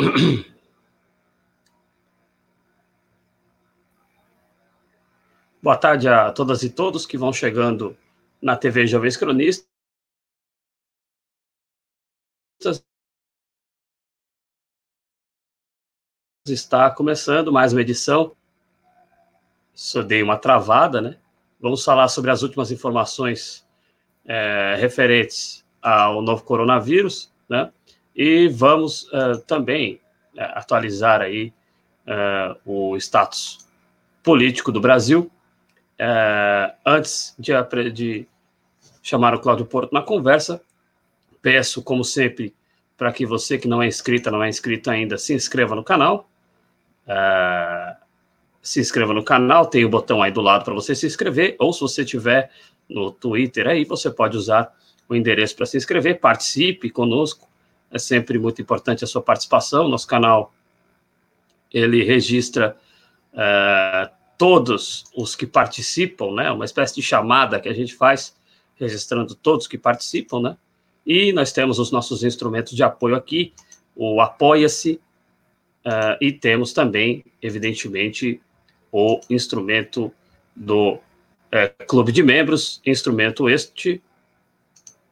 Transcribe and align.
Boa 5.62 5.76
tarde 5.76 6.08
a 6.08 6.32
todas 6.32 6.62
e 6.62 6.70
todos 6.70 7.04
que 7.04 7.18
vão 7.18 7.34
chegando 7.34 7.96
na 8.40 8.56
TV 8.56 8.86
Jovens 8.86 9.16
Cronistas. 9.18 9.68
Está 16.48 16.90
começando 16.90 17.52
mais 17.52 17.72
uma 17.74 17.82
edição. 17.82 18.34
Só 19.74 20.02
dei 20.02 20.22
uma 20.22 20.38
travada, 20.38 21.02
né? 21.02 21.18
Vamos 21.60 21.84
falar 21.84 22.08
sobre 22.08 22.30
as 22.30 22.42
últimas 22.42 22.70
informações 22.70 23.66
é, 24.24 24.76
referentes 24.78 25.62
ao 25.82 26.22
novo 26.22 26.42
coronavírus, 26.42 27.30
né? 27.48 27.70
E 28.14 28.48
vamos 28.48 29.04
uh, 29.04 29.40
também 29.46 30.00
uh, 30.34 30.40
atualizar 30.54 31.20
aí 31.20 31.52
uh, 32.06 32.56
o 32.64 32.96
status 32.96 33.58
político 34.22 34.72
do 34.72 34.80
Brasil. 34.80 35.30
antes 36.84 37.34
de, 37.38 37.52
de, 37.92 38.26
chamar 39.02 39.34
o 39.34 39.40
Cláudio 39.40 39.66
Porto 39.66 39.92
na 39.92 40.02
conversa, 40.02 40.60
peço, 41.40 41.82
como 41.82 42.04
sempre, 42.04 42.54
para 42.96 43.12
que 43.12 43.24
você 43.24 43.56
que 43.56 43.68
não 43.68 43.82
é 43.82 43.86
inscrita, 43.86 44.30
não 44.30 44.42
é 44.42 44.48
inscrito 44.48 44.90
ainda, 44.90 45.16
se 45.16 45.34
inscreva 45.34 45.74
no 45.74 45.84
canal. 45.84 46.28
se 48.62 48.80
inscreva 48.80 49.14
no 49.14 49.24
canal, 49.24 49.66
tem 49.66 49.84
o 49.84 49.88
botão 49.88 50.22
aí 50.22 50.30
do 50.30 50.42
lado 50.42 50.64
para 50.64 50.74
você 50.74 50.94
se 50.94 51.06
inscrever, 51.06 51.56
ou 51.58 51.72
se 51.72 51.80
você 51.80 52.04
tiver 52.04 52.50
no 52.88 53.10
Twitter 53.10 53.66
aí, 53.66 53.84
você 53.84 54.10
pode 54.10 54.36
usar 54.36 54.74
o 55.08 55.14
endereço 55.14 55.56
para 55.56 55.66
se 55.66 55.76
inscrever, 55.76 56.20
participe 56.20 56.90
conosco, 56.90 57.49
é 57.90 57.98
sempre 57.98 58.38
muito 58.38 58.62
importante 58.62 59.04
a 59.04 59.06
sua 59.06 59.22
participação. 59.22 59.88
Nosso 59.88 60.06
canal 60.06 60.52
ele 61.72 62.02
registra 62.02 62.76
uh, 63.32 64.10
todos 64.38 65.04
os 65.14 65.36
que 65.36 65.46
participam, 65.46 66.32
né? 66.32 66.50
Uma 66.50 66.64
espécie 66.64 66.94
de 66.94 67.02
chamada 67.02 67.60
que 67.60 67.68
a 67.68 67.74
gente 67.74 67.94
faz, 67.94 68.36
registrando 68.76 69.34
todos 69.34 69.66
que 69.66 69.78
participam, 69.78 70.40
né? 70.40 70.56
E 71.06 71.32
nós 71.32 71.52
temos 71.52 71.78
os 71.78 71.90
nossos 71.90 72.22
instrumentos 72.22 72.74
de 72.74 72.82
apoio 72.82 73.14
aqui, 73.14 73.52
o 73.94 74.20
Apoia-se, 74.20 75.00
uh, 75.84 76.16
e 76.20 76.32
temos 76.32 76.72
também, 76.72 77.24
evidentemente, 77.42 78.40
o 78.92 79.20
instrumento 79.28 80.12
do 80.54 80.94
uh, 80.94 81.86
Clube 81.86 82.12
de 82.12 82.22
Membros, 82.22 82.80
instrumento 82.84 83.48
este 83.48 84.02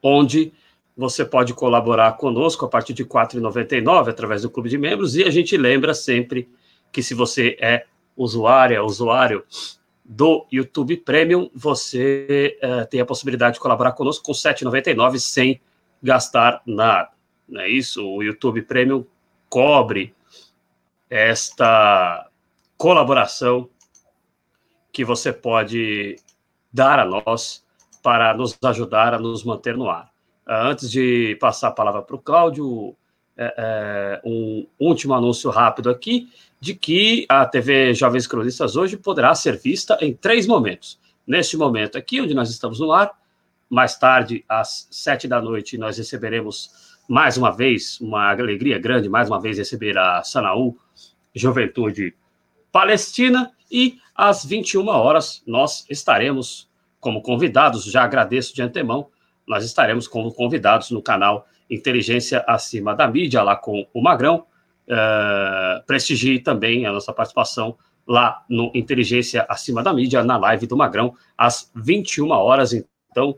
onde 0.03 0.53
você 0.99 1.25
pode 1.25 1.55
colaborar 1.55 2.17
conosco 2.17 2.67
a 2.67 2.69
partir 2.69 2.93
de 2.93 3.05
R$ 3.05 3.09
4,99 3.09 4.09
através 4.09 4.43
do 4.43 4.51
Clube 4.51 4.69
de 4.69 4.77
Membros. 4.77 5.15
E 5.15 5.23
a 5.23 5.31
gente 5.31 5.57
lembra 5.57 5.95
sempre 5.95 6.49
que 6.91 7.05
se 7.05 7.15
você 7.15 7.57
é 7.61 7.87
usuária, 8.17 8.83
usuário 8.83 9.45
do 10.05 10.45
YouTube 10.51 10.97
Premium, 10.97 11.49
você 11.55 12.59
uh, 12.61 12.85
tem 12.89 13.01
a 13.01 13.07
possibilidade 13.07 13.55
de 13.55 13.61
colaborar 13.61 13.93
conosco 13.93 14.25
com 14.25 14.33
R$ 14.33 14.39
7,99 14.39 15.21
sem 15.21 15.61
gastar 16.03 16.61
nada. 16.67 17.11
Não 17.49 17.61
é 17.61 17.69
isso? 17.69 18.05
O 18.05 18.21
YouTube 18.21 18.63
Premium 18.63 19.07
cobre 19.49 20.13
esta 21.09 22.29
colaboração 22.77 23.71
que 24.93 25.05
você 25.05 25.33
pode 25.33 26.17
dar 26.73 26.99
a 26.99 27.05
nós 27.05 27.65
para 28.03 28.35
nos 28.35 28.59
ajudar 28.65 29.15
a 29.15 29.19
nos 29.19 29.45
manter 29.45 29.77
no 29.77 29.89
ar. 29.89 30.08
Antes 30.49 30.91
de 30.91 31.37
passar 31.41 31.69
a 31.69 31.73
palavra 31.73 32.01
para 32.01 32.17
o 32.17 32.19
Cláudio, 32.19 32.97
é, 33.37 33.55
é, 33.57 34.21
um 34.25 34.67
último 34.81 35.13
anúncio 35.13 35.51
rápido 35.51 35.91
aqui 35.91 36.29
de 36.59 36.75
que 36.75 37.27
a 37.29 37.45
TV 37.45 37.93
Jovens 37.93 38.27
Cronistas 38.27 38.75
hoje 38.75 38.97
poderá 38.97 39.35
ser 39.35 39.59
vista 39.59 39.99
em 40.01 40.15
três 40.15 40.47
momentos. 40.47 40.99
Neste 41.27 41.57
momento 41.57 41.99
aqui, 41.99 42.21
onde 42.21 42.33
nós 42.33 42.49
estamos 42.49 42.81
no 42.81 42.91
ar, 42.91 43.13
mais 43.69 43.99
tarde, 43.99 44.43
às 44.49 44.89
sete 44.91 45.29
da 45.29 45.41
noite, 45.41 45.77
nós 45.77 45.99
receberemos 45.99 46.71
mais 47.07 47.37
uma 47.37 47.51
vez, 47.51 48.01
uma 48.01 48.31
alegria 48.31 48.79
grande, 48.79 49.09
mais 49.09 49.29
uma 49.29 49.41
vez 49.41 49.59
receber 49.59 49.99
a 49.99 50.23
Sanaú 50.23 50.79
Juventude 51.35 52.15
Palestina, 52.73 53.53
e 53.71 53.99
às 54.15 54.45
21 54.45 54.89
horas 54.89 55.43
nós 55.47 55.85
estaremos 55.91 56.69
como 56.99 57.23
convidados, 57.23 57.85
já 57.85 58.03
agradeço 58.03 58.55
de 58.55 58.63
antemão, 58.63 59.09
nós 59.49 59.65
estaremos 59.65 60.07
como 60.07 60.33
convidados 60.33 60.91
no 60.91 61.03
canal 61.03 61.47
Inteligência 61.71 62.45
Acima 62.47 62.95
da 62.95 63.09
Mídia, 63.09 63.43
lá 63.43 63.57
com 63.57 63.87
o 63.93 64.03
Magrão. 64.03 64.47
Uh, 64.87 65.85
prestigie 65.87 66.39
também 66.39 66.87
a 66.87 66.93
nossa 66.93 67.13
participação 67.13 67.77
lá 68.07 68.43
no 68.49 68.71
Inteligência 68.75 69.45
Acima 69.49 69.83
da 69.83 69.93
Mídia, 69.93 70.23
na 70.23 70.39
live 70.39 70.67
do 70.67 70.77
Magrão, 70.77 71.15
às 71.37 71.71
21 71.75 72.31
horas. 72.31 72.73
Então, 72.73 73.37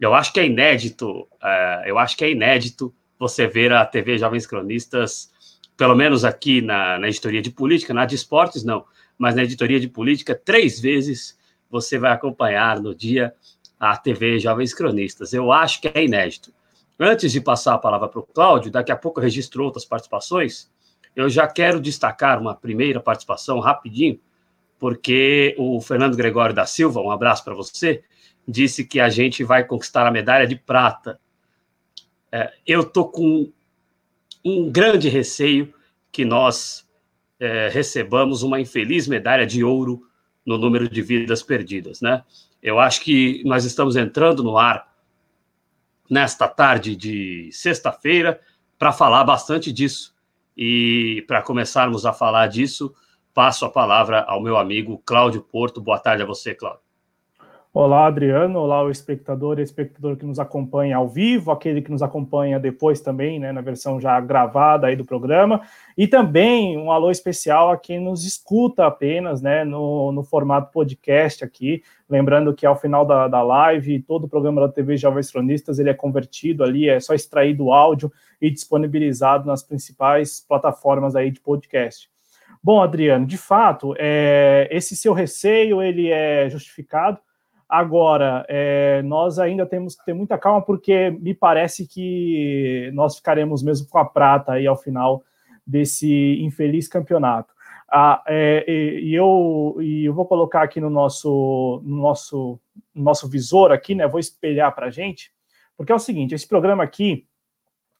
eu 0.00 0.14
acho 0.14 0.32
que 0.32 0.40
é 0.40 0.46
inédito, 0.46 1.22
uh, 1.22 1.86
eu 1.86 1.98
acho 1.98 2.16
que 2.16 2.24
é 2.24 2.30
inédito 2.30 2.94
você 3.18 3.46
ver 3.46 3.72
a 3.72 3.84
TV 3.84 4.18
Jovens 4.18 4.46
Cronistas, 4.46 5.30
pelo 5.76 5.94
menos 5.94 6.24
aqui 6.24 6.60
na, 6.60 6.98
na 6.98 7.08
editoria 7.08 7.42
de 7.42 7.50
política, 7.50 7.94
na 7.94 8.04
de 8.04 8.14
esportes, 8.14 8.62
não, 8.62 8.84
mas 9.18 9.34
na 9.34 9.44
editoria 9.44 9.80
de 9.80 9.88
política, 9.88 10.34
três 10.34 10.80
vezes 10.80 11.38
você 11.70 11.98
vai 11.98 12.12
acompanhar 12.12 12.80
no 12.80 12.94
dia 12.94 13.32
a 13.82 13.96
TV 13.96 14.38
Jovens 14.38 14.72
Cronistas. 14.72 15.32
Eu 15.32 15.50
acho 15.50 15.80
que 15.80 15.88
é 15.88 16.04
inédito. 16.04 16.54
Antes 17.00 17.32
de 17.32 17.40
passar 17.40 17.74
a 17.74 17.78
palavra 17.78 18.06
para 18.06 18.20
o 18.20 18.22
Cláudio, 18.22 18.70
daqui 18.70 18.92
a 18.92 18.96
pouco 18.96 19.18
eu 19.18 19.24
registro 19.24 19.64
outras 19.64 19.84
participações, 19.84 20.70
eu 21.16 21.28
já 21.28 21.48
quero 21.48 21.80
destacar 21.80 22.40
uma 22.40 22.54
primeira 22.54 23.00
participação 23.00 23.58
rapidinho, 23.58 24.20
porque 24.78 25.56
o 25.58 25.80
Fernando 25.80 26.16
Gregório 26.16 26.54
da 26.54 26.64
Silva, 26.64 27.00
um 27.00 27.10
abraço 27.10 27.42
para 27.42 27.54
você, 27.54 28.04
disse 28.46 28.84
que 28.84 29.00
a 29.00 29.08
gente 29.08 29.42
vai 29.42 29.64
conquistar 29.64 30.06
a 30.06 30.12
medalha 30.12 30.46
de 30.46 30.54
prata. 30.54 31.18
É, 32.30 32.52
eu 32.64 32.82
estou 32.82 33.08
com 33.08 33.50
um 34.44 34.70
grande 34.70 35.08
receio 35.08 35.74
que 36.12 36.24
nós 36.24 36.88
é, 37.40 37.68
recebamos 37.68 38.44
uma 38.44 38.60
infeliz 38.60 39.08
medalha 39.08 39.44
de 39.44 39.64
ouro 39.64 40.06
no 40.44 40.58
número 40.58 40.88
de 40.88 41.02
vidas 41.02 41.42
perdidas, 41.42 42.00
né? 42.00 42.24
Eu 42.62 42.78
acho 42.78 43.00
que 43.02 43.42
nós 43.44 43.64
estamos 43.64 43.96
entrando 43.96 44.42
no 44.42 44.56
ar 44.56 44.92
nesta 46.08 46.46
tarde 46.46 46.94
de 46.94 47.48
sexta-feira 47.52 48.40
para 48.78 48.92
falar 48.92 49.24
bastante 49.24 49.72
disso. 49.72 50.14
E 50.56 51.24
para 51.26 51.42
começarmos 51.42 52.04
a 52.04 52.12
falar 52.12 52.46
disso, 52.46 52.94
passo 53.32 53.64
a 53.64 53.70
palavra 53.70 54.22
ao 54.22 54.42
meu 54.42 54.58
amigo 54.58 55.02
Cláudio 55.04 55.42
Porto. 55.42 55.80
Boa 55.80 55.98
tarde 55.98 56.22
a 56.22 56.26
você, 56.26 56.54
Cláudio. 56.54 56.91
Olá, 57.74 58.06
Adriano. 58.06 58.58
Olá, 58.58 58.82
o 58.82 58.90
espectador 58.90 59.58
e 59.58 59.62
espectador 59.62 60.14
que 60.14 60.26
nos 60.26 60.38
acompanha 60.38 60.98
ao 60.98 61.08
vivo, 61.08 61.50
aquele 61.50 61.80
que 61.80 61.90
nos 61.90 62.02
acompanha 62.02 62.60
depois 62.60 63.00
também, 63.00 63.40
né, 63.40 63.50
na 63.50 63.62
versão 63.62 63.98
já 63.98 64.20
gravada 64.20 64.88
aí 64.88 64.94
do 64.94 65.06
programa, 65.06 65.62
e 65.96 66.06
também 66.06 66.76
um 66.76 66.92
alô 66.92 67.10
especial 67.10 67.70
a 67.70 67.78
quem 67.78 67.98
nos 67.98 68.26
escuta 68.26 68.84
apenas, 68.84 69.40
né, 69.40 69.64
no, 69.64 70.12
no 70.12 70.22
formato 70.22 70.70
podcast 70.70 71.42
aqui. 71.42 71.82
Lembrando 72.10 72.52
que 72.52 72.66
ao 72.66 72.76
final 72.76 73.06
da, 73.06 73.26
da 73.26 73.42
live, 73.42 74.02
todo 74.02 74.24
o 74.24 74.28
programa 74.28 74.60
da 74.60 74.68
TV 74.68 74.98
Jovens 74.98 75.30
Cronistas 75.30 75.78
ele 75.78 75.88
é 75.88 75.94
convertido 75.94 76.62
ali, 76.62 76.90
é 76.90 77.00
só 77.00 77.14
extraído 77.14 77.64
o 77.64 77.72
áudio 77.72 78.12
e 78.38 78.50
disponibilizado 78.50 79.46
nas 79.46 79.62
principais 79.62 80.44
plataformas 80.46 81.16
aí 81.16 81.30
de 81.30 81.40
podcast. 81.40 82.10
Bom, 82.62 82.82
Adriano, 82.82 83.24
de 83.24 83.38
fato, 83.38 83.94
é, 83.98 84.68
esse 84.70 84.94
seu 84.94 85.14
receio 85.14 85.82
ele 85.82 86.10
é 86.10 86.50
justificado 86.50 87.18
Agora, 87.74 88.44
é, 88.50 89.00
nós 89.00 89.38
ainda 89.38 89.64
temos 89.64 89.94
que 89.94 90.04
ter 90.04 90.12
muita 90.12 90.36
calma, 90.36 90.60
porque 90.60 91.08
me 91.08 91.32
parece 91.32 91.88
que 91.88 92.90
nós 92.92 93.16
ficaremos 93.16 93.62
mesmo 93.62 93.88
com 93.88 93.96
a 93.96 94.04
prata 94.04 94.52
aí 94.52 94.66
ao 94.66 94.76
final 94.76 95.24
desse 95.66 96.38
infeliz 96.42 96.86
campeonato. 96.86 97.54
Ah, 97.90 98.22
é, 98.28 98.66
e, 98.68 99.14
eu, 99.14 99.78
e 99.80 100.04
eu 100.04 100.12
vou 100.12 100.26
colocar 100.26 100.60
aqui 100.60 100.82
no 100.82 100.90
nosso, 100.90 101.80
no 101.82 101.96
nosso, 101.96 102.60
no 102.94 103.04
nosso 103.04 103.26
visor 103.26 103.72
aqui, 103.72 103.94
né? 103.94 104.06
Vou 104.06 104.20
espelhar 104.20 104.74
para 104.74 104.88
a 104.88 104.90
gente, 104.90 105.32
porque 105.74 105.92
é 105.92 105.94
o 105.94 105.98
seguinte: 105.98 106.34
esse 106.34 106.46
programa 106.46 106.84
aqui 106.84 107.26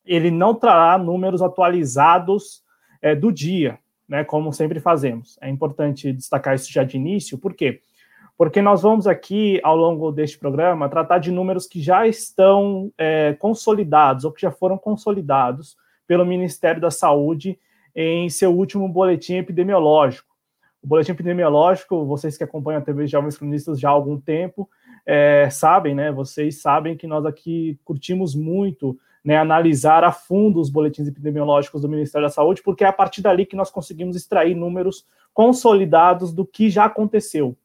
ele 0.04 0.30
não 0.30 0.54
trará 0.54 1.02
números 1.02 1.40
atualizados 1.40 2.62
é, 3.00 3.14
do 3.14 3.32
dia, 3.32 3.78
né? 4.06 4.22
Como 4.22 4.52
sempre 4.52 4.80
fazemos. 4.80 5.38
É 5.40 5.48
importante 5.48 6.12
destacar 6.12 6.56
isso 6.56 6.70
já 6.70 6.84
de 6.84 6.98
início, 6.98 7.38
por 7.38 7.54
quê? 7.54 7.72
Porque 7.72 7.91
porque 8.36 8.62
nós 8.62 8.82
vamos 8.82 9.06
aqui, 9.06 9.60
ao 9.62 9.76
longo 9.76 10.10
deste 10.10 10.38
programa, 10.38 10.88
tratar 10.88 11.18
de 11.18 11.30
números 11.30 11.66
que 11.66 11.80
já 11.80 12.06
estão 12.06 12.92
é, 12.98 13.34
consolidados 13.34 14.24
ou 14.24 14.32
que 14.32 14.42
já 14.42 14.50
foram 14.50 14.78
consolidados 14.78 15.76
pelo 16.06 16.26
Ministério 16.26 16.80
da 16.80 16.90
Saúde 16.90 17.58
em 17.94 18.28
seu 18.28 18.52
último 18.52 18.88
boletim 18.88 19.34
epidemiológico. 19.36 20.32
O 20.82 20.86
boletim 20.86 21.12
epidemiológico, 21.12 22.04
vocês 22.04 22.36
que 22.36 22.42
acompanham 22.42 22.80
a 22.80 22.84
TV 22.84 23.06
Jovens 23.06 23.38
Cronistas 23.38 23.78
já 23.78 23.88
há 23.88 23.92
algum 23.92 24.18
tempo, 24.18 24.68
é, 25.06 25.48
sabem, 25.50 25.94
né? 25.94 26.10
Vocês 26.10 26.60
sabem 26.60 26.96
que 26.96 27.06
nós 27.06 27.24
aqui 27.24 27.78
curtimos 27.84 28.34
muito 28.34 28.98
né, 29.24 29.36
analisar 29.36 30.02
a 30.02 30.10
fundo 30.10 30.60
os 30.60 30.68
boletins 30.68 31.06
epidemiológicos 31.06 31.82
do 31.82 31.88
Ministério 31.88 32.26
da 32.26 32.32
Saúde, 32.32 32.62
porque 32.62 32.82
é 32.82 32.88
a 32.88 32.92
partir 32.92 33.22
dali 33.22 33.46
que 33.46 33.54
nós 33.54 33.70
conseguimos 33.70 34.16
extrair 34.16 34.54
números 34.54 35.06
consolidados 35.32 36.32
do 36.32 36.44
que 36.44 36.68
já 36.68 36.86
aconteceu. 36.86 37.56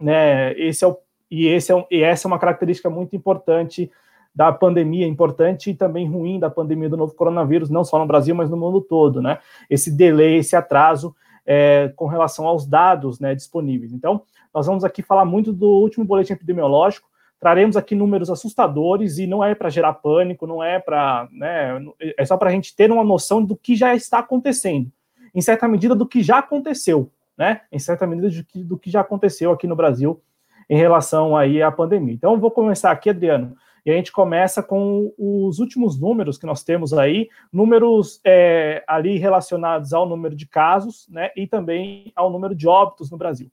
Né? 0.00 0.52
Esse 0.58 0.84
é 0.84 0.88
o, 0.88 0.96
e, 1.30 1.46
esse 1.46 1.72
é, 1.72 1.86
e 1.90 2.02
essa 2.02 2.26
é 2.26 2.28
uma 2.28 2.38
característica 2.38 2.88
muito 2.88 3.14
importante 3.14 3.90
da 4.34 4.52
pandemia, 4.52 5.06
importante 5.06 5.70
e 5.70 5.74
também 5.74 6.08
ruim 6.08 6.38
da 6.38 6.48
pandemia 6.48 6.88
do 6.88 6.96
novo 6.96 7.14
coronavírus, 7.14 7.70
não 7.70 7.84
só 7.84 7.98
no 7.98 8.06
Brasil, 8.06 8.34
mas 8.34 8.48
no 8.48 8.56
mundo 8.56 8.80
todo, 8.80 9.20
né? 9.20 9.38
Esse 9.68 9.90
delay, 9.90 10.36
esse 10.36 10.54
atraso 10.54 11.14
é, 11.44 11.90
com 11.96 12.06
relação 12.06 12.46
aos 12.46 12.66
dados 12.66 13.18
né, 13.18 13.34
disponíveis. 13.34 13.92
Então, 13.92 14.22
nós 14.52 14.66
vamos 14.66 14.84
aqui 14.84 15.02
falar 15.02 15.24
muito 15.24 15.52
do 15.52 15.66
último 15.66 16.04
boletim 16.04 16.34
epidemiológico, 16.34 17.08
traremos 17.40 17.76
aqui 17.76 17.94
números 17.94 18.30
assustadores 18.30 19.18
e 19.18 19.26
não 19.26 19.42
é 19.42 19.54
para 19.54 19.70
gerar 19.70 19.94
pânico, 19.94 20.46
não 20.46 20.62
é 20.62 20.78
para, 20.78 21.26
né, 21.32 21.80
é 22.16 22.24
só 22.24 22.36
para 22.36 22.50
a 22.50 22.52
gente 22.52 22.76
ter 22.76 22.92
uma 22.92 23.02
noção 23.02 23.42
do 23.42 23.56
que 23.56 23.74
já 23.74 23.94
está 23.94 24.18
acontecendo, 24.18 24.90
em 25.34 25.40
certa 25.40 25.66
medida 25.66 25.94
do 25.94 26.06
que 26.06 26.22
já 26.22 26.38
aconteceu, 26.38 27.10
né, 27.38 27.60
em 27.70 27.78
certa 27.78 28.06
medida 28.06 28.28
do 28.28 28.44
que, 28.44 28.64
do 28.64 28.78
que 28.78 28.90
já 28.90 29.00
aconteceu 29.00 29.52
aqui 29.52 29.66
no 29.66 29.76
Brasil 29.76 30.20
em 30.68 30.76
relação 30.76 31.36
aí 31.36 31.62
à 31.62 31.70
pandemia. 31.70 32.12
Então, 32.12 32.38
vou 32.38 32.50
começar 32.50 32.90
aqui, 32.90 33.08
Adriano, 33.08 33.56
e 33.86 33.90
a 33.90 33.94
gente 33.94 34.12
começa 34.12 34.62
com 34.62 35.14
os 35.16 35.60
últimos 35.60 35.98
números 35.98 36.36
que 36.36 36.44
nós 36.44 36.62
temos 36.62 36.92
aí, 36.92 37.28
números 37.50 38.20
é, 38.26 38.84
ali 38.86 39.16
relacionados 39.16 39.94
ao 39.94 40.06
número 40.06 40.34
de 40.34 40.46
casos, 40.46 41.06
né, 41.08 41.30
e 41.36 41.46
também 41.46 42.12
ao 42.14 42.28
número 42.28 42.54
de 42.54 42.68
óbitos 42.68 43.10
no 43.10 43.16
Brasil. 43.16 43.50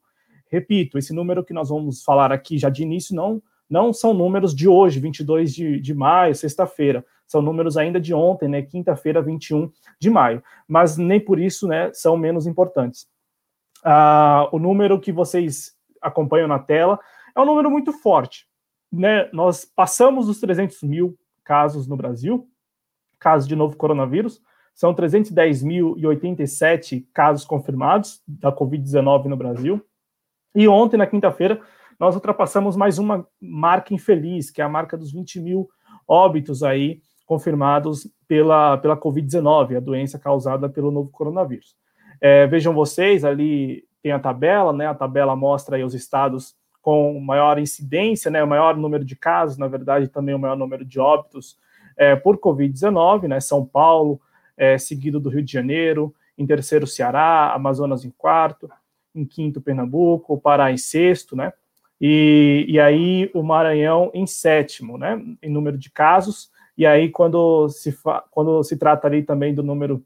Repito, 0.52 0.98
esse 0.98 1.14
número 1.14 1.44
que 1.44 1.54
nós 1.54 1.70
vamos 1.70 2.04
falar 2.04 2.32
aqui 2.32 2.58
já 2.58 2.70
de 2.70 2.84
início 2.84 3.16
não 3.16 3.42
não 3.68 3.92
são 3.92 4.14
números 4.14 4.56
de 4.56 4.68
hoje, 4.68 5.00
22 5.00 5.54
de, 5.54 5.80
de 5.80 5.94
maio, 5.94 6.36
sexta-feira. 6.36 7.04
São 7.26 7.42
números 7.42 7.78
ainda 7.78 8.00
de 8.00 8.14
ontem, 8.14 8.48
né, 8.48 8.62
quinta-feira, 8.62 9.22
21 9.22 9.72
de 10.00 10.10
maio. 10.10 10.44
Mas 10.68 10.98
nem 10.98 11.20
por 11.20 11.40
isso 11.40 11.68
né, 11.68 11.92
são 11.92 12.16
menos 12.16 12.46
importantes. 12.46 13.08
Ah, 13.88 14.50
o 14.52 14.58
número 14.58 15.00
que 15.00 15.12
vocês 15.12 15.76
acompanham 16.02 16.48
na 16.48 16.58
tela 16.58 17.00
é 17.36 17.40
um 17.40 17.46
número 17.46 17.70
muito 17.70 17.94
forte. 17.94 18.48
Né? 18.92 19.30
Nós 19.32 19.64
passamos 19.64 20.28
os 20.28 20.40
300 20.40 20.82
mil 20.82 21.16
casos 21.44 21.88
no 21.88 21.96
Brasil, 21.96 22.50
casos 23.20 23.48
de 23.48 23.56
novo 23.56 23.78
coronavírus. 23.78 24.42
São 24.74 24.96
310.087 24.96 27.06
casos 27.14 27.46
confirmados 27.46 28.24
da 28.28 28.52
Covid-19 28.52 29.26
no 29.26 29.38
Brasil. 29.38 29.80
E 30.56 30.68
ontem, 30.68 30.98
na 30.98 31.06
quinta-feira, 31.06 31.62
nós 32.00 32.16
ultrapassamos 32.16 32.76
mais 32.76 32.98
uma 32.98 33.28
marca 33.40 33.94
infeliz, 33.94 34.50
que 34.50 34.62
é 34.62 34.66
a 34.66 34.70
marca 34.70 34.98
dos 34.98 35.12
20 35.12 35.40
mil 35.40 35.70
óbitos 36.08 36.64
aí 36.64 37.04
confirmados 37.26 38.10
pela, 38.28 38.78
pela 38.78 38.98
Covid-19, 38.98 39.78
a 39.78 39.80
doença 39.80 40.18
causada 40.18 40.68
pelo 40.68 40.90
novo 40.92 41.12
coronavírus. 41.12 41.76
É, 42.28 42.48
vejam 42.48 42.74
vocês, 42.74 43.24
ali 43.24 43.88
tem 44.02 44.12
a 44.12 44.18
tabela, 44.18 44.74
né? 44.74 44.88
A 44.88 44.96
tabela 44.96 45.36
mostra 45.36 45.76
aí 45.76 45.84
os 45.84 45.94
estados 45.94 46.56
com 46.82 47.20
maior 47.20 47.60
incidência, 47.60 48.32
né? 48.32 48.44
O 48.44 48.48
maior 48.48 48.76
número 48.76 49.06
de 49.06 49.16
casos, 49.16 49.60
na 49.60 49.68
verdade, 49.68 50.08
também 50.08 50.34
o 50.34 50.40
maior 50.40 50.58
número 50.58 50.84
de 50.84 51.00
óbitos 51.00 51.56
é, 51.96 52.16
por 52.16 52.40
Covid-19, 52.40 53.28
né? 53.28 53.40
São 53.40 53.64
Paulo, 53.64 54.20
é, 54.58 54.76
seguido 54.76 55.20
do 55.20 55.30
Rio 55.30 55.44
de 55.44 55.52
Janeiro, 55.54 56.16
em 56.36 56.48
terceiro 56.48 56.88
Ceará, 56.88 57.54
Amazonas 57.54 58.04
em 58.04 58.10
quarto, 58.10 58.68
em 59.14 59.24
quinto 59.24 59.62
Pernambuco, 59.62 60.42
Pará 60.42 60.72
em 60.72 60.78
sexto, 60.78 61.36
né? 61.36 61.54
E, 62.02 62.66
e 62.68 62.80
aí 62.80 63.30
o 63.36 63.44
Maranhão 63.44 64.10
em 64.16 64.26
sétimo, 64.26 64.98
né, 64.98 65.24
em 65.44 65.50
número 65.52 65.78
de 65.78 65.92
casos, 65.92 66.50
e 66.76 66.88
aí 66.88 67.08
quando 67.08 67.70
se, 67.70 67.96
quando 68.32 68.64
se 68.64 68.78
trata 68.78 69.06
ali 69.06 69.22
também 69.22 69.54
do 69.54 69.62
número 69.62 70.04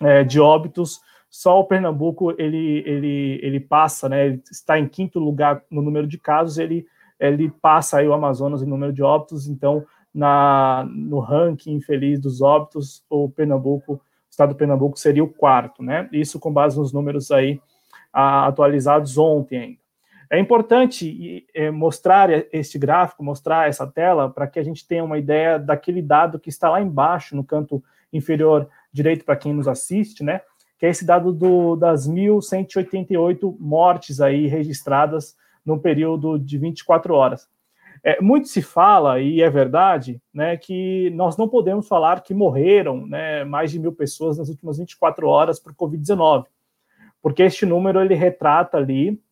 é, 0.00 0.22
de 0.22 0.38
óbitos, 0.38 1.00
só 1.32 1.58
o 1.58 1.64
Pernambuco 1.64 2.34
ele, 2.38 2.84
ele, 2.84 3.40
ele 3.42 3.58
passa, 3.58 4.06
né, 4.06 4.26
ele 4.26 4.42
está 4.50 4.78
em 4.78 4.86
quinto 4.86 5.18
lugar 5.18 5.64
no 5.70 5.80
número 5.80 6.06
de 6.06 6.18
casos, 6.18 6.58
ele, 6.58 6.86
ele 7.18 7.50
passa 7.50 7.96
aí 7.96 8.06
o 8.06 8.12
Amazonas 8.12 8.62
em 8.62 8.66
número 8.66 8.92
de 8.92 9.02
óbitos, 9.02 9.48
então 9.48 9.82
na, 10.14 10.86
no 10.86 11.20
ranking 11.20 11.72
infeliz 11.72 12.20
dos 12.20 12.42
óbitos, 12.42 13.02
o 13.08 13.30
Pernambuco, 13.30 13.94
o 13.94 14.00
estado 14.30 14.50
do 14.50 14.56
Pernambuco 14.56 14.98
seria 14.98 15.24
o 15.24 15.32
quarto, 15.32 15.82
né, 15.82 16.06
isso 16.12 16.38
com 16.38 16.52
base 16.52 16.78
nos 16.78 16.92
números 16.92 17.30
aí 17.30 17.58
a, 18.12 18.48
atualizados 18.48 19.16
ontem 19.16 19.58
ainda. 19.58 19.82
É 20.30 20.38
importante 20.38 21.46
é, 21.54 21.70
mostrar 21.70 22.28
este 22.52 22.78
gráfico, 22.78 23.24
mostrar 23.24 23.68
essa 23.68 23.86
tela, 23.86 24.30
para 24.30 24.46
que 24.46 24.58
a 24.58 24.62
gente 24.62 24.86
tenha 24.86 25.04
uma 25.04 25.18
ideia 25.18 25.58
daquele 25.58 26.02
dado 26.02 26.38
que 26.38 26.50
está 26.50 26.70
lá 26.70 26.80
embaixo, 26.80 27.36
no 27.36 27.44
canto 27.44 27.82
inferior 28.10 28.68
direito, 28.90 29.24
para 29.26 29.36
quem 29.36 29.52
nos 29.52 29.68
assiste, 29.68 30.22
né? 30.22 30.40
Que 30.82 30.86
é 30.86 30.88
esse 30.88 31.04
dado 31.04 31.32
do, 31.32 31.76
das 31.76 32.08
1.188 32.08 33.56
mortes 33.56 34.20
aí 34.20 34.48
registradas 34.48 35.36
no 35.64 35.78
período 35.78 36.36
de 36.36 36.58
24 36.58 37.14
horas. 37.14 37.48
É, 38.02 38.20
muito 38.20 38.48
se 38.48 38.60
fala, 38.60 39.20
e 39.20 39.40
é 39.40 39.48
verdade, 39.48 40.20
né, 40.34 40.56
que 40.56 41.08
nós 41.10 41.36
não 41.36 41.48
podemos 41.48 41.86
falar 41.86 42.20
que 42.20 42.34
morreram 42.34 43.06
né, 43.06 43.44
mais 43.44 43.70
de 43.70 43.78
mil 43.78 43.92
pessoas 43.92 44.38
nas 44.38 44.48
últimas 44.48 44.76
24 44.76 45.28
horas 45.28 45.60
por 45.60 45.72
Covid-19, 45.72 46.46
porque 47.22 47.44
este 47.44 47.64
número 47.64 48.00
ele 48.00 48.16
retrata 48.16 48.76
ali 48.76 49.22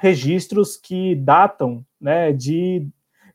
registros 0.00 0.76
que 0.76 1.14
datam 1.14 1.86
né, 2.00 2.32
de, 2.32 2.88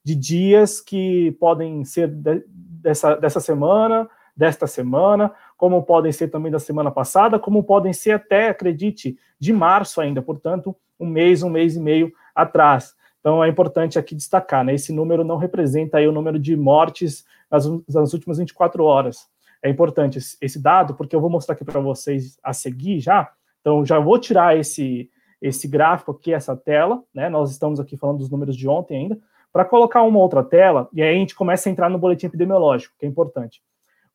de 0.03 0.15
dias 0.15 0.81
que 0.81 1.31
podem 1.39 1.85
ser 1.85 2.09
de, 2.09 2.43
dessa, 2.49 3.15
dessa 3.15 3.39
semana, 3.39 4.09
desta 4.35 4.67
semana, 4.67 5.31
como 5.57 5.83
podem 5.83 6.11
ser 6.11 6.29
também 6.29 6.51
da 6.51 6.59
semana 6.59 6.91
passada, 6.91 7.39
como 7.39 7.63
podem 7.63 7.93
ser 7.93 8.11
até, 8.11 8.49
acredite, 8.49 9.17
de 9.39 9.53
março 9.53 10.01
ainda, 10.01 10.21
portanto, 10.21 10.75
um 10.99 11.05
mês, 11.05 11.43
um 11.43 11.49
mês 11.49 11.75
e 11.75 11.79
meio 11.79 12.11
atrás. 12.35 12.93
Então 13.19 13.43
é 13.43 13.47
importante 13.47 13.97
aqui 13.97 14.15
destacar, 14.15 14.65
né? 14.65 14.73
Esse 14.73 14.91
número 14.91 15.23
não 15.23 15.37
representa 15.37 15.97
aí 15.97 16.07
o 16.07 16.11
número 16.11 16.37
de 16.37 16.55
mortes 16.57 17.25
nas, 17.49 17.65
nas 17.87 18.13
últimas 18.13 18.37
24 18.37 18.83
horas. 18.83 19.27
É 19.61 19.69
importante 19.69 20.19
esse 20.41 20.61
dado, 20.61 20.93
porque 20.93 21.15
eu 21.15 21.21
vou 21.21 21.29
mostrar 21.29 21.55
aqui 21.55 21.63
para 21.63 21.79
vocês 21.79 22.37
a 22.43 22.51
seguir 22.51 22.99
já. 22.99 23.31
Então, 23.61 23.85
já 23.85 23.97
vou 23.97 24.19
tirar 24.19 24.57
esse, 24.57 25.09
esse 25.41 25.69
gráfico 25.69 26.11
aqui, 26.11 26.33
essa 26.33 26.55
tela, 26.55 27.01
né? 27.13 27.29
Nós 27.29 27.49
estamos 27.49 27.79
aqui 27.79 27.95
falando 27.95 28.17
dos 28.17 28.29
números 28.29 28.57
de 28.57 28.67
ontem 28.67 28.97
ainda, 28.97 29.17
para 29.53 29.63
colocar 29.63 30.01
uma 30.01 30.19
outra 30.19 30.43
tela, 30.43 30.89
e 30.91 31.01
aí 31.01 31.15
a 31.15 31.17
gente 31.17 31.35
começa 31.35 31.69
a 31.69 31.71
entrar 31.71 31.89
no 31.89 31.99
boletim 31.99 32.25
epidemiológico, 32.25 32.95
que 32.97 33.05
é 33.05 33.09
importante. 33.09 33.61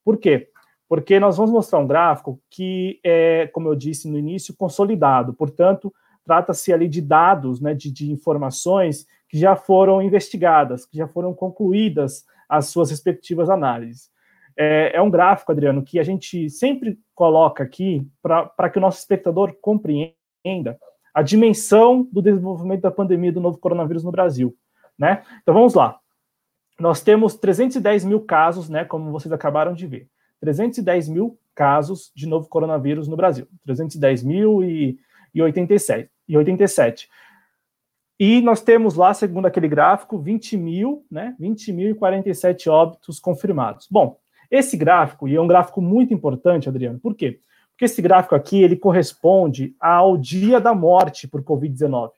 Por 0.03 0.17
quê? 0.17 0.49
Porque 0.89 1.19
nós 1.19 1.37
vamos 1.37 1.51
mostrar 1.51 1.77
um 1.77 1.87
gráfico 1.87 2.41
que 2.49 2.99
é, 3.03 3.47
como 3.53 3.69
eu 3.69 3.75
disse 3.75 4.09
no 4.09 4.17
início, 4.17 4.55
consolidado. 4.57 5.33
Portanto, 5.33 5.93
trata-se 6.25 6.73
ali 6.73 6.89
de 6.89 6.99
dados, 6.99 7.61
né, 7.61 7.75
de, 7.75 7.91
de 7.91 8.11
informações 8.11 9.05
que 9.29 9.37
já 9.37 9.55
foram 9.55 10.01
investigadas, 10.01 10.87
que 10.87 10.97
já 10.97 11.07
foram 11.07 11.33
concluídas 11.33 12.25
as 12.49 12.67
suas 12.67 12.89
respectivas 12.89 13.49
análises. 13.49 14.09
É, 14.57 14.95
é 14.95 15.01
um 15.01 15.11
gráfico, 15.11 15.51
Adriano, 15.51 15.83
que 15.83 15.99
a 15.99 16.03
gente 16.03 16.49
sempre 16.49 16.99
coloca 17.13 17.63
aqui 17.63 18.05
para 18.21 18.69
que 18.69 18.79
o 18.79 18.81
nosso 18.81 18.97
espectador 18.97 19.55
compreenda 19.61 20.15
a 21.13 21.21
dimensão 21.21 22.07
do 22.11 22.21
desenvolvimento 22.21 22.81
da 22.81 22.91
pandemia 22.91 23.31
do 23.31 23.39
novo 23.39 23.57
coronavírus 23.57 24.03
no 24.03 24.11
Brasil, 24.11 24.55
né? 24.97 25.23
Então 25.41 25.53
vamos 25.53 25.75
lá. 25.75 25.99
Nós 26.79 27.01
temos 27.01 27.35
310 27.35 28.05
mil 28.05 28.21
casos, 28.21 28.69
né? 28.69 28.85
Como 28.85 29.11
vocês 29.11 29.31
acabaram 29.31 29.73
de 29.73 29.85
ver, 29.85 30.09
310 30.39 31.09
mil 31.09 31.37
casos 31.53 32.11
de 32.15 32.27
novo 32.27 32.47
coronavírus 32.47 33.07
no 33.07 33.17
Brasil, 33.17 33.47
310 33.63 34.23
mil 34.23 34.63
e, 34.63 34.97
e 35.33 35.41
87 35.41 36.09
e 36.27 36.37
87. 36.37 37.09
E 38.19 38.41
nós 38.41 38.61
temos 38.61 38.95
lá, 38.95 39.13
segundo 39.13 39.45
aquele 39.45 39.67
gráfico, 39.67 40.19
20 40.19 40.57
mil, 40.57 41.05
né? 41.09 41.35
20 41.39 41.71
mil 41.71 41.89
e 41.89 41.95
47 41.95 42.69
óbitos 42.69 43.19
confirmados. 43.19 43.87
Bom, 43.89 44.19
esse 44.51 44.75
gráfico, 44.75 45.27
e 45.27 45.35
é 45.35 45.41
um 45.41 45.47
gráfico 45.47 45.81
muito 45.81 46.13
importante, 46.13 46.67
Adriano, 46.67 46.99
por 46.99 47.15
quê? 47.15 47.39
Porque 47.71 47.85
esse 47.85 48.01
gráfico 48.01 48.35
aqui, 48.35 48.61
ele 48.61 48.75
corresponde 48.75 49.73
ao 49.79 50.17
dia 50.17 50.59
da 50.59 50.75
morte 50.75 51.27
por 51.29 51.41
Covid-19, 51.41 52.11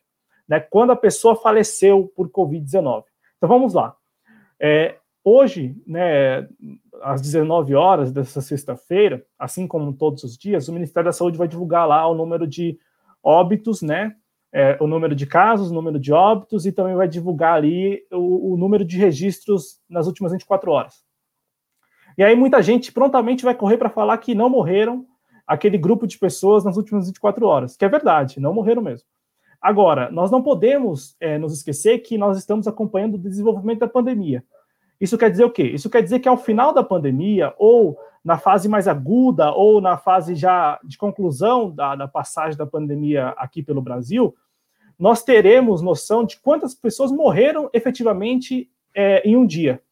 né? 0.48 0.58
Quando 0.58 0.90
a 0.90 0.96
pessoa 0.96 1.36
faleceu 1.36 2.12
por 2.16 2.28
Covid-19. 2.28 3.04
Então 3.36 3.48
vamos 3.48 3.74
lá. 3.74 3.94
É, 4.58 4.96
hoje, 5.24 5.76
né, 5.86 6.48
às 7.02 7.20
19 7.20 7.74
horas 7.74 8.12
dessa 8.12 8.40
sexta-feira, 8.40 9.24
assim 9.38 9.66
como 9.66 9.92
todos 9.92 10.24
os 10.24 10.36
dias, 10.36 10.68
o 10.68 10.72
Ministério 10.72 11.06
da 11.06 11.12
Saúde 11.12 11.38
vai 11.38 11.48
divulgar 11.48 11.86
lá 11.86 12.06
o 12.06 12.14
número 12.14 12.46
de 12.46 12.78
óbitos, 13.22 13.82
né? 13.82 14.14
É, 14.54 14.76
o 14.80 14.86
número 14.86 15.14
de 15.14 15.26
casos, 15.26 15.70
o 15.70 15.74
número 15.74 15.98
de 15.98 16.12
óbitos 16.12 16.66
e 16.66 16.72
também 16.72 16.94
vai 16.94 17.08
divulgar 17.08 17.54
ali 17.54 18.02
o, 18.12 18.52
o 18.52 18.56
número 18.56 18.84
de 18.84 18.98
registros 18.98 19.80
nas 19.88 20.06
últimas 20.06 20.32
24 20.32 20.70
horas. 20.70 21.04
E 22.18 22.22
aí 22.22 22.36
muita 22.36 22.60
gente 22.60 22.92
prontamente 22.92 23.44
vai 23.44 23.54
correr 23.54 23.78
para 23.78 23.88
falar 23.88 24.18
que 24.18 24.34
não 24.34 24.50
morreram 24.50 25.06
aquele 25.46 25.78
grupo 25.78 26.06
de 26.06 26.18
pessoas 26.18 26.64
nas 26.64 26.76
últimas 26.76 27.06
24 27.06 27.46
horas, 27.46 27.76
que 27.76 27.84
é 27.84 27.88
verdade, 27.88 28.40
não 28.40 28.52
morreram 28.52 28.82
mesmo. 28.82 29.06
Agora, 29.60 30.10
nós 30.10 30.30
não 30.30 30.42
podemos 30.42 31.16
é, 31.20 31.38
nos 31.38 31.54
esquecer 31.54 32.00
que 32.00 32.18
nós 32.18 32.36
estamos 32.36 32.66
acompanhando 32.66 33.14
o 33.14 33.18
desenvolvimento 33.18 33.80
da 33.80 33.88
pandemia. 33.88 34.44
Isso 35.02 35.18
quer 35.18 35.32
dizer 35.32 35.44
o 35.44 35.50
quê? 35.50 35.64
Isso 35.64 35.90
quer 35.90 36.00
dizer 36.00 36.20
que 36.20 36.28
ao 36.28 36.36
final 36.36 36.72
da 36.72 36.84
pandemia, 36.84 37.52
ou 37.58 37.98
na 38.24 38.38
fase 38.38 38.68
mais 38.68 38.86
aguda, 38.86 39.50
ou 39.50 39.80
na 39.80 39.96
fase 39.96 40.36
já 40.36 40.78
de 40.84 40.96
conclusão 40.96 41.72
da, 41.72 41.96
da 41.96 42.06
passagem 42.06 42.56
da 42.56 42.64
pandemia 42.64 43.30
aqui 43.30 43.64
pelo 43.64 43.82
Brasil, 43.82 44.32
nós 44.96 45.24
teremos 45.24 45.82
noção 45.82 46.24
de 46.24 46.38
quantas 46.38 46.72
pessoas 46.72 47.10
morreram 47.10 47.68
efetivamente 47.72 48.70
é, 48.94 49.28
em 49.28 49.36
um 49.36 49.44
dia, 49.44 49.82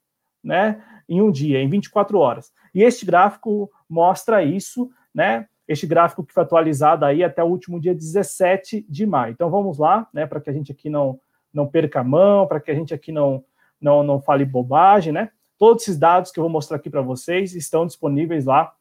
né? 0.45 0.81
Em 1.09 1.21
um 1.21 1.33
dia, 1.33 1.61
em 1.61 1.69
24 1.69 2.17
horas. 2.17 2.53
E 2.73 2.85
este 2.85 3.05
gráfico 3.05 3.69
mostra 3.89 4.45
isso, 4.45 4.93
né? 5.13 5.49
Este 5.67 5.89
gráfico 5.89 6.25
que 6.25 6.33
foi 6.33 6.45
atualizado 6.45 7.05
aí 7.05 7.25
até 7.25 7.43
o 7.43 7.49
último 7.49 7.81
dia 7.81 7.97
17 7.97 8.87
de 8.89 9.07
maio. 9.07 9.33
Então 9.33 9.51
vamos 9.51 9.77
lá, 9.77 10.07
né? 10.15 10.25
Para 10.25 10.41
que 10.41 10.51
a 10.51 10.53
gente 10.53 10.71
aqui 10.71 10.89
não, 10.89 11.19
não 11.53 11.67
perca 11.67 11.99
a 11.99 12.05
mão, 12.05 12.47
para 12.47 12.61
que 12.61 12.71
a 12.71 12.75
gente 12.77 12.95
aqui 12.95 13.11
não, 13.11 13.45
não, 13.81 14.03
não 14.03 14.21
fale 14.21 14.45
bobagem, 14.45 15.13
né? 15.13 15.31
Todos 15.59 15.83
esses 15.83 15.99
dados 15.99 16.31
que 16.31 16.39
eu 16.39 16.45
vou 16.45 16.51
mostrar 16.51 16.77
aqui 16.77 16.89
para 16.89 17.03
vocês 17.03 17.55
estão 17.55 17.87
disponíveis 17.87 18.45
lá 18.45 18.73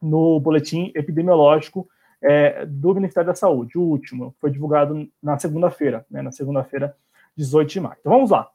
no 0.00 0.38
boletim 0.40 0.92
epidemiológico 0.94 1.88
é, 2.22 2.64
do 2.66 2.94
Ministério 2.94 3.26
da 3.26 3.34
Saúde, 3.34 3.78
o 3.78 3.82
último, 3.82 4.34
foi 4.40 4.50
divulgado 4.50 5.08
na 5.22 5.38
segunda-feira, 5.38 6.04
né, 6.10 6.22
na 6.22 6.32
segunda-feira, 6.32 6.96
18 7.36 7.68
de 7.68 7.80
maio. 7.80 7.96
Então 8.00 8.12
vamos 8.12 8.30
lá. 8.30 8.48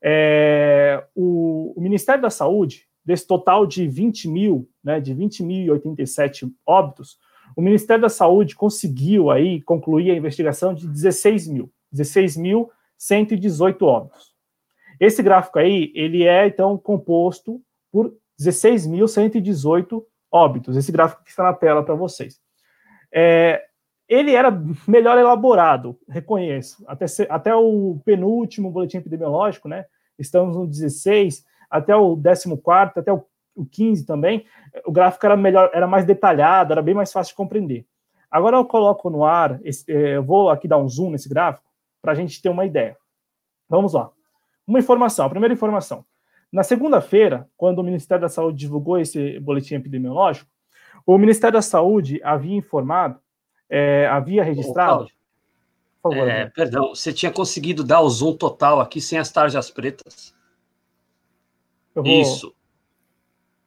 É, 0.00 1.04
o, 1.14 1.72
o, 1.76 1.80
Ministério 1.80 2.22
da 2.22 2.30
Saúde, 2.30 2.86
desse 3.04 3.26
total 3.26 3.66
de 3.66 3.88
20 3.88 4.28
mil, 4.28 4.68
né, 4.84 5.00
de 5.00 5.14
20.087 5.14 6.52
óbitos, 6.66 7.18
o 7.56 7.62
Ministério 7.62 8.02
da 8.02 8.08
Saúde 8.08 8.54
conseguiu 8.54 9.30
aí 9.30 9.60
concluir 9.62 10.10
a 10.10 10.16
investigação 10.16 10.74
de 10.74 10.86
16 10.86 11.48
mil, 11.48 11.72
16.118 11.92 13.82
óbitos. 13.82 14.37
Esse 15.00 15.22
gráfico 15.22 15.58
aí, 15.58 15.92
ele 15.94 16.24
é, 16.24 16.46
então, 16.46 16.76
composto 16.76 17.60
por 17.90 18.12
16.118 18.40 20.02
óbitos. 20.30 20.76
Esse 20.76 20.92
gráfico 20.92 21.22
que 21.24 21.30
está 21.30 21.42
na 21.42 21.52
tela 21.52 21.82
para 21.82 21.94
vocês. 21.94 22.40
É, 23.12 23.64
ele 24.08 24.34
era 24.34 24.50
melhor 24.86 25.18
elaborado, 25.18 25.98
reconheço. 26.08 26.82
Até, 26.86 27.06
até 27.28 27.54
o 27.54 28.00
penúltimo 28.04 28.70
boletim 28.70 28.98
epidemiológico, 28.98 29.68
né? 29.68 29.84
Estamos 30.18 30.56
no 30.56 30.66
16, 30.66 31.44
até 31.70 31.94
o 31.94 32.16
14, 32.16 32.92
até 32.96 33.12
o, 33.12 33.24
o 33.54 33.66
15 33.66 34.06
também, 34.06 34.46
o 34.86 34.92
gráfico 34.92 35.26
era 35.26 35.36
melhor, 35.36 35.70
era 35.72 35.86
mais 35.86 36.04
detalhado, 36.04 36.72
era 36.72 36.82
bem 36.82 36.94
mais 36.94 37.12
fácil 37.12 37.32
de 37.32 37.36
compreender. 37.36 37.86
Agora 38.30 38.56
eu 38.56 38.64
coloco 38.64 39.08
no 39.10 39.24
ar, 39.24 39.60
esse, 39.62 39.90
é, 39.90 40.16
eu 40.16 40.22
vou 40.22 40.50
aqui 40.50 40.66
dar 40.66 40.78
um 40.78 40.88
zoom 40.88 41.10
nesse 41.10 41.28
gráfico 41.28 41.66
para 42.02 42.12
a 42.12 42.14
gente 42.14 42.40
ter 42.40 42.48
uma 42.48 42.66
ideia. 42.66 42.96
Vamos 43.68 43.92
lá. 43.92 44.10
Uma 44.68 44.78
informação, 44.78 45.24
a 45.24 45.30
primeira 45.30 45.54
informação. 45.54 46.04
Na 46.52 46.62
segunda-feira, 46.62 47.48
quando 47.56 47.78
o 47.78 47.82
Ministério 47.82 48.20
da 48.20 48.28
Saúde 48.28 48.58
divulgou 48.58 48.98
esse 48.98 49.40
boletim 49.40 49.76
epidemiológico, 49.76 50.50
o 51.06 51.16
Ministério 51.16 51.54
da 51.54 51.62
Saúde 51.62 52.20
havia 52.22 52.54
informado, 52.54 53.18
é, 53.70 54.06
havia 54.06 54.44
registrado. 54.44 55.08
Por 56.02 56.12
favor, 56.12 56.28
é, 56.28 56.50
perdão, 56.50 56.94
você 56.94 57.14
tinha 57.14 57.32
conseguido 57.32 57.82
dar 57.82 58.02
o 58.02 58.08
zoom 58.10 58.36
total 58.36 58.78
aqui 58.78 59.00
sem 59.00 59.18
as 59.18 59.32
tarjas 59.32 59.70
pretas? 59.70 60.34
Vou... 61.94 62.04
Isso. 62.06 62.54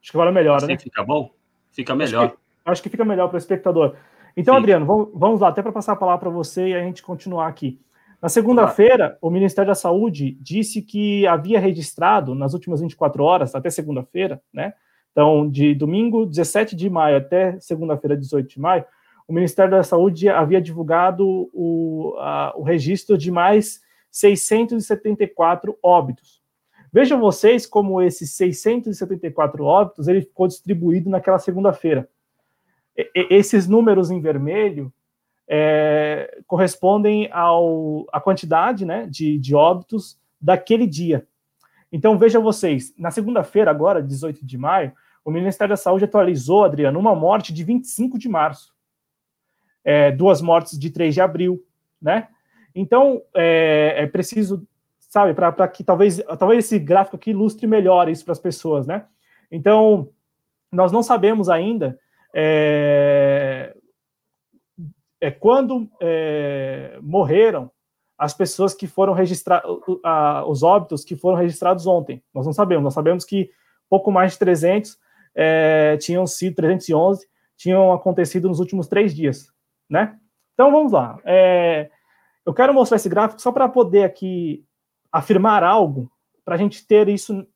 Acho 0.00 0.12
que 0.12 0.16
agora 0.16 0.30
melhora, 0.30 0.58
assim 0.58 0.72
né? 0.72 0.78
Fica 0.78 1.02
bom? 1.04 1.30
Fica 1.72 1.94
melhor. 1.96 2.26
Acho 2.26 2.34
que, 2.34 2.40
acho 2.64 2.82
que 2.82 2.88
fica 2.88 3.04
melhor 3.04 3.26
para 3.26 3.36
o 3.36 3.38
espectador. 3.38 3.96
Então, 4.36 4.54
Sim. 4.54 4.60
Adriano, 4.60 4.86
vamos, 4.86 5.08
vamos 5.12 5.40
lá, 5.40 5.48
até 5.48 5.62
para 5.62 5.72
passar 5.72 5.92
a 5.92 5.96
palavra 5.96 6.20
para 6.20 6.30
você 6.30 6.68
e 6.68 6.74
a 6.74 6.80
gente 6.80 7.02
continuar 7.02 7.48
aqui. 7.48 7.80
Na 8.22 8.28
segunda-feira, 8.28 9.18
o 9.20 9.28
Ministério 9.28 9.68
da 9.70 9.74
Saúde 9.74 10.38
disse 10.40 10.80
que 10.80 11.26
havia 11.26 11.58
registrado, 11.58 12.36
nas 12.36 12.54
últimas 12.54 12.80
24 12.80 13.24
horas, 13.24 13.52
até 13.52 13.68
segunda-feira, 13.68 14.40
né, 14.52 14.74
então, 15.10 15.50
de 15.50 15.74
domingo 15.74 16.24
17 16.24 16.76
de 16.76 16.88
maio 16.88 17.16
até 17.16 17.58
segunda-feira, 17.58 18.16
18 18.16 18.48
de 18.48 18.60
maio, 18.60 18.84
o 19.26 19.32
Ministério 19.32 19.72
da 19.72 19.82
Saúde 19.82 20.28
havia 20.28 20.60
divulgado 20.60 21.50
o, 21.52 22.14
a, 22.18 22.54
o 22.56 22.62
registro 22.62 23.18
de 23.18 23.30
mais 23.30 23.80
674 24.10 25.76
óbitos. 25.82 26.40
Vejam 26.92 27.20
vocês 27.20 27.66
como 27.66 28.00
esses 28.00 28.32
674 28.36 29.64
óbitos 29.64 30.08
ele 30.08 30.22
ficou 30.22 30.46
distribuído 30.46 31.10
naquela 31.10 31.38
segunda-feira. 31.38 32.08
Esses 33.14 33.66
números 33.66 34.10
em 34.10 34.20
vermelho 34.20 34.92
é, 35.54 36.40
correspondem 36.46 37.30
ao, 37.30 38.06
à 38.10 38.18
quantidade 38.18 38.86
né, 38.86 39.06
de, 39.06 39.38
de 39.38 39.54
óbitos 39.54 40.18
daquele 40.40 40.86
dia. 40.86 41.26
Então, 41.92 42.16
vejam 42.16 42.42
vocês, 42.42 42.94
na 42.96 43.10
segunda-feira, 43.10 43.70
agora, 43.70 44.02
18 44.02 44.46
de 44.46 44.56
maio, 44.56 44.94
o 45.22 45.30
Ministério 45.30 45.74
da 45.74 45.76
Saúde 45.76 46.06
atualizou, 46.06 46.64
Adriano, 46.64 46.98
uma 46.98 47.14
morte 47.14 47.52
de 47.52 47.62
25 47.64 48.18
de 48.18 48.30
março, 48.30 48.74
é, 49.84 50.10
duas 50.10 50.40
mortes 50.40 50.78
de 50.78 50.88
3 50.88 51.12
de 51.12 51.20
abril, 51.20 51.62
né? 52.00 52.28
Então, 52.74 53.20
é, 53.36 53.96
é 53.98 54.06
preciso, 54.06 54.66
sabe, 55.00 55.34
para 55.34 55.68
que 55.68 55.84
talvez, 55.84 56.16
talvez 56.38 56.64
esse 56.64 56.78
gráfico 56.78 57.16
aqui 57.16 57.28
ilustre 57.30 57.66
melhor 57.66 58.08
isso 58.08 58.24
para 58.24 58.32
as 58.32 58.40
pessoas, 58.40 58.86
né? 58.86 59.04
Então, 59.50 60.08
nós 60.72 60.90
não 60.90 61.02
sabemos 61.02 61.50
ainda 61.50 61.98
é, 62.34 63.76
é 65.22 65.30
quando 65.30 65.88
é, 66.00 66.98
morreram 67.00 67.70
as 68.18 68.34
pessoas 68.34 68.74
que 68.74 68.88
foram 68.88 69.12
registradas, 69.12 69.70
os 70.48 70.64
óbitos 70.64 71.04
que 71.04 71.14
foram 71.14 71.38
registrados 71.38 71.86
ontem. 71.86 72.20
Nós 72.34 72.44
não 72.44 72.52
sabemos, 72.52 72.82
nós 72.82 72.92
sabemos 72.92 73.24
que 73.24 73.48
pouco 73.88 74.10
mais 74.10 74.32
de 74.32 74.40
300 74.40 74.98
é, 75.32 75.96
tinham 75.98 76.26
sido, 76.26 76.56
311, 76.56 77.24
tinham 77.56 77.92
acontecido 77.92 78.48
nos 78.48 78.58
últimos 78.58 78.88
três 78.88 79.14
dias, 79.14 79.52
né? 79.88 80.18
Então 80.54 80.72
vamos 80.72 80.90
lá. 80.90 81.20
É, 81.24 81.88
eu 82.44 82.52
quero 82.52 82.74
mostrar 82.74 82.96
esse 82.96 83.08
gráfico 83.08 83.40
só 83.40 83.52
para 83.52 83.68
poder 83.68 84.02
aqui 84.02 84.66
afirmar 85.12 85.62
algo, 85.62 86.10
para 86.44 86.56
a 86.56 86.58
gente 86.58 86.84
ter 86.84 87.08
isso, 87.08 87.46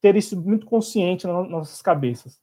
ter 0.00 0.16
isso 0.16 0.40
muito 0.40 0.64
consciente 0.64 1.26
nas 1.26 1.46
nossas 1.46 1.82
cabeças. 1.82 2.40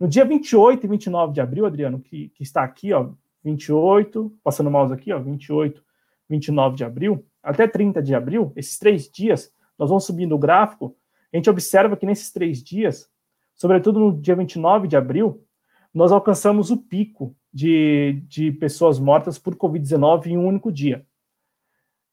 No 0.00 0.08
dia 0.08 0.24
28 0.24 0.84
e 0.84 0.88
29 0.88 1.32
de 1.32 1.40
abril, 1.40 1.64
Adriano, 1.64 2.00
que, 2.00 2.30
que 2.30 2.42
está 2.42 2.64
aqui, 2.64 2.92
ó, 2.92 3.10
28, 3.42 4.32
passando 4.42 4.68
o 4.68 4.70
mouse 4.70 4.92
aqui, 4.92 5.12
ó, 5.12 5.18
28 5.18 5.82
29 6.30 6.76
de 6.76 6.84
abril, 6.84 7.26
até 7.42 7.66
30 7.66 8.00
de 8.00 8.14
abril, 8.14 8.52
esses 8.54 8.78
três 8.78 9.10
dias, 9.10 9.52
nós 9.76 9.88
vamos 9.88 10.04
subindo 10.04 10.34
o 10.34 10.38
gráfico, 10.38 10.96
a 11.32 11.36
gente 11.36 11.50
observa 11.50 11.96
que 11.96 12.06
nesses 12.06 12.32
três 12.32 12.62
dias, 12.62 13.10
sobretudo 13.56 13.98
no 13.98 14.20
dia 14.20 14.36
29 14.36 14.86
de 14.86 14.96
abril, 14.96 15.44
nós 15.92 16.12
alcançamos 16.12 16.70
o 16.70 16.76
pico 16.76 17.34
de, 17.52 18.22
de 18.28 18.52
pessoas 18.52 18.98
mortas 18.98 19.38
por 19.38 19.56
Covid-19 19.56 20.26
em 20.26 20.38
um 20.38 20.46
único 20.46 20.70
dia. 20.70 21.04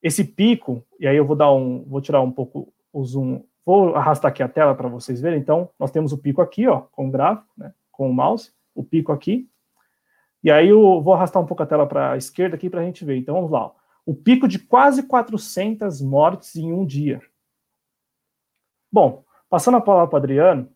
Esse 0.01 0.23
pico, 0.23 0.83
e 0.99 1.07
aí 1.07 1.15
eu 1.15 1.25
vou 1.25 1.35
dar 1.35 1.51
um, 1.51 1.83
vou 1.83 2.01
tirar 2.01 2.21
um 2.21 2.31
pouco 2.31 2.73
o 2.91 3.03
zoom, 3.03 3.43
vou 3.65 3.95
arrastar 3.95 4.29
aqui 4.29 4.41
a 4.41 4.47
tela 4.47 4.73
para 4.73 4.87
vocês 4.87 5.21
verem. 5.21 5.39
Então, 5.39 5.69
nós 5.77 5.91
temos 5.91 6.11
o 6.11 6.17
pico 6.17 6.41
aqui, 6.41 6.67
ó, 6.67 6.81
com 6.91 7.07
o 7.07 7.11
gráfico, 7.11 7.51
né, 7.57 7.73
com 7.91 8.09
o 8.09 8.13
mouse, 8.13 8.51
o 8.73 8.83
pico 8.83 9.11
aqui. 9.11 9.47
E 10.43 10.51
aí 10.51 10.69
eu 10.69 11.01
vou 11.01 11.13
arrastar 11.13 11.41
um 11.41 11.45
pouco 11.45 11.63
a 11.63 11.65
tela 11.65 11.87
para 11.87 12.11
a 12.11 12.17
esquerda 12.17 12.55
aqui 12.55 12.69
para 12.69 12.81
a 12.81 12.83
gente 12.83 13.03
ver. 13.03 13.17
Então, 13.17 13.35
vamos 13.35 13.51
lá. 13.51 13.71
O 14.05 14.13
pico 14.13 14.47
de 14.47 14.59
quase 14.59 15.03
400 15.03 16.01
mortes 16.01 16.55
em 16.55 16.71
um 16.71 16.85
dia. 16.85 17.21
Bom, 18.91 19.23
passando 19.49 19.77
a 19.77 19.81
palavra 19.81 20.09
para 20.09 20.19
Adriano, 20.19 20.69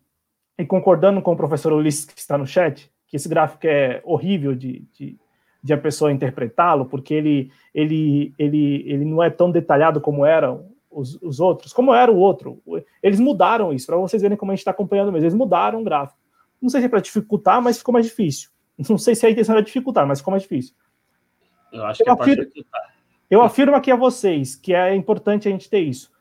e 0.58 0.66
concordando 0.66 1.20
com 1.22 1.32
o 1.32 1.36
professor 1.36 1.72
Ulisses 1.72 2.04
que 2.04 2.18
está 2.18 2.36
no 2.38 2.46
chat, 2.46 2.90
que 3.06 3.16
esse 3.16 3.28
gráfico 3.28 3.66
é 3.66 4.00
horrível 4.04 4.54
de, 4.54 4.86
de, 4.92 5.18
de 5.62 5.72
a 5.72 5.78
pessoa 5.78 6.12
interpretá-lo, 6.12 6.86
porque 6.86 7.12
ele, 7.14 7.50
ele, 7.74 8.34
ele, 8.38 8.84
ele 8.86 9.04
não 9.04 9.22
é 9.22 9.30
tão 9.30 9.50
detalhado 9.50 10.00
como 10.00 10.24
eram 10.24 10.70
os, 10.90 11.20
os 11.22 11.40
outros, 11.40 11.72
como 11.72 11.94
era 11.94 12.10
o 12.10 12.16
outro. 12.16 12.62
Eles 13.02 13.20
mudaram 13.20 13.72
isso, 13.72 13.86
para 13.86 13.96
vocês 13.96 14.22
verem 14.22 14.36
como 14.36 14.52
a 14.52 14.54
gente 14.54 14.60
está 14.60 14.70
acompanhando 14.70 15.12
mesmo. 15.12 15.24
Eles 15.24 15.34
mudaram 15.34 15.80
o 15.80 15.84
gráfico. 15.84 16.18
Não 16.60 16.68
sei 16.68 16.80
se 16.80 16.86
é 16.86 16.88
para 16.88 17.00
dificultar, 17.00 17.60
mas 17.60 17.78
ficou 17.78 17.92
mais 17.92 18.06
difícil. 18.06 18.50
Não 18.88 18.98
sei 18.98 19.14
se 19.14 19.26
a 19.26 19.30
intenção 19.30 19.54
era 19.54 19.64
dificultar, 19.64 20.06
mas 20.06 20.18
ficou 20.18 20.32
mais 20.32 20.42
difícil. 20.42 20.74
Eu 21.72 21.84
acho 21.84 22.02
que 22.02 22.10
é. 22.10 22.14
Eu 23.30 23.40
afirmo 23.40 23.74
aqui 23.74 23.90
a 23.90 23.96
vocês 23.96 24.54
que 24.54 24.74
é 24.74 24.94
importante 24.94 25.48
a 25.48 25.50
gente 25.50 25.70
ter 25.70 25.80
isso. 25.80 26.12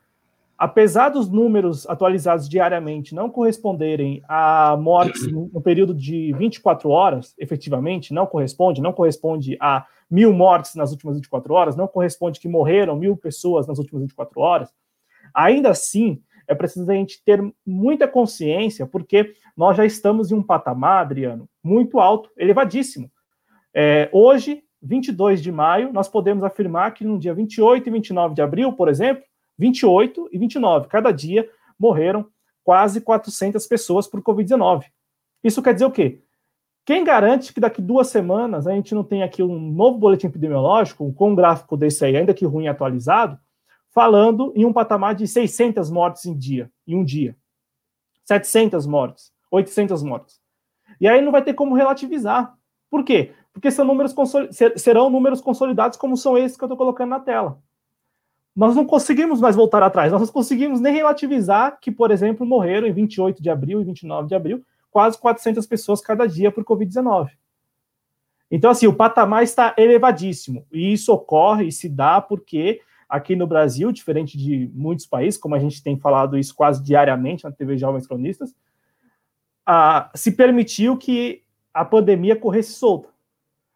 Apesar 0.58 1.10
dos 1.10 1.28
números 1.28 1.90
atualizados 1.90 2.48
diariamente 2.48 3.16
não 3.16 3.30
corresponderem 3.30 4.22
a 4.30 4.78
mortes 4.80 5.30
no 5.32 5.60
período 5.60 5.94
de 5.94 6.32
24 6.34 6.88
horas, 6.90 7.34
efetivamente, 7.38 8.14
não 8.14 8.28
corresponde, 8.28 8.80
não 8.80 8.94
corresponde 8.94 9.58
a 9.60 9.86
mil 10.10 10.32
mortes 10.32 10.76
nas 10.76 10.92
últimas 10.92 11.16
24 11.16 11.54
horas, 11.54 11.76
não 11.76 11.88
corresponde 11.88 12.40
que 12.40 12.48
morreram 12.48 12.96
mil 12.96 13.18
pessoas 13.18 13.66
nas 13.66 13.80
últimas 13.80 14.04
24 14.04 14.40
horas, 14.40 14.70
ainda 15.34 15.72
assim, 15.72 16.22
é 16.52 16.56
preciso 16.56 16.92
a 16.92 16.94
gente 16.94 17.24
ter 17.24 17.42
muita 17.66 18.08
consciência, 18.08 18.86
porque 18.86 19.34
nós 19.56 19.78
já 19.78 19.86
estamos 19.86 20.32
em 20.32 20.36
um 20.36 20.44
patamar, 20.44 21.02
Adriano, 21.02 21.48
muito 21.64 21.98
alto, 21.98 22.30
elevadíssimo. 22.38 23.10
É, 23.74 24.10
hoje, 24.12 24.62
22 24.82 25.42
de 25.42 25.50
maio, 25.50 25.94
nós 25.94 26.10
podemos 26.10 26.44
afirmar 26.44 26.94
que 26.94 27.06
no 27.06 27.18
dia 27.18 27.34
28 27.34 27.88
e 27.88 27.92
29 27.92 28.36
de 28.36 28.42
abril, 28.42 28.74
por 28.74 28.90
exemplo, 28.90 29.24
28 29.58 30.30
e 30.30 30.38
29, 30.38 30.88
cada 30.90 31.12
dia 31.12 31.48
morreram 31.80 32.28
quase 32.66 33.00
400 33.00 33.66
pessoas 33.66 34.08
por 34.08 34.22
Covid-19. 34.22 34.84
Isso 35.42 35.62
quer 35.62 35.74
dizer 35.74 35.86
o 35.86 35.92
quê? 35.92 36.22
Quem 36.86 37.06
garante 37.06 37.54
que 37.54 37.62
daqui 37.62 37.82
duas 37.82 38.08
semanas 38.08 38.68
a 38.68 38.74
gente 38.74 38.94
não 38.94 39.06
tem 39.06 39.24
aqui 39.24 39.42
um 39.42 39.72
novo 39.72 39.98
boletim 39.98 40.28
epidemiológico, 40.28 41.14
com 41.14 41.30
um 41.32 41.36
gráfico 41.36 41.78
desse 41.78 42.04
aí, 42.04 42.18
ainda 42.18 42.34
que 42.34 42.46
ruim 42.46 42.68
atualizado, 42.68 43.40
falando 43.92 44.52
em 44.56 44.66
um 44.66 44.74
patamar 44.74 45.14
de 45.14 45.28
600 45.28 45.90
mortes 45.90 46.26
em 46.26 46.36
dia, 46.36 46.72
em 46.88 46.96
um 46.96 47.04
dia. 47.04 47.36
700 48.24 48.86
mortes, 48.86 49.32
800 49.52 50.02
mortes. 50.02 50.40
E 51.00 51.08
aí 51.08 51.22
não 51.22 51.32
vai 51.32 51.44
ter 51.44 51.54
como 51.54 51.76
relativizar. 51.76 52.56
Por 52.90 53.04
quê? 53.04 53.34
Porque 53.54 53.70
são 53.70 53.86
números 53.86 54.16
serão 54.78 55.10
números 55.10 55.42
consolidados 55.42 55.98
como 55.98 56.16
são 56.16 56.38
esses 56.38 56.58
que 56.58 56.64
eu 56.64 56.68
estou 56.68 56.78
colocando 56.78 57.10
na 57.10 57.20
tela. 57.20 57.62
Nós 58.56 58.76
não 58.76 58.86
conseguimos 58.86 59.40
mais 59.40 59.56
voltar 59.56 59.82
atrás, 59.82 60.12
nós 60.12 60.22
não 60.22 60.28
conseguimos 60.28 60.80
nem 60.82 60.94
relativizar 60.94 61.80
que, 61.80 61.92
por 61.92 62.12
exemplo, 62.12 62.46
morreram 62.46 62.88
em 62.88 62.92
28 62.92 63.42
de 63.42 63.50
abril 63.50 63.82
e 63.82 63.86
29 63.86 64.28
de 64.28 64.36
abril 64.36 64.66
quase 64.90 65.18
400 65.18 65.66
pessoas 65.66 66.02
cada 66.02 66.28
dia 66.28 66.52
por 66.52 66.66
Covid-19. 66.66 67.30
Então, 68.50 68.70
assim, 68.70 68.88
o 68.88 68.94
patamar 68.94 69.44
está 69.44 69.74
elevadíssimo. 69.78 70.66
E 70.70 70.92
isso 70.92 71.14
ocorre 71.14 71.68
e 71.68 71.72
se 71.72 71.88
dá 71.88 72.20
porque 72.20 72.82
aqui 73.12 73.36
no 73.36 73.46
Brasil, 73.46 73.92
diferente 73.92 74.38
de 74.38 74.72
muitos 74.74 75.06
países, 75.06 75.38
como 75.38 75.54
a 75.54 75.60
gente 75.60 75.84
tem 75.84 76.00
falado 76.00 76.38
isso 76.38 76.56
quase 76.56 76.82
diariamente 76.82 77.44
na 77.44 77.52
TV 77.52 77.78
Jovens 77.78 78.08
Cronistas, 78.08 78.56
a, 79.66 80.10
se 80.16 80.32
permitiu 80.32 80.98
que 80.98 81.44
a 81.74 81.84
pandemia 81.84 82.38
corresse 82.38 82.72
solta, 82.72 83.10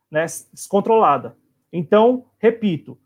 né, 0.09 0.25
descontrolada. 0.53 1.35
Então, 1.71 2.27
repito, 2.39 2.97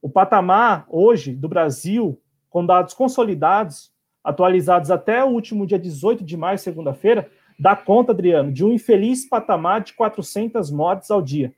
o 0.00 0.08
patamar 0.08 0.86
hoje 0.88 1.34
do 1.34 1.48
Brasil, 1.48 2.18
com 2.48 2.64
dados 2.64 2.94
consolidados, 2.94 3.92
atualizados 4.22 4.90
até 4.90 5.22
o 5.22 5.28
último 5.28 5.66
dia 5.66 5.78
18 5.78 6.24
de 6.24 6.34
maio, 6.34 6.58
segunda-feira, 6.58 7.30
dá 7.58 7.76
conta, 7.76 8.12
Adriano, 8.12 8.50
de 8.50 8.64
um 8.64 8.72
infeliz 8.72 9.28
patamar 9.28 9.82
de 9.82 9.92
400 9.92 10.70
mortes 10.70 11.10
ao 11.10 11.20
dia, 11.20 11.54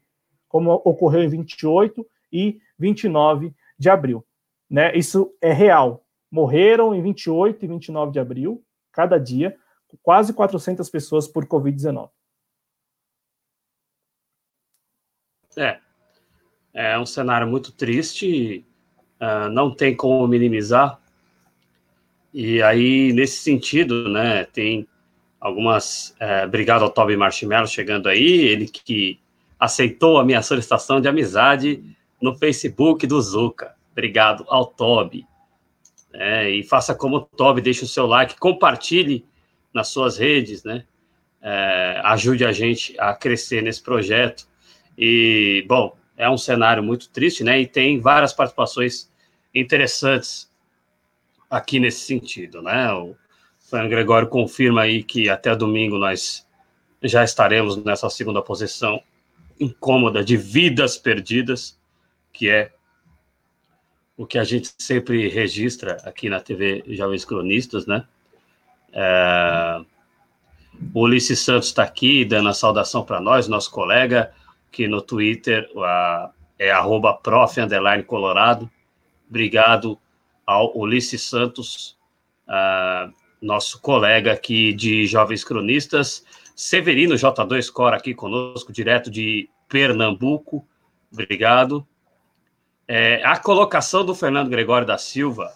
como 0.49 0.73
ocorreu 0.85 1.23
em 1.23 1.29
28 1.29 2.05
e 2.33 2.59
29 2.77 3.55
de 3.79 3.91
abril. 3.91 4.25
Né? 4.69 4.97
Isso 4.97 5.33
é 5.41 5.53
real. 5.53 6.05
Morreram 6.31 6.95
em 6.95 7.03
28 7.03 7.65
e 7.65 7.69
29 7.69 8.13
de 8.13 8.19
abril, 8.19 8.65
cada 8.93 9.19
dia, 9.19 9.57
quase 10.03 10.33
400 10.33 10.89
pessoas 10.91 11.29
por 11.29 11.47
Covid-19. 11.47 12.11
É, 15.57 15.79
é 16.75 16.99
um 16.99 17.07
cenário 17.07 17.47
muito 17.47 17.73
triste, 17.73 18.67
uh, 19.21 19.49
não 19.49 19.75
tem 19.75 19.97
como 19.97 20.27
minimizar. 20.29 21.01
E 22.35 22.61
aí, 22.63 23.15
nesse 23.15 23.39
sentido, 23.39 24.11
né, 24.11 24.45
tem 24.45 24.87
algumas. 25.41 26.15
É, 26.21 26.45
obrigado 26.45 26.83
ao 26.83 26.91
Toby 26.91 27.17
Marshmallow 27.17 27.67
chegando 27.67 28.09
aí, 28.11 28.43
ele 28.43 28.69
que 28.69 29.19
aceitou 29.59 30.19
a 30.19 30.25
minha 30.25 30.43
solicitação 30.43 31.01
de 31.01 31.09
amizade 31.09 31.97
no 32.21 32.35
Facebook 32.37 33.07
do 33.07 33.21
Zuka. 33.21 33.75
Obrigado 33.93 34.45
ao 34.49 34.67
Toby. 34.67 35.27
É, 36.13 36.51
e 36.51 36.63
faça 36.63 36.95
como 36.95 37.17
o 37.17 37.21
Toby, 37.21 37.61
deixe 37.61 37.85
o 37.85 37.89
seu 37.89 38.07
like, 38.07 38.39
compartilhe 38.39 39.25
nas 39.73 39.89
suas 39.89 40.17
redes, 40.17 40.65
né? 40.65 40.85
É, 41.43 42.01
ajude 42.05 42.45
a 42.45 42.53
gente 42.53 42.99
a 42.99 43.15
crescer 43.15 43.63
nesse 43.63 43.83
projeto. 43.83 44.49
E, 44.97 45.65
bom, 45.69 45.97
é 46.17 46.29
um 46.29 46.39
cenário 46.39 46.83
muito 46.83 47.11
triste, 47.11 47.45
né? 47.45 47.61
E 47.61 47.67
tem 47.67 48.01
várias 48.01 48.33
participações 48.33 49.11
interessantes 49.55 50.51
aqui 51.51 51.79
nesse 51.79 52.01
sentido, 52.01 52.63
né? 52.63 52.93
O 52.93 53.15
Fernando 53.59 53.91
Gregório 53.91 54.29
confirma 54.29 54.83
aí 54.83 55.03
que 55.03 55.29
até 55.29 55.55
domingo 55.55 55.99
nós 55.99 56.47
já 57.03 57.23
estaremos 57.23 57.77
nessa 57.85 58.09
segunda 58.09 58.41
posição 58.41 59.03
incômoda 59.59 60.25
de 60.25 60.37
vidas 60.37 60.97
perdidas, 60.97 61.79
que 62.37 62.51
é 62.51 62.71
o 64.15 64.27
que 64.27 64.39
a 64.39 64.45
gente 64.45 64.71
sempre 64.79 65.27
registra 65.29 65.97
aqui 66.05 66.29
na 66.29 66.39
TV 66.39 66.85
Jovens 66.89 67.25
Cronistas, 67.25 67.87
né? 67.87 68.07
É... 68.93 69.81
O 70.93 71.05
Ulisses 71.05 71.41
Santos 71.41 71.69
está 71.69 71.83
aqui 71.83 72.23
dando 72.27 72.51
a 72.51 72.55
saudação 72.55 73.03
para 73.03 73.19
nós, 73.19 73.49
nosso 73.49 73.71
colega, 73.71 74.31
que 74.71 74.87
no 74.87 75.01
Twitter 75.01 75.67
a, 75.79 76.31
é 76.59 76.71
arroba 76.71 77.15
prof, 77.15 77.57
colorado. 78.07 78.71
Obrigado 79.29 79.99
ao 80.47 80.77
Ulisses 80.77 81.23
Santos, 81.23 81.97
uh, 82.47 83.11
nosso 83.41 83.81
colega 83.81 84.33
aqui 84.33 84.75
de 84.75 85.07
Jovens 85.07 85.43
Cronistas, 85.43 86.23
Severino 86.55 87.15
J2 87.15 87.73
Cora 87.73 87.97
aqui 87.97 88.15
conosco, 88.15 88.71
direto 88.71 89.11
de 89.11 89.49
Pernambuco. 89.67 90.67
Obrigado. 91.11 91.87
É, 92.89 93.21
a 93.25 93.37
colocação 93.39 94.05
do 94.05 94.15
Fernando 94.15 94.49
Gregório 94.49 94.87
da 94.87 94.97
Silva 94.97 95.53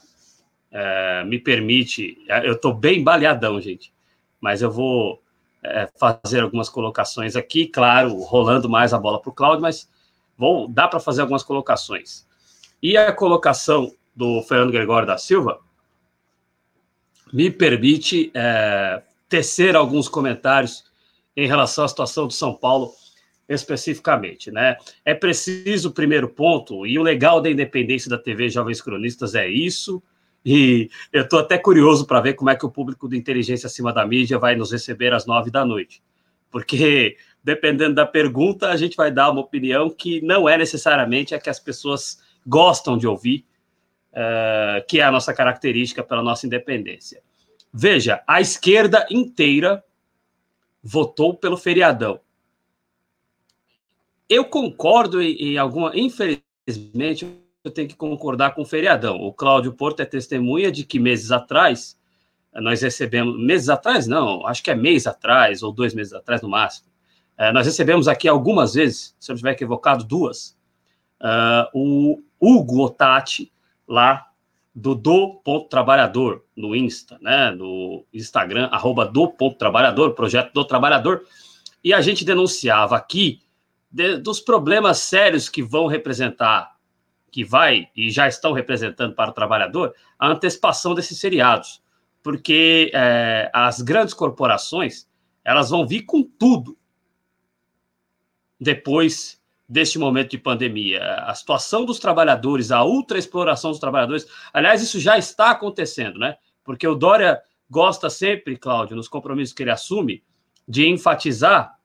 é, 0.71 1.25
me 1.25 1.39
permite. 1.39 2.19
É, 2.29 2.47
eu 2.47 2.55
estou 2.55 2.75
bem 2.75 3.03
baleadão, 3.03 3.61
gente, 3.61 3.93
mas 4.41 4.63
eu 4.63 4.71
vou 4.71 5.23
é, 5.63 5.89
fazer 5.99 6.41
algumas 6.41 6.69
colocações 6.69 7.37
aqui, 7.37 7.67
claro, 7.67 8.17
rolando 8.17 8.69
mais 8.69 8.93
a 8.93 8.99
bola 8.99 9.21
para 9.21 9.31
o 9.31 9.35
Cláudio, 9.35 9.63
mas 9.63 9.89
vou 10.37 10.67
dar 10.67 10.89
para 10.89 11.01
fazer 11.01 11.21
algumas 11.21 11.43
colocações. 11.43 12.27
E 12.83 12.97
a 12.97 13.13
colocação 13.13 13.93
do 14.15 14.43
Fernando 14.43 14.73
Gregório 14.73 15.07
da 15.07 15.19
Silva 15.19 15.61
me 17.33 17.51
permite 17.51 18.31
é, 18.35 19.03
tecer 19.29 19.77
alguns 19.77 20.09
comentários 20.09 20.85
em 21.37 21.47
relação 21.47 21.85
à 21.85 21.89
situação 21.89 22.27
do 22.27 22.33
São 22.33 22.55
Paulo 22.55 22.93
especificamente, 23.51 24.51
né? 24.51 24.77
É 25.05 25.13
preciso 25.13 25.89
o 25.89 25.93
primeiro 25.93 26.29
ponto, 26.29 26.87
e 26.87 26.99
o 26.99 27.03
legal 27.03 27.41
da 27.41 27.51
independência 27.51 28.09
da 28.09 28.17
TV 28.17 28.49
Jovens 28.49 28.81
Cronistas 28.81 29.35
é 29.35 29.49
isso, 29.49 30.01
e 30.47 30.89
eu 31.13 31.25
estou 31.25 31.41
até 31.41 31.59
curioso 31.59 32.07
para 32.07 32.21
ver 32.21 32.35
como 32.35 32.49
é 32.49 32.57
que 32.57 32.65
o 32.65 32.71
público 32.71 33.09
do 33.09 33.17
Inteligência 33.17 33.67
Acima 33.67 33.93
da 33.93 34.07
Mídia 34.07 34.39
vai 34.39 34.55
nos 34.55 34.71
receber 34.71 35.13
às 35.13 35.27
nove 35.27 35.51
da 35.51 35.65
noite. 35.65 36.01
Porque, 36.51 37.17
dependendo 37.43 37.97
da 37.97 38.07
pergunta, 38.07 38.71
a 38.71 38.77
gente 38.77 38.97
vai 38.97 39.11
dar 39.11 39.31
uma 39.31 39.41
opinião 39.41 39.91
que 39.91 40.21
não 40.23 40.49
é 40.49 40.57
necessariamente 40.57 41.35
a 41.35 41.41
que 41.41 41.51
as 41.51 41.61
pessoas 41.61 42.23
gostam 42.47 42.97
de 42.97 43.07
ouvir, 43.07 43.45
uh, 44.13 44.87
que 44.89 45.01
é 45.01 45.03
a 45.03 45.11
nossa 45.11 45.35
característica 45.35 46.03
pela 46.03 46.23
nossa 46.23 46.47
independência. 46.47 47.21
Veja, 47.73 48.23
a 48.27 48.41
esquerda 48.41 49.07
inteira 49.11 49.85
votou 50.83 51.35
pelo 51.35 51.57
feriadão. 51.57 52.21
Eu 54.31 54.45
concordo 54.45 55.21
em, 55.21 55.35
em 55.35 55.59
alguma. 55.59 55.91
Infelizmente, 55.93 57.27
eu 57.65 57.71
tenho 57.73 57.89
que 57.89 57.97
concordar 57.97 58.55
com 58.55 58.63
o 58.63 58.65
feriadão. 58.65 59.17
O 59.17 59.33
Cláudio 59.33 59.73
Porto 59.73 59.99
é 59.99 60.05
testemunha 60.05 60.71
de 60.71 60.85
que 60.85 61.01
meses 61.01 61.33
atrás 61.33 61.99
nós 62.55 62.81
recebemos. 62.81 63.37
Meses 63.37 63.69
atrás, 63.69 64.07
não, 64.07 64.47
acho 64.47 64.63
que 64.63 64.71
é 64.71 64.75
mês 64.77 65.09
atrás, 65.09 65.65
ou 65.65 65.73
dois 65.73 65.93
meses 65.93 66.13
atrás 66.13 66.41
no 66.43 66.49
máximo. 66.49 66.89
Uh, 67.37 67.53
nós 67.53 67.67
recebemos 67.67 68.07
aqui 68.07 68.29
algumas 68.29 68.75
vezes, 68.75 69.17
se 69.19 69.33
eu 69.33 69.35
estiver 69.35 69.53
equivocado, 69.53 70.05
duas, 70.05 70.57
uh, 71.21 71.67
o 71.75 72.23
Hugo 72.39 72.85
Otati, 72.85 73.51
lá 73.89 74.29
do 74.73 74.95
Do 74.95 75.41
Trabalhador, 75.69 76.45
no 76.55 76.77
Insta, 76.77 77.19
né, 77.21 77.51
no 77.51 78.05
Instagram, 78.13 78.69
arroba 78.71 79.07
Do 79.07 79.29
Ponto 79.29 79.57
Trabalhador, 79.57 80.15
projeto 80.15 80.53
do 80.53 80.65
Trabalhador, 80.65 81.25
e 81.83 81.93
a 81.93 82.01
gente 82.01 82.25
denunciava 82.25 82.95
aqui 82.95 83.41
de, 83.91 84.17
dos 84.19 84.41
problemas 84.41 84.99
sérios 84.99 85.49
que 85.49 85.63
vão 85.63 85.87
representar, 85.87 86.77
que 87.31 87.45
vai 87.45 87.89
e 87.97 88.11
já 88.11 88.29
estão 88.29 88.53
representando 88.53 89.15
para 89.15 89.31
o 89.31 89.35
trabalhador, 89.35 89.95
a 90.19 90.29
antecipação 90.29 90.95
desses 90.95 91.19
seriados, 91.19 91.83
porque 92.23 92.91
é, 92.95 93.51
as 93.53 93.81
grandes 93.81 94.15
corporações, 94.15 95.09
elas 95.45 95.71
vão 95.71 95.87
vir 95.87 96.03
com 96.03 96.23
tudo 96.23 96.77
depois 98.61 99.41
deste 99.69 99.99
momento 99.99 100.33
de 100.33 100.39
pandemia. 100.39 101.03
A 101.25 101.35
situação 101.35 101.85
dos 101.85 101.99
trabalhadores, 101.99 102.71
a 102.71 102.85
ultraexploração 102.85 103.71
dos 103.71 103.81
trabalhadores, 103.81 104.27
aliás, 104.53 104.83
isso 104.83 104.99
já 104.99 105.17
está 105.17 105.51
acontecendo, 105.51 106.19
né? 106.19 106.37
Porque 106.65 106.87
o 106.87 106.95
Dória 106.95 107.41
gosta 107.71 108.11
sempre, 108.11 108.57
Cláudio, 108.57 108.97
nos 108.97 109.09
compromissos 109.09 109.55
que 109.55 109.63
ele 109.63 109.71
assume, 109.71 110.25
de 110.67 110.89
enfatizar 110.89 111.80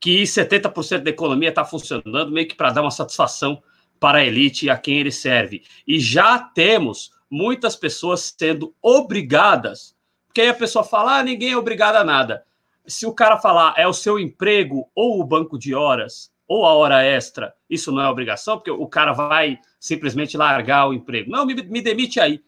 que 0.00 0.22
70% 0.22 1.02
da 1.02 1.10
economia 1.10 1.48
está 1.48 1.64
funcionando 1.64 2.30
meio 2.30 2.48
que 2.48 2.54
para 2.54 2.70
dar 2.70 2.82
uma 2.82 2.90
satisfação 2.90 3.62
para 3.98 4.18
a 4.18 4.24
elite 4.24 4.68
a 4.68 4.76
quem 4.76 4.98
ele 4.98 5.10
serve. 5.10 5.62
E 5.86 5.98
já 5.98 6.38
temos 6.38 7.12
muitas 7.30 7.74
pessoas 7.74 8.34
sendo 8.38 8.74
obrigadas, 8.80 9.96
porque 10.26 10.40
aí 10.40 10.48
a 10.48 10.54
pessoa 10.54 10.84
fala, 10.84 11.18
ah, 11.18 11.22
ninguém 11.22 11.52
é 11.52 11.56
obrigado 11.56 11.96
a 11.96 12.04
nada. 12.04 12.44
Se 12.86 13.06
o 13.06 13.12
cara 13.12 13.38
falar 13.38 13.74
é 13.76 13.86
o 13.86 13.92
seu 13.92 14.18
emprego 14.18 14.88
ou 14.94 15.20
o 15.20 15.24
banco 15.24 15.58
de 15.58 15.74
horas, 15.74 16.30
ou 16.48 16.64
a 16.64 16.74
hora 16.74 17.02
extra, 17.02 17.54
isso 17.68 17.90
não 17.90 18.02
é 18.02 18.08
obrigação, 18.08 18.56
porque 18.56 18.70
o 18.70 18.86
cara 18.86 19.12
vai 19.12 19.58
simplesmente 19.80 20.36
largar 20.36 20.88
o 20.88 20.94
emprego. 20.94 21.30
Não, 21.30 21.44
me, 21.44 21.54
me 21.54 21.80
demite 21.80 22.20
aí. 22.20 22.40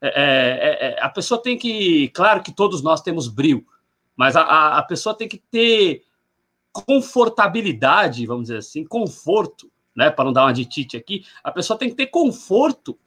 é, 0.00 0.08
é, 0.08 0.88
é, 0.88 1.02
a 1.02 1.08
pessoa 1.10 1.42
tem 1.42 1.58
que, 1.58 2.08
claro 2.08 2.42
que 2.42 2.52
todos 2.52 2.82
nós 2.82 3.02
temos 3.02 3.28
brilho, 3.28 3.66
mas 4.16 4.36
a, 4.36 4.42
a, 4.42 4.78
a 4.78 4.82
pessoa 4.82 5.14
tem 5.14 5.28
que 5.28 5.36
ter 5.36 6.02
confortabilidade, 6.84 8.26
vamos 8.26 8.44
dizer 8.44 8.58
assim, 8.58 8.84
conforto, 8.84 9.70
né? 9.94 10.10
Para 10.10 10.26
não 10.26 10.32
dar 10.32 10.44
uma 10.44 10.52
ditite 10.52 10.96
aqui, 10.96 11.24
a 11.42 11.50
pessoa 11.50 11.78
tem 11.78 11.88
que 11.88 11.94
ter 11.94 12.06
conforto 12.06 12.98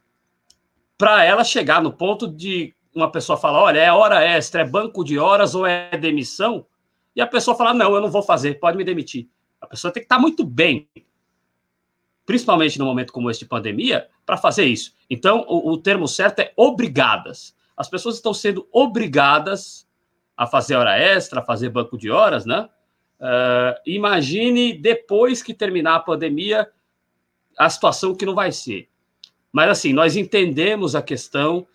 para 0.98 1.24
ela 1.24 1.44
chegar 1.44 1.82
no 1.82 1.94
ponto 1.94 2.28
de 2.28 2.74
uma 2.94 3.12
pessoa 3.12 3.38
falar: 3.38 3.62
olha, 3.62 3.80
é 3.80 3.92
hora 3.92 4.24
extra, 4.24 4.62
é 4.62 4.66
banco 4.66 5.04
de 5.04 5.18
horas 5.18 5.56
ou 5.56 5.66
é 5.66 5.96
demissão, 5.98 6.66
e 7.16 7.22
a 7.22 7.28
pessoa 7.28 7.56
falar: 7.56 7.74
não, 7.74 7.94
eu 7.94 8.02
não 8.02 8.12
vou 8.12 8.22
fazer, 8.22 8.60
pode 8.60 8.78
me 8.78 8.84
demitir. 8.84 9.28
A 9.62 9.68
pessoa 9.68 9.92
tem 9.92 10.02
que 10.02 10.06
estar 10.06 10.16
tá 10.16 10.22
muito 10.22 10.44
bem, 10.44 10.88
principalmente 12.26 12.80
no 12.80 12.86
momento 12.86 13.14
como 13.14 13.30
este 13.30 13.46
de 13.46 13.50
pandemia, 13.50 14.08
para 14.26 14.38
fazer 14.38 14.66
isso. 14.66 14.94
Então, 15.10 15.46
o, 15.48 15.72
o 15.72 15.78
termo 15.78 16.08
certo 16.08 16.40
é 16.40 16.54
obrigadas. 16.56 17.56
As 17.76 17.90
pessoas 17.90 18.16
estão 18.16 18.34
sendo 18.34 18.68
obrigadas 18.72 19.88
a 20.36 20.46
fazer 20.48 20.76
hora 20.76 20.98
extra, 20.98 21.40
a 21.40 21.44
fazer 21.44 21.70
banco 21.70 21.98
de 21.98 22.10
horas, 22.10 22.46
né? 22.46 22.70
Uh, 23.20 23.76
imagine 23.86 24.74
depois 24.74 25.44
que 25.44 25.54
terminar 25.54 25.96
a 25.96 26.00
pandemia 26.00 26.70
a 27.58 27.70
situação 27.70 28.16
que 28.16 28.26
não 28.26 28.34
vai 28.34 28.52
ser. 28.52 28.88
Mas 29.52 29.70
assim, 29.70 29.92
nós 29.92 30.16
entendemos 30.16 30.96
a 30.96 31.02
questão 31.02 31.68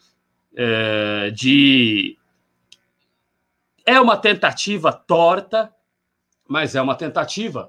uh, 0.53 1.31
de 1.33 2.17
é 3.85 4.01
uma 4.01 4.17
tentativa 4.17 4.91
torta, 4.93 5.71
mas 6.49 6.75
é 6.75 6.81
uma 6.81 6.95
tentativa. 6.95 7.69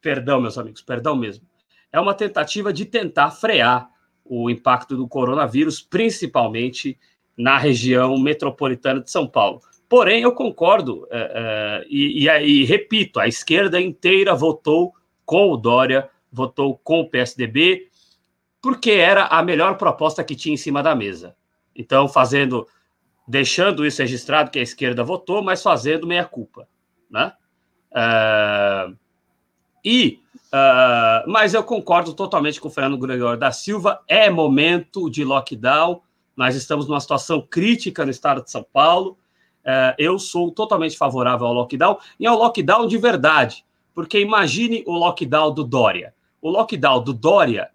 Perdão, 0.00 0.40
meus 0.40 0.58
amigos, 0.58 0.82
perdão 0.82 1.14
mesmo. 1.14 1.46
É 1.92 2.00
uma 2.00 2.14
tentativa 2.14 2.72
de 2.72 2.84
tentar 2.84 3.30
frear 3.30 3.88
o 4.24 4.50
impacto 4.50 4.96
do 4.96 5.06
coronavírus, 5.06 5.80
principalmente 5.80 6.98
na 7.36 7.56
região 7.56 8.18
metropolitana 8.18 9.00
de 9.00 9.10
São 9.10 9.26
Paulo. 9.26 9.62
Porém, 9.88 10.22
eu 10.22 10.32
concordo 10.32 11.06
é, 11.10 11.18
é, 11.18 11.86
e, 11.88 12.26
e, 12.26 12.28
e, 12.28 12.64
repito: 12.64 13.18
a 13.18 13.26
esquerda 13.26 13.80
inteira 13.80 14.34
votou 14.34 14.92
com 15.24 15.50
o 15.50 15.56
Dória, 15.56 16.10
votou 16.30 16.78
com 16.78 17.00
o 17.00 17.08
PSDB, 17.08 17.88
porque 18.60 18.90
era 18.90 19.26
a 19.26 19.42
melhor 19.42 19.76
proposta 19.76 20.22
que 20.22 20.36
tinha 20.36 20.54
em 20.54 20.58
cima 20.58 20.82
da 20.82 20.94
mesa. 20.94 21.34
Então, 21.74 22.08
fazendo, 22.08 22.66
deixando 23.26 23.86
isso 23.86 24.02
registrado 24.02 24.50
que 24.50 24.58
a 24.58 24.62
esquerda 24.62 25.02
votou, 25.02 25.42
mas 25.42 25.62
fazendo 25.62 26.06
meia 26.06 26.24
culpa, 26.24 26.68
né? 27.10 27.32
É, 27.94 28.90
e, 29.84 30.20
uh, 30.52 31.30
mas 31.30 31.54
eu 31.54 31.62
concordo 31.64 32.12
totalmente 32.12 32.60
com 32.60 32.68
o 32.68 32.70
Fernando 32.70 32.98
Gregório 32.98 33.38
da 33.38 33.52
Silva. 33.52 34.02
É 34.06 34.28
momento 34.28 35.08
de 35.08 35.24
lockdown. 35.24 36.02
Nós 36.36 36.54
estamos 36.54 36.86
numa 36.86 37.00
situação 37.00 37.40
crítica 37.40 38.04
no 38.04 38.10
estado 38.10 38.42
de 38.42 38.50
São 38.50 38.62
Paulo. 38.62 39.16
Uh, 39.64 39.94
eu 39.98 40.18
sou 40.18 40.50
totalmente 40.50 40.96
favorável 40.96 41.46
ao 41.46 41.52
lockdown 41.52 41.98
e 42.18 42.26
ao 42.26 42.38
lockdown 42.38 42.86
de 42.86 42.96
verdade. 42.96 43.64
Porque 43.94 44.20
imagine 44.20 44.82
o 44.86 44.92
lockdown 44.92 45.52
do 45.52 45.64
Dória. 45.64 46.14
O 46.40 46.48
lockdown 46.50 47.02
do 47.02 47.12
Dória, 47.12 47.70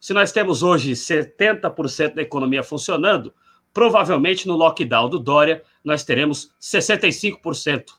se 0.00 0.12
nós 0.12 0.32
temos 0.32 0.62
hoje 0.62 0.92
70% 0.92 2.14
da 2.14 2.22
economia 2.22 2.62
funcionando, 2.62 3.32
provavelmente 3.72 4.48
no 4.48 4.56
lockdown 4.56 5.08
do 5.08 5.18
Dória 5.18 5.62
nós 5.84 6.02
teremos 6.02 6.50
65% 6.60 7.92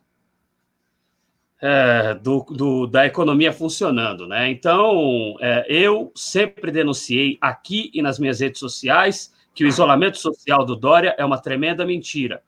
é, 1.61 2.13
do, 2.15 2.45
do, 2.49 2.87
da 2.87 3.05
economia 3.05 3.51
funcionando, 3.51 4.27
né? 4.27 4.49
Então, 4.49 5.35
é, 5.39 5.65
eu 5.67 6.11
sempre 6.15 6.71
denunciei 6.71 7.37
aqui 7.41 7.89
e 7.93 8.01
nas 8.01 8.19
minhas 8.19 8.39
redes 8.39 8.59
sociais 8.59 9.33
que 9.53 9.63
o 9.63 9.67
isolamento 9.67 10.17
social 10.19 10.63
do 10.63 10.75
Dória 10.75 11.15
é 11.17 11.25
uma 11.25 11.39
tremenda 11.39 11.85
mentira. 11.85 12.43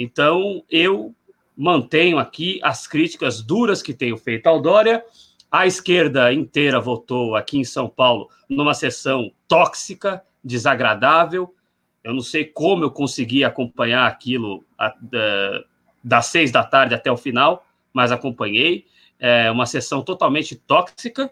Então, 0.00 0.64
eu 0.70 1.14
mantenho 1.56 2.18
aqui 2.18 2.58
as 2.62 2.86
críticas 2.86 3.42
duras 3.42 3.82
que 3.82 3.92
tenho 3.92 4.16
feito 4.16 4.46
ao 4.46 4.62
Dória. 4.62 5.04
A 5.50 5.66
esquerda 5.66 6.32
inteira 6.32 6.80
votou 6.80 7.36
aqui 7.36 7.58
em 7.58 7.64
São 7.64 7.88
Paulo 7.88 8.30
numa 8.48 8.72
sessão 8.72 9.30
tóxica, 9.46 10.22
desagradável. 10.42 11.54
Eu 12.02 12.14
não 12.14 12.22
sei 12.22 12.44
como 12.44 12.84
eu 12.84 12.90
consegui 12.90 13.44
acompanhar 13.44 14.06
aquilo 14.06 14.64
das 16.02 16.26
seis 16.26 16.50
da 16.50 16.64
tarde 16.64 16.94
até 16.94 17.12
o 17.12 17.16
final 17.16 17.64
mas 17.92 18.12
acompanhei. 18.12 18.86
É 19.18 19.50
uma 19.50 19.66
sessão 19.66 20.02
totalmente 20.02 20.56
tóxica. 20.56 21.30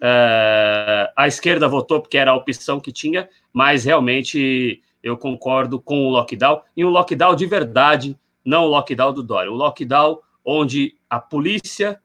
É, 0.00 1.12
a 1.16 1.26
esquerda 1.26 1.68
votou 1.68 2.00
porque 2.00 2.18
era 2.18 2.30
a 2.30 2.36
opção 2.36 2.80
que 2.80 2.92
tinha, 2.92 3.28
mas 3.52 3.84
realmente 3.84 4.82
eu 5.02 5.16
concordo 5.16 5.80
com 5.80 6.06
o 6.06 6.10
lockdown, 6.10 6.62
e 6.76 6.84
um 6.84 6.88
lockdown 6.88 7.34
de 7.34 7.46
verdade, 7.46 8.18
não 8.44 8.64
o 8.64 8.68
lockdown 8.68 9.12
do 9.12 9.22
Dória, 9.22 9.50
o 9.50 9.54
lockdown 9.54 10.20
onde 10.44 10.96
a 11.08 11.18
polícia, 11.18 12.00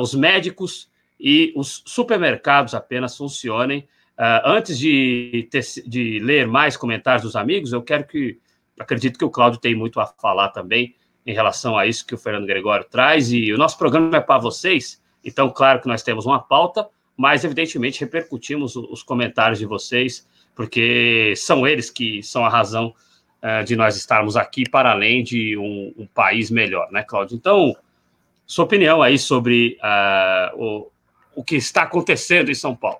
os 0.00 0.14
médicos 0.14 0.90
e 1.18 1.52
os 1.56 1.82
supermercados 1.86 2.74
apenas 2.74 3.16
funcionem. 3.16 3.88
Uh, 4.18 4.42
antes 4.44 4.76
de, 4.78 5.48
ter, 5.50 5.62
de 5.86 6.18
ler 6.18 6.46
mais 6.46 6.76
comentários 6.76 7.22
dos 7.22 7.36
amigos, 7.36 7.72
eu 7.72 7.80
quero 7.80 8.04
que, 8.04 8.38
acredito 8.78 9.16
que 9.16 9.24
o 9.24 9.30
Cláudio 9.30 9.60
tem 9.60 9.74
muito 9.76 10.00
a 10.00 10.06
falar 10.06 10.48
também, 10.48 10.96
em 11.24 11.32
relação 11.32 11.76
a 11.78 11.86
isso 11.86 12.06
que 12.06 12.14
o 12.14 12.18
Fernando 12.18 12.46
Gregório 12.46 12.84
traz. 12.88 13.30
E 13.30 13.52
o 13.52 13.58
nosso 13.58 13.78
programa 13.78 14.16
é 14.16 14.20
para 14.20 14.40
vocês, 14.40 15.00
então, 15.24 15.50
claro 15.50 15.80
que 15.80 15.88
nós 15.88 16.02
temos 16.02 16.26
uma 16.26 16.40
pauta, 16.40 16.88
mas 17.16 17.44
evidentemente 17.44 18.00
repercutimos 18.00 18.76
os 18.76 19.02
comentários 19.02 19.58
de 19.58 19.66
vocês, 19.66 20.26
porque 20.58 21.34
são 21.36 21.64
eles 21.64 21.88
que 21.88 22.20
são 22.20 22.44
a 22.44 22.48
razão 22.48 22.92
uh, 23.40 23.62
de 23.62 23.76
nós 23.76 23.94
estarmos 23.94 24.36
aqui, 24.36 24.68
para 24.68 24.90
além 24.90 25.22
de 25.22 25.56
um, 25.56 25.94
um, 25.96 26.04
país 26.04 26.50
melhor, 26.50 26.90
né, 26.90 27.04
Cláudio? 27.04 27.36
Então, 27.36 27.76
sua 28.44 28.64
opinião 28.64 29.00
aí 29.00 29.20
sobre 29.20 29.78
uh, 29.80 30.60
o, 30.60 30.88
o 31.36 31.44
que 31.44 31.54
está 31.54 31.82
acontecendo 31.82 32.50
em 32.50 32.56
São 32.56 32.74
Paulo. 32.74 32.98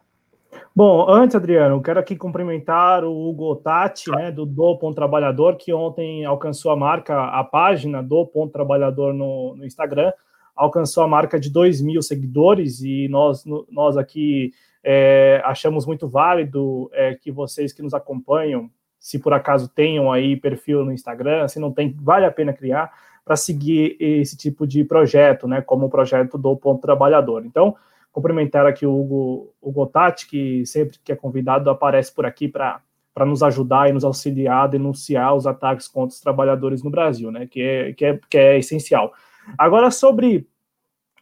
Bom, 0.73 1.11
antes, 1.11 1.35
Adriano, 1.35 1.83
quero 1.83 1.99
aqui 1.99 2.15
cumprimentar 2.15 3.03
o 3.03 3.29
Hugo 3.29 3.57
Tati, 3.57 4.09
né, 4.09 4.31
do 4.31 4.47
Do 4.47 4.79
Ponto 4.79 4.95
Trabalhador, 4.95 5.57
que 5.57 5.73
ontem 5.73 6.25
alcançou 6.25 6.71
a 6.71 6.77
marca, 6.77 7.25
a 7.25 7.43
página 7.43 8.01
do 8.01 8.25
Ponto 8.25 8.53
Trabalhador 8.53 9.13
no, 9.13 9.57
no 9.57 9.67
Instagram, 9.67 10.13
alcançou 10.55 11.03
a 11.03 11.09
marca 11.09 11.41
de 11.41 11.51
2 11.51 11.81
mil 11.81 12.03
seguidores 12.03 12.83
e 12.83 13.09
nós, 13.09 13.45
nós 13.69 13.97
aqui 13.97 14.53
é, 14.91 15.43
achamos 15.45 15.85
muito 15.85 16.09
válido 16.09 16.89
é, 16.95 17.15
que 17.15 17.31
vocês 17.31 17.75
que 17.75 17.83
nos 17.83 17.93
acompanham, 17.93 18.71
se 18.99 19.19
por 19.19 19.35
acaso 19.35 19.69
tenham 19.69 20.11
aí 20.11 20.35
perfil 20.35 20.83
no 20.83 20.91
Instagram, 20.91 21.47
se 21.47 21.61
não 21.61 21.71
tem, 21.71 21.95
vale 22.01 22.25
a 22.25 22.31
pena 22.31 22.55
criar 22.55 22.91
para 23.23 23.37
seguir 23.37 23.99
esse 24.01 24.35
tipo 24.35 24.67
de 24.67 24.83
projeto, 24.85 25.47
né, 25.47 25.61
como 25.61 25.85
o 25.85 25.91
projeto 25.91 26.39
do 26.39 26.57
Ponto 26.57 26.81
Trabalhador. 26.81 27.45
Então, 27.45 27.77
cumprimentar 28.11 28.65
aqui 28.65 28.87
o 28.87 28.99
Hugo, 28.99 29.55
Hugo 29.61 29.87
Tati, 29.89 30.27
que 30.27 30.65
sempre 30.65 30.99
que 31.05 31.13
é 31.13 31.17
convidado 31.17 31.69
aparece 31.69 32.15
por 32.15 32.25
aqui 32.25 32.49
para 32.49 32.81
para 33.13 33.27
nos 33.27 33.43
ajudar 33.43 33.91
e 33.91 33.93
nos 33.93 34.05
auxiliar 34.05 34.65
a 34.65 34.67
denunciar 34.69 35.35
os 35.35 35.45
ataques 35.45 35.89
contra 35.89 36.15
os 36.15 36.21
trabalhadores 36.21 36.85
no 36.85 36.91
Brasil, 36.91 37.33
né? 37.33 37.49
Que 37.49 37.61
é, 37.61 37.93
que 37.93 38.05
é, 38.05 38.21
que 38.31 38.39
é 38.39 38.59
essencial. 38.59 39.13
Agora, 39.59 39.91
sobre 39.91 40.47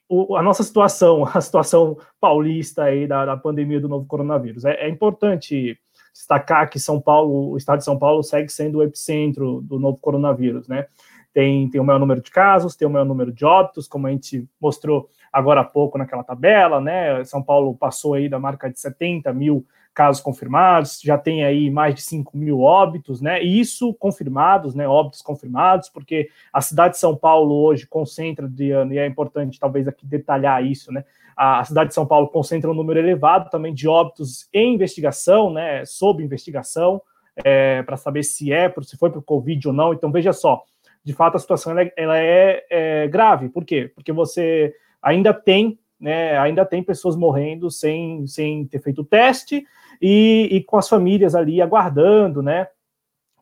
o, 0.08 0.36
a 0.36 0.42
nossa 0.42 0.62
situação, 0.62 1.24
a 1.32 1.40
situação 1.40 1.98
paulista 2.20 2.84
aí 2.84 3.06
da, 3.06 3.24
da 3.24 3.36
pandemia 3.36 3.80
do 3.80 3.88
novo 3.88 4.06
coronavírus. 4.06 4.64
É, 4.64 4.86
é, 4.86 4.88
importante 4.88 5.78
destacar 6.12 6.70
que 6.70 6.78
São 6.78 7.00
Paulo, 7.00 7.50
o 7.50 7.56
estado 7.56 7.78
de 7.78 7.84
São 7.84 7.98
Paulo, 7.98 8.22
segue 8.22 8.50
sendo 8.50 8.78
o 8.78 8.82
epicentro 8.82 9.60
do 9.62 9.78
novo 9.78 9.98
coronavírus, 9.98 10.66
né? 10.66 10.86
Tem, 11.32 11.68
tem 11.68 11.78
o 11.78 11.84
maior 11.84 11.98
número 11.98 12.22
de 12.22 12.30
casos, 12.30 12.74
tem 12.74 12.88
o 12.88 12.90
maior 12.90 13.04
número 13.04 13.30
de 13.30 13.44
óbitos, 13.44 13.86
como 13.86 14.06
a 14.06 14.10
gente 14.10 14.48
mostrou 14.58 15.10
agora 15.30 15.60
há 15.60 15.64
pouco 15.64 15.98
naquela 15.98 16.24
tabela, 16.24 16.80
né? 16.80 17.22
São 17.24 17.42
Paulo 17.42 17.76
passou 17.76 18.14
aí 18.14 18.26
da 18.26 18.38
marca 18.38 18.70
de 18.70 18.80
70 18.80 19.30
mil 19.34 19.66
casos 19.96 20.20
confirmados, 20.20 21.00
já 21.02 21.16
tem 21.16 21.42
aí 21.42 21.70
mais 21.70 21.94
de 21.94 22.02
5 22.02 22.36
mil 22.36 22.60
óbitos, 22.60 23.22
né? 23.22 23.42
Isso 23.42 23.94
confirmados, 23.94 24.74
né? 24.74 24.86
Óbitos 24.86 25.22
confirmados, 25.22 25.88
porque 25.88 26.28
a 26.52 26.60
cidade 26.60 26.94
de 26.94 27.00
São 27.00 27.16
Paulo 27.16 27.54
hoje 27.54 27.86
concentra, 27.86 28.44
Adriano, 28.44 28.92
e 28.92 28.98
é 28.98 29.06
importante 29.06 29.58
talvez 29.58 29.88
aqui 29.88 30.06
detalhar 30.06 30.62
isso, 30.62 30.92
né? 30.92 31.02
A 31.34 31.64
cidade 31.64 31.88
de 31.88 31.94
São 31.94 32.06
Paulo 32.06 32.28
concentra 32.28 32.70
um 32.70 32.74
número 32.74 32.98
elevado 32.98 33.48
também 33.48 33.72
de 33.72 33.88
óbitos 33.88 34.46
em 34.52 34.74
investigação, 34.74 35.50
né? 35.50 35.82
Sob 35.86 36.22
investigação, 36.22 37.00
é, 37.42 37.82
para 37.82 37.96
saber 37.96 38.22
se 38.22 38.52
é, 38.52 38.70
se 38.82 38.98
foi 38.98 39.08
o 39.08 39.22
Covid 39.22 39.68
ou 39.68 39.72
não. 39.72 39.94
Então, 39.94 40.12
veja 40.12 40.34
só, 40.34 40.62
de 41.02 41.14
fato 41.14 41.36
a 41.36 41.40
situação 41.40 41.72
ela 41.72 41.82
é, 41.82 41.92
ela 41.96 42.18
é, 42.18 42.66
é 42.68 43.08
grave. 43.08 43.48
Por 43.48 43.64
quê? 43.64 43.90
Porque 43.94 44.12
você 44.12 44.74
ainda 45.00 45.32
tem, 45.32 45.78
né, 45.98 46.36
ainda 46.36 46.66
tem 46.66 46.82
pessoas 46.82 47.16
morrendo 47.16 47.70
sem, 47.70 48.26
sem 48.26 48.66
ter 48.66 48.82
feito 48.82 49.00
o 49.00 49.04
teste 49.04 49.64
e, 50.00 50.48
e 50.50 50.62
com 50.62 50.76
as 50.76 50.88
famílias 50.88 51.34
ali 51.34 51.60
aguardando, 51.60 52.42
né, 52.42 52.68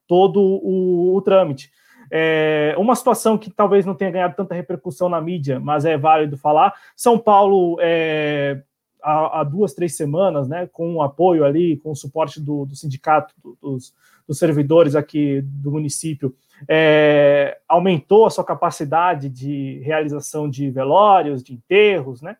todo 0.07 0.41
o, 0.41 1.17
o 1.17 1.23
trâmite. 1.23 1.71
É, 2.11 2.75
uma 2.79 2.95
situação 2.95 3.37
que 3.37 3.51
talvez 3.51 3.85
não 3.85 3.95
tenha 3.95 4.11
ganhado 4.11 4.37
tanta 4.37 4.55
repercussão 4.55 5.09
na 5.09 5.21
mídia, 5.21 5.59
mas 5.59 5.85
é 5.85 5.97
válido 5.97 6.37
falar. 6.37 6.75
São 6.95 7.19
Paulo 7.19 7.77
é, 7.81 8.63
há, 9.03 9.41
há, 9.41 9.45
duas, 9.45 9.75
três 9.75 9.97
semanas, 9.97 10.49
né, 10.49 10.69
com 10.73 10.95
o 10.95 11.03
apoio 11.03 11.45
ali, 11.45 11.77
com 11.77 11.91
o 11.91 11.97
suporte 11.97 12.41
do, 12.41 12.67
do 12.67 12.77
sindicato 12.77 13.35
do, 13.43 13.59
dos, 13.61 13.95
dos, 14.27 14.39
servidores 14.39 14.95
aqui 14.95 15.41
do 15.43 15.73
município, 15.73 16.35
é, 16.69 17.59
aumentou 17.69 18.27
a 18.27 18.31
sua 18.31 18.45
capacidade 18.45 19.29
de 19.29 19.81
realização 19.81 20.49
de 20.49 20.71
velórios, 20.71 21.43
de 21.43 21.53
enterros, 21.53 22.23
né? 22.23 22.37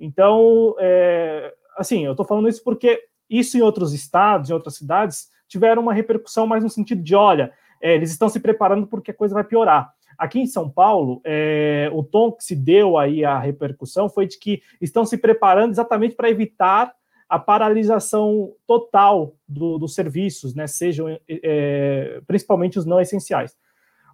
Então, 0.00 0.74
é, 0.80 1.54
assim, 1.76 2.04
eu 2.04 2.12
estou 2.12 2.26
falando 2.26 2.48
isso 2.48 2.64
porque 2.64 3.00
isso 3.38 3.56
em 3.56 3.62
outros 3.62 3.92
estados, 3.92 4.50
em 4.50 4.52
outras 4.52 4.76
cidades, 4.76 5.28
tiveram 5.48 5.82
uma 5.82 5.92
repercussão 5.92 6.46
mais 6.46 6.62
no 6.62 6.70
sentido 6.70 7.02
de, 7.02 7.14
olha, 7.14 7.52
é, 7.80 7.94
eles 7.94 8.10
estão 8.10 8.28
se 8.28 8.38
preparando 8.38 8.86
porque 8.86 9.10
a 9.10 9.14
coisa 9.14 9.34
vai 9.34 9.44
piorar. 9.44 9.92
Aqui 10.16 10.38
em 10.38 10.46
São 10.46 10.70
Paulo, 10.70 11.20
é, 11.24 11.90
o 11.92 12.02
tom 12.02 12.30
que 12.30 12.44
se 12.44 12.54
deu 12.54 12.98
aí 12.98 13.24
a 13.24 13.38
repercussão 13.38 14.08
foi 14.08 14.26
de 14.26 14.38
que 14.38 14.62
estão 14.80 15.04
se 15.04 15.16
preparando 15.16 15.72
exatamente 15.72 16.14
para 16.14 16.30
evitar 16.30 16.92
a 17.28 17.38
paralisação 17.38 18.52
total 18.66 19.34
do, 19.48 19.78
dos 19.78 19.94
serviços, 19.94 20.54
né, 20.54 20.66
sejam 20.66 21.18
é, 21.26 22.20
principalmente 22.26 22.78
os 22.78 22.84
não 22.84 23.00
essenciais. 23.00 23.56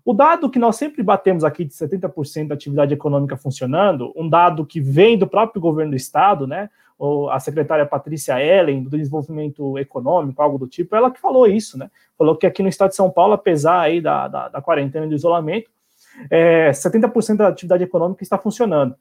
O 0.09 0.15
dado 0.15 0.49
que 0.49 0.59
nós 0.59 0.77
sempre 0.77 1.03
batemos 1.03 1.45
aqui 1.45 1.67
de 1.67 1.75
70% 1.75 2.47
da 2.47 2.55
atividade 2.55 2.95
econômica 2.95 3.37
funcionando, 3.37 4.11
um 4.17 4.27
dado 4.27 4.65
que 4.65 4.81
vem 4.81 5.19
do 5.19 5.27
próprio 5.27 5.61
governo 5.61 5.91
do 5.91 5.99
estado, 5.99 6.47
né? 6.47 6.71
A 7.31 7.39
secretária 7.39 7.85
Patrícia 7.85 8.43
Ellen, 8.43 8.85
do 8.85 8.97
Desenvolvimento 8.97 9.79
Econômico, 9.79 10.41
algo 10.41 10.57
do 10.57 10.67
tipo, 10.67 10.97
ela 10.97 11.11
que 11.11 11.21
falou 11.21 11.47
isso, 11.47 11.77
né? 11.77 11.91
Falou 12.17 12.35
que 12.35 12.47
aqui 12.47 12.63
no 12.63 12.71
estado 12.71 12.89
de 12.89 12.97
São 12.97 13.11
Paulo, 13.11 13.35
apesar 13.35 13.81
aí 13.81 14.01
da, 14.01 14.29
da, 14.29 14.49
da 14.49 14.63
quarentena 14.63 15.05
e 15.05 15.11
do 15.11 15.15
isolamento, 15.15 15.71
é, 16.31 16.71
70% 16.71 17.37
da 17.37 17.49
atividade 17.49 17.85
econômica 17.85 18.23
está 18.23 18.39
funcionando. 18.39 18.97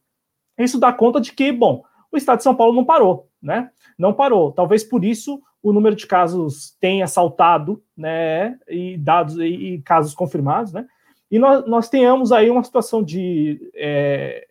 Isso 0.58 0.78
dá 0.78 0.91
conta 0.91 1.22
de 1.22 1.32
que, 1.32 1.54
bom, 1.54 1.86
o 2.12 2.17
estado 2.17 2.39
de 2.39 2.43
São 2.43 2.54
Paulo 2.54 2.74
não 2.74 2.84
parou, 2.84 3.30
né? 3.41 3.70
Não 3.98 4.12
parou. 4.12 4.52
Talvez 4.52 4.84
por 4.84 5.06
isso 5.06 5.41
o 5.63 5.72
número 5.72 5.96
de 5.96 6.06
casos 6.06 6.76
tenha 6.82 7.08
saltado, 7.08 7.82
né? 7.96 8.60
E 8.67 8.98
dados 8.98 9.38
e, 9.38 9.82
casos 9.86 10.13
confirmados, 10.13 10.74
né? 10.74 10.86
E 11.30 11.38
nós, 11.38 11.66
nós 11.66 11.90
tenhamos 11.90 12.32
aí 12.32 12.50
uma 12.50 12.63
situação 12.63 13.04
de 13.04 13.72
é, 13.76 14.48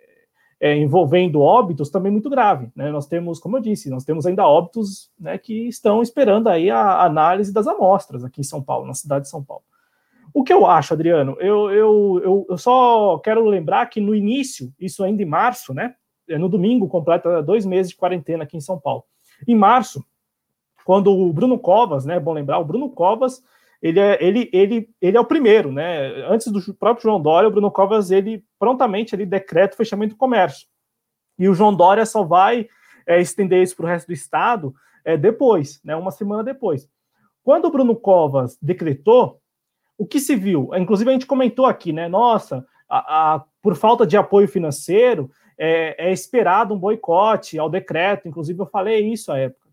é, 0.60 0.76
envolvendo 0.76 1.40
óbitos 1.40 1.90
também 1.90 2.10
muito 2.10 2.30
grave, 2.30 2.70
né? 2.74 2.90
Nós 2.90 3.06
temos, 3.06 3.38
como 3.38 3.56
eu 3.56 3.60
disse, 3.60 3.90
nós 3.90 4.04
temos 4.04 4.26
ainda 4.26 4.46
óbitos, 4.46 5.10
né? 5.18 5.36
Que 5.38 5.68
estão 5.68 6.02
esperando 6.02 6.48
aí 6.48 6.70
a 6.70 7.02
análise 7.02 7.52
das 7.52 7.66
amostras 7.66 8.24
aqui 8.24 8.40
em 8.40 8.44
São 8.44 8.62
Paulo, 8.62 8.86
na 8.86 8.94
cidade 8.94 9.24
de 9.24 9.30
São 9.30 9.44
Paulo. 9.44 9.62
O 10.32 10.42
que 10.42 10.52
eu 10.52 10.66
acho, 10.66 10.92
Adriano, 10.92 11.36
eu, 11.40 11.70
eu, 11.70 12.20
eu, 12.22 12.46
eu 12.50 12.58
só 12.58 13.18
quero 13.18 13.44
lembrar 13.44 13.86
que 13.86 14.00
no 14.00 14.14
início, 14.14 14.72
isso 14.78 15.02
ainda 15.02 15.22
em 15.22 15.26
março, 15.26 15.72
né? 15.74 15.94
É, 16.28 16.36
no 16.38 16.48
domingo 16.48 16.88
completa 16.88 17.42
dois 17.42 17.64
meses 17.64 17.90
de 17.90 17.96
quarentena 17.96 18.44
aqui 18.44 18.56
em 18.56 18.60
São 18.60 18.78
Paulo. 18.78 19.04
Em 19.46 19.54
março, 19.54 20.04
quando 20.84 21.10
o 21.10 21.32
Bruno 21.32 21.58
Covas, 21.58 22.06
né? 22.06 22.18
Bom 22.18 22.32
lembrar, 22.32 22.58
o 22.58 22.64
Bruno 22.64 22.90
Covas, 22.90 23.42
ele 23.82 24.00
é, 24.00 24.18
ele, 24.24 24.50
ele, 24.52 24.88
ele 25.00 25.16
é 25.16 25.20
o 25.20 25.24
primeiro, 25.24 25.70
né? 25.70 26.08
Antes 26.28 26.50
do 26.50 26.74
próprio 26.74 27.04
João 27.04 27.20
Dória, 27.20 27.48
o 27.48 27.52
Bruno 27.52 27.70
Covas, 27.70 28.10
ele 28.10 28.44
prontamente 28.58 29.14
ele 29.14 29.26
decreta 29.26 29.74
o 29.74 29.76
fechamento 29.76 30.14
do 30.14 30.18
comércio. 30.18 30.66
E 31.38 31.48
o 31.48 31.54
João 31.54 31.74
Dória 31.74 32.06
só 32.06 32.24
vai 32.24 32.68
é, 33.06 33.20
estender 33.20 33.62
isso 33.62 33.76
para 33.76 33.86
o 33.86 33.88
resto 33.88 34.06
do 34.06 34.12
estado 34.12 34.74
é, 35.04 35.16
depois, 35.16 35.80
né? 35.84 35.94
Uma 35.94 36.10
semana 36.10 36.42
depois. 36.42 36.88
Quando 37.44 37.66
o 37.66 37.70
Bruno 37.70 37.94
Covas 37.94 38.58
decretou, 38.60 39.40
o 39.98 40.06
que 40.06 40.18
se 40.18 40.34
viu? 40.34 40.70
Inclusive, 40.74 41.10
a 41.10 41.12
gente 41.12 41.26
comentou 41.26 41.66
aqui, 41.66 41.92
né? 41.92 42.08
Nossa, 42.08 42.66
a, 42.88 43.34
a, 43.34 43.44
por 43.62 43.76
falta 43.76 44.06
de 44.06 44.16
apoio 44.16 44.48
financeiro, 44.48 45.30
é, 45.58 46.08
é, 46.08 46.12
esperado 46.12 46.74
um 46.74 46.78
boicote 46.78 47.58
ao 47.58 47.70
decreto. 47.70 48.28
Inclusive, 48.28 48.60
eu 48.60 48.66
falei 48.66 49.06
isso 49.06 49.30
à 49.32 49.38
época. 49.38 49.65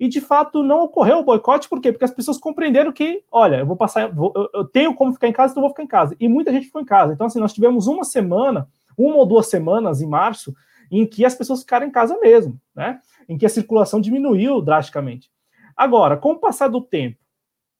E 0.00 0.08
de 0.08 0.18
fato 0.18 0.62
não 0.62 0.84
ocorreu 0.84 1.18
o 1.18 1.22
boicote, 1.22 1.68
por 1.68 1.78
quê? 1.78 1.92
Porque 1.92 2.06
as 2.06 2.10
pessoas 2.10 2.38
compreenderam 2.38 2.90
que, 2.90 3.22
olha, 3.30 3.56
eu 3.56 3.66
vou 3.66 3.76
passar, 3.76 4.10
vou, 4.10 4.32
eu 4.54 4.64
tenho 4.64 4.94
como 4.94 5.12
ficar 5.12 5.28
em 5.28 5.32
casa, 5.32 5.52
então 5.52 5.62
vou 5.62 5.68
ficar 5.68 5.82
em 5.82 5.86
casa. 5.86 6.16
E 6.18 6.26
muita 6.26 6.50
gente 6.50 6.66
ficou 6.66 6.80
em 6.80 6.86
casa. 6.86 7.12
Então, 7.12 7.26
assim, 7.26 7.38
nós 7.38 7.52
tivemos 7.52 7.86
uma 7.86 8.02
semana, 8.02 8.66
uma 8.96 9.16
ou 9.16 9.26
duas 9.26 9.48
semanas 9.48 10.00
em 10.00 10.06
março, 10.06 10.54
em 10.90 11.06
que 11.06 11.22
as 11.22 11.34
pessoas 11.34 11.60
ficaram 11.60 11.86
em 11.86 11.90
casa 11.90 12.18
mesmo, 12.18 12.58
né? 12.74 12.98
Em 13.28 13.36
que 13.36 13.44
a 13.44 13.50
circulação 13.50 14.00
diminuiu 14.00 14.62
drasticamente. 14.62 15.30
Agora, 15.76 16.16
com 16.16 16.32
o 16.32 16.38
passar 16.38 16.68
do 16.68 16.80
tempo, 16.80 17.18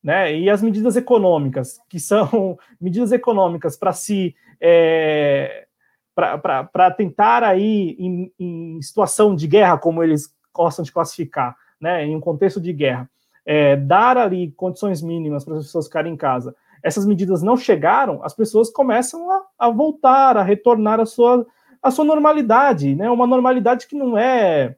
né? 0.05 0.37
E 0.37 0.51
as 0.51 0.63
medidas 0.63 0.97
econômicas, 0.97 1.81
que 1.89 1.99
são 1.99 2.59
medidas 2.79 3.13
econômicas 3.13 3.79
para 3.79 3.95
se 3.95 4.35
é, 4.61 5.67
para 6.15 6.91
tentar 6.91 7.43
aí 7.43 7.97
em, 7.99 8.33
em, 8.39 8.83
situação 8.83 9.35
de 9.35 9.47
guerra, 9.47 9.79
como 9.79 10.03
eles 10.03 10.35
gostam 10.53 10.85
de 10.85 10.93
classificar, 10.93 11.57
né? 11.81 12.05
Em 12.05 12.15
um 12.15 12.21
contexto 12.21 12.61
de 12.61 12.73
guerra, 12.73 13.09
é, 13.45 13.77
dar 13.77 14.19
ali 14.19 14.53
condições 14.53 15.01
mínimas 15.01 15.45
para 15.45 15.57
as 15.57 15.65
pessoas 15.65 15.87
ficarem 15.87 16.13
em 16.13 16.17
casa. 16.17 16.55
Essas 16.83 17.07
medidas 17.07 17.43
não 17.43 17.57
chegaram, 17.57 18.23
as 18.23 18.35
pessoas 18.35 18.71
começam 18.71 19.31
a, 19.31 19.43
a 19.59 19.71
voltar, 19.71 20.37
a 20.37 20.43
retornar 20.43 21.01
à 21.01 21.07
sua, 21.07 21.47
à 21.83 21.91
sua 21.91 22.05
normalidade, 22.05 22.95
né? 22.95 23.11
Uma 23.11 23.27
normalidade 23.27 23.87
que 23.87 23.97
não 23.97 24.17
é, 24.17 24.77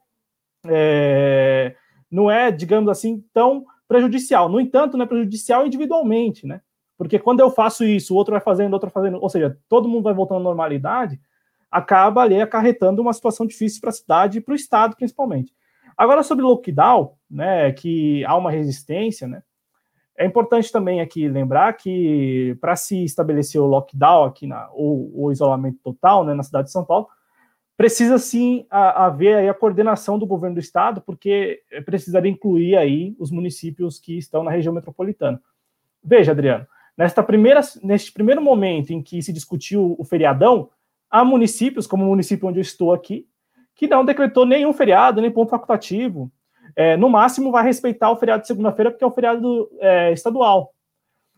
é 0.66 1.74
não 2.10 2.30
é, 2.30 2.50
digamos 2.50 2.90
assim, 2.90 3.24
tão 3.32 3.64
prejudicial. 3.88 4.48
No 4.48 4.60
entanto, 4.60 4.96
não 4.96 5.04
é 5.04 5.08
prejudicial 5.08 5.66
individualmente, 5.66 6.46
né? 6.46 6.60
Porque 6.96 7.18
quando 7.18 7.40
eu 7.40 7.50
faço 7.50 7.84
isso, 7.84 8.14
o 8.14 8.16
outro 8.16 8.32
vai 8.32 8.40
fazendo, 8.40 8.70
o 8.70 8.74
outro 8.74 8.90
vai 8.90 9.02
fazendo, 9.02 9.20
ou 9.20 9.28
seja, 9.28 9.58
todo 9.68 9.88
mundo 9.88 10.04
vai 10.04 10.14
voltando 10.14 10.40
à 10.40 10.44
normalidade, 10.44 11.18
acaba 11.70 12.22
ali 12.22 12.40
acarretando 12.40 13.00
uma 13.00 13.12
situação 13.12 13.46
difícil 13.46 13.80
para 13.80 13.90
a 13.90 13.94
cidade 13.94 14.38
e 14.38 14.40
para 14.40 14.52
o 14.52 14.54
Estado, 14.54 14.94
principalmente. 14.94 15.52
Agora, 15.96 16.22
sobre 16.22 16.44
lockdown, 16.44 17.14
né, 17.30 17.72
que 17.72 18.24
há 18.24 18.36
uma 18.36 18.50
resistência, 18.50 19.26
né, 19.26 19.42
é 20.16 20.26
importante 20.26 20.70
também 20.70 21.00
aqui 21.00 21.28
lembrar 21.28 21.72
que 21.74 22.56
para 22.60 22.76
se 22.76 23.02
estabelecer 23.04 23.60
o 23.60 23.66
lockdown 23.66 24.24
aqui, 24.24 24.46
na, 24.46 24.70
ou 24.72 25.10
o 25.14 25.32
isolamento 25.32 25.78
total 25.82 26.24
né, 26.24 26.34
na 26.34 26.42
cidade 26.42 26.66
de 26.66 26.72
São 26.72 26.84
Paulo, 26.84 27.08
precisa 27.76 28.18
sim 28.18 28.66
haver 28.70 29.36
aí 29.36 29.48
a 29.48 29.54
coordenação 29.54 30.18
do 30.18 30.26
governo 30.26 30.54
do 30.54 30.60
estado, 30.60 31.00
porque 31.00 31.62
precisaria 31.84 32.30
incluir 32.30 32.76
aí 32.76 33.16
os 33.18 33.30
municípios 33.30 33.98
que 33.98 34.16
estão 34.16 34.44
na 34.44 34.50
região 34.50 34.74
metropolitana. 34.74 35.40
Veja, 36.04 36.32
Adriano, 36.32 36.66
nesta 36.96 37.22
primeira, 37.22 37.60
neste 37.82 38.12
primeiro 38.12 38.42
momento 38.42 38.92
em 38.92 39.02
que 39.02 39.22
se 39.22 39.32
discutiu 39.32 39.96
o 39.98 40.04
feriadão, 40.04 40.70
há 41.10 41.24
municípios, 41.24 41.86
como 41.86 42.04
o 42.04 42.08
município 42.08 42.46
onde 42.46 42.58
eu 42.58 42.62
estou 42.62 42.92
aqui, 42.92 43.26
que 43.74 43.86
não 43.86 44.04
decretou 44.04 44.46
nenhum 44.46 44.72
feriado, 44.72 45.20
nem 45.20 45.30
ponto 45.30 45.50
facultativo. 45.50 46.30
É, 46.74 46.96
no 46.96 47.08
máximo, 47.08 47.50
vai 47.50 47.64
respeitar 47.64 48.10
o 48.10 48.16
feriado 48.16 48.42
de 48.42 48.46
segunda-feira, 48.46 48.90
porque 48.90 49.04
é 49.04 49.06
o 49.06 49.12
feriado 49.12 49.70
é, 49.80 50.12
estadual. 50.12 50.74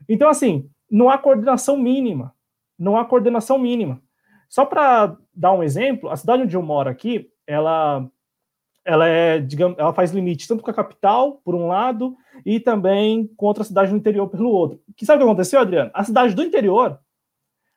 Então, 0.09 0.29
assim, 0.29 0.69
não 0.91 1.11
há 1.11 1.19
coordenação 1.19 1.77
mínima. 1.77 2.35
Não 2.79 2.97
há 2.97 3.05
coordenação 3.05 3.59
mínima. 3.59 4.01
Só 4.49 4.65
para 4.65 5.17
dar 5.35 5.53
um 5.53 5.63
exemplo, 5.63 6.11
a 6.11 6.17
cidade 6.17 6.43
onde 6.43 6.57
eu 6.57 6.63
moro 6.63 6.89
aqui, 6.89 7.31
ela 7.47 8.09
ela 8.85 9.09
é, 9.09 9.41
digamos, 9.41 9.79
ela 9.79 9.95
faz 9.95 10.13
limite 10.13 10.47
tanto 10.47 10.63
com 10.63 10.71
a 10.71 10.75
capital, 10.75 11.41
por 11.43 11.55
um 11.55 11.67
lado, 11.67 12.15
e 12.45 12.61
também 12.61 13.27
com 13.35 13.47
outra 13.47 13.65
cidade 13.65 13.91
do 13.91 13.97
interior 13.97 14.29
pelo 14.29 14.51
outro. 14.51 14.79
Que 14.95 15.07
sabe 15.07 15.17
o 15.17 15.21
que 15.21 15.31
aconteceu, 15.31 15.59
Adriano? 15.59 15.91
A 15.95 16.05
cidade 16.05 16.35
do 16.35 16.43
interior, 16.43 16.99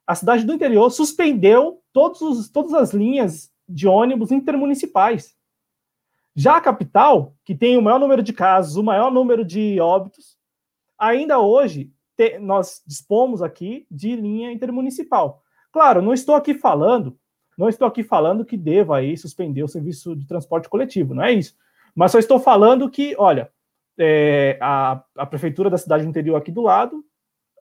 a 0.05 0.15
cidade 0.15 0.45
do 0.45 0.53
interior 0.53 0.89
suspendeu 0.89 1.81
todos 1.93 2.21
os, 2.21 2.49
todas 2.49 2.73
as 2.73 2.93
linhas 2.93 3.49
de 3.67 3.87
ônibus 3.87 4.31
intermunicipais. 4.31 5.35
Já 6.35 6.57
a 6.57 6.61
capital, 6.61 7.35
que 7.43 7.55
tem 7.55 7.77
o 7.77 7.81
maior 7.81 7.99
número 7.99 8.21
de 8.21 8.31
casos, 8.31 8.75
o 8.75 8.83
maior 8.83 9.11
número 9.11 9.43
de 9.43 9.79
óbitos, 9.79 10.37
ainda 10.97 11.39
hoje 11.39 11.91
te, 12.15 12.37
nós 12.39 12.81
dispomos 12.85 13.41
aqui 13.41 13.85
de 13.89 14.15
linha 14.15 14.51
intermunicipal. 14.51 15.43
Claro, 15.71 16.01
não 16.01 16.13
estou 16.13 16.35
aqui 16.35 16.53
falando, 16.53 17.17
não 17.57 17.67
estou 17.67 17.87
aqui 17.87 18.03
falando 18.03 18.45
que 18.45 18.55
deva 18.55 18.97
aí 18.97 19.17
suspender 19.17 19.63
o 19.63 19.67
serviço 19.67 20.15
de 20.15 20.27
transporte 20.27 20.69
coletivo, 20.69 21.13
não 21.13 21.23
é 21.23 21.31
isso. 21.31 21.55
Mas 21.95 22.11
só 22.11 22.19
estou 22.19 22.39
falando 22.39 22.89
que, 22.89 23.15
olha, 23.17 23.51
é, 23.97 24.57
a, 24.61 25.03
a 25.15 25.25
prefeitura 25.25 25.69
da 25.69 25.77
cidade 25.77 26.05
interior 26.05 26.35
aqui 26.35 26.51
do 26.51 26.61
lado 26.61 27.03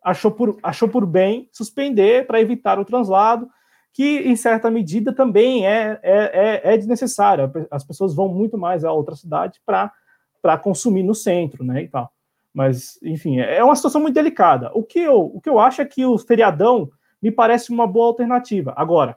achou 0.05 0.31
por, 0.31 0.59
achou 0.63 0.89
por 0.89 1.07
bem 1.07 1.49
suspender 1.51 2.27
para 2.27 2.41
evitar 2.41 2.79
o 2.79 2.85
translado, 2.85 3.49
que 3.97 4.19
em 4.29 4.37
certa 4.37 4.71
medida 4.71 5.11
também 5.11 5.67
é, 5.67 5.99
é, 6.03 6.61
é, 6.63 6.75
é 6.75 6.77
desnecessário. 6.77 7.51
As 7.71 7.83
pessoas 7.83 8.15
vão 8.15 8.29
muito 8.29 8.59
mais 8.59 8.85
a 8.85 8.93
outra 8.93 9.17
cidade 9.17 9.59
para 9.65 10.59
consumir 10.59 11.03
no 11.03 11.15
centro, 11.15 11.65
né? 11.65 11.85
E 11.85 11.89
tal. 11.89 12.13
Mas, 12.53 12.99
enfim, 13.03 13.41
é 13.41 13.65
uma 13.65 13.75
situação 13.75 14.03
muito 14.03 14.15
delicada. 14.15 14.71
O 14.75 14.83
que 14.83 14.99
eu, 14.99 15.23
o 15.35 15.41
que 15.41 15.49
eu 15.49 15.59
acho 15.59 15.81
é 15.81 15.87
que 15.87 16.05
o 16.05 16.19
feriadão 16.19 16.91
me 17.23 17.33
parece 17.33 17.73
uma 17.73 17.87
boa 17.87 18.09
alternativa. 18.09 18.75
Agora, 18.77 19.17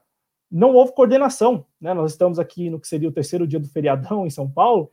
não 0.49 0.73
houve 0.73 0.93
coordenação, 0.93 1.65
né? 1.79 1.93
Nós 1.93 2.11
estamos 2.11 2.39
aqui 2.39 2.69
no 2.69 2.79
que 2.79 2.87
seria 2.87 3.09
o 3.09 3.13
terceiro 3.13 3.45
dia 3.45 3.59
do 3.59 3.67
feriadão 3.67 4.25
em 4.25 4.29
São 4.29 4.49
Paulo. 4.49 4.89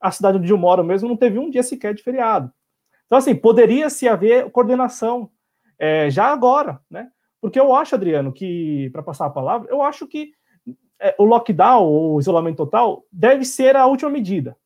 A 0.00 0.12
cidade 0.12 0.38
onde 0.38 0.52
eu 0.52 0.58
moro 0.58 0.84
mesmo 0.84 1.08
não 1.08 1.16
teve 1.16 1.40
um 1.40 1.50
dia 1.50 1.64
sequer 1.64 1.92
de 1.92 2.04
feriado. 2.04 2.52
Então, 3.06 3.18
assim, 3.18 3.34
poderia 3.34 3.90
se 3.90 4.06
haver 4.06 4.48
coordenação 4.52 5.28
é, 5.76 6.08
já 6.08 6.26
agora, 6.26 6.80
né? 6.88 7.10
Porque 7.44 7.60
eu 7.60 7.74
acho, 7.74 7.94
Adriano, 7.94 8.32
que, 8.32 8.88
para 8.90 9.02
passar 9.02 9.26
a 9.26 9.30
palavra, 9.30 9.70
eu 9.70 9.82
acho 9.82 10.06
que 10.06 10.32
é, 10.98 11.14
o 11.18 11.24
lockdown, 11.24 11.86
o 11.86 12.18
isolamento 12.18 12.56
total, 12.56 13.04
deve 13.12 13.44
ser 13.44 13.76
a 13.76 13.84
última 13.84 14.10
medida. 14.10 14.56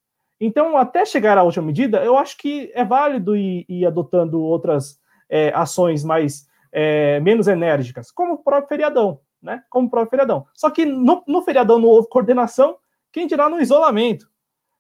Então, 0.40 0.76
até 0.76 1.04
chegar 1.04 1.36
à 1.36 1.42
última 1.42 1.66
medida, 1.66 2.04
eu 2.04 2.16
acho 2.16 2.38
que 2.38 2.70
é 2.72 2.84
válido 2.84 3.34
ir, 3.36 3.66
ir 3.68 3.84
adotando 3.84 4.40
outras 4.40 4.96
é, 5.28 5.52
ações 5.56 6.04
mais 6.04 6.46
é, 6.70 7.18
menos 7.18 7.48
enérgicas, 7.48 8.12
como 8.12 8.34
o 8.34 8.38
próprio 8.44 8.68
feriadão, 8.68 9.18
né? 9.42 9.64
Como 9.68 9.88
o 9.88 9.90
próprio 9.90 10.10
feriadão. 10.10 10.46
Só 10.54 10.70
que 10.70 10.86
no, 10.86 11.24
no 11.26 11.42
feriadão 11.42 11.80
não 11.80 11.88
houve 11.88 12.08
coordenação, 12.08 12.76
quem 13.10 13.26
dirá 13.26 13.48
no 13.48 13.60
isolamento, 13.60 14.30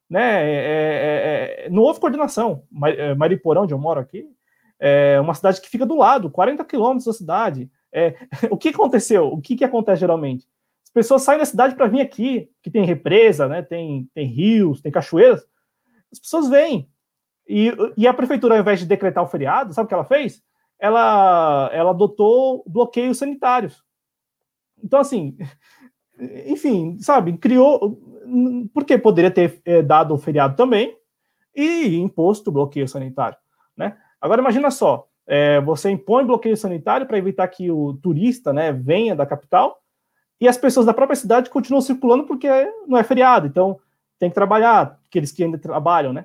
né? 0.08 0.48
É, 0.48 0.54
é, 0.54 1.66
é 1.66 1.68
não 1.68 1.82
houve 1.82 1.98
coordenação. 1.98 2.62
Mariporão, 3.16 3.64
onde 3.64 3.74
eu 3.74 3.78
moro 3.78 3.98
aqui, 3.98 4.24
é 4.78 5.20
uma 5.20 5.34
cidade 5.34 5.60
que 5.60 5.68
fica 5.68 5.84
do 5.84 5.96
lado, 5.96 6.30
40 6.30 6.64
quilômetros 6.64 7.06
da 7.06 7.12
cidade. 7.12 7.68
É, 7.92 8.14
o 8.50 8.56
que 8.56 8.68
aconteceu? 8.68 9.28
O 9.28 9.40
que, 9.40 9.56
que 9.56 9.64
acontece 9.64 10.00
geralmente? 10.00 10.46
As 10.84 10.90
pessoas 10.90 11.22
saem 11.22 11.38
da 11.38 11.44
cidade 11.44 11.74
para 11.74 11.86
vir 11.86 12.00
aqui, 12.00 12.50
que 12.62 12.70
tem 12.70 12.84
represa, 12.84 13.46
né? 13.46 13.62
Tem, 13.62 14.08
tem 14.14 14.26
rios, 14.26 14.80
tem 14.80 14.90
cachoeiras. 14.90 15.46
As 16.10 16.18
pessoas 16.18 16.48
vêm. 16.48 16.88
E, 17.46 17.72
e 17.96 18.06
a 18.06 18.14
prefeitura, 18.14 18.54
ao 18.54 18.60
invés 18.60 18.80
de 18.80 18.86
decretar 18.86 19.22
o 19.22 19.28
feriado, 19.28 19.72
sabe 19.72 19.86
o 19.86 19.88
que 19.88 19.94
ela 19.94 20.04
fez? 20.04 20.42
Ela, 20.78 21.70
ela 21.72 21.90
adotou 21.90 22.62
bloqueios 22.66 23.18
sanitários. 23.18 23.82
Então, 24.82 25.00
assim, 25.00 25.36
enfim, 26.46 26.98
sabe, 27.00 27.36
criou. 27.38 27.98
Porque 28.74 28.98
poderia 28.98 29.30
ter 29.30 29.60
é, 29.64 29.82
dado 29.82 30.14
o 30.14 30.18
feriado 30.18 30.54
também 30.54 30.96
e 31.54 31.96
imposto 31.96 32.52
bloqueio 32.52 32.86
sanitário, 32.86 33.38
né? 33.76 33.96
Agora, 34.20 34.40
imagina 34.40 34.70
só, 34.70 35.07
é, 35.30 35.60
você 35.60 35.90
impõe 35.90 36.24
bloqueio 36.24 36.56
sanitário 36.56 37.06
para 37.06 37.18
evitar 37.18 37.46
que 37.48 37.70
o 37.70 37.92
turista 38.02 38.50
né, 38.50 38.72
venha 38.72 39.14
da 39.14 39.26
capital 39.26 39.82
e 40.40 40.48
as 40.48 40.56
pessoas 40.56 40.86
da 40.86 40.94
própria 40.94 41.16
cidade 41.16 41.50
continuam 41.50 41.82
circulando 41.82 42.24
porque 42.24 42.48
não 42.86 42.96
é 42.96 43.04
feriado, 43.04 43.46
então 43.46 43.78
tem 44.18 44.30
que 44.30 44.34
trabalhar, 44.34 44.98
aqueles 45.06 45.30
que 45.30 45.44
ainda 45.44 45.58
trabalham, 45.58 46.14
né? 46.14 46.24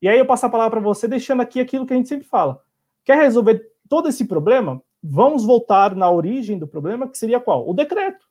E 0.00 0.08
aí 0.08 0.18
eu 0.18 0.26
passo 0.26 0.46
a 0.46 0.50
palavra 0.50 0.80
para 0.80 0.80
você, 0.80 1.06
deixando 1.06 1.42
aqui 1.42 1.60
aquilo 1.60 1.86
que 1.86 1.92
a 1.92 1.96
gente 1.96 2.08
sempre 2.08 2.26
fala. 2.26 2.60
Quer 3.04 3.18
resolver 3.18 3.70
todo 3.88 4.08
esse 4.08 4.24
problema? 4.24 4.82
Vamos 5.02 5.44
voltar 5.44 5.94
na 5.94 6.10
origem 6.10 6.58
do 6.58 6.66
problema, 6.66 7.06
que 7.06 7.18
seria 7.18 7.38
qual? 7.38 7.68
O 7.68 7.74
decreto. 7.74 8.26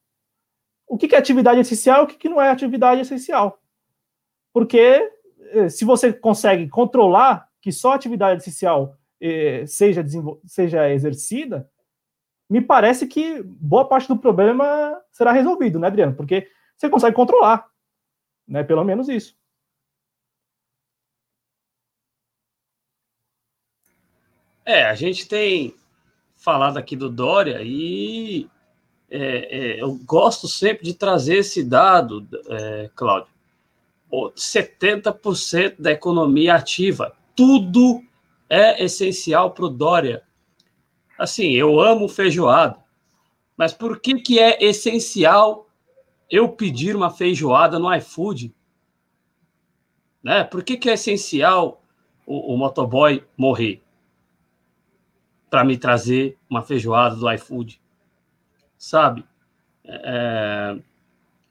O 0.88 0.98
que 0.98 1.14
é 1.16 1.18
atividade 1.18 1.60
essencial 1.60 2.02
e 2.02 2.04
o 2.04 2.08
que 2.08 2.28
não 2.28 2.42
é 2.42 2.50
atividade 2.50 3.02
essencial. 3.02 3.62
Porque 4.52 5.10
eh, 5.52 5.70
se 5.70 5.86
você 5.86 6.12
consegue 6.12 6.68
controlar 6.68 7.48
que 7.62 7.72
só 7.72 7.94
atividade 7.94 8.42
essencial 8.42 8.98
eh, 9.22 9.66
seja, 9.68 10.04
seja 10.46 10.90
exercida, 10.90 11.70
me 12.50 12.60
parece 12.60 13.08
que 13.08 13.42
boa 13.44 13.88
parte 13.88 14.08
do 14.08 14.18
problema 14.18 15.00
será 15.12 15.32
resolvido, 15.32 15.80
né, 15.80 15.88
Adriano? 15.88 16.16
Porque 16.16 16.50
você 16.76 16.90
consegue 16.90 17.16
controlar, 17.16 17.66
né? 18.48 18.64
Pelo 18.64 18.84
menos 18.84 19.08
isso. 19.08 19.38
É, 24.66 24.84
a 24.84 24.96
gente 24.96 25.28
tem 25.28 25.74
falado 26.36 26.78
aqui 26.78 26.96
do 26.96 27.10
Dória 27.10 27.62
e 27.62 28.50
é, 29.10 29.20
é, 29.78 29.82
eu 29.82 29.96
gosto 30.06 30.48
sempre 30.48 30.84
de 30.84 30.94
trazer 30.94 31.38
esse 31.38 31.64
dado, 31.64 32.28
é, 32.50 32.90
Cláudio. 32.96 33.32
70% 34.36 35.76
da 35.80 35.92
economia 35.92 36.56
ativa, 36.56 37.16
tudo 37.36 38.04
é 38.52 38.84
essencial 38.84 39.52
para 39.52 39.64
o 39.64 39.70
Dória. 39.70 40.24
Assim, 41.18 41.52
eu 41.52 41.80
amo 41.80 42.10
feijoada, 42.10 42.78
mas 43.56 43.72
por 43.74 44.02
que, 44.02 44.16
que 44.16 44.40
é 44.40 44.62
essencial 44.62 45.70
eu 46.30 46.50
pedir 46.50 46.94
uma 46.94 47.10
feijoada 47.10 47.80
no 47.80 47.94
iFood? 47.96 48.54
Né? 50.22 50.44
Por 50.44 50.66
que, 50.66 50.76
que 50.76 50.90
é 50.90 50.94
essencial 50.94 51.82
o, 52.26 52.54
o 52.54 52.58
motoboy 52.58 53.24
morrer? 53.38 53.82
Para 55.50 55.64
me 55.64 55.78
trazer 55.78 56.38
uma 56.50 56.62
feijoada 56.62 57.16
do 57.16 57.32
iFood, 57.32 57.82
sabe? 58.78 59.24
É... 59.86 60.78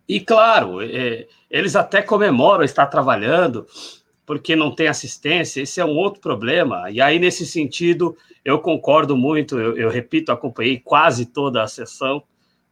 E 0.06 0.20
claro, 0.20 0.82
é... 0.82 1.26
eles 1.50 1.74
até 1.74 2.02
comemoram 2.02 2.62
estar 2.62 2.86
trabalhando, 2.88 3.66
porque 4.30 4.54
não 4.54 4.72
tem 4.72 4.86
assistência, 4.86 5.60
esse 5.60 5.80
é 5.80 5.84
um 5.84 5.96
outro 5.96 6.20
problema. 6.20 6.88
E 6.88 7.00
aí, 7.00 7.18
nesse 7.18 7.44
sentido, 7.44 8.16
eu 8.44 8.60
concordo 8.60 9.16
muito, 9.16 9.58
eu, 9.58 9.76
eu 9.76 9.90
repito, 9.90 10.30
acompanhei 10.30 10.78
quase 10.78 11.26
toda 11.26 11.60
a 11.64 11.66
sessão, 11.66 12.22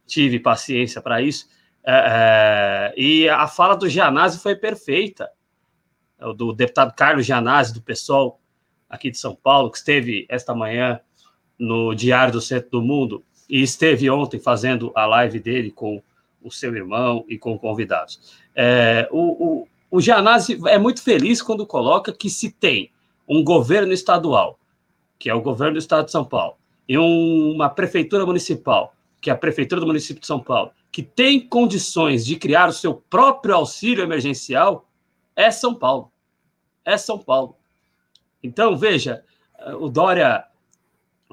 tive 0.07 0.39
paciência 0.39 1.01
para 1.01 1.21
isso. 1.21 1.49
É, 1.83 1.91
é, 1.91 2.93
e 2.95 3.27
a 3.27 3.45
fala 3.45 3.75
do 3.75 3.89
Gianazzi 3.89 4.39
foi 4.39 4.55
perfeita, 4.55 5.29
do 6.37 6.53
deputado 6.53 6.95
Carlos 6.95 7.25
Gianazzi, 7.25 7.73
do 7.73 7.81
PSOL, 7.81 8.39
aqui 8.89 9.11
de 9.11 9.17
São 9.17 9.35
Paulo, 9.35 9.69
que 9.69 9.79
esteve 9.79 10.25
esta 10.29 10.55
manhã 10.55 11.01
no 11.59 11.93
Diário 11.93 12.31
do 12.31 12.39
Centro 12.39 12.69
do 12.71 12.81
Mundo 12.81 13.21
e 13.49 13.61
esteve 13.61 14.09
ontem 14.09 14.39
fazendo 14.39 14.93
a 14.95 15.05
live 15.05 15.41
dele 15.41 15.71
com 15.71 16.01
o 16.41 16.49
seu 16.49 16.73
irmão 16.73 17.25
e 17.27 17.37
com 17.37 17.59
convidados. 17.59 18.39
É, 18.55 19.09
o, 19.11 19.63
o, 19.63 19.67
o 19.91 19.99
Gianazzi 19.99 20.59
é 20.67 20.77
muito 20.77 21.01
feliz 21.01 21.41
quando 21.41 21.65
coloca 21.65 22.13
que 22.13 22.29
se 22.29 22.51
tem 22.51 22.91
um 23.27 23.43
governo 23.43 23.93
estadual 23.93 24.59
que 25.19 25.29
é 25.29 25.33
o 25.33 25.41
governo 25.41 25.73
do 25.73 25.79
estado 25.79 26.05
de 26.05 26.11
São 26.11 26.23
Paulo, 26.23 26.55
e 26.87 26.97
uma 26.97 27.69
prefeitura 27.69 28.25
municipal, 28.25 28.95
que 29.19 29.29
é 29.29 29.33
a 29.33 29.37
prefeitura 29.37 29.81
do 29.81 29.85
município 29.85 30.21
de 30.21 30.25
São 30.25 30.39
Paulo, 30.39 30.71
que 30.91 31.03
tem 31.03 31.39
condições 31.39 32.25
de 32.25 32.37
criar 32.37 32.69
o 32.69 32.73
seu 32.73 32.95
próprio 32.95 33.53
auxílio 33.53 34.01
emergencial, 34.01 34.87
é 35.35 35.51
São 35.51 35.75
Paulo. 35.75 36.09
É 36.85 36.97
São 36.97 37.19
Paulo. 37.19 37.57
Então, 38.41 38.75
veja, 38.77 39.23
o 39.79 39.89
Dória 39.89 40.45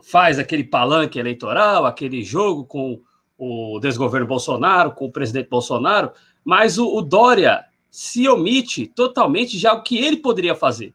faz 0.03 0.39
aquele 0.39 0.65
palanque 0.65 1.19
eleitoral, 1.19 1.87
aquele 1.87 2.23
jogo 2.23 2.67
com 2.67 3.01
o 3.39 3.79
desgoverno 3.81 4.27
Bolsonaro, 4.27 4.93
com 4.93 5.07
o 5.07 5.13
presidente 5.13 5.49
Bolsonaro, 5.49 6.11
mas 6.45 6.77
o, 6.77 6.97
o 6.97 7.01
Dória 7.01 7.65
se 7.97 8.29
omite 8.29 8.87
totalmente 8.87 9.59
já 9.59 9.73
o 9.73 9.83
que 9.83 9.97
ele 9.97 10.19
poderia 10.19 10.55
fazer 10.55 10.95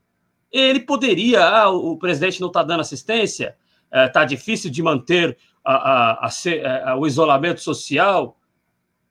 ele 0.52 0.82
poderia, 0.82 1.44
ah, 1.44 1.70
o 1.70 1.98
presidente 1.98 2.42
não 2.42 2.50
está 2.50 2.62
dando 2.62 2.82
assistência, 2.82 3.56
está 3.92 4.24
é, 4.24 4.26
difícil 4.26 4.70
de 4.70 4.84
manter 4.84 5.38
a, 5.64 5.74
a, 5.74 6.28
a, 6.28 6.30
é, 6.46 6.94
o 6.96 7.08
isolamento 7.08 7.62
social, 7.62 8.38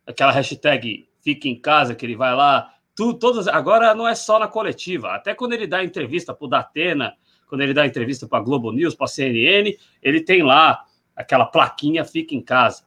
aquela 0.07 0.33
hashtag 0.33 1.09
fique 1.23 1.49
em 1.49 1.59
casa, 1.59 1.95
que 1.95 2.05
ele 2.05 2.17
vai 2.17 2.35
lá, 2.35 2.75
tu, 2.95 3.15
todas, 3.15 3.49
agora 3.49 3.95
não 3.95 4.07
é 4.07 4.15
só 4.15 4.39
na 4.39 4.47
coletiva, 4.47 5.13
até 5.15 5.35
quando 5.35 5.55
ele 5.55 5.67
dá 5.67 5.83
entrevista 5.83 6.35
para 6.35 6.45
o 6.45 6.49
Datena, 6.49 7.15
quando 7.47 7.63
ele 7.63 7.73
dá 7.73 7.87
entrevista 7.87 8.29
para 8.29 8.39
a 8.39 8.43
Globo 8.43 8.71
News, 8.71 8.95
para 8.95 9.07
a 9.07 9.09
CNN, 9.09 9.75
ele 10.03 10.21
tem 10.21 10.43
lá 10.43 10.85
aquela 11.17 11.47
plaquinha 11.47 12.05
fique 12.05 12.37
em 12.37 12.43
casa? 12.43 12.85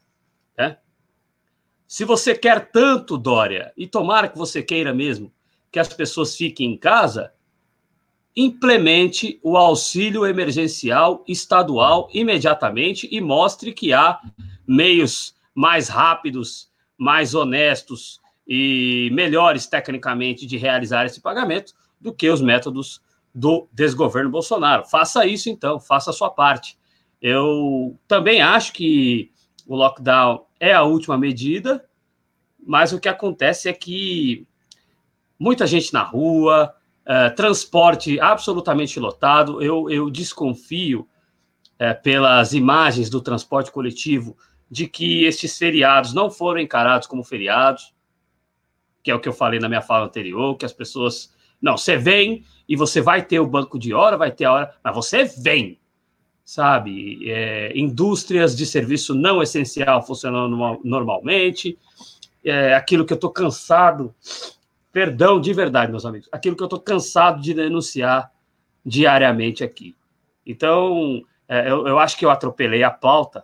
Se 1.87 2.05
você 2.05 2.35
quer 2.35 2.71
tanto, 2.71 3.17
Dória, 3.17 3.71
e 3.77 3.85
tomara 3.87 4.27
que 4.27 4.37
você 4.37 4.63
queira 4.63 4.93
mesmo, 4.93 5.31
que 5.71 5.79
as 5.79 5.87
pessoas 5.87 6.35
fiquem 6.35 6.73
em 6.73 6.77
casa, 6.77 7.33
implemente 8.35 9.39
o 9.43 9.57
auxílio 9.57 10.25
emergencial 10.25 11.23
estadual 11.27 12.09
imediatamente 12.13 13.07
e 13.11 13.21
mostre 13.21 13.73
que 13.73 13.93
há 13.93 14.19
meios 14.67 15.35
mais 15.53 15.87
rápidos, 15.87 16.71
mais 16.97 17.35
honestos 17.35 18.19
e 18.47 19.09
melhores 19.13 19.67
tecnicamente 19.67 20.45
de 20.45 20.57
realizar 20.57 21.05
esse 21.05 21.21
pagamento 21.21 21.73
do 21.99 22.13
que 22.13 22.29
os 22.29 22.41
métodos 22.41 23.01
do 23.33 23.67
desgoverno 23.71 24.29
Bolsonaro. 24.29 24.85
Faça 24.85 25.25
isso 25.25 25.49
então, 25.49 25.79
faça 25.79 26.09
a 26.09 26.13
sua 26.13 26.29
parte. 26.29 26.77
Eu 27.21 27.97
também 28.07 28.41
acho 28.41 28.73
que 28.73 29.31
o 29.67 29.75
lockdown 29.75 30.45
é 30.59 30.73
a 30.73 30.83
última 30.83 31.17
medida, 31.17 31.85
mas 32.65 32.93
o 32.93 32.99
que 32.99 33.09
acontece 33.09 33.69
é 33.69 33.73
que 33.73 34.47
muita 35.37 35.67
gente 35.67 35.93
na 35.93 36.03
rua, 36.03 36.73
Uh, 37.03 37.35
transporte 37.35 38.17
absolutamente 38.17 38.97
lotado. 38.97 39.61
Eu, 39.61 39.89
eu 39.89 40.09
desconfio, 40.09 41.05
uh, 41.73 42.01
pelas 42.01 42.53
imagens 42.53 43.09
do 43.09 43.19
transporte 43.19 43.73
coletivo, 43.73 44.37
de 44.71 44.87
que 44.87 45.25
estes 45.25 45.57
feriados 45.57 46.13
não 46.13 46.31
foram 46.31 46.61
encarados 46.61 47.05
como 47.05 47.21
feriados, 47.21 47.93
que 49.03 49.11
é 49.11 49.15
o 49.15 49.19
que 49.19 49.27
eu 49.27 49.33
falei 49.33 49.59
na 49.59 49.67
minha 49.67 49.81
fala 49.81 50.05
anterior, 50.05 50.55
que 50.55 50.65
as 50.65 50.71
pessoas. 50.71 51.33
Não, 51.61 51.77
você 51.77 51.97
vem 51.97 52.45
e 52.69 52.75
você 52.77 53.01
vai 53.01 53.21
ter 53.21 53.39
o 53.41 53.47
banco 53.47 53.77
de 53.77 53.93
hora, 53.93 54.17
vai 54.17 54.31
ter 54.31 54.45
a 54.45 54.53
hora, 54.53 54.75
mas 54.81 54.95
você 54.95 55.25
vem, 55.25 55.77
sabe? 56.43 57.29
É, 57.29 57.71
indústrias 57.77 58.55
de 58.55 58.65
serviço 58.65 59.13
não 59.15 59.41
essencial 59.41 60.05
funcionando 60.05 60.79
normalmente, 60.83 61.77
é, 62.43 62.73
aquilo 62.73 63.05
que 63.05 63.13
eu 63.13 63.15
estou 63.15 63.31
cansado 63.31 64.13
Perdão 64.93 65.41
de 65.41 65.51
verdade, 65.51 65.91
meus 65.91 66.05
amigos. 66.05 66.29
Aquilo 66.31 66.55
que 66.55 66.61
eu 66.61 66.67
estou 66.67 66.79
cansado 66.79 67.41
de 67.41 67.51
denunciar 67.55 68.31
diariamente 68.85 69.63
aqui. 69.63 69.95
Então, 70.45 71.23
é, 71.47 71.71
eu, 71.71 71.87
eu, 71.87 71.97
acho 71.97 72.15
que 72.15 72.23
eu 72.23 72.29
atropelei 72.29 72.83
a 72.83 72.91
pauta, 72.91 73.43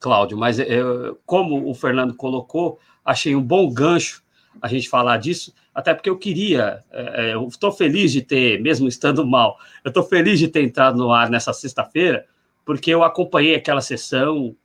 Cláudio, 0.00 0.38
mas 0.38 0.58
eu, 0.58 1.20
como 1.26 1.68
o 1.68 1.74
Fernando 1.74 2.14
colocou, 2.14 2.78
achei 3.04 3.36
um 3.36 3.42
bom 3.42 3.70
gancho 3.70 4.23
a 4.60 4.68
gente 4.68 4.88
falar 4.88 5.18
disso, 5.18 5.54
até 5.74 5.92
porque 5.92 6.08
eu 6.08 6.18
queria, 6.18 6.82
é, 6.90 7.30
é 7.30 7.34
eu 7.34 7.46
estou 7.48 7.72
feliz 7.72 8.12
de 8.12 8.22
ter, 8.22 8.60
mesmo 8.60 8.88
estando 8.88 9.26
mal, 9.26 9.58
eu 9.84 9.88
estou 9.88 10.02
feliz 10.02 10.38
de 10.38 10.48
ter 10.48 10.62
entrado 10.62 10.96
no 10.96 11.12
ar 11.12 11.28
nessa 11.28 11.52
sexta-feira, 11.52 12.26
porque 12.64 12.90
eu 12.90 13.02
acompanhei 13.02 13.54
aquela 13.54 13.80
sessão 13.80 14.56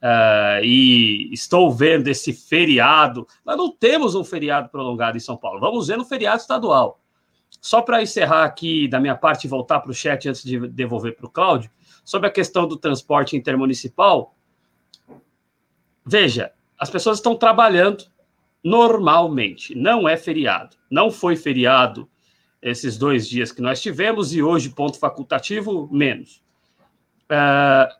uh, 0.00 0.64
e 0.64 1.32
estou 1.32 1.70
vendo 1.70 2.08
esse 2.08 2.32
feriado. 2.32 3.26
Nós 3.44 3.56
não 3.56 3.70
temos 3.70 4.14
um 4.14 4.24
feriado 4.24 4.68
prolongado 4.68 5.16
em 5.16 5.20
São 5.20 5.36
Paulo, 5.36 5.60
vamos 5.60 5.88
ver 5.88 5.96
no 5.96 6.04
feriado 6.04 6.40
estadual. 6.40 7.00
Só 7.60 7.82
para 7.82 8.02
encerrar 8.02 8.44
aqui 8.44 8.86
da 8.88 9.00
minha 9.00 9.16
parte 9.16 9.44
e 9.44 9.48
voltar 9.48 9.80
para 9.80 9.90
o 9.90 9.94
chat 9.94 10.28
antes 10.28 10.42
de 10.42 10.68
devolver 10.68 11.16
para 11.16 11.26
o 11.26 11.30
Cláudio, 11.30 11.70
sobre 12.04 12.28
a 12.28 12.32
questão 12.32 12.66
do 12.66 12.76
transporte 12.76 13.36
intermunicipal, 13.36 14.34
veja, 16.04 16.52
as 16.78 16.88
pessoas 16.88 17.18
estão 17.18 17.36
trabalhando 17.36 18.09
normalmente, 18.62 19.74
não 19.74 20.08
é 20.08 20.16
feriado. 20.16 20.76
Não 20.90 21.10
foi 21.10 21.36
feriado 21.36 22.08
esses 22.60 22.98
dois 22.98 23.28
dias 23.28 23.52
que 23.52 23.62
nós 23.62 23.80
tivemos 23.80 24.34
e 24.34 24.42
hoje, 24.42 24.70
ponto 24.70 24.98
facultativo, 24.98 25.88
menos. 25.90 26.42
Uh, 27.24 27.92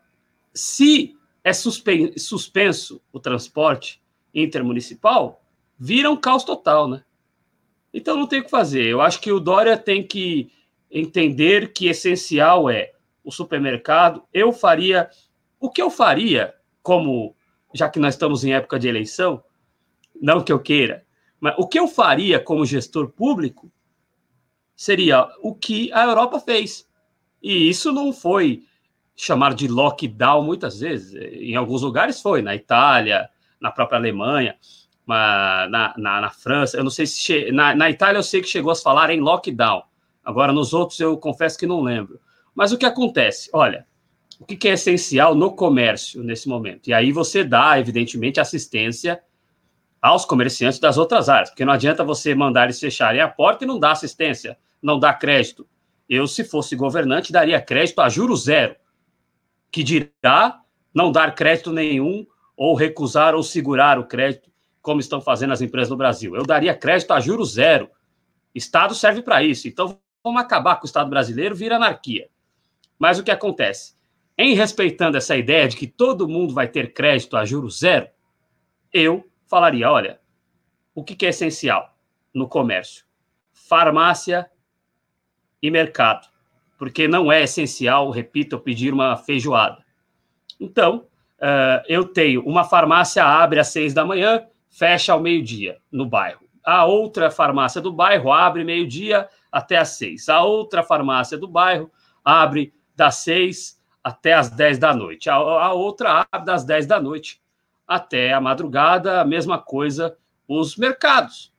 se 0.53 1.15
é 1.43 1.51
suspenso 1.53 3.01
o 3.11 3.19
transporte 3.19 4.01
intermunicipal, 4.33 5.41
vira 5.77 6.11
um 6.11 6.17
caos 6.17 6.43
total, 6.43 6.87
né? 6.87 7.03
Então 7.93 8.15
não 8.15 8.27
tem 8.27 8.39
o 8.39 8.43
que 8.43 8.49
fazer. 8.49 8.85
Eu 8.85 9.01
acho 9.01 9.19
que 9.19 9.31
o 9.31 9.39
Dória 9.39 9.77
tem 9.77 10.05
que 10.05 10.51
entender 10.89 11.73
que 11.73 11.87
essencial 11.87 12.69
é 12.69 12.91
o 13.23 13.31
supermercado. 13.31 14.23
Eu 14.33 14.51
faria 14.53 15.09
o 15.59 15.69
que 15.69 15.81
eu 15.81 15.89
faria, 15.89 16.53
como 16.81 17.35
já 17.73 17.89
que 17.89 17.99
nós 17.99 18.13
estamos 18.13 18.43
em 18.43 18.53
época 18.53 18.79
de 18.79 18.87
eleição, 18.87 19.43
não 20.21 20.41
que 20.41 20.51
eu 20.51 20.59
queira, 20.59 21.03
mas 21.39 21.55
o 21.57 21.67
que 21.67 21.79
eu 21.79 21.87
faria 21.87 22.39
como 22.39 22.65
gestor 22.65 23.09
público 23.09 23.71
seria 24.75 25.27
o 25.41 25.55
que 25.55 25.91
a 25.91 26.03
Europa 26.03 26.39
fez. 26.39 26.87
E 27.41 27.67
isso 27.67 27.91
não 27.91 28.13
foi 28.13 28.63
chamar 29.15 29.53
de 29.55 29.67
lockdown 29.67 30.43
muitas 30.43 30.79
vezes. 30.79 31.13
Em 31.15 31.55
alguns 31.55 31.81
lugares 31.81 32.21
foi, 32.21 32.41
na 32.41 32.55
Itália, 32.55 33.29
na 33.59 33.71
própria 33.71 33.97
Alemanha, 33.97 34.55
na, 35.07 35.93
na, 35.97 36.21
na 36.21 36.29
França. 36.29 36.77
Eu 36.77 36.83
não 36.83 36.91
sei 36.91 37.05
se. 37.05 37.19
Che... 37.19 37.51
Na, 37.51 37.75
na 37.75 37.89
Itália 37.89 38.19
eu 38.19 38.23
sei 38.23 38.41
que 38.41 38.47
chegou 38.47 38.71
a 38.71 38.75
falar 38.75 39.09
em 39.09 39.19
lockdown. 39.19 39.83
Agora, 40.23 40.53
nos 40.53 40.73
outros, 40.73 40.99
eu 40.99 41.17
confesso 41.17 41.57
que 41.57 41.65
não 41.65 41.81
lembro. 41.81 42.19
Mas 42.53 42.71
o 42.71 42.77
que 42.77 42.85
acontece? 42.85 43.49
Olha, 43.53 43.85
o 44.39 44.45
que 44.45 44.67
é 44.67 44.73
essencial 44.73 45.33
no 45.33 45.55
comércio 45.55 46.23
nesse 46.23 46.47
momento? 46.47 46.87
E 46.87 46.93
aí 46.93 47.11
você 47.11 47.43
dá, 47.43 47.79
evidentemente, 47.79 48.39
assistência 48.39 49.21
aos 50.01 50.25
comerciantes 50.25 50.79
das 50.79 50.97
outras 50.97 51.29
áreas, 51.29 51.49
porque 51.49 51.63
não 51.63 51.73
adianta 51.73 52.03
você 52.03 52.33
mandar 52.33 52.63
eles 52.63 52.79
fecharem 52.79 53.21
a 53.21 53.27
porta 53.27 53.63
e 53.63 53.67
não 53.67 53.79
dar 53.79 53.91
assistência, 53.91 54.57
não 54.81 54.97
dar 54.97 55.13
crédito. 55.13 55.67
Eu, 56.09 56.25
se 56.27 56.43
fosse 56.43 56.75
governante, 56.75 57.31
daria 57.31 57.61
crédito 57.61 58.01
a 58.01 58.09
juro 58.09 58.35
zero, 58.35 58.75
que 59.71 59.83
dirá 59.83 60.59
não 60.93 61.11
dar 61.11 61.35
crédito 61.35 61.71
nenhum 61.71 62.25
ou 62.57 62.75
recusar 62.75 63.35
ou 63.35 63.43
segurar 63.43 63.99
o 63.99 64.05
crédito, 64.05 64.51
como 64.81 64.99
estão 64.99 65.21
fazendo 65.21 65.53
as 65.53 65.61
empresas 65.61 65.89
no 65.89 65.95
Brasil. 65.95 66.35
Eu 66.35 66.45
daria 66.45 66.75
crédito 66.75 67.11
a 67.11 67.19
juro 67.19 67.45
zero. 67.45 67.89
Estado 68.53 68.95
serve 68.95 69.21
para 69.21 69.43
isso. 69.43 69.67
Então, 69.67 69.97
vamos 70.23 70.41
acabar 70.41 70.75
com 70.75 70.83
o 70.83 70.85
Estado 70.85 71.09
brasileiro, 71.09 71.55
vira 71.55 71.75
anarquia. 71.75 72.27
Mas 72.97 73.19
o 73.19 73.23
que 73.23 73.31
acontece? 73.31 73.95
Em 74.37 74.55
respeitando 74.55 75.17
essa 75.17 75.37
ideia 75.37 75.67
de 75.67 75.77
que 75.77 75.87
todo 75.87 76.27
mundo 76.27 76.53
vai 76.53 76.67
ter 76.67 76.93
crédito 76.93 77.37
a 77.37 77.45
juro 77.45 77.69
zero, 77.69 78.07
eu 78.91 79.30
falaria: 79.51 79.91
olha, 79.91 80.21
o 80.95 81.03
que, 81.03 81.25
é 81.25 81.29
essencial 81.29 81.93
no 82.33 82.47
comércio? 82.47 83.05
Farmácia 83.51 84.49
e 85.61 85.69
mercado. 85.69 86.27
Porque 86.77 87.07
não 87.07 87.29
é 87.29 87.43
essencial, 87.43 88.09
repito, 88.09 88.57
pedir 88.57 88.93
uma 88.93 89.17
feijoada. 89.17 89.85
Então, 90.59 91.05
uh, 91.39 91.83
eu 91.87 92.05
tenho 92.05 92.41
uma 92.43 92.63
farmácia 92.63 93.23
abre 93.23 93.59
às 93.59 93.67
seis 93.67 93.93
da 93.93 94.05
manhã, 94.05 94.47
fecha 94.69 95.11
ao 95.13 95.19
meio-dia 95.19 95.77
no 95.91 96.05
bairro. 96.05 96.49
A 96.63 96.85
outra 96.85 97.29
farmácia 97.29 97.81
do 97.81 97.91
bairro 97.91 98.31
abre 98.31 98.63
meio-dia 98.63 99.27
até 99.51 99.77
às 99.77 99.89
seis. 99.89 100.29
A 100.29 100.41
outra 100.43 100.81
farmácia 100.81 101.37
do 101.37 101.47
bairro 101.47 101.91
abre 102.23 102.73
das 102.95 103.15
seis 103.15 103.79
até 104.03 104.33
às 104.33 104.49
dez 104.49 104.79
da 104.79 104.93
noite. 104.93 105.29
A, 105.29 105.35
a 105.35 105.73
outra 105.73 106.25
abre 106.31 106.45
das 106.45 106.63
dez 106.63 106.85
da 106.85 106.99
noite 106.99 107.40
até 107.91 108.31
a 108.31 108.39
madrugada, 108.39 109.19
a 109.19 109.25
mesma 109.25 109.59
coisa 109.59 110.17
os 110.47 110.77
mercados. 110.77 111.51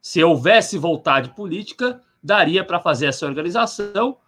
Se 0.00 0.22
houvesse 0.22 0.76
vontade 0.76 1.30
política, 1.30 2.00
daria 2.22 2.62
para 2.62 2.78
fazer 2.78 3.06
essa 3.06 3.26
organização, 3.26 4.18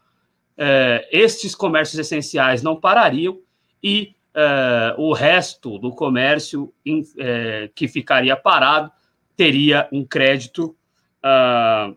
é, 0.56 1.06
estes 1.12 1.54
comércios 1.54 1.98
essenciais 1.98 2.62
não 2.62 2.80
parariam 2.80 3.40
e 3.82 4.14
é, 4.34 4.94
o 4.96 5.12
resto 5.12 5.78
do 5.78 5.90
comércio 5.90 6.72
é, 7.18 7.70
que 7.74 7.86
ficaria 7.86 8.36
parado 8.36 8.90
teria 9.36 9.88
um 9.92 10.04
crédito 10.04 10.76
uh, 11.24 11.96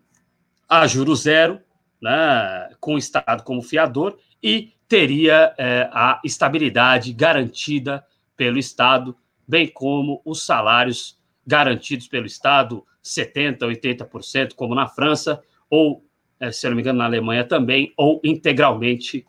a 0.67 0.87
juro 0.87 1.15
zero, 1.15 1.61
né, 2.01 2.71
com 2.79 2.95
o 2.95 2.97
Estado 2.97 3.43
como 3.43 3.61
fiador, 3.61 4.17
e 4.41 4.73
teria 4.87 5.53
é, 5.57 5.89
a 5.91 6.19
estabilidade 6.23 7.13
garantida 7.13 8.03
pelo 8.37 8.59
Estado, 8.59 9.17
bem 9.47 9.67
como 9.67 10.21
os 10.23 10.45
salários 10.45 11.17
garantidos 11.45 12.07
pelo 12.07 12.27
Estado, 12.27 12.85
70%, 13.03 13.59
80%, 13.59 14.53
como 14.53 14.75
na 14.75 14.87
França, 14.87 15.41
ou, 15.69 16.03
eh, 16.39 16.51
se 16.51 16.69
não 16.69 16.75
me 16.75 16.81
engano, 16.81 16.99
na 16.99 17.05
Alemanha 17.05 17.43
também, 17.43 17.91
ou 17.97 18.21
integralmente, 18.23 19.25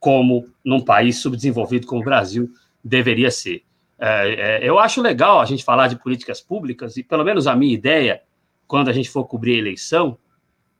como 0.00 0.48
num 0.64 0.80
país 0.80 1.18
subdesenvolvido 1.18 1.86
como 1.86 2.00
o 2.00 2.04
Brasil 2.04 2.50
deveria 2.82 3.30
ser. 3.30 3.62
É, 3.98 4.60
é, 4.64 4.68
eu 4.68 4.78
acho 4.78 5.02
legal 5.02 5.40
a 5.40 5.44
gente 5.44 5.64
falar 5.64 5.88
de 5.88 5.96
políticas 5.96 6.40
públicas, 6.40 6.96
e 6.96 7.02
pelo 7.02 7.24
menos 7.24 7.46
a 7.46 7.54
minha 7.54 7.74
ideia, 7.74 8.22
quando 8.66 8.88
a 8.88 8.92
gente 8.92 9.10
for 9.10 9.24
cobrir 9.24 9.56
a 9.56 9.58
eleição, 9.58 10.16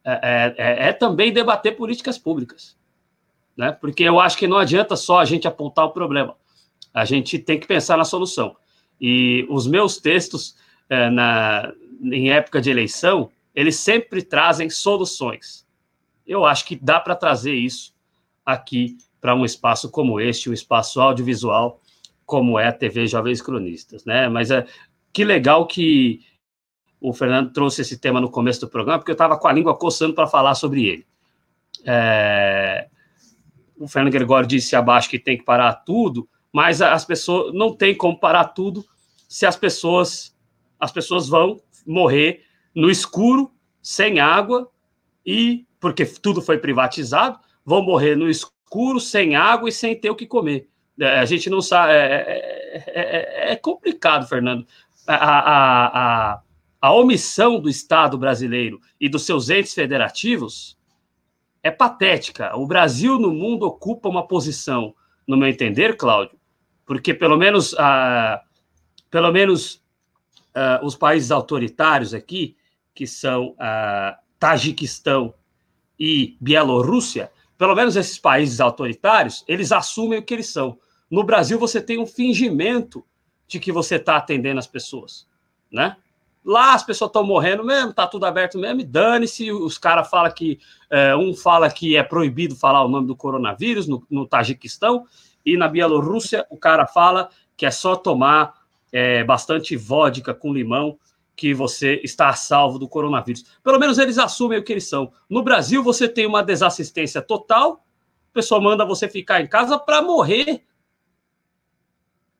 é, 0.04 0.54
é, 0.56 0.88
é 0.88 0.92
também 0.92 1.32
debater 1.32 1.76
políticas 1.76 2.16
públicas. 2.16 2.78
Né? 3.56 3.72
Porque 3.72 4.04
eu 4.04 4.20
acho 4.20 4.38
que 4.38 4.46
não 4.46 4.56
adianta 4.56 4.96
só 4.96 5.18
a 5.18 5.24
gente 5.24 5.48
apontar 5.48 5.84
o 5.84 5.90
problema 5.90 6.36
a 7.00 7.04
gente 7.04 7.38
tem 7.38 7.58
que 7.58 7.66
pensar 7.66 7.96
na 7.96 8.04
solução. 8.04 8.56
E 9.00 9.46
os 9.48 9.66
meus 9.66 9.98
textos, 9.98 10.56
é, 10.88 11.08
na, 11.10 11.72
em 12.02 12.30
época 12.30 12.60
de 12.60 12.70
eleição, 12.70 13.30
eles 13.54 13.76
sempre 13.76 14.22
trazem 14.22 14.68
soluções. 14.70 15.66
Eu 16.26 16.44
acho 16.44 16.64
que 16.64 16.76
dá 16.76 17.00
para 17.00 17.14
trazer 17.14 17.54
isso 17.54 17.94
aqui 18.44 18.98
para 19.20 19.34
um 19.34 19.44
espaço 19.44 19.90
como 19.90 20.20
este, 20.20 20.50
um 20.50 20.52
espaço 20.52 21.00
audiovisual 21.00 21.80
como 22.28 22.58
é 22.58 22.68
a 22.68 22.72
TV 22.72 23.06
Jovens 23.06 23.40
Cronistas, 23.40 24.04
né? 24.04 24.28
Mas 24.28 24.50
é 24.50 24.66
que 25.14 25.24
legal 25.24 25.66
que 25.66 26.20
o 27.00 27.10
Fernando 27.14 27.52
trouxe 27.54 27.80
esse 27.80 27.96
tema 27.96 28.20
no 28.20 28.30
começo 28.30 28.60
do 28.60 28.68
programa, 28.68 28.98
porque 28.98 29.10
eu 29.10 29.14
estava 29.14 29.38
com 29.38 29.48
a 29.48 29.52
língua 29.52 29.74
coçando 29.74 30.12
para 30.12 30.26
falar 30.26 30.54
sobre 30.54 30.84
ele. 30.84 31.06
É... 31.86 32.88
O 33.78 33.88
Fernando 33.88 34.12
Gregório 34.12 34.46
disse 34.46 34.76
abaixo 34.76 35.08
que 35.08 35.18
tem 35.18 35.38
que 35.38 35.44
parar 35.44 35.72
tudo, 35.72 36.28
mas 36.52 36.80
as 36.80 37.04
pessoas 37.04 37.54
não 37.54 37.74
tem 37.74 37.94
como 37.94 38.18
parar 38.18 38.46
tudo 38.46 38.84
se 39.28 39.44
as 39.44 39.56
pessoas 39.56 40.36
as 40.80 40.92
pessoas 40.92 41.28
vão 41.28 41.60
morrer 41.86 42.44
no 42.74 42.90
escuro, 42.90 43.50
sem 43.82 44.20
água 44.20 44.70
e 45.26 45.66
porque 45.80 46.04
tudo 46.04 46.40
foi 46.40 46.58
privatizado, 46.58 47.38
vão 47.64 47.82
morrer 47.82 48.16
no 48.16 48.28
escuro, 48.28 49.00
sem 49.00 49.34
água 49.34 49.68
e 49.68 49.72
sem 49.72 49.98
ter 49.98 50.10
o 50.10 50.16
que 50.16 50.26
comer. 50.26 50.68
É, 51.00 51.18
a 51.18 51.24
gente 51.24 51.48
não 51.50 51.60
sabe, 51.60 51.92
é, 51.92 52.84
é, 52.86 53.48
é, 53.48 53.52
é 53.52 53.56
complicado, 53.56 54.26
Fernando. 54.28 54.66
A, 55.06 55.14
a, 55.14 56.32
a, 56.32 56.42
a 56.80 56.92
omissão 56.92 57.60
do 57.60 57.68
Estado 57.68 58.18
brasileiro 58.18 58.80
e 59.00 59.08
dos 59.08 59.24
seus 59.24 59.48
entes 59.50 59.74
federativos 59.74 60.76
é 61.62 61.70
patética. 61.70 62.56
O 62.56 62.66
Brasil 62.66 63.18
no 63.18 63.32
mundo 63.32 63.64
ocupa 63.66 64.08
uma 64.08 64.26
posição, 64.26 64.94
no 65.26 65.36
meu 65.36 65.48
entender, 65.48 65.96
Cláudio, 65.96 66.37
porque 66.88 67.12
pelo 67.12 67.36
menos, 67.36 67.74
ah, 67.78 68.40
pelo 69.10 69.30
menos 69.30 69.84
ah, 70.54 70.80
os 70.82 70.96
países 70.96 71.30
autoritários 71.30 72.14
aqui, 72.14 72.56
que 72.94 73.06
são 73.06 73.54
ah, 73.58 74.18
Tajiquistão 74.38 75.34
e 76.00 76.34
Bielorrússia, 76.40 77.30
pelo 77.58 77.74
menos 77.74 77.94
esses 77.94 78.18
países 78.18 78.58
autoritários, 78.58 79.44
eles 79.46 79.70
assumem 79.70 80.18
o 80.18 80.22
que 80.22 80.32
eles 80.32 80.48
são. 80.48 80.78
No 81.10 81.22
Brasil, 81.22 81.58
você 81.58 81.78
tem 81.78 81.98
um 81.98 82.06
fingimento 82.06 83.04
de 83.46 83.60
que 83.60 83.70
você 83.70 83.96
está 83.96 84.16
atendendo 84.16 84.58
as 84.58 84.66
pessoas, 84.66 85.28
né? 85.70 85.94
Lá 86.42 86.72
as 86.72 86.82
pessoas 86.82 87.10
estão 87.10 87.24
morrendo 87.24 87.62
mesmo, 87.62 87.92
tá 87.92 88.06
tudo 88.06 88.24
aberto 88.24 88.58
mesmo, 88.58 88.80
e 88.80 88.84
dane-se, 88.84 89.52
os 89.52 89.76
caras 89.76 90.08
falam 90.08 90.32
que, 90.32 90.58
é, 90.88 91.14
um 91.14 91.34
fala 91.34 91.70
que 91.70 91.96
é 91.96 92.02
proibido 92.02 92.56
falar 92.56 92.82
o 92.82 92.88
nome 92.88 93.06
do 93.06 93.16
coronavírus 93.16 93.86
no, 93.86 94.06
no 94.08 94.26
Tajiquistão, 94.26 95.04
E 95.52 95.56
na 95.56 95.66
Bielorrússia, 95.66 96.46
o 96.50 96.56
cara 96.56 96.86
fala 96.86 97.30
que 97.56 97.64
é 97.64 97.70
só 97.70 97.96
tomar 97.96 98.54
é, 98.92 99.24
bastante 99.24 99.76
vodka 99.76 100.34
com 100.34 100.52
limão 100.52 100.98
que 101.34 101.54
você 101.54 102.00
está 102.02 102.28
a 102.28 102.34
salvo 102.34 102.78
do 102.78 102.88
coronavírus. 102.88 103.44
Pelo 103.62 103.78
menos 103.78 103.96
eles 103.96 104.18
assumem 104.18 104.58
o 104.58 104.62
que 104.62 104.72
eles 104.72 104.88
são. 104.88 105.12
No 105.30 105.42
Brasil, 105.42 105.82
você 105.82 106.08
tem 106.08 106.26
uma 106.26 106.42
desassistência 106.42 107.22
total, 107.22 107.84
o 108.30 108.32
pessoal 108.32 108.60
manda 108.60 108.84
você 108.84 109.08
ficar 109.08 109.40
em 109.40 109.46
casa 109.46 109.78
para 109.78 110.02
morrer, 110.02 110.64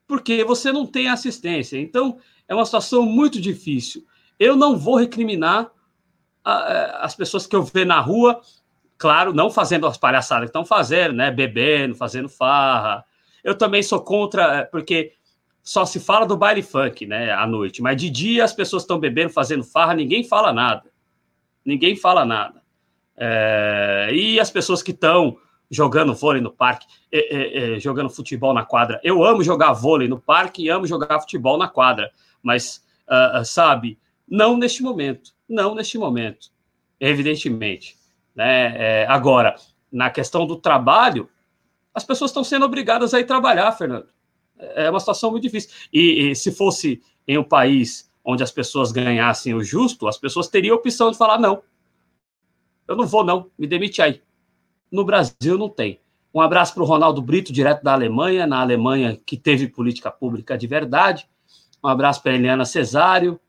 porque 0.07 0.43
você 0.45 0.73
não 0.73 0.85
tem 0.85 1.09
assistência. 1.09 1.81
Então, 1.81 2.19
é 2.47 2.55
uma 2.55 2.65
situação 2.65 3.03
muito 3.03 3.41
difícil. 3.41 4.05
Eu 4.39 4.57
não 4.57 4.77
vou 4.77 4.97
recriminar 4.97 5.71
a, 6.45 7.05
as 7.05 7.15
pessoas 7.15 7.47
que 7.47 7.55
eu 7.55 7.63
ver 7.63 7.87
na 7.87 8.01
rua, 8.01 8.41
claro, 8.99 9.33
não 9.33 9.51
fazendo 9.51 9.87
as 9.87 9.97
palhaçadas 9.97 10.47
que 10.47 10.51
estão 10.51 10.65
fazendo, 10.65 11.15
né? 11.15 11.31
Bebendo, 11.31 11.95
fazendo 11.95 12.29
farra. 12.29 13.05
Eu 13.43 13.55
também 13.57 13.83
sou 13.83 14.01
contra, 14.01 14.67
porque 14.67 15.13
só 15.63 15.85
se 15.85 16.01
fala 16.01 16.27
do 16.27 16.37
baile 16.37 16.63
funk, 16.63 17.07
né, 17.07 17.31
à 17.31 17.47
noite. 17.47 17.81
Mas 17.83 18.01
de 18.01 18.09
dia 18.11 18.43
as 18.43 18.53
pessoas 18.53 18.83
estão 18.83 18.99
bebendo, 18.99 19.31
fazendo 19.31 19.63
farra, 19.63 19.95
ninguém 19.95 20.25
fala 20.25 20.53
nada. 20.53 20.91
Ninguém 21.65 21.95
fala 21.95 22.25
nada. 22.25 22.63
É, 23.15 24.09
e 24.13 24.41
as 24.41 24.51
pessoas 24.51 24.83
que 24.83 24.93
estão 24.93 25.37
jogando 25.71 26.15
vôlei 26.15 26.41
no 26.41 26.51
parque, 26.51 26.87
é, 27.13 27.19
é, 27.19 27.77
é, 27.77 27.81
jogando 27.81 28.09
futebol 28.09 28.55
na 28.55 28.65
quadra. 28.65 28.99
Eu 29.05 29.23
amo 29.23 29.45
jogar 29.45 29.75
vôlei 29.75 30.09
no 30.09 30.19
parque 30.19 30.63
e 30.63 30.71
amo 30.71 30.87
jogar 30.87 31.21
futebol 31.21 31.59
na 31.59 31.69
quadra. 31.69 32.11
Mas, 32.43 32.83
uh, 33.07 33.45
sabe, 33.45 33.99
não 34.27 34.57
neste 34.57 34.83
momento. 34.83 35.33
Não 35.47 35.75
neste 35.75 35.99
momento, 35.99 36.49
evidentemente. 36.99 37.98
Né? 38.39 39.03
É, 39.03 39.07
agora, 39.09 39.57
na 39.91 40.11
questão 40.11 40.47
do 40.47 40.57
trabalho, 40.57 41.29
as 41.93 42.05
pessoas 42.05 42.31
estão 42.31 42.45
sendo 42.45 42.65
obrigadas 42.65 43.13
a 43.13 43.19
ir 43.19 43.25
trabalhar, 43.25 43.73
Fernando 43.73 44.07
é 44.59 44.91
uma 44.91 45.01
situação 45.01 45.31
muito 45.31 45.45
difícil. 45.45 45.71
E, 45.93 46.31
e, 46.31 46.37
se 46.37 46.53
fosse 46.53 47.03
em 47.27 47.39
um 47.39 47.45
país 47.45 48.11
onde 48.25 48.43
as 48.43 48.51
pessoas 48.51 48.93
ganhassem 48.93 49.55
o 49.55 49.63
justo, 49.63 50.09
as 50.09 50.19
pessoas 50.19 50.49
teriam 50.49 50.75
a 50.75 50.79
opção 50.79 51.11
de 51.11 51.19
falar: 51.19 51.39
não, 51.39 51.63
eu 52.87 52.97
não 52.97 53.07
vou, 53.07 53.25
não, 53.25 53.51
me 53.59 53.67
demite 53.67 54.03
aí. 54.03 54.23
No 54.91 55.05
Brasil 55.05 55.59
não 55.59 55.69
tem. 55.69 56.01
Um 56.33 56.41
abraço 56.41 56.75
para 56.75 56.83
o 56.83 56.87
Ronaldo 56.87 57.23
Brito, 57.23 57.53
direto 57.53 57.83
da 57.83 57.93
Alemanha, 57.93 58.47
na 58.47 58.61
Alemanha 58.61 59.19
que 59.25 59.37
teve 59.37 59.69
política 59.69 60.11
pública 60.11 60.57
de 60.59 60.67
verdade. 60.67 61.29
Um 61.83 61.89
abraço 61.89 62.23
para 62.23 62.33
a 62.33 62.35
Eliana 62.35 62.65
Cesário. 62.65 63.41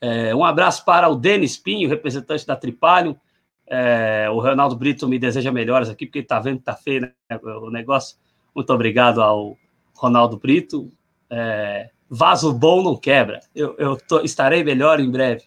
É, 0.00 0.34
um 0.34 0.44
abraço 0.44 0.84
para 0.84 1.08
o 1.08 1.14
Denis 1.14 1.56
Pinho, 1.56 1.88
representante 1.88 2.46
da 2.46 2.56
Tripalium. 2.56 3.16
É, 3.66 4.28
o 4.30 4.40
Ronaldo 4.40 4.76
Brito 4.76 5.08
me 5.08 5.18
deseja 5.18 5.50
melhoras 5.50 5.88
aqui, 5.88 6.06
porque 6.06 6.18
está 6.18 6.38
vendo 6.38 6.56
que 6.56 6.62
está 6.62 6.74
feio 6.74 7.02
né, 7.02 7.12
o 7.42 7.70
negócio. 7.70 8.18
Muito 8.54 8.72
obrigado 8.72 9.22
ao 9.22 9.56
Ronaldo 9.94 10.38
Brito. 10.38 10.92
É, 11.30 11.90
vaso 12.08 12.52
bom 12.52 12.82
não 12.82 12.96
quebra. 12.96 13.40
Eu, 13.54 13.74
eu 13.78 13.96
tô, 13.96 14.20
estarei 14.20 14.62
melhor 14.62 15.00
em 15.00 15.10
breve. 15.10 15.44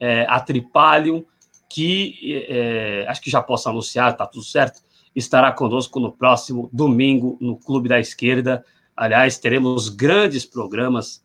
É, 0.00 0.26
a 0.28 0.40
Tripalium, 0.40 1.24
que 1.68 2.44
é, 2.48 3.06
acho 3.08 3.20
que 3.20 3.30
já 3.30 3.40
posso 3.40 3.68
anunciar, 3.68 4.16
tá 4.16 4.26
tudo 4.26 4.44
certo, 4.44 4.82
estará 5.14 5.52
conosco 5.52 6.00
no 6.00 6.10
próximo 6.10 6.68
domingo 6.72 7.38
no 7.40 7.56
Clube 7.56 7.88
da 7.88 8.00
Esquerda. 8.00 8.64
Aliás, 8.96 9.38
teremos 9.38 9.88
grandes 9.88 10.44
programas. 10.44 11.24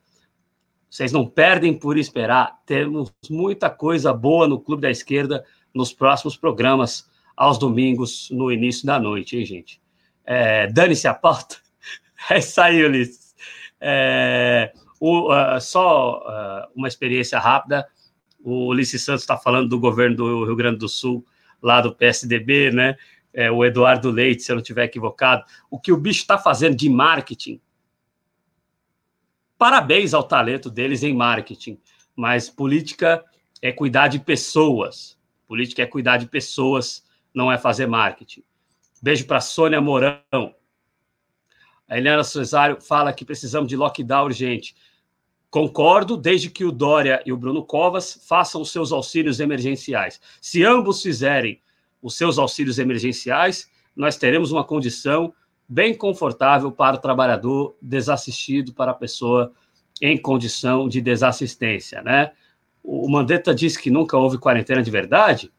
Vocês 0.90 1.12
não 1.12 1.26
perdem 1.26 1.74
por 1.74 1.98
esperar. 1.98 2.60
Temos 2.66 3.12
muita 3.30 3.70
coisa 3.70 4.14
boa 4.14 4.48
no 4.48 4.60
Clube 4.60 4.84
da 4.84 4.92
Esquerda 4.92 5.44
nos 5.74 5.94
próximos 5.94 6.36
programas, 6.36 7.10
aos 7.36 7.60
domingos, 7.60 8.30
no 8.32 8.52
início 8.52 8.86
da 8.86 9.00
noite, 9.00 9.38
hein, 9.38 9.46
gente? 9.46 9.80
É, 10.26 10.68
Dane-se 10.68 11.08
a 11.08 11.14
pauta. 11.14 11.58
É 12.32 12.40
isso 12.40 12.60
aí, 12.60 12.84
Ulisses. 12.84 13.36
É, 13.80 14.74
o, 15.00 15.32
uh, 15.32 15.62
só 15.62 16.20
uh, 16.20 16.72
uma 16.76 16.88
experiência 16.88 17.40
rápida. 17.40 17.88
O 18.44 18.68
Ulisses 18.68 19.04
Santos 19.04 19.22
está 19.22 19.38
falando 19.38 19.70
do 19.70 19.80
governo 19.80 20.16
do 20.16 20.46
Rio 20.46 20.56
Grande 20.56 20.80
do 20.80 20.90
Sul, 20.90 21.26
lá 21.62 21.80
do 21.80 21.94
PSDB, 21.94 22.72
né? 22.72 22.98
É, 23.34 23.52
o 23.52 23.64
Eduardo 23.64 24.10
Leite, 24.10 24.42
se 24.42 24.52
eu 24.52 24.56
não 24.56 24.62
estiver 24.62 24.86
equivocado. 24.86 25.44
O 25.70 25.80
que 25.80 25.92
o 25.92 25.98
bicho 25.98 26.22
está 26.22 26.38
fazendo 26.38 26.76
de 26.76 26.90
marketing. 26.90 27.62
Parabéns 29.58 30.14
ao 30.14 30.24
talento 30.24 30.70
deles 30.70 31.04
em 31.04 31.14
marketing, 31.14 31.80
mas 32.16 32.50
política 32.50 33.24
é 33.62 33.72
cuidar 33.72 34.08
de 34.08 34.20
pessoas. 34.20 35.17
Política 35.48 35.82
é 35.82 35.86
cuidar 35.86 36.18
de 36.18 36.28
pessoas, 36.28 37.06
não 37.34 37.52
é 37.52 37.58
fazer 37.58 37.88
marketing. 37.88 38.44
Beijo 39.02 39.26
para 39.26 39.40
Sônia 39.40 39.80
Mourão. 39.80 40.54
A 41.88 41.98
Helena 41.98 42.24
Cesário 42.24 42.82
fala 42.82 43.14
que 43.14 43.24
precisamos 43.24 43.70
de 43.70 43.78
lockdown 43.78 44.26
urgente. 44.26 44.76
Concordo, 45.50 46.18
desde 46.18 46.50
que 46.50 46.66
o 46.66 46.72
Dória 46.72 47.22
e 47.26 47.32
o 47.32 47.38
Bruno 47.38 47.64
Covas 47.64 48.20
façam 48.28 48.62
os 48.62 48.72
seus 48.72 48.92
auxílios 48.92 49.40
emergenciais. 49.40 50.20
Se 50.42 50.66
ambos 50.66 51.02
fizerem 51.02 51.62
os 52.02 52.18
seus 52.18 52.38
auxílios 52.38 52.78
emergenciais, 52.78 53.70
nós 53.96 54.18
teremos 54.18 54.52
uma 54.52 54.64
condição 54.64 55.34
bem 55.68 55.96
confortável 55.96 56.72
para 56.72 56.98
o 56.98 57.00
trabalhador 57.00 57.78
desassistido, 57.82 58.74
para 58.74 58.92
a 58.92 58.96
pessoa 58.96 59.54
em 60.02 60.18
condição 60.18 60.88
de 60.88 61.02
desassistência, 61.02 62.02
né? 62.02 62.32
O 62.90 63.10
Mandetta 63.10 63.54
disse 63.54 63.78
que 63.82 63.92
nunca 63.92 64.16
houve 64.16 64.38
quarentena 64.38 64.82
de 64.82 64.90
verdade. 64.90 65.52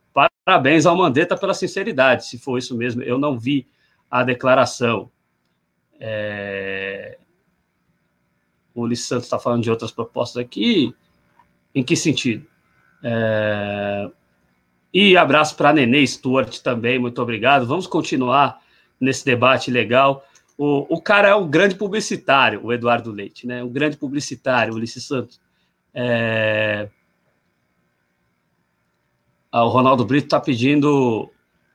Parabéns 0.46 0.86
ao 0.86 0.96
Mandetta 0.96 1.36
pela 1.36 1.52
sinceridade. 1.52 2.24
Se 2.24 2.38
for 2.38 2.56
isso 2.56 2.74
mesmo, 2.74 3.02
eu 3.02 3.18
não 3.18 3.38
vi 3.38 3.66
a 4.10 4.24
declaração. 4.24 5.10
É... 6.00 7.18
O 8.74 8.80
Ulisses 8.80 9.06
Santos 9.06 9.24
está 9.24 9.38
falando 9.38 9.62
de 9.62 9.70
outras 9.70 9.90
propostas 9.90 10.42
aqui. 10.42 10.94
Em 11.74 11.84
que 11.84 11.94
sentido? 11.96 12.46
É... 13.04 14.10
E 14.94 15.14
abraço 15.14 15.54
para 15.54 15.74
Nenê 15.74 16.06
Stuart 16.06 16.60
também, 16.60 16.98
muito 16.98 17.20
obrigado. 17.20 17.66
Vamos 17.66 17.86
continuar 17.86 18.58
nesse 18.98 19.22
debate 19.22 19.70
legal. 19.70 20.26
O, 20.56 20.96
o 20.96 20.98
cara 20.98 21.28
é 21.28 21.34
um 21.34 21.46
grande 21.46 21.74
publicitário, 21.74 22.64
o 22.64 22.72
Eduardo 22.72 23.12
Leite, 23.12 23.46
né? 23.46 23.62
Um 23.62 23.68
grande 23.68 23.98
publicitário, 23.98 24.72
o 24.72 24.76
Ulisses 24.78 25.04
Santos. 25.04 25.38
É... 25.92 26.88
Ah, 29.58 29.64
o 29.64 29.70
Ronaldo 29.70 30.04
Brito 30.04 30.26
está 30.26 30.38
pedindo 30.38 31.28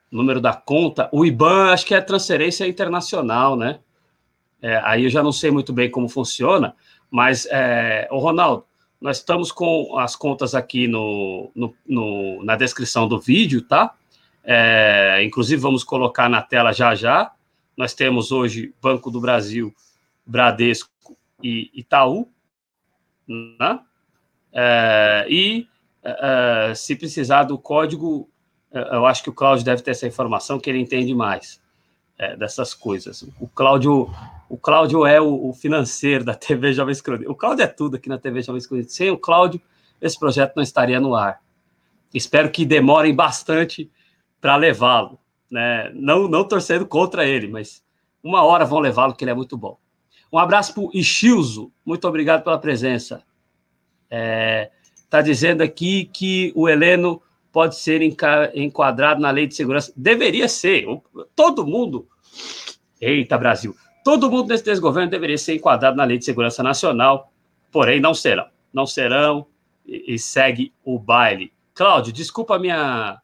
o 0.09 0.15
número 0.15 0.39
da 0.39 0.53
conta. 0.53 1.09
O 1.11 1.25
IBAN, 1.25 1.73
acho 1.73 1.85
que 1.85 1.93
é 1.93 1.99
transferência 1.99 2.65
internacional, 2.65 3.57
né? 3.57 3.79
É, 4.61 4.79
aí 4.85 5.03
eu 5.03 5.09
já 5.09 5.21
não 5.21 5.33
sei 5.33 5.51
muito 5.51 5.73
bem 5.73 5.91
como 5.91 6.07
funciona, 6.07 6.77
mas, 7.11 7.45
é, 7.51 8.07
o 8.09 8.19
Ronaldo, 8.19 8.65
nós 9.01 9.17
estamos 9.17 9.51
com 9.51 9.97
as 9.97 10.15
contas 10.15 10.55
aqui 10.55 10.87
no, 10.87 11.51
no, 11.53 11.75
no 11.85 12.41
na 12.45 12.55
descrição 12.55 13.05
do 13.05 13.19
vídeo, 13.19 13.61
tá? 13.61 13.93
É, 14.45 15.21
inclusive, 15.21 15.61
vamos 15.61 15.83
colocar 15.83 16.29
na 16.29 16.41
tela 16.41 16.71
já 16.71 16.95
já. 16.95 17.33
Nós 17.75 17.93
temos 17.93 18.31
hoje 18.31 18.73
Banco 18.81 19.11
do 19.11 19.19
Brasil, 19.19 19.75
Bradesco 20.25 20.89
e 21.43 21.69
Itaú, 21.73 22.29
né? 23.27 23.81
É, 24.53 25.25
e 25.29 25.67
é 26.03 26.75
se 26.75 26.95
precisar 26.95 27.43
do 27.43 27.57
código, 27.57 28.29
é, 28.71 28.95
eu 28.95 29.05
acho 29.05 29.23
que 29.23 29.29
o 29.29 29.33
Cláudio 29.33 29.63
deve 29.63 29.81
ter 29.81 29.91
essa 29.91 30.07
informação, 30.07 30.59
que 30.59 30.69
ele 30.69 30.79
entende 30.79 31.13
mais 31.13 31.61
é, 32.17 32.35
dessas 32.35 32.73
coisas. 32.73 33.23
O 33.39 33.47
Cláudio 33.47 34.09
o 34.53 34.57
Cláudio 34.57 35.03
é 35.03 35.19
o, 35.19 35.49
o, 35.49 35.51
financeiro 35.53 36.23
da 36.25 36.35
TV 36.35 36.73
Jovem 36.73 36.95
Crônica. 36.95 37.31
O 37.31 37.33
Cláudio 37.33 37.63
é 37.63 37.67
tudo 37.67 37.95
aqui 37.95 38.07
na 38.07 38.19
TV 38.19 38.43
Jovem 38.43 38.61
Crônica. 38.61 38.89
Sem 38.89 39.09
o 39.09 39.17
Cláudio, 39.17 39.59
esse 39.99 40.19
projeto 40.19 40.55
não 40.55 40.61
estaria 40.61 40.99
no 40.99 41.15
ar. 41.15 41.41
Espero 42.13 42.51
que 42.51 42.63
demorem 42.63 43.15
bastante 43.15 43.89
para 44.39 44.55
levá-lo. 44.55 45.17
Né? 45.49 45.91
Não, 45.95 46.27
não 46.27 46.47
torcendo 46.47 46.85
contra 46.85 47.25
ele, 47.25 47.47
mas 47.47 47.83
uma 48.21 48.43
hora 48.43 48.63
vão 48.63 48.77
levá-lo, 48.79 49.15
que 49.15 49.23
ele 49.23 49.31
é 49.31 49.33
muito 49.33 49.57
bom. 49.57 49.79
Um 50.31 50.37
abraço 50.37 50.71
para 50.73 50.83
o 50.83 50.91
Ishilzo. 50.93 51.71
Muito 51.83 52.07
obrigado 52.07 52.43
pela 52.43 52.59
presença. 52.59 53.23
É, 54.07 54.69
tá 55.13 55.21
dizendo 55.21 55.61
aqui 55.61 56.05
que 56.05 56.51
o 56.55 56.67
Heleno 56.67 57.21
pode 57.51 57.75
ser 57.75 58.01
enquadrado 58.01 59.21
na 59.21 59.29
lei 59.29 59.45
de 59.45 59.53
segurança. 59.53 59.93
Deveria 59.95 60.47
ser. 60.47 60.87
Todo 61.35 61.67
mundo. 61.67 62.07
Eita, 62.99 63.37
Brasil. 63.37 63.75
Todo 64.03 64.31
mundo 64.31 64.49
nesse 64.49 64.63
desgoverno 64.63 65.11
deveria 65.11 65.37
ser 65.37 65.53
enquadrado 65.53 65.95
na 65.95 66.03
Lei 66.03 66.17
de 66.17 66.25
Segurança 66.25 66.63
Nacional, 66.63 67.31
porém 67.71 67.99
não 67.99 68.15
serão. 68.15 68.47
Não 68.73 68.87
serão 68.87 69.45
e, 69.85 70.15
e 70.15 70.17
segue 70.17 70.73
o 70.83 70.97
baile. 70.97 71.53
Cláudio, 71.75 72.11
desculpa 72.11 72.57
minha, 72.57 73.21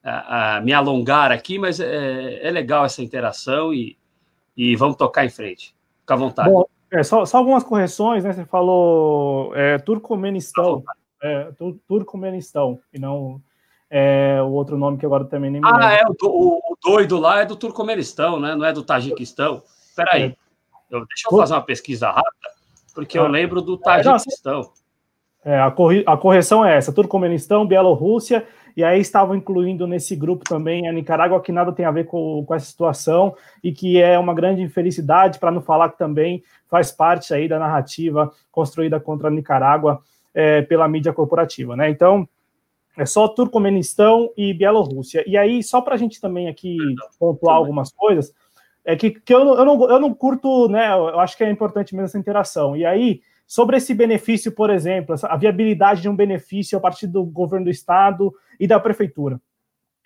a, 0.00 0.58
a, 0.58 0.60
me 0.60 0.72
alongar 0.72 1.32
aqui, 1.32 1.58
mas 1.58 1.80
é, 1.80 2.38
é 2.40 2.50
legal 2.52 2.84
essa 2.84 3.02
interação 3.02 3.74
e, 3.74 3.98
e 4.56 4.76
vamos 4.76 4.96
tocar 4.96 5.24
em 5.24 5.30
frente. 5.30 5.74
Fica 6.02 6.14
à 6.14 6.16
vontade. 6.16 6.48
Bom, 6.48 6.64
é, 6.92 7.02
só, 7.02 7.26
só, 7.26 7.38
algumas 7.38 7.64
correções, 7.64 8.22
né? 8.22 8.32
Você 8.32 8.44
falou 8.44 9.52
é, 9.56 9.76
Turcomenistão. 9.78 10.84
É, 11.22 11.52
Turcomenistão, 11.86 12.80
e 12.92 12.98
não 12.98 13.40
é, 13.94 14.40
o 14.42 14.48
outro 14.52 14.78
nome 14.78 14.96
que 14.96 15.04
agora 15.04 15.26
também 15.26 15.50
nem 15.50 15.60
me 15.60 15.68
Ah, 15.70 15.92
é, 15.92 16.02
o, 16.06 16.26
o, 16.26 16.72
o, 16.72 16.76
doido 16.82 17.18
lá 17.18 17.42
é 17.42 17.44
do 17.44 17.54
Turcomenistão, 17.54 18.40
né? 18.40 18.54
Não 18.54 18.64
é 18.64 18.72
do 18.72 18.82
Tajiquistão. 18.82 19.62
peraí. 19.94 20.34
Eu, 20.90 21.06
deixa 21.06 21.28
eu 21.30 21.36
fazer 21.36 21.52
uma 21.52 21.60
pesquisa 21.60 22.06
rápida, 22.06 22.48
porque 22.94 23.18
eu 23.18 23.26
ah. 23.26 23.28
lembro 23.28 23.60
do 23.60 23.76
Tajiquistão. 23.76 24.72
É, 25.44 25.60
a, 25.60 25.70
corri 25.70 26.02
a 26.06 26.16
correção 26.16 26.64
é 26.64 26.74
essa: 26.74 26.90
Turcomenistão, 26.90 27.66
Bielorrússia, 27.66 28.46
e 28.74 28.82
aí 28.82 28.98
estavam 28.98 29.36
incluindo 29.36 29.86
nesse 29.86 30.16
grupo 30.16 30.42
também 30.44 30.88
a 30.88 30.92
Nicarágua, 30.92 31.42
que 31.42 31.52
nada 31.52 31.70
tem 31.70 31.84
a 31.84 31.90
ver 31.90 32.06
com, 32.06 32.42
com 32.46 32.54
essa 32.54 32.64
situação 32.64 33.36
e 33.62 33.72
que 33.72 34.00
é 34.00 34.18
uma 34.18 34.32
grande 34.32 34.62
infelicidade, 34.62 35.38
para 35.38 35.50
não 35.50 35.60
falar 35.60 35.90
que 35.90 35.98
também 35.98 36.42
faz 36.66 36.90
parte 36.90 37.34
aí 37.34 37.46
da 37.46 37.58
narrativa 37.58 38.32
construída 38.50 38.98
contra 38.98 39.28
a 39.28 39.30
Nicarágua 39.30 40.02
é, 40.34 40.62
pela 40.62 40.88
mídia 40.88 41.12
corporativa, 41.12 41.76
né? 41.76 41.90
Então, 41.90 42.28
é 42.96 43.06
só 43.06 43.26
Turcomenistão 43.28 44.30
e 44.36 44.52
Bielorrússia. 44.52 45.24
E 45.26 45.36
aí, 45.36 45.62
só 45.62 45.80
para 45.80 45.94
a 45.94 45.98
gente 45.98 46.20
também 46.20 46.48
aqui 46.48 46.76
pontuar 47.18 47.56
algumas 47.56 47.90
coisas, 47.92 48.34
é 48.84 48.96
que, 48.96 49.10
que 49.10 49.32
eu, 49.32 49.40
eu, 49.40 49.64
não, 49.64 49.90
eu 49.90 50.00
não 50.00 50.12
curto, 50.12 50.68
né? 50.68 50.88
Eu 50.88 51.20
acho 51.20 51.36
que 51.36 51.44
é 51.44 51.50
importante 51.50 51.94
mesmo 51.94 52.06
essa 52.06 52.18
interação. 52.18 52.76
E 52.76 52.84
aí, 52.84 53.20
sobre 53.46 53.76
esse 53.76 53.94
benefício, 53.94 54.52
por 54.52 54.70
exemplo, 54.70 55.14
a 55.22 55.36
viabilidade 55.36 56.02
de 56.02 56.08
um 56.08 56.16
benefício 56.16 56.76
a 56.76 56.80
partir 56.80 57.06
do 57.06 57.24
governo 57.24 57.66
do 57.66 57.70
estado 57.70 58.32
e 58.58 58.66
da 58.66 58.78
prefeitura. 58.80 59.40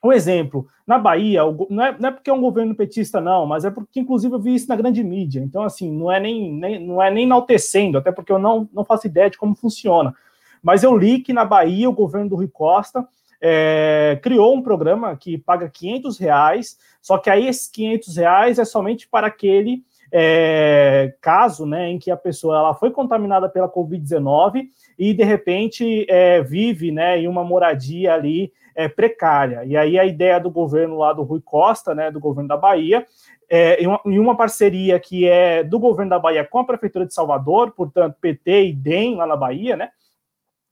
Um 0.06 0.12
exemplo, 0.12 0.68
na 0.86 0.98
Bahia, 0.98 1.40
não 1.68 1.84
é, 1.84 1.96
não 1.98 2.08
é 2.08 2.12
porque 2.12 2.30
é 2.30 2.32
um 2.32 2.40
governo 2.40 2.74
petista, 2.74 3.20
não, 3.20 3.44
mas 3.44 3.64
é 3.64 3.70
porque, 3.70 3.98
inclusive, 3.98 4.34
eu 4.34 4.38
vi 4.38 4.54
isso 4.54 4.68
na 4.68 4.76
grande 4.76 5.02
mídia. 5.02 5.40
Então, 5.40 5.62
assim, 5.62 5.90
não 5.90 6.10
é 6.10 6.20
nem, 6.20 6.52
nem, 6.52 6.86
não 6.86 7.02
é 7.02 7.10
nem 7.10 7.24
enaltecendo, 7.24 7.98
até 7.98 8.12
porque 8.12 8.30
eu 8.30 8.38
não, 8.38 8.68
não 8.72 8.84
faço 8.84 9.06
ideia 9.06 9.28
de 9.28 9.36
como 9.36 9.54
funciona. 9.54 10.14
Mas 10.62 10.82
eu 10.82 10.96
li 10.96 11.20
que 11.20 11.32
na 11.32 11.44
Bahia, 11.44 11.88
o 11.88 11.92
governo 11.92 12.30
do 12.30 12.36
Rui 12.36 12.48
Costa 12.48 13.06
é, 13.40 14.18
criou 14.22 14.54
um 14.54 14.62
programa 14.62 15.16
que 15.16 15.36
paga 15.36 15.68
500 15.68 16.18
reais, 16.18 16.78
só 17.02 17.18
que 17.18 17.28
aí 17.28 17.46
esses 17.46 17.68
500 17.68 18.16
reais 18.16 18.58
é 18.58 18.64
somente 18.64 19.08
para 19.08 19.26
aquele 19.26 19.82
é, 20.12 21.14
caso 21.20 21.66
né, 21.66 21.90
em 21.90 21.98
que 21.98 22.10
a 22.10 22.16
pessoa 22.16 22.56
ela 22.56 22.74
foi 22.74 22.90
contaminada 22.90 23.48
pela 23.48 23.68
Covid-19 23.68 24.68
e 24.98 25.12
de 25.12 25.24
repente 25.24 26.06
é, 26.08 26.42
vive 26.42 26.90
né, 26.90 27.18
em 27.18 27.28
uma 27.28 27.44
moradia 27.44 28.14
ali 28.14 28.52
é, 28.76 28.88
precária. 28.88 29.64
E 29.64 29.74
aí 29.74 29.98
a 29.98 30.04
ideia 30.04 30.38
do 30.38 30.50
governo 30.50 30.98
lá 30.98 31.12
do 31.14 31.22
Rui 31.22 31.40
Costa, 31.40 31.94
né, 31.94 32.10
do 32.10 32.20
governo 32.20 32.46
da 32.46 32.56
Bahia, 32.56 33.06
é, 33.48 33.82
em, 33.82 33.86
uma, 33.86 34.00
em, 34.04 34.18
uma, 34.18 34.36
parceria 34.36 35.00
que 35.00 35.26
é 35.26 35.64
do 35.64 35.78
governo 35.78 36.10
da 36.10 36.18
Bahia 36.18 36.44
com 36.44 36.58
a 36.58 36.64
Prefeitura 36.64 37.06
de 37.06 37.14
Salvador, 37.14 37.70
portanto, 37.70 38.16
PT 38.20 38.66
e 38.66 38.72
DEM 38.74 39.16
lá 39.16 39.26
na 39.26 39.36
Bahia, 39.36 39.76
né, 39.76 39.90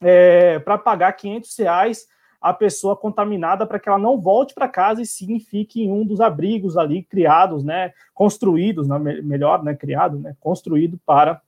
é, 0.03 0.59
para 0.59 0.77
pagar 0.77 1.13
500 1.13 1.59
reais 1.59 2.07
a 2.41 2.53
pessoa 2.53 2.95
contaminada 2.95 3.65
para 3.67 3.79
que 3.79 3.89
ela 3.89 3.99
não 3.99 4.21
volte 4.21 4.53
para 4.53 4.69
casa 4.69 5.01
e 5.01 5.07
sim 5.07 5.41
fique 5.41 5.83
em 5.83 5.91
um 5.91 6.05
dos 6.05 6.21
abrigos 6.21 6.77
ali 6.77 7.03
criados, 7.03 7.65
né, 7.65 7.95
construídos, 8.13 8.87
né, 8.87 8.99
melhor, 8.99 9.63
né, 9.65 9.75
criado, 9.75 10.19
né, 10.19 10.37
construído 10.39 11.01
para 11.07 11.41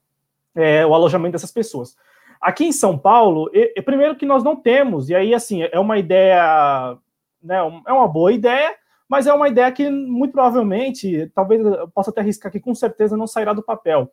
é, 0.55 0.83
o 0.87 0.95
alojamento 0.95 1.33
dessas 1.33 1.51
pessoas. 1.51 1.95
Aqui 2.41 2.65
em 2.65 2.71
São 2.71 2.97
Paulo, 2.97 3.49
e, 3.53 3.73
e, 3.75 3.81
primeiro 3.81 4.15
que 4.15 4.25
nós 4.25 4.43
não 4.43 4.55
temos, 4.55 5.09
e 5.09 5.15
aí, 5.15 5.33
assim, 5.33 5.63
é 5.63 5.79
uma 5.79 5.97
ideia, 5.97 6.97
né, 7.41 7.57
é 7.87 7.93
uma 7.93 8.07
boa 8.07 8.31
ideia, 8.31 8.75
mas 9.09 9.25
é 9.25 9.33
uma 9.33 9.47
ideia 9.47 9.71
que 9.71 9.89
muito 9.89 10.33
provavelmente, 10.33 11.31
talvez 11.33 11.65
eu 11.65 11.87
possa 11.89 12.09
até 12.09 12.21
arriscar 12.21 12.51
que 12.51 12.59
com 12.59 12.75
certeza 12.75 13.15
não 13.15 13.25
sairá 13.25 13.53
do 13.53 13.63
papel. 13.63 14.11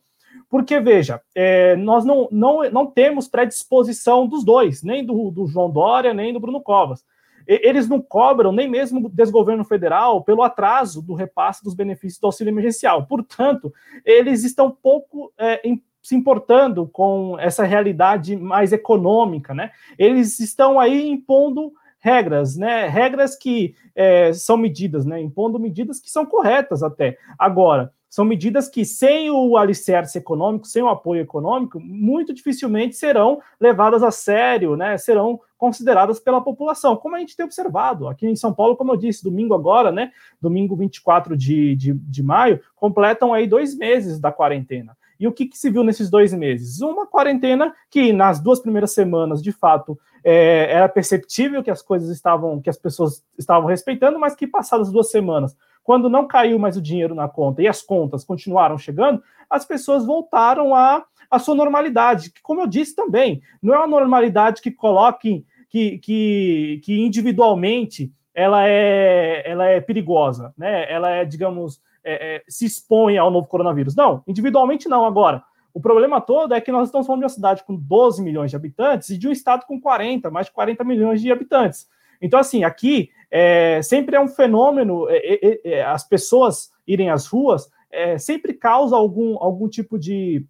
Porque, 0.48 0.78
veja, 0.80 1.20
é, 1.34 1.76
nós 1.76 2.04
não, 2.04 2.28
não, 2.30 2.68
não 2.70 2.86
temos 2.86 3.28
predisposição 3.28 4.26
dos 4.26 4.44
dois, 4.44 4.82
nem 4.82 5.04
do, 5.04 5.30
do 5.30 5.46
João 5.46 5.70
Dória, 5.70 6.14
nem 6.14 6.32
do 6.32 6.40
Bruno 6.40 6.60
Covas. 6.60 7.04
E, 7.46 7.60
eles 7.68 7.88
não 7.88 8.00
cobram 8.00 8.52
nem 8.52 8.68
mesmo 8.68 9.08
desgoverno 9.08 9.64
federal 9.64 10.22
pelo 10.22 10.42
atraso 10.42 11.02
do 11.02 11.14
repasse 11.14 11.62
dos 11.62 11.74
benefícios 11.74 12.20
do 12.20 12.26
auxílio 12.26 12.50
emergencial. 12.50 13.06
Portanto, 13.06 13.72
eles 14.04 14.44
estão 14.44 14.70
pouco 14.70 15.32
é, 15.38 15.60
em, 15.68 15.82
se 16.04 16.14
importando 16.14 16.86
com 16.86 17.38
essa 17.40 17.64
realidade 17.64 18.36
mais 18.36 18.74
econômica, 18.74 19.54
né? 19.54 19.70
Eles 19.98 20.38
estão 20.38 20.78
aí 20.78 21.08
impondo 21.08 21.72
regras, 21.98 22.58
né? 22.58 22.86
Regras 22.86 23.34
que 23.34 23.74
é, 23.96 24.30
são 24.34 24.58
medidas, 24.58 25.06
né? 25.06 25.18
Impondo 25.18 25.58
medidas 25.58 25.98
que 25.98 26.10
são 26.10 26.26
corretas 26.26 26.82
até. 26.82 27.16
Agora, 27.38 27.90
são 28.10 28.22
medidas 28.22 28.68
que, 28.68 28.84
sem 28.84 29.30
o 29.30 29.56
alicerce 29.56 30.18
econômico, 30.18 30.66
sem 30.66 30.82
o 30.82 30.88
apoio 30.88 31.22
econômico, 31.22 31.80
muito 31.80 32.34
dificilmente 32.34 32.94
serão 32.96 33.40
levadas 33.58 34.02
a 34.02 34.10
sério, 34.10 34.76
né? 34.76 34.98
Serão 34.98 35.40
consideradas 35.56 36.20
pela 36.20 36.42
população, 36.42 36.98
como 36.98 37.16
a 37.16 37.18
gente 37.18 37.34
tem 37.34 37.46
observado 37.46 38.06
aqui 38.06 38.26
em 38.26 38.36
São 38.36 38.52
Paulo, 38.52 38.76
como 38.76 38.92
eu 38.92 38.98
disse, 38.98 39.24
domingo 39.24 39.54
agora, 39.54 39.90
né? 39.90 40.12
Domingo 40.38 40.76
24 40.76 41.34
de, 41.34 41.74
de, 41.74 41.94
de 41.94 42.22
maio, 42.22 42.60
completam 42.76 43.32
aí 43.32 43.46
dois 43.46 43.74
meses 43.74 44.20
da 44.20 44.30
quarentena. 44.30 44.94
E 45.18 45.26
o 45.26 45.32
que, 45.32 45.46
que, 45.46 45.56
se 45.56 45.70
viu 45.70 45.84
nesses 45.84 46.10
dois 46.10 46.32
meses? 46.32 46.80
Uma 46.80 47.06
quarentena 47.06 47.74
que 47.90 48.12
nas 48.12 48.40
duas 48.40 48.60
primeiras 48.60 48.92
semanas, 48.92 49.42
de 49.42 49.52
fato, 49.52 49.98
é, 50.24 50.72
era 50.72 50.88
perceptível 50.88 51.62
que 51.62 51.70
as 51.70 51.82
coisas 51.82 52.08
estavam, 52.10 52.60
que 52.60 52.70
as 52.70 52.78
pessoas 52.78 53.22
estavam 53.38 53.68
respeitando, 53.68 54.18
mas 54.18 54.34
que 54.34 54.46
passadas 54.46 54.90
duas 54.90 55.10
semanas 55.10 55.56
quando 55.84 56.08
não 56.08 56.26
caiu 56.26 56.58
mais 56.58 56.76
o 56.76 56.82
dinheiro 56.82 57.14
na 57.14 57.28
conta 57.28 57.62
e 57.62 57.68
as 57.68 57.82
contas 57.82 58.24
continuaram 58.24 58.78
chegando, 58.78 59.22
as 59.48 59.66
pessoas 59.66 60.04
voltaram 60.04 60.74
à, 60.74 61.04
à 61.30 61.38
sua 61.38 61.54
normalidade, 61.54 62.32
que, 62.32 62.42
como 62.42 62.62
eu 62.62 62.66
disse 62.66 62.96
também, 62.96 63.42
não 63.62 63.74
é 63.74 63.78
uma 63.78 63.86
normalidade 63.86 64.62
que 64.62 64.70
coloque, 64.70 65.44
que, 65.68 65.98
que, 65.98 66.80
que 66.82 67.04
individualmente 67.04 68.10
ela 68.34 68.66
é, 68.66 69.48
ela 69.48 69.66
é 69.66 69.80
perigosa, 69.80 70.52
né? 70.56 70.90
Ela 70.90 71.10
é, 71.10 71.24
digamos, 71.24 71.80
é, 72.04 72.36
é, 72.36 72.42
se 72.48 72.66
expõe 72.66 73.16
ao 73.16 73.30
novo 73.30 73.48
coronavírus. 73.48 73.96
Não, 73.96 74.22
individualmente 74.26 74.88
não. 74.88 75.04
Agora, 75.04 75.42
o 75.72 75.80
problema 75.80 76.20
todo 76.20 76.54
é 76.54 76.60
que 76.60 76.70
nós 76.70 76.88
estamos 76.88 77.06
falando 77.06 77.20
de 77.20 77.24
uma 77.24 77.30
cidade 77.30 77.64
com 77.64 77.74
12 77.74 78.22
milhões 78.22 78.50
de 78.50 78.56
habitantes 78.56 79.10
e 79.10 79.18
de 79.18 79.26
um 79.26 79.32
estado 79.32 79.64
com 79.66 79.80
40, 79.80 80.30
mais 80.30 80.46
de 80.46 80.52
40 80.52 80.84
milhões 80.84 81.20
de 81.20 81.32
habitantes. 81.32 81.88
Então, 82.20 82.38
assim, 82.38 82.62
aqui 82.62 83.10
é, 83.30 83.80
sempre 83.82 84.16
é 84.16 84.20
um 84.20 84.28
fenômeno, 84.28 85.06
é, 85.08 85.60
é, 85.64 85.82
as 85.84 86.06
pessoas 86.06 86.70
irem 86.86 87.10
às 87.10 87.26
ruas 87.26 87.68
sempre 88.18 88.52
causa 88.52 88.96
algum, 88.96 89.36
algum 89.38 89.68
tipo 89.68 89.96
de, 89.96 90.44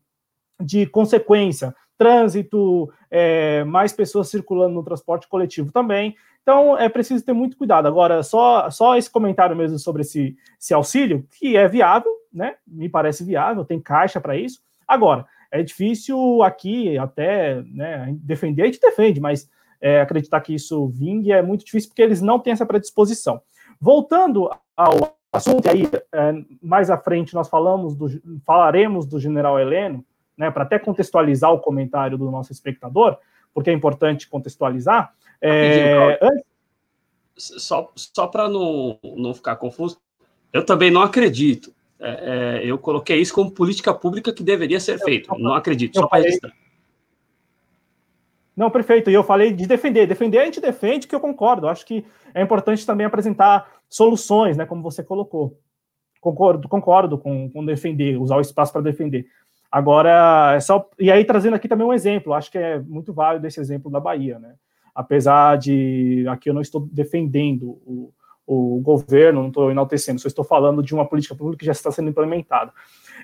de 0.59 0.87
consequência. 0.87 1.75
Trânsito, 1.99 2.91
é, 3.11 3.63
mais 3.65 3.93
pessoas 3.93 4.31
circulando 4.31 4.75
no 4.75 4.83
transporte 4.83 5.29
coletivo 5.29 5.71
também. 5.71 6.17
Então, 6.45 6.79
é 6.79 6.91
preciso 6.91 7.25
ter 7.25 7.33
muito 7.33 7.57
cuidado. 7.57 7.89
Agora, 7.89 8.23
só, 8.23 8.71
só 8.71 8.99
esse 8.99 9.11
comentário 9.11 9.57
mesmo 9.57 9.79
sobre 9.79 10.03
esse, 10.03 10.37
esse 10.61 10.75
auxílio, 10.75 11.27
que 11.41 11.57
é 11.57 11.67
viável, 11.67 12.13
né? 12.31 12.57
Me 12.67 12.87
parece 12.87 13.25
viável, 13.25 13.65
tem 13.65 13.81
caixa 13.81 14.21
para 14.21 14.37
isso. 14.37 14.61
Agora, 14.87 15.25
é 15.51 15.63
difícil 15.63 16.43
aqui 16.43 16.99
até 16.99 17.63
né, 17.63 18.15
defender, 18.19 18.63
a 18.63 18.67
gente 18.67 18.81
defende, 18.81 19.21
mas 19.21 19.49
é, 19.81 20.03
acreditar 20.03 20.43
que 20.43 20.55
isso 20.55 20.89
vingue 20.89 21.33
é 21.33 21.41
muito 21.41 21.65
difícil 21.65 21.89
porque 21.89 22.03
eles 22.03 22.21
não 22.21 22.39
têm 22.39 22.53
essa 22.53 22.67
predisposição. 22.67 23.41
Voltando 23.81 24.51
ao 24.77 25.17
assunto, 25.33 25.67
aí 25.71 25.89
é, 26.13 26.35
mais 26.63 26.91
à 26.91 26.99
frente 26.99 27.35
nós 27.35 27.49
falamos 27.49 27.97
do, 27.97 28.07
falaremos 28.45 29.07
do 29.07 29.19
general 29.19 29.59
Heleno, 29.59 30.05
né, 30.37 30.51
para 30.51 30.65
até 30.65 30.79
contextualizar 30.79 31.53
o 31.53 31.61
comentário 31.61 32.19
do 32.19 32.31
nosso 32.31 32.53
espectador, 32.53 33.17
porque 33.55 33.71
é 33.71 33.73
importante 33.73 34.29
contextualizar. 34.29 35.15
É, 35.41 36.19
antes... 36.21 36.45
Só, 37.37 37.91
só 37.97 38.27
para 38.27 38.49
não, 38.49 38.99
não 39.03 39.35
ficar 39.35 39.57
confuso, 39.57 39.99
eu 40.53 40.65
também 40.65 40.91
não 40.91 41.03
acredito. 41.03 41.75
É, 41.99 42.61
é, 42.61 42.71
eu 42.71 42.77
coloquei 42.79 43.21
isso 43.21 43.35
como 43.35 43.51
política 43.51 43.95
pública 43.95 44.33
que 44.33 44.43
deveria 44.43 44.79
ser 44.79 44.99
feito. 44.99 45.35
Não 45.39 45.55
acredito, 45.55 45.99
só 45.99 46.07
para 46.07 46.23
registrar. 46.23 46.53
Não, 48.57 48.71
perfeito. 48.71 49.11
E 49.11 49.15
eu 49.15 49.25
falei 49.25 49.53
de 49.53 49.67
defender. 49.67 50.07
Defender 50.07 50.39
a 50.39 50.45
gente 50.45 50.61
defende, 50.61 51.09
que 51.09 51.15
eu 51.15 51.21
concordo. 51.21 51.67
Eu 51.67 51.71
acho 51.71 51.85
que 51.85 52.05
é 52.33 52.43
importante 52.43 52.87
também 52.87 53.07
apresentar 53.07 53.69
soluções, 53.89 54.57
né? 54.57 54.65
Como 54.65 54.83
você 54.83 55.03
colocou. 55.03 55.59
Concordo, 56.21 56.69
concordo 56.69 57.19
com, 57.19 57.51
com 57.51 57.65
defender, 57.65 58.17
usar 58.17 58.37
o 58.37 58.41
espaço 58.41 58.73
para 58.73 58.81
defender. 58.81 59.27
Agora, 59.75 60.53
é 60.55 60.61
só. 60.61 60.89
E 61.01 61.11
aí, 61.11 61.25
trazendo 61.25 61.57
aqui 61.57 61.67
também 61.67 61.85
um 61.85 61.93
exemplo, 61.93 62.33
acho 62.33 62.49
que 62.49 62.57
é 62.57 62.79
muito 62.79 63.13
válido 63.13 63.45
esse 63.45 63.59
exemplo 63.59 63.91
da 63.91 63.99
Bahia, 63.99 64.39
né? 64.39 64.55
Apesar 64.95 65.59
de 65.59 66.25
aqui 66.29 66.49
eu 66.49 66.55
não 66.55 66.61
estou 66.61 66.89
defendendo 66.93 67.71
o, 67.85 68.13
o 68.47 68.81
governo, 68.81 69.41
não 69.41 69.49
estou 69.49 69.73
enaltecendo, 69.73 70.21
só 70.21 70.29
estou 70.29 70.45
falando 70.45 70.81
de 70.81 70.95
uma 70.95 71.05
política 71.05 71.35
pública 71.35 71.59
que 71.59 71.67
já 71.67 71.73
está 71.73 71.91
sendo 71.91 72.09
implementada. 72.09 72.73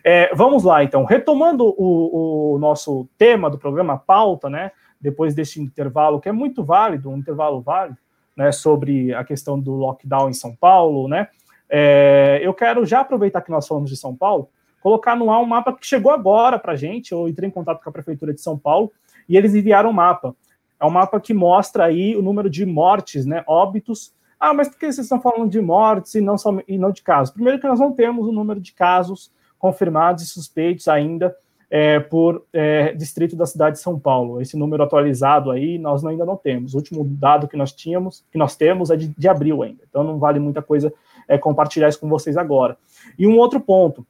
É, 0.03 0.35
vamos 0.35 0.65
lá, 0.65 0.83
então, 0.83 1.05
retomando 1.05 1.65
o, 1.79 2.55
o 2.55 2.59
nosso 2.59 3.09
tema 3.17 3.49
do 3.49 3.57
programa, 3.57 3.97
pauta, 3.97 4.51
né? 4.51 4.73
depois 5.01 5.37
deste 5.37 5.61
intervalo, 5.61 6.21
que 6.21 6.29
é 6.29 6.33
muito 6.33 6.65
válido, 6.65 7.11
um 7.11 7.17
intervalo 7.17 7.61
válido, 7.61 7.97
né, 8.37 8.51
sobre 8.51 9.15
a 9.15 9.23
questão 9.23 9.59
do 9.59 9.73
lockdown 9.73 10.29
em 10.29 10.35
São 10.35 10.55
Paulo, 10.55 11.07
né, 11.07 11.29
é, 11.69 12.41
eu 12.43 12.53
quero 12.53 12.85
já 12.85 13.01
aproveitar 13.01 13.41
que 13.41 13.51
nós 13.51 13.67
falamos 13.67 13.89
de 13.89 13.97
São 13.97 14.15
Paulo, 14.17 14.49
colocar 14.81 15.17
no 15.17 15.31
ar 15.31 15.41
um 15.41 15.47
mapa 15.47 15.73
que 15.73 15.87
chegou 15.87 16.11
agora 16.11 16.59
para 16.59 16.73
a 16.73 16.77
gente, 16.77 17.13
eu 17.13 17.29
entrei 17.29 17.49
em 17.49 17.53
contato 17.53 17.83
com 17.83 17.89
a 17.89 17.93
Prefeitura 17.93 18.33
de 18.33 18.41
São 18.41 18.59
Paulo, 18.59 18.91
e 19.29 19.37
eles 19.37 19.55
enviaram 19.55 19.91
um 19.91 19.93
mapa. 19.93 20.35
É 20.81 20.87
um 20.87 20.91
mapa 20.91 21.21
que 21.21 21.35
mostra 21.35 21.85
aí 21.85 22.17
o 22.17 22.23
número 22.23 22.49
de 22.49 22.65
mortes, 22.65 23.27
né, 23.27 23.45
óbitos. 23.47 24.13
Ah, 24.39 24.55
mas 24.55 24.69
por 24.69 24.79
que 24.79 24.87
vocês 24.87 25.05
estão 25.05 25.21
falando 25.21 25.51
de 25.51 25.61
mortes 25.61 26.15
e 26.15 26.21
não, 26.21 26.39
só, 26.39 26.57
e 26.67 26.79
não 26.79 26.91
de 26.91 27.03
casos? 27.03 27.33
Primeiro 27.33 27.61
que 27.61 27.67
nós 27.67 27.79
não 27.79 27.93
temos 27.93 28.27
o 28.27 28.33
número 28.33 28.59
de 28.59 28.73
casos 28.73 29.31
confirmados 29.59 30.25
e 30.25 30.27
suspeitos 30.27 30.89
ainda 30.89 31.37
é, 31.71 32.01
por 32.01 32.45
é, 32.53 32.93
distrito 32.95 33.37
da 33.37 33.47
cidade 33.47 33.77
de 33.77 33.83
São 33.83 33.99
Paulo. 33.99 34.41
Esse 34.41 34.57
número 34.57 34.83
atualizado 34.83 35.51
aí 35.51 35.79
nós 35.79 36.05
ainda 36.05 36.25
não 36.25 36.37
temos. 36.37 36.75
O 36.75 36.79
último 36.79 37.05
dado 37.05 37.47
que 37.47 37.57
nós 37.57 37.73
tínhamos, 37.73 38.25
que 38.33 38.39
nós 38.39 38.57
temos, 38.57 38.91
é 38.91 38.97
de, 38.97 39.09
de 39.09 39.29
abril 39.29 39.63
ainda. 39.63 39.83
Então 39.89 40.03
não 40.03 40.19
vale 40.19 40.41
muita 40.41 40.61
coisa 40.61 40.93
é, 41.29 41.39
compartilhar 41.39 41.89
isso 41.89 42.01
com 42.01 42.09
vocês 42.09 42.37
agora. 42.37 42.77
E 43.17 43.27
um 43.27 43.39
outro 43.39 43.61
ponto, 43.61 44.05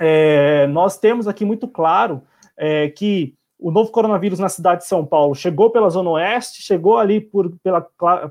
é, 0.00 0.66
nós 0.68 0.98
temos 0.98 1.28
aqui 1.28 1.44
muito 1.44 1.68
claro 1.68 2.22
é, 2.56 2.88
que 2.88 3.34
o 3.58 3.70
novo 3.70 3.90
coronavírus 3.92 4.40
na 4.40 4.48
cidade 4.48 4.82
de 4.82 4.88
São 4.88 5.06
Paulo 5.06 5.34
chegou 5.34 5.70
pela 5.70 5.88
Zona 5.88 6.10
Oeste, 6.10 6.62
chegou 6.62 6.98
ali 6.98 7.20
por, 7.20 7.54
pela, 7.62 7.80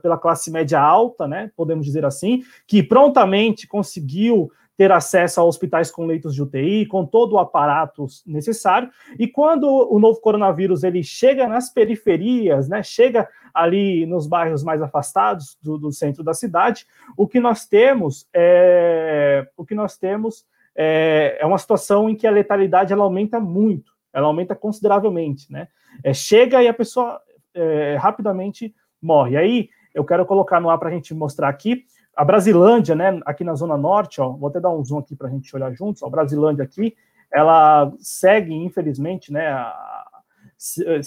pela 0.02 0.18
classe 0.18 0.52
média 0.52 0.80
alta, 0.80 1.28
né, 1.28 1.52
podemos 1.56 1.86
dizer 1.86 2.06
assim, 2.06 2.44
que 2.68 2.84
prontamente 2.84 3.66
conseguiu 3.66 4.52
ter 4.78 4.92
acesso 4.92 5.40
a 5.40 5.44
hospitais 5.44 5.92
com 5.92 6.06
leitos 6.06 6.34
de 6.34 6.42
UTI, 6.42 6.86
com 6.88 7.06
todo 7.06 7.34
o 7.34 7.40
aparato 7.40 8.08
necessário. 8.26 8.90
E 9.20 9.28
quando 9.28 9.68
o 9.68 10.00
novo 10.00 10.20
coronavírus 10.20 10.84
ele 10.84 11.04
chega 11.04 11.48
nas 11.48 11.72
periferias, 11.72 12.68
né, 12.68 12.82
chega 12.82 13.30
ali 13.54 14.06
nos 14.06 14.26
bairros 14.26 14.64
mais 14.64 14.82
afastados 14.82 15.58
do, 15.62 15.78
do 15.78 15.92
centro 15.92 16.24
da 16.24 16.34
cidade, 16.34 16.88
o 17.16 17.28
que 17.28 17.40
nós 17.40 17.66
temos 17.66 18.28
é 18.34 19.48
o 19.56 19.66
que 19.66 19.76
nós 19.76 19.98
temos 19.98 20.46
é, 20.76 21.38
é 21.40 21.46
uma 21.46 21.58
situação 21.58 22.10
em 22.10 22.16
que 22.16 22.28
a 22.28 22.32
letalidade 22.32 22.94
ela 22.94 23.04
aumenta 23.04 23.40
muito, 23.40 23.92
ela 24.14 24.28
aumenta 24.28 24.56
consideravelmente, 24.56 25.52
né? 25.52 25.68
É, 26.04 26.14
chega 26.14 26.64
e 26.64 26.68
a 26.68 26.74
pessoa 26.74 27.20
é, 27.54 27.98
rapidamente 28.00 28.74
morre. 29.02 29.38
Aí 29.38 29.70
eu 29.94 30.06
quero 30.06 30.26
colocar 30.26 30.60
no 30.60 30.70
ar 30.70 30.78
para 30.78 30.90
a 30.90 30.92
gente 30.92 31.14
mostrar 31.14 31.50
aqui 31.50 31.86
a 32.16 32.26
Brasilândia, 32.26 32.94
né, 32.94 33.20
aqui 33.26 33.44
na 33.44 33.56
Zona 33.56 33.78
Norte, 33.78 34.20
ó, 34.20 34.30
vou 34.30 34.50
até 34.50 34.60
dar 34.60 34.70
um 34.70 34.84
zoom 34.84 35.00
aqui 35.00 35.16
para 35.16 35.28
a 35.28 35.32
gente 35.32 35.54
olhar 35.56 35.74
juntos, 35.74 36.04
ó, 36.04 36.08
a 36.08 36.10
Brasilândia 36.10 36.64
aqui, 36.64 36.94
ela 37.34 37.92
segue, 38.00 38.54
infelizmente, 38.54 39.32
né, 39.32 39.48
a, 39.48 40.06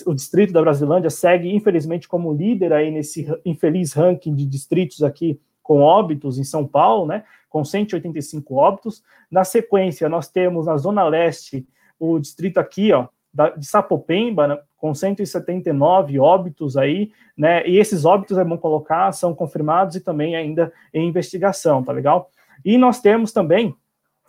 o 0.06 0.14
distrito 0.14 0.52
da 0.52 0.62
Brasilândia 0.62 1.10
segue, 1.10 1.54
infelizmente, 1.54 2.08
como 2.08 2.32
líder 2.32 2.72
aí 2.72 2.90
nesse 2.90 3.26
infeliz 3.44 3.92
ranking 3.92 4.34
de 4.34 4.46
distritos 4.46 5.02
aqui 5.02 5.38
com 5.64 5.80
óbitos 5.80 6.38
em 6.38 6.44
São 6.44 6.64
Paulo, 6.64 7.06
né, 7.06 7.24
com 7.48 7.64
185 7.64 8.54
óbitos. 8.54 9.02
Na 9.28 9.42
sequência, 9.42 10.08
nós 10.08 10.28
temos 10.28 10.66
na 10.66 10.76
Zona 10.76 11.02
Leste 11.02 11.66
o 11.98 12.20
distrito 12.20 12.58
aqui, 12.58 12.92
ó, 12.92 13.08
de 13.56 13.66
Sapopemba, 13.66 14.46
né, 14.46 14.58
com 14.76 14.94
179 14.94 16.20
óbitos 16.20 16.76
aí, 16.76 17.10
né? 17.36 17.66
E 17.66 17.78
esses 17.78 18.04
óbitos 18.04 18.36
é 18.36 18.44
bom 18.44 18.58
colocar, 18.58 19.10
são 19.12 19.34
confirmados 19.34 19.96
e 19.96 20.00
também 20.00 20.36
ainda 20.36 20.72
em 20.92 21.08
investigação, 21.08 21.82
tá 21.82 21.90
legal? 21.90 22.30
E 22.64 22.76
nós 22.76 23.00
temos 23.00 23.32
também, 23.32 23.74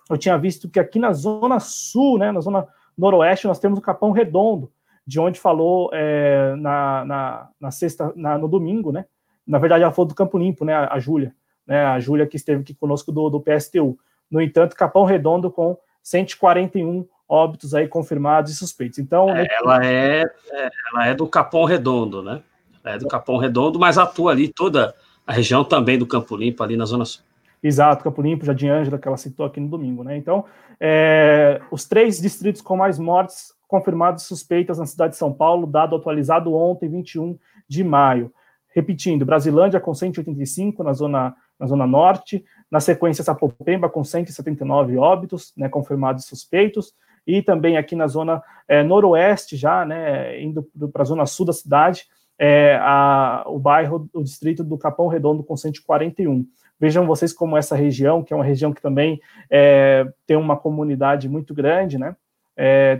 eu 0.10 0.18
tinha 0.18 0.38
visto 0.38 0.70
que 0.70 0.80
aqui 0.80 0.98
na 0.98 1.12
zona 1.12 1.60
sul, 1.60 2.18
né, 2.18 2.32
na 2.32 2.40
zona 2.40 2.66
noroeste, 2.98 3.48
nós 3.48 3.60
temos 3.60 3.78
o 3.78 3.82
Capão 3.82 4.12
Redondo, 4.12 4.72
de 5.06 5.20
onde 5.20 5.40
falou 5.40 5.90
é, 5.94 6.56
na, 6.56 7.06
na, 7.06 7.50
na, 7.60 7.72
sexta, 7.72 8.12
na, 8.16 8.38
no 8.38 8.48
domingo, 8.48 8.92
né? 8.92 9.06
Na 9.46 9.60
verdade, 9.60 9.84
ela 9.84 9.92
falou 9.92 10.08
do 10.08 10.16
Campo 10.16 10.38
Limpo, 10.38 10.66
né? 10.66 10.74
A, 10.74 10.94
a 10.94 11.00
Júlia, 11.00 11.34
né? 11.66 11.86
A 11.86 12.00
Júlia 12.00 12.26
que 12.26 12.36
esteve 12.36 12.62
aqui 12.62 12.74
conosco 12.74 13.12
do, 13.12 13.30
do 13.30 13.40
PSTU. 13.40 13.98
No 14.30 14.42
entanto, 14.42 14.76
Capão 14.76 15.06
Redondo 15.06 15.52
com 15.52 15.78
141 16.02 17.08
óbitos 17.28 17.74
aí 17.74 17.88
confirmados 17.88 18.52
e 18.52 18.56
suspeitos. 18.56 19.00
Então, 19.00 19.30
é, 19.30 19.48
ela 19.52 19.86
é, 19.86 20.24
é, 20.52 20.70
ela 20.92 21.08
é 21.08 21.14
do 21.14 21.28
Capão 21.28 21.66
Redondo, 21.66 22.22
né? 22.22 22.42
Ela 22.84 22.96
é 22.96 22.98
do 22.98 23.08
Capão 23.08 23.38
Redondo, 23.38 23.80
mas 23.80 23.98
atua 23.98 24.32
ali 24.32 24.48
toda 24.48 24.94
a 25.26 25.34
região 25.34 25.64
também 25.64 25.98
do 25.98 26.06
Campo 26.06 26.36
Limpo, 26.36 26.64
ali 26.64 26.78
na 26.78 26.86
Zona 26.86 27.06
Sul. 27.06 27.24
Exato, 27.64 28.04
Campo 28.04 28.22
Limpo, 28.22 28.46
Jardim 28.46 28.68
Ângela, 28.68 29.00
que 29.00 29.08
ela 29.08 29.18
citou 29.18 29.46
aqui 29.46 29.60
no 29.60 29.68
domingo, 29.68 30.04
né? 30.04 30.16
Então, 30.16 30.46
é, 30.80 31.60
os 31.72 31.86
três 31.86 32.22
distritos 32.22 32.62
com 32.62 32.78
mais 32.78 33.00
mortes 33.00 33.54
confirmadas 33.68 34.22
e 34.22 34.26
suspeitas 34.26 34.78
na 34.78 34.86
cidade 34.86 35.14
de 35.14 35.18
São 35.18 35.34
Paulo, 35.34 35.66
dado 35.66 35.96
atualizado 35.96 36.54
ontem, 36.54 36.88
21 36.88 37.38
de 37.68 37.84
maio. 37.84 38.32
Repetindo, 38.76 39.26
Brasilândia 39.26 39.80
com 39.80 39.94
185 39.94 40.84
na 40.84 40.92
zona, 40.92 41.34
na 41.58 41.66
zona 41.66 41.88
norte, 41.88 42.44
na 42.70 42.82
sequência 42.82 43.24
Sapopemba 43.24 43.88
com 43.88 44.04
179 44.04 44.98
óbitos, 44.98 45.54
né, 45.56 45.70
confirmados 45.70 46.26
e 46.26 46.28
suspeitos, 46.28 46.94
e 47.26 47.42
também 47.42 47.78
aqui 47.78 47.96
na 47.96 48.06
zona 48.06 48.44
é, 48.68 48.84
noroeste, 48.84 49.56
já, 49.56 49.86
né, 49.86 50.42
indo 50.42 50.68
para 50.92 51.04
a 51.04 51.06
zona 51.06 51.26
sul 51.26 51.46
da 51.46 51.54
cidade, 51.54 52.04
é, 52.38 52.78
a, 52.82 53.46
o 53.48 53.58
bairro, 53.58 54.10
o 54.14 54.22
distrito 54.22 54.62
do 54.62 54.78
Capão 54.78 55.08
Redondo 55.08 55.42
com 55.42 55.56
141. 55.56 56.46
Vejam 56.78 57.08
vocês 57.08 57.32
como 57.32 57.56
essa 57.56 57.78
região, 57.78 58.22
que 58.22 58.34
é 58.34 58.36
uma 58.36 58.44
região 58.44 58.74
que 58.74 58.82
também 58.82 59.22
é, 59.50 60.06
tem 60.28 60.36
uma 60.36 60.58
comunidade 60.58 61.30
muito 61.30 61.54
grande, 61.54 61.98
né, 61.98 62.14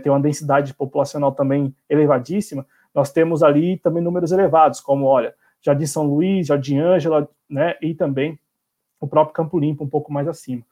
tem 0.02 0.12
uma 0.12 0.20
densidade 0.20 0.72
populacional 0.74 1.32
também 1.32 1.74
elevadíssima, 1.88 2.66
nós 2.94 3.10
temos 3.10 3.42
ali 3.42 3.78
também 3.78 4.02
números 4.02 4.32
elevados, 4.32 4.80
como, 4.80 5.06
olha, 5.06 5.34
Jardim 5.62 5.86
São 5.86 6.06
Luís, 6.06 6.46
Jardim 6.46 6.78
Ângela, 6.78 7.28
né, 7.48 7.74
e 7.80 7.94
também 7.94 8.38
o 9.00 9.06
próprio 9.06 9.34
Campo 9.34 9.58
Limpo, 9.58 9.84
um 9.84 9.88
pouco 9.88 10.12
mais 10.12 10.26
acima. 10.28 10.62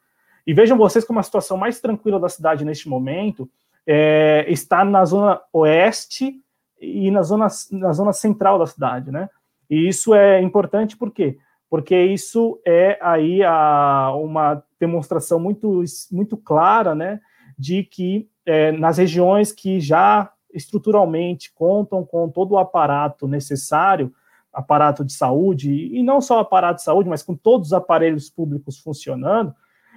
E 0.47 0.53
vejam 0.53 0.77
vocês 0.77 1.05
como 1.05 1.19
a 1.19 1.23
situação 1.23 1.57
mais 1.57 1.81
tranquila 1.81 2.21
da 2.21 2.29
cidade 2.29 2.65
neste 2.65 2.89
momento 2.89 3.49
é, 3.87 4.45
está 4.49 4.85
na 4.85 5.05
zona 5.05 5.41
oeste 5.53 6.41
e 6.81 7.11
na 7.11 7.23
zona, 7.23 7.49
na 7.73 7.93
zona 7.93 8.13
central 8.13 8.59
da 8.59 8.67
cidade, 8.67 9.11
né? 9.11 9.29
E 9.71 9.89
isso 9.89 10.15
é 10.15 10.41
importante 10.43 10.97
por 10.97 11.11
quê? 11.11 11.39
Porque 11.71 11.99
isso 11.99 12.61
é 12.67 12.99
aí 13.01 13.43
a, 13.43 14.13
uma 14.15 14.63
demonstração 14.79 15.41
muito, 15.41 15.83
muito 16.13 16.37
clara, 16.37 16.95
né, 16.95 17.21
de 17.59 17.83
que 17.83 18.29
é, 18.45 18.71
nas 18.73 18.99
regiões 18.99 19.51
que 19.51 19.81
já 19.81 20.31
estruturalmente 20.53 21.53
contam 21.53 22.05
com 22.05 22.29
todo 22.29 22.53
o 22.53 22.59
aparato 22.59 23.27
necessário, 23.27 24.13
aparato 24.55 25.05
de 25.05 25.13
saúde, 25.13 25.89
e 25.93 26.03
não 26.03 26.21
só 26.21 26.39
aparato 26.39 26.77
de 26.77 26.85
saúde, 26.85 27.09
mas 27.09 27.23
com 27.23 27.35
todos 27.35 27.69
os 27.69 27.73
aparelhos 27.73 28.31
públicos 28.31 28.79
funcionando, 28.79 29.55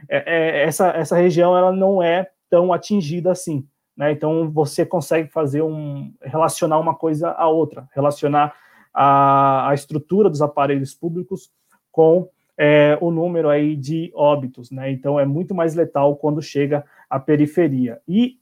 é, 0.09 0.23
é, 0.25 0.63
essa, 0.63 0.89
essa 0.89 1.15
região 1.15 1.57
ela 1.57 1.71
não 1.71 2.01
é 2.01 2.29
tão 2.49 2.73
atingida 2.73 3.31
assim. 3.31 3.65
Né? 3.95 4.11
Então 4.11 4.49
você 4.51 4.85
consegue 4.85 5.29
fazer 5.29 5.61
um 5.61 6.13
relacionar 6.21 6.79
uma 6.79 6.93
coisa 6.93 7.31
à 7.31 7.47
outra, 7.47 7.87
relacionar 7.93 8.53
a, 8.93 9.69
a 9.69 9.73
estrutura 9.73 10.29
dos 10.29 10.41
aparelhos 10.41 10.93
públicos 10.93 11.51
com 11.91 12.29
é, 12.57 12.97
o 13.01 13.11
número 13.11 13.49
aí 13.49 13.75
de 13.75 14.11
óbitos, 14.15 14.71
né? 14.71 14.91
Então 14.91 15.19
é 15.19 15.25
muito 15.25 15.53
mais 15.53 15.75
letal 15.75 16.15
quando 16.15 16.41
chega 16.41 16.83
à 17.07 17.19
periferia. 17.19 18.01
E, 18.07 18.39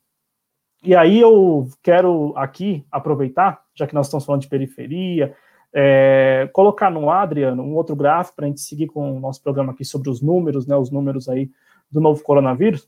e 0.83 0.95
aí 0.95 1.19
eu 1.19 1.67
quero 1.83 2.33
aqui 2.37 2.85
aproveitar, 2.89 3.61
já 3.73 3.85
que 3.85 3.93
nós 3.93 4.07
estamos 4.07 4.25
falando 4.25 4.41
de 4.41 4.47
periferia, 4.47 5.35
é, 5.77 6.49
colocar 6.53 6.89
no 6.89 7.09
Adriano 7.09 7.61
um 7.61 7.75
outro 7.75 7.97
gráfico 7.97 8.37
para 8.37 8.45
a 8.45 8.47
gente 8.47 8.61
seguir 8.61 8.87
com 8.87 9.17
o 9.17 9.19
nosso 9.19 9.43
programa 9.43 9.73
aqui 9.73 9.83
sobre 9.83 10.09
os 10.09 10.21
números, 10.21 10.65
né, 10.65 10.77
os 10.77 10.89
números 10.89 11.27
aí 11.27 11.51
do 11.91 11.99
novo 11.99 12.23
coronavírus. 12.23 12.87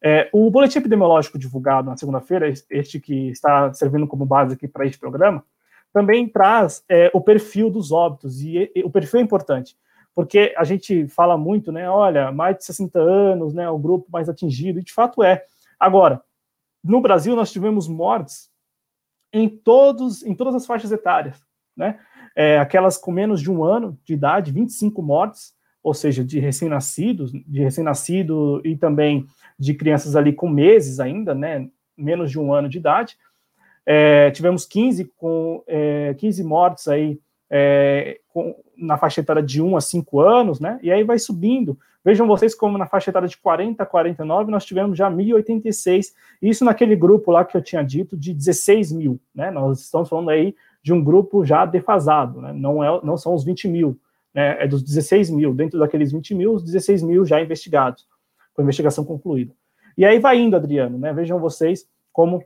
É, 0.00 0.30
o 0.32 0.48
boletim 0.48 0.78
epidemiológico 0.78 1.36
divulgado 1.36 1.90
na 1.90 1.96
segunda-feira, 1.96 2.52
este 2.70 3.00
que 3.00 3.30
está 3.30 3.74
servindo 3.74 4.06
como 4.06 4.24
base 4.24 4.54
aqui 4.54 4.68
para 4.68 4.86
este 4.86 4.98
programa, 4.98 5.44
também 5.92 6.28
traz 6.28 6.84
é, 6.88 7.10
o 7.12 7.20
perfil 7.20 7.68
dos 7.68 7.90
óbitos, 7.90 8.40
e, 8.40 8.70
e, 8.74 8.84
o 8.84 8.90
perfil 8.90 9.20
é 9.20 9.22
importante, 9.22 9.76
porque 10.14 10.54
a 10.56 10.64
gente 10.64 11.08
fala 11.08 11.36
muito, 11.36 11.72
né, 11.72 11.90
olha, 11.90 12.30
mais 12.30 12.56
de 12.56 12.64
60 12.64 13.00
anos, 13.00 13.52
né, 13.52 13.68
o 13.68 13.78
grupo 13.78 14.06
mais 14.10 14.28
atingido, 14.28 14.78
e 14.78 14.84
de 14.84 14.92
fato 14.92 15.24
é. 15.24 15.44
Agora, 15.78 16.22
no 16.82 17.00
Brasil 17.00 17.34
nós 17.34 17.50
tivemos 17.50 17.88
mortes 17.88 18.48
em 19.32 19.48
todos, 19.48 20.22
em 20.22 20.34
todas 20.34 20.54
as 20.54 20.66
faixas 20.66 20.92
etárias, 20.92 21.44
né? 21.76 21.98
É, 22.36 22.58
aquelas 22.58 22.96
com 22.96 23.12
menos 23.12 23.40
de 23.40 23.50
um 23.50 23.64
ano 23.64 23.98
de 24.04 24.14
idade, 24.14 24.52
25 24.52 25.02
mortes, 25.02 25.54
ou 25.82 25.92
seja, 25.92 26.24
de 26.24 26.38
recém-nascidos, 26.38 27.32
de 27.32 27.60
recém-nascido 27.60 28.60
e 28.64 28.76
também 28.76 29.26
de 29.58 29.74
crianças 29.74 30.14
ali 30.14 30.32
com 30.32 30.48
meses 30.48 31.00
ainda, 31.00 31.34
né, 31.34 31.68
menos 31.96 32.30
de 32.30 32.38
um 32.38 32.52
ano 32.52 32.68
de 32.68 32.78
idade. 32.78 33.16
É, 33.84 34.30
tivemos 34.30 34.64
15, 34.64 35.10
com, 35.16 35.62
é, 35.66 36.14
15 36.14 36.44
mortes 36.44 36.86
aí 36.86 37.18
é, 37.50 38.20
com, 38.28 38.54
na 38.76 38.96
faixa 38.96 39.20
etária 39.20 39.42
de 39.42 39.60
1 39.60 39.76
a 39.76 39.80
5 39.80 40.20
anos, 40.20 40.60
né, 40.60 40.78
e 40.82 40.92
aí 40.92 41.02
vai 41.02 41.18
subindo. 41.18 41.76
Vejam 42.04 42.26
vocês 42.26 42.54
como 42.54 42.78
na 42.78 42.86
faixa 42.86 43.10
etária 43.10 43.28
de 43.28 43.36
40 43.36 43.82
a 43.82 43.86
49 43.86 44.50
nós 44.50 44.64
tivemos 44.64 44.96
já 44.96 45.10
1.086, 45.10 46.06
isso 46.40 46.64
naquele 46.64 46.96
grupo 46.96 47.30
lá 47.30 47.44
que 47.44 47.56
eu 47.56 47.62
tinha 47.62 47.82
dito 47.82 48.16
de 48.16 48.32
16 48.32 48.92
mil, 48.92 49.20
né, 49.34 49.50
nós 49.50 49.80
estamos 49.80 50.08
falando 50.08 50.30
aí 50.30 50.54
de 50.82 50.92
um 50.92 51.02
grupo 51.02 51.44
já 51.44 51.64
defasado, 51.64 52.40
né? 52.40 52.52
não, 52.52 52.82
é, 52.82 53.00
não 53.04 53.16
são 53.16 53.34
os 53.34 53.44
20 53.44 53.68
mil, 53.68 53.98
né? 54.34 54.64
é 54.64 54.66
dos 54.66 54.82
16 54.82 55.30
mil, 55.30 55.54
dentro 55.54 55.78
daqueles 55.78 56.12
20 56.12 56.34
mil, 56.34 56.54
os 56.54 56.64
16 56.64 57.02
mil 57.02 57.24
já 57.24 57.40
investigados, 57.40 58.06
com 58.52 58.62
investigação 58.62 59.04
concluída. 59.04 59.54
E 59.96 60.04
aí 60.04 60.18
vai 60.18 60.38
indo, 60.38 60.56
Adriano, 60.56 60.98
né? 60.98 61.12
vejam 61.12 61.38
vocês 61.38 61.86
como 62.12 62.44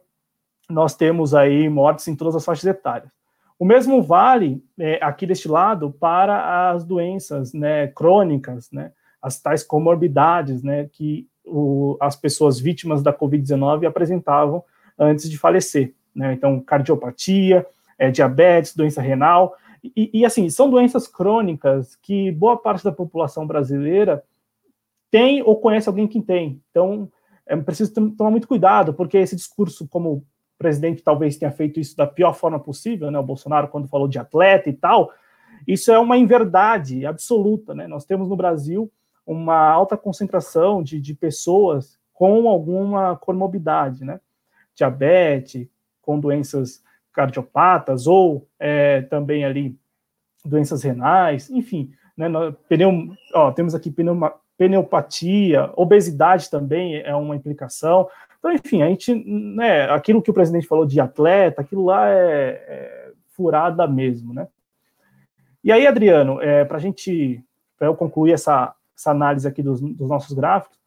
nós 0.69 0.95
temos 0.95 1.35
aí 1.35 1.69
mortes 1.69 2.07
em 2.09 2.17
todas 2.17 2.35
as 2.35 2.45
faixas 2.45 2.65
etárias. 2.65 3.11
O 3.59 3.65
mesmo 3.65 4.03
vale 4.03 4.63
é, 4.79 4.99
aqui 5.03 5.27
deste 5.27 5.49
lado 5.49 5.91
para 5.91 6.71
as 6.71 6.85
doenças 6.85 7.55
né, 7.55 7.87
crônicas, 7.89 8.71
né, 8.71 8.93
as 9.23 9.41
tais 9.41 9.63
comorbidades, 9.63 10.63
né, 10.63 10.89
que 10.93 11.27
o, 11.45 11.97
as 12.01 12.15
pessoas 12.17 12.61
vítimas 12.61 13.03
da 13.03 13.13
Covid-19 13.13 13.87
apresentavam 13.87 14.63
antes 14.99 15.31
de 15.31 15.39
falecer. 15.39 15.95
Né? 16.15 16.35
Então, 16.35 16.61
cardiopatia, 16.61 17.67
é, 17.99 18.11
diabetes, 18.11 18.75
doença 18.75 19.01
renal, 19.01 19.55
e, 19.95 20.11
e, 20.13 20.25
assim, 20.25 20.49
são 20.51 20.69
doenças 20.69 21.07
crônicas 21.07 21.95
que 21.97 22.33
boa 22.33 22.57
parte 22.57 22.83
da 22.83 22.91
população 22.91 23.47
brasileira 23.47 24.25
tem 25.11 25.43
ou 25.43 25.61
conhece 25.61 25.89
alguém 25.89 26.09
que 26.09 26.21
tem. 26.21 26.61
Então, 26.71 27.11
é 27.47 27.57
preciso 27.57 27.93
tomar 28.17 28.31
muito 28.31 28.49
cuidado, 28.49 28.93
porque 28.93 29.19
esse 29.19 29.37
discurso, 29.37 29.87
como 29.87 30.13
o 30.13 30.27
presidente 30.59 31.03
talvez 31.03 31.37
tenha 31.37 31.53
feito 31.53 31.79
isso 31.79 31.97
da 31.97 32.07
pior 32.07 32.35
forma 32.35 32.59
possível, 32.59 33.11
né, 33.11 33.19
o 33.19 33.23
Bolsonaro, 33.23 33.69
quando 33.69 33.89
falou 33.89 34.09
de 34.09 34.19
atleta 34.19 34.69
e 34.69 34.73
tal, 34.73 35.13
isso 35.67 35.93
é 35.93 35.99
uma 35.99 36.17
inverdade 36.17 37.07
absoluta. 37.07 37.75
Né? 37.75 37.87
Nós 37.87 38.05
temos 38.05 38.29
no 38.29 38.37
Brasil 38.37 38.91
uma 39.27 39.59
alta 39.59 39.97
concentração 39.97 40.83
de, 40.83 41.01
de 41.01 41.15
pessoas 41.15 41.99
com 42.13 42.49
alguma 42.49 43.17
comorbidade, 43.17 44.05
né? 44.05 44.21
diabetes, 44.75 45.69
com 46.01 46.19
doenças 46.19 46.83
cardiopatas 47.17 48.07
ou 48.07 48.47
é, 48.61 49.01
também 49.03 49.43
ali 49.45 49.75
doenças 50.45 50.83
renais, 50.83 51.51
enfim, 51.51 51.91
né, 52.17 52.29
pneu, 52.69 53.09
ó, 53.35 53.51
temos 53.51 53.75
aqui 53.75 53.91
pneuma, 53.91 54.35
pneumopatia, 54.57 55.73
obesidade 55.75 56.51
também 56.51 56.97
é 57.01 57.15
uma 57.15 57.35
implicação. 57.35 58.09
Então, 58.39 58.53
enfim, 58.53 58.83
a 58.83 58.89
gente, 58.89 59.15
né, 59.15 59.91
aquilo 59.91 60.23
que 60.23 60.31
o 60.31 60.35
presidente 60.35 60.67
falou 60.67 60.87
de 60.87 61.01
atleta, 61.01 61.63
aquilo 61.63 61.87
lá 61.87 62.09
é, 62.09 62.49
é 62.69 63.13
furada 63.31 63.87
mesmo, 63.87 64.33
né? 64.33 64.47
E 65.65 65.73
aí, 65.73 65.87
Adriano, 65.87 66.41
é, 66.41 66.65
para 66.65 66.77
a 66.77 66.81
gente, 66.81 67.43
para 67.77 67.89
eu 67.89 67.97
concluir 67.97 68.33
essa, 68.33 68.73
essa 68.97 69.11
análise 69.11 69.49
aqui 69.49 69.63
dos, 69.63 69.81
dos, 69.81 70.09
nossos 70.09 70.33
gráficos, 70.33 70.79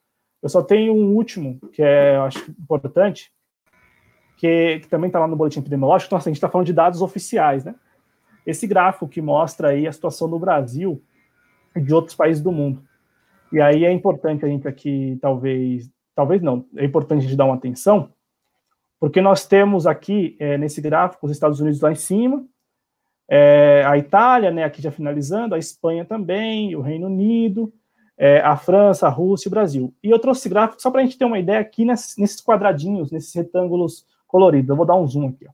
eu 0.41 0.47
só 0.47 0.63
tenho 0.63 0.93
um 0.93 1.13
último 1.15 1.59
que 1.73 1.81
é, 1.83 2.15
eu 2.15 2.23
acho 2.23 2.49
importante, 2.51 3.31
que, 4.39 4.79
que 4.79 4.87
também 4.87 5.09
está 5.09 5.19
lá 5.19 5.27
no 5.27 5.35
boletim 5.35 5.59
epidemiológico. 5.59 6.07
Então, 6.07 6.17
assim, 6.17 6.29
a 6.29 6.31
gente 6.31 6.37
está 6.37 6.47
falando 6.47 6.65
de 6.65 6.71
dados 6.71 7.01
oficiais, 7.01 7.65
né? 7.65 7.75
Esse 8.47 8.65
gráfico 8.65 9.05
que 9.05 9.21
mostra 9.21 9.67
aí 9.67 9.85
a 9.85 9.91
situação 9.91 10.29
do 10.29 10.39
Brasil 10.39 11.03
e 11.75 11.81
de 11.81 11.93
outros 11.93 12.15
países 12.15 12.41
do 12.41 12.49
mundo. 12.49 12.81
E 13.51 13.59
aí 13.59 13.83
é 13.83 13.91
importante 13.91 14.45
a 14.45 14.47
gente 14.47 14.65
aqui, 14.65 15.19
talvez, 15.21 15.91
talvez 16.15 16.41
não, 16.41 16.65
é 16.77 16.85
importante 16.85 17.19
a 17.19 17.23
gente 17.23 17.35
dar 17.35 17.43
uma 17.43 17.55
atenção, 17.55 18.13
porque 18.97 19.19
nós 19.19 19.45
temos 19.45 19.85
aqui, 19.85 20.37
é, 20.39 20.57
nesse 20.57 20.79
gráfico, 20.79 21.25
os 21.25 21.33
Estados 21.33 21.59
Unidos 21.59 21.81
lá 21.81 21.91
em 21.91 21.95
cima, 21.95 22.45
é, 23.29 23.83
a 23.85 23.97
Itália, 23.97 24.51
né, 24.51 24.63
aqui 24.63 24.81
já 24.81 24.89
finalizando, 24.89 25.53
a 25.53 25.59
Espanha 25.59 26.05
também, 26.05 26.77
o 26.77 26.81
Reino 26.81 27.07
Unido, 27.07 27.73
é, 28.17 28.39
a 28.39 28.55
França, 28.55 29.05
a 29.05 29.09
Rússia 29.09 29.47
e 29.47 29.49
o 29.49 29.51
Brasil. 29.51 29.93
E 30.01 30.09
eu 30.09 30.19
trouxe 30.19 30.41
esse 30.41 30.49
gráfico 30.49 30.81
só 30.81 30.89
para 30.89 31.01
a 31.01 31.03
gente 31.03 31.17
ter 31.17 31.25
uma 31.25 31.39
ideia 31.39 31.59
aqui 31.59 31.83
nesses, 31.83 32.39
quadradinhos, 32.41 33.11
nesses 33.11 33.33
retângulos 33.33 34.05
coloridos. 34.29 34.69
Eu 34.69 34.75
vou 34.77 34.85
dar 34.85 34.95
um 34.95 35.05
zoom 35.05 35.27
aqui. 35.27 35.45
Ó. 35.45 35.51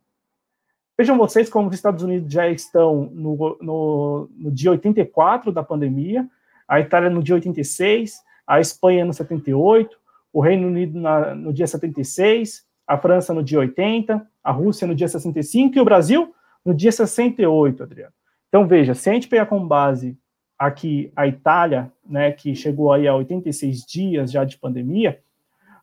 Vejam 0.98 1.18
vocês 1.18 1.50
como 1.50 1.68
os 1.68 1.76
Estados 1.76 2.04
Unidos 2.04 2.32
já 2.32 2.48
estão 2.48 3.10
no, 3.12 3.58
no, 3.60 4.30
no 4.38 4.52
dia 4.52 4.72
84 4.72 5.52
da 5.52 5.64
pandemia, 5.64 6.28
a 6.68 6.80
Itália 6.80 7.10
no 7.10 7.24
dia 7.24 7.36
86, 7.36 8.16
a 8.46 8.60
Espanha 8.60 9.04
no 9.04 9.14
78, 9.14 9.98
o 10.32 10.40
Reino 10.40 10.68
Unido 10.68 11.00
na, 11.00 11.34
no 11.34 11.52
dia 11.52 11.68
76, 11.68 12.66
a 12.88 12.98
França 12.98 13.34
no 13.34 13.44
dia 13.44 13.60
80, 13.60 14.26
a 14.44 14.52
Rússia 14.52 14.88
no 14.88 14.96
dia 14.96 15.08
65 15.08 15.78
e 15.78 15.82
o 15.82 15.86
Brasil 15.86 16.34
no 16.64 16.74
dia 16.74 16.92
68, 16.92 17.84
Adriano. 17.84 18.14
Então, 18.48 18.68
veja, 18.68 18.94
se 18.94 19.10
a 19.10 19.14
gente 19.14 19.28
pegar 19.28 19.48
como 19.48 19.68
base 19.68 20.18
aqui 20.58 21.12
a 21.16 21.28
Itália, 21.28 21.92
né, 22.06 22.32
que 22.32 22.56
chegou 22.56 22.94
aí 22.94 23.08
a 23.08 23.16
86 23.16 23.86
dias 23.86 24.32
já 24.32 24.46
de 24.46 24.58
pandemia, 24.58 25.20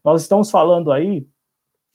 nós 0.02 0.22
estamos 0.22 0.50
falando 0.50 0.90
aí 0.90 1.26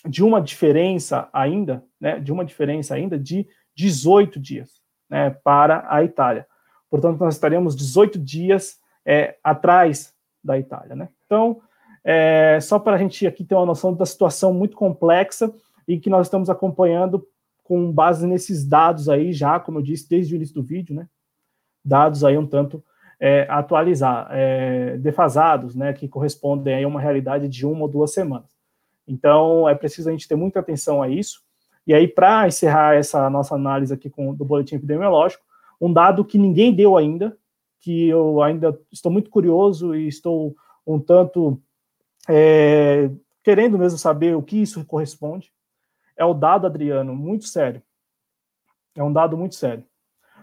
de 0.07 0.23
uma 0.23 0.41
diferença 0.41 1.29
ainda, 1.33 1.83
né, 1.99 2.19
de 2.19 2.31
uma 2.31 2.45
diferença 2.45 2.95
ainda 2.95 3.17
de 3.17 3.47
18 3.75 4.39
dias, 4.39 4.81
né, 5.09 5.29
para 5.43 5.85
a 5.89 6.03
Itália. 6.03 6.47
Portanto, 6.89 7.19
nós 7.19 7.35
estaremos 7.35 7.75
18 7.75 8.17
dias 8.19 8.79
é, 9.05 9.37
atrás 9.43 10.13
da 10.43 10.57
Itália. 10.57 10.95
Né? 10.95 11.09
Então, 11.25 11.61
é, 12.03 12.59
só 12.61 12.79
para 12.79 12.95
a 12.95 12.97
gente 12.97 13.27
aqui 13.27 13.43
ter 13.43 13.55
uma 13.55 13.65
noção 13.65 13.93
da 13.93 14.05
situação 14.05 14.53
muito 14.53 14.77
complexa 14.77 15.53
e 15.87 15.99
que 15.99 16.09
nós 16.09 16.27
estamos 16.27 16.49
acompanhando 16.49 17.25
com 17.63 17.91
base 17.91 18.25
nesses 18.25 18.65
dados 18.65 19.09
aí, 19.09 19.33
já, 19.33 19.59
como 19.59 19.79
eu 19.79 19.83
disse, 19.83 20.09
desde 20.09 20.33
o 20.33 20.37
início 20.37 20.55
do 20.55 20.63
vídeo, 20.63 20.95
né? 20.95 21.07
Dados 21.83 22.23
aí 22.23 22.37
um 22.37 22.47
tanto 22.47 22.83
é, 23.19 23.45
atualizar, 23.49 24.29
é, 24.31 24.97
defasados, 24.97 25.75
né? 25.75 25.91
Que 25.91 26.07
correspondem 26.07 26.81
a 26.81 26.87
uma 26.87 27.01
realidade 27.01 27.49
de 27.49 27.65
uma 27.65 27.81
ou 27.81 27.87
duas 27.89 28.13
semanas. 28.13 28.56
Então, 29.07 29.67
é 29.67 29.73
preciso 29.73 30.09
a 30.09 30.11
gente 30.11 30.27
ter 30.27 30.35
muita 30.35 30.59
atenção 30.59 31.01
a 31.01 31.07
isso. 31.07 31.41
E 31.85 31.93
aí, 31.93 32.07
para 32.07 32.47
encerrar 32.47 32.95
essa 32.95 33.29
nossa 33.29 33.55
análise 33.55 33.93
aqui 33.93 34.09
com, 34.09 34.33
do 34.33 34.43
boletim 34.43 34.75
epidemiológico, 34.75 35.43
um 35.79 35.91
dado 35.91 36.25
que 36.25 36.37
ninguém 36.37 36.73
deu 36.73 36.97
ainda, 36.97 37.37
que 37.79 38.09
eu 38.09 38.41
ainda 38.41 38.77
estou 38.91 39.11
muito 39.11 39.29
curioso 39.29 39.95
e 39.95 40.07
estou 40.07 40.55
um 40.85 40.99
tanto 40.99 41.61
é, 42.27 43.09
querendo 43.43 43.77
mesmo 43.77 43.97
saber 43.97 44.35
o 44.35 44.41
que 44.41 44.61
isso 44.61 44.83
corresponde, 44.85 45.53
é 46.17 46.25
o 46.25 46.33
dado, 46.33 46.67
Adriano, 46.67 47.15
muito 47.15 47.45
sério. 47.45 47.81
É 48.95 49.03
um 49.03 49.13
dado 49.13 49.37
muito 49.37 49.55
sério. 49.55 49.85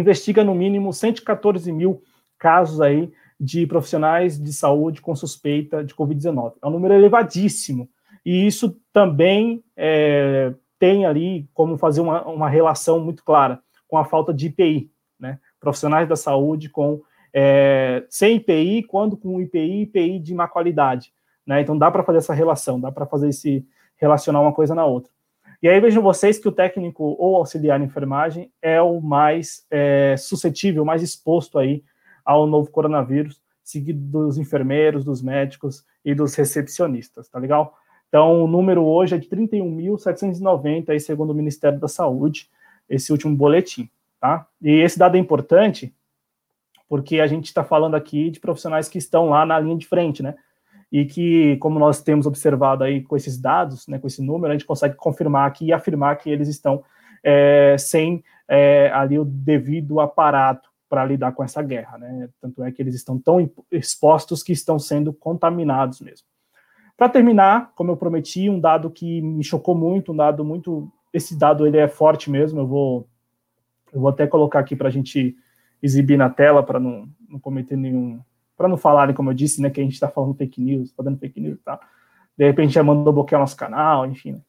investiga 0.01 0.43
no 0.43 0.55
mínimo 0.55 0.93
114 0.93 1.71
mil 1.71 2.01
casos 2.37 2.81
aí 2.81 3.11
de 3.39 3.67
profissionais 3.67 4.41
de 4.41 4.51
saúde 4.51 5.01
com 5.01 5.15
suspeita 5.15 5.83
de 5.83 5.93
Covid-19. 5.93 6.53
É 6.61 6.67
um 6.67 6.71
número 6.71 6.93
elevadíssimo. 6.93 7.89
E 8.25 8.45
isso 8.45 8.77
também 8.91 9.63
é, 9.75 10.53
tem 10.79 11.05
ali 11.05 11.47
como 11.53 11.77
fazer 11.77 12.01
uma, 12.01 12.25
uma 12.25 12.49
relação 12.49 12.99
muito 12.99 13.23
clara 13.23 13.59
com 13.87 13.97
a 13.97 14.05
falta 14.05 14.33
de 14.33 14.47
IPI, 14.47 14.91
né? 15.19 15.39
Profissionais 15.59 16.09
da 16.09 16.15
saúde 16.15 16.69
com 16.69 17.01
é, 17.33 18.05
sem 18.09 18.37
IPI, 18.37 18.83
quando 18.83 19.15
com 19.15 19.41
IPI, 19.41 19.83
IPI 19.83 20.19
de 20.19 20.33
má 20.33 20.47
qualidade, 20.47 21.13
né? 21.45 21.61
Então 21.61 21.77
dá 21.77 21.89
para 21.89 22.03
fazer 22.03 22.17
essa 22.17 22.33
relação, 22.33 22.79
dá 22.79 22.91
para 22.91 23.05
fazer 23.05 23.29
esse 23.29 23.65
relacionar 23.95 24.41
uma 24.41 24.53
coisa 24.53 24.75
na 24.75 24.85
outra. 24.85 25.11
E 25.61 25.67
aí 25.67 25.79
vejam 25.79 26.03
vocês 26.03 26.37
que 26.37 26.47
o 26.47 26.51
técnico 26.51 27.03
ou 27.17 27.35
auxiliar 27.35 27.81
em 27.81 27.85
enfermagem 27.85 28.51
é 28.61 28.81
o 28.81 29.01
mais 29.01 29.65
é, 29.71 30.15
suscetível, 30.17 30.85
mais 30.85 31.01
exposto 31.01 31.57
aí 31.57 31.83
ao 32.23 32.45
novo 32.45 32.69
coronavírus, 32.69 33.41
seguido 33.63 33.99
dos 33.99 34.37
enfermeiros, 34.37 35.03
dos 35.03 35.21
médicos 35.21 35.83
e 36.05 36.13
dos 36.13 36.35
recepcionistas, 36.35 37.27
tá 37.27 37.39
legal? 37.39 37.77
Então, 38.07 38.43
o 38.43 38.47
número 38.47 38.83
hoje 38.85 39.15
é 39.15 39.17
de 39.17 39.27
31.790, 39.27 40.89
aí, 40.89 40.99
segundo 40.99 41.31
o 41.31 41.35
Ministério 41.35 41.79
da 41.79 41.87
Saúde, 41.87 42.49
esse 42.87 43.11
último 43.11 43.35
boletim, 43.35 43.89
tá? 44.19 44.47
E 44.61 44.71
esse 44.71 44.97
dado 44.97 45.17
é 45.17 45.19
importante 45.19 45.93
porque 46.87 47.19
a 47.19 47.27
gente 47.27 47.45
está 47.45 47.63
falando 47.63 47.95
aqui 47.95 48.29
de 48.29 48.39
profissionais 48.39 48.87
que 48.87 48.97
estão 48.97 49.29
lá 49.29 49.45
na 49.45 49.59
linha 49.59 49.75
de 49.75 49.85
frente, 49.85 50.23
né? 50.23 50.35
E 50.91 51.05
que, 51.05 51.57
como 51.57 51.79
nós 51.79 52.01
temos 52.01 52.25
observado 52.25 52.83
aí 52.83 53.01
com 53.01 53.15
esses 53.15 53.37
dados, 53.37 53.87
né, 53.87 53.99
com 53.99 54.07
esse 54.07 54.21
número, 54.21 54.51
a 54.51 54.55
gente 54.55 54.65
consegue 54.65 54.95
confirmar 54.95 55.47
aqui 55.47 55.65
e 55.65 55.73
afirmar 55.73 56.17
que 56.17 56.29
eles 56.29 56.47
estão 56.47 56.83
é, 57.23 57.75
sem 57.77 58.23
é, 58.47 58.89
ali 58.93 59.19
o 59.19 59.25
devido 59.25 59.99
aparato 59.99 60.69
para 60.89 61.05
lidar 61.05 61.33
com 61.33 61.43
essa 61.43 61.61
guerra, 61.61 61.97
né? 61.97 62.29
Tanto 62.39 62.63
é 62.63 62.71
que 62.71 62.81
eles 62.81 62.95
estão 62.95 63.19
tão 63.19 63.49
expostos 63.71 64.41
que 64.41 64.53
estão 64.53 64.79
sendo 64.79 65.11
contaminados 65.11 65.99
mesmo. 65.99 66.25
Para 66.95 67.09
terminar, 67.09 67.73
como 67.75 67.91
eu 67.91 67.97
prometi, 67.97 68.49
um 68.49 68.59
dado 68.59 68.89
que 68.89 69.21
me 69.21 69.43
chocou 69.43 69.75
muito, 69.75 70.13
um 70.13 70.15
dado 70.15 70.43
muito, 70.43 70.91
esse 71.13 71.37
dado 71.37 71.67
ele 71.67 71.77
é 71.77 71.87
forte 71.87 72.31
mesmo. 72.31 72.61
Eu 72.61 72.67
vou, 72.67 73.07
eu 73.93 73.99
vou 73.99 74.09
até 74.09 74.25
colocar 74.25 74.59
aqui 74.59 74.75
para 74.75 74.87
a 74.87 74.91
gente 74.91 75.35
exibir 75.83 76.17
na 76.17 76.29
tela 76.29 76.63
para 76.63 76.79
não, 76.79 77.07
não 77.29 77.39
cometer 77.39 77.75
nenhum, 77.75 78.19
para 78.57 78.67
não 78.67 78.75
falarem 78.75 79.15
como 79.15 79.29
eu 79.29 79.35
disse, 79.35 79.61
né, 79.61 79.69
que 79.69 79.79
a 79.79 79.83
gente 79.83 79.93
está 79.93 80.09
falando 80.09 80.33
fake 80.33 80.59
news, 80.59 80.89
está 80.89 81.03
dando 81.03 81.19
fake 81.19 81.39
news, 81.39 81.61
tá? 81.63 81.79
De 82.35 82.45
repente 82.45 82.73
já 82.73 82.83
mandou 82.83 83.13
bloquear 83.13 83.39
nosso 83.39 83.55
canal, 83.55 84.05
enfim. 84.05 84.33
Né? 84.33 84.41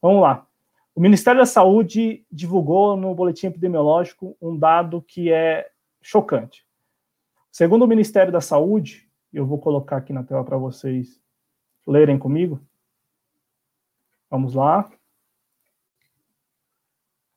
Vamos 0.00 0.22
lá. 0.22 0.46
O 0.94 1.00
Ministério 1.00 1.40
da 1.40 1.46
Saúde 1.46 2.24
divulgou 2.30 2.96
no 2.96 3.14
boletim 3.14 3.48
epidemiológico 3.48 4.36
um 4.40 4.56
dado 4.56 5.02
que 5.02 5.30
é 5.30 5.68
chocante. 6.00 6.64
Segundo 7.52 7.84
o 7.84 7.88
Ministério 7.88 8.32
da 8.32 8.40
Saúde, 8.40 9.08
eu 9.32 9.44
vou 9.44 9.58
colocar 9.58 9.98
aqui 9.98 10.12
na 10.12 10.22
tela 10.22 10.44
para 10.44 10.56
vocês 10.56 11.20
lerem 11.86 12.18
comigo. 12.18 12.60
Vamos 14.30 14.54
lá. 14.54 14.90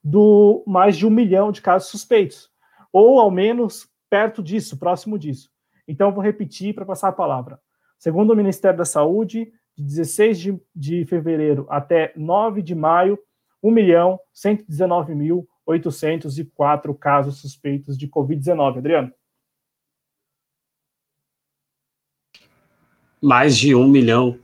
do 0.02 0.64
mais 0.66 0.96
de 0.96 1.06
um 1.06 1.10
milhão 1.10 1.52
de 1.52 1.62
casos 1.62 1.88
suspeitos, 1.88 2.50
ou 2.92 3.20
ao 3.20 3.30
menos 3.30 3.88
perto 4.10 4.42
disso, 4.42 4.76
próximo 4.76 5.16
disso. 5.16 5.53
Então, 5.86 6.12
vou 6.12 6.22
repetir 6.22 6.74
para 6.74 6.84
passar 6.84 7.08
a 7.08 7.12
palavra. 7.12 7.60
Segundo 7.98 8.32
o 8.32 8.36
Ministério 8.36 8.78
da 8.78 8.84
Saúde, 8.84 9.52
de 9.76 9.84
16 9.84 10.38
de, 10.38 10.60
de 10.74 11.04
fevereiro 11.06 11.66
até 11.68 12.12
9 12.16 12.62
de 12.62 12.74
maio, 12.74 13.18
1 13.62 13.70
milhão 13.70 14.20
119 14.32 15.14
mil 15.14 15.48
804 15.66 16.94
casos 16.94 17.40
suspeitos 17.40 17.96
de 17.96 18.06
Covid-19. 18.08 18.78
Adriano? 18.78 19.12
Mais 23.20 23.56
de 23.56 23.74
um 23.74 23.88
milhão 23.88 24.38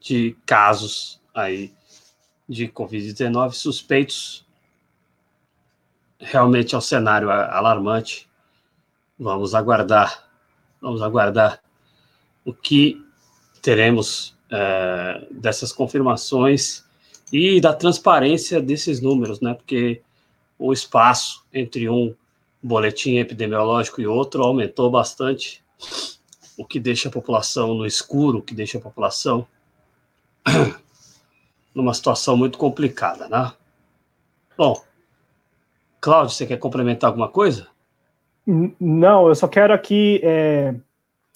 de 0.00 0.34
casos 0.46 1.20
aí 1.34 1.72
de 2.48 2.66
Covid-19 2.68 3.52
suspeitos. 3.52 4.46
Realmente 6.18 6.74
é 6.74 6.78
um 6.78 6.80
cenário 6.80 7.30
alarmante. 7.30 8.26
Vamos 9.18 9.54
aguardar, 9.54 10.27
vamos 10.80 11.02
aguardar 11.02 11.60
o 12.44 12.52
que 12.52 13.04
teremos 13.60 14.36
é, 14.50 15.26
dessas 15.30 15.72
confirmações 15.72 16.84
e 17.32 17.60
da 17.60 17.74
transparência 17.74 18.60
desses 18.60 19.00
números, 19.00 19.40
né? 19.40 19.54
Porque 19.54 20.00
o 20.58 20.72
espaço 20.72 21.44
entre 21.52 21.88
um 21.88 22.14
boletim 22.62 23.16
epidemiológico 23.18 24.00
e 24.00 24.06
outro 24.06 24.42
aumentou 24.42 24.90
bastante, 24.90 25.62
o 26.56 26.64
que 26.64 26.80
deixa 26.80 27.08
a 27.08 27.12
população 27.12 27.74
no 27.74 27.86
escuro, 27.86 28.38
o 28.38 28.42
que 28.42 28.54
deixa 28.54 28.78
a 28.78 28.80
população 28.80 29.46
numa 31.74 31.94
situação 31.94 32.36
muito 32.36 32.58
complicada, 32.58 33.28
né? 33.28 33.52
Bom, 34.56 34.82
Cláudio, 36.00 36.34
você 36.34 36.46
quer 36.46 36.56
complementar 36.56 37.08
alguma 37.08 37.28
coisa? 37.28 37.68
Não, 38.80 39.28
eu 39.28 39.34
só 39.34 39.46
quero 39.46 39.74
aqui 39.74 40.22
é, 40.24 40.74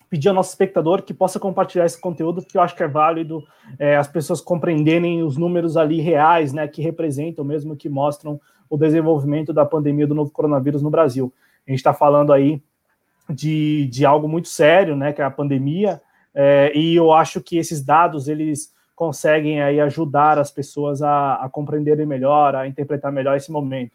pedir 0.08 0.30
ao 0.30 0.34
nosso 0.34 0.48
espectador 0.48 1.02
que 1.02 1.12
possa 1.12 1.38
compartilhar 1.38 1.84
esse 1.84 2.00
conteúdo, 2.00 2.40
porque 2.40 2.56
eu 2.56 2.62
acho 2.62 2.74
que 2.74 2.82
é 2.82 2.88
válido 2.88 3.44
é, 3.78 3.96
as 3.96 4.08
pessoas 4.08 4.40
compreenderem 4.40 5.22
os 5.22 5.36
números 5.36 5.76
ali 5.76 6.00
reais, 6.00 6.54
né, 6.54 6.66
que 6.66 6.80
representam 6.80 7.44
mesmo, 7.44 7.76
que 7.76 7.86
mostram 7.86 8.40
o 8.68 8.78
desenvolvimento 8.78 9.52
da 9.52 9.66
pandemia 9.66 10.06
do 10.06 10.14
novo 10.14 10.30
coronavírus 10.30 10.80
no 10.80 10.88
Brasil. 10.88 11.30
A 11.66 11.70
gente 11.70 11.80
está 11.80 11.92
falando 11.92 12.32
aí 12.32 12.62
de, 13.28 13.86
de 13.88 14.06
algo 14.06 14.26
muito 14.26 14.48
sério, 14.48 14.96
né, 14.96 15.12
que 15.12 15.20
é 15.20 15.24
a 15.24 15.30
pandemia, 15.30 16.00
é, 16.34 16.72
e 16.74 16.96
eu 16.96 17.12
acho 17.12 17.42
que 17.42 17.58
esses 17.58 17.84
dados, 17.84 18.26
eles 18.26 18.72
conseguem 18.96 19.60
aí 19.60 19.78
ajudar 19.80 20.38
as 20.38 20.50
pessoas 20.50 21.02
a, 21.02 21.34
a 21.34 21.48
compreenderem 21.50 22.06
melhor, 22.06 22.54
a 22.54 22.66
interpretar 22.66 23.12
melhor 23.12 23.36
esse 23.36 23.52
momento. 23.52 23.92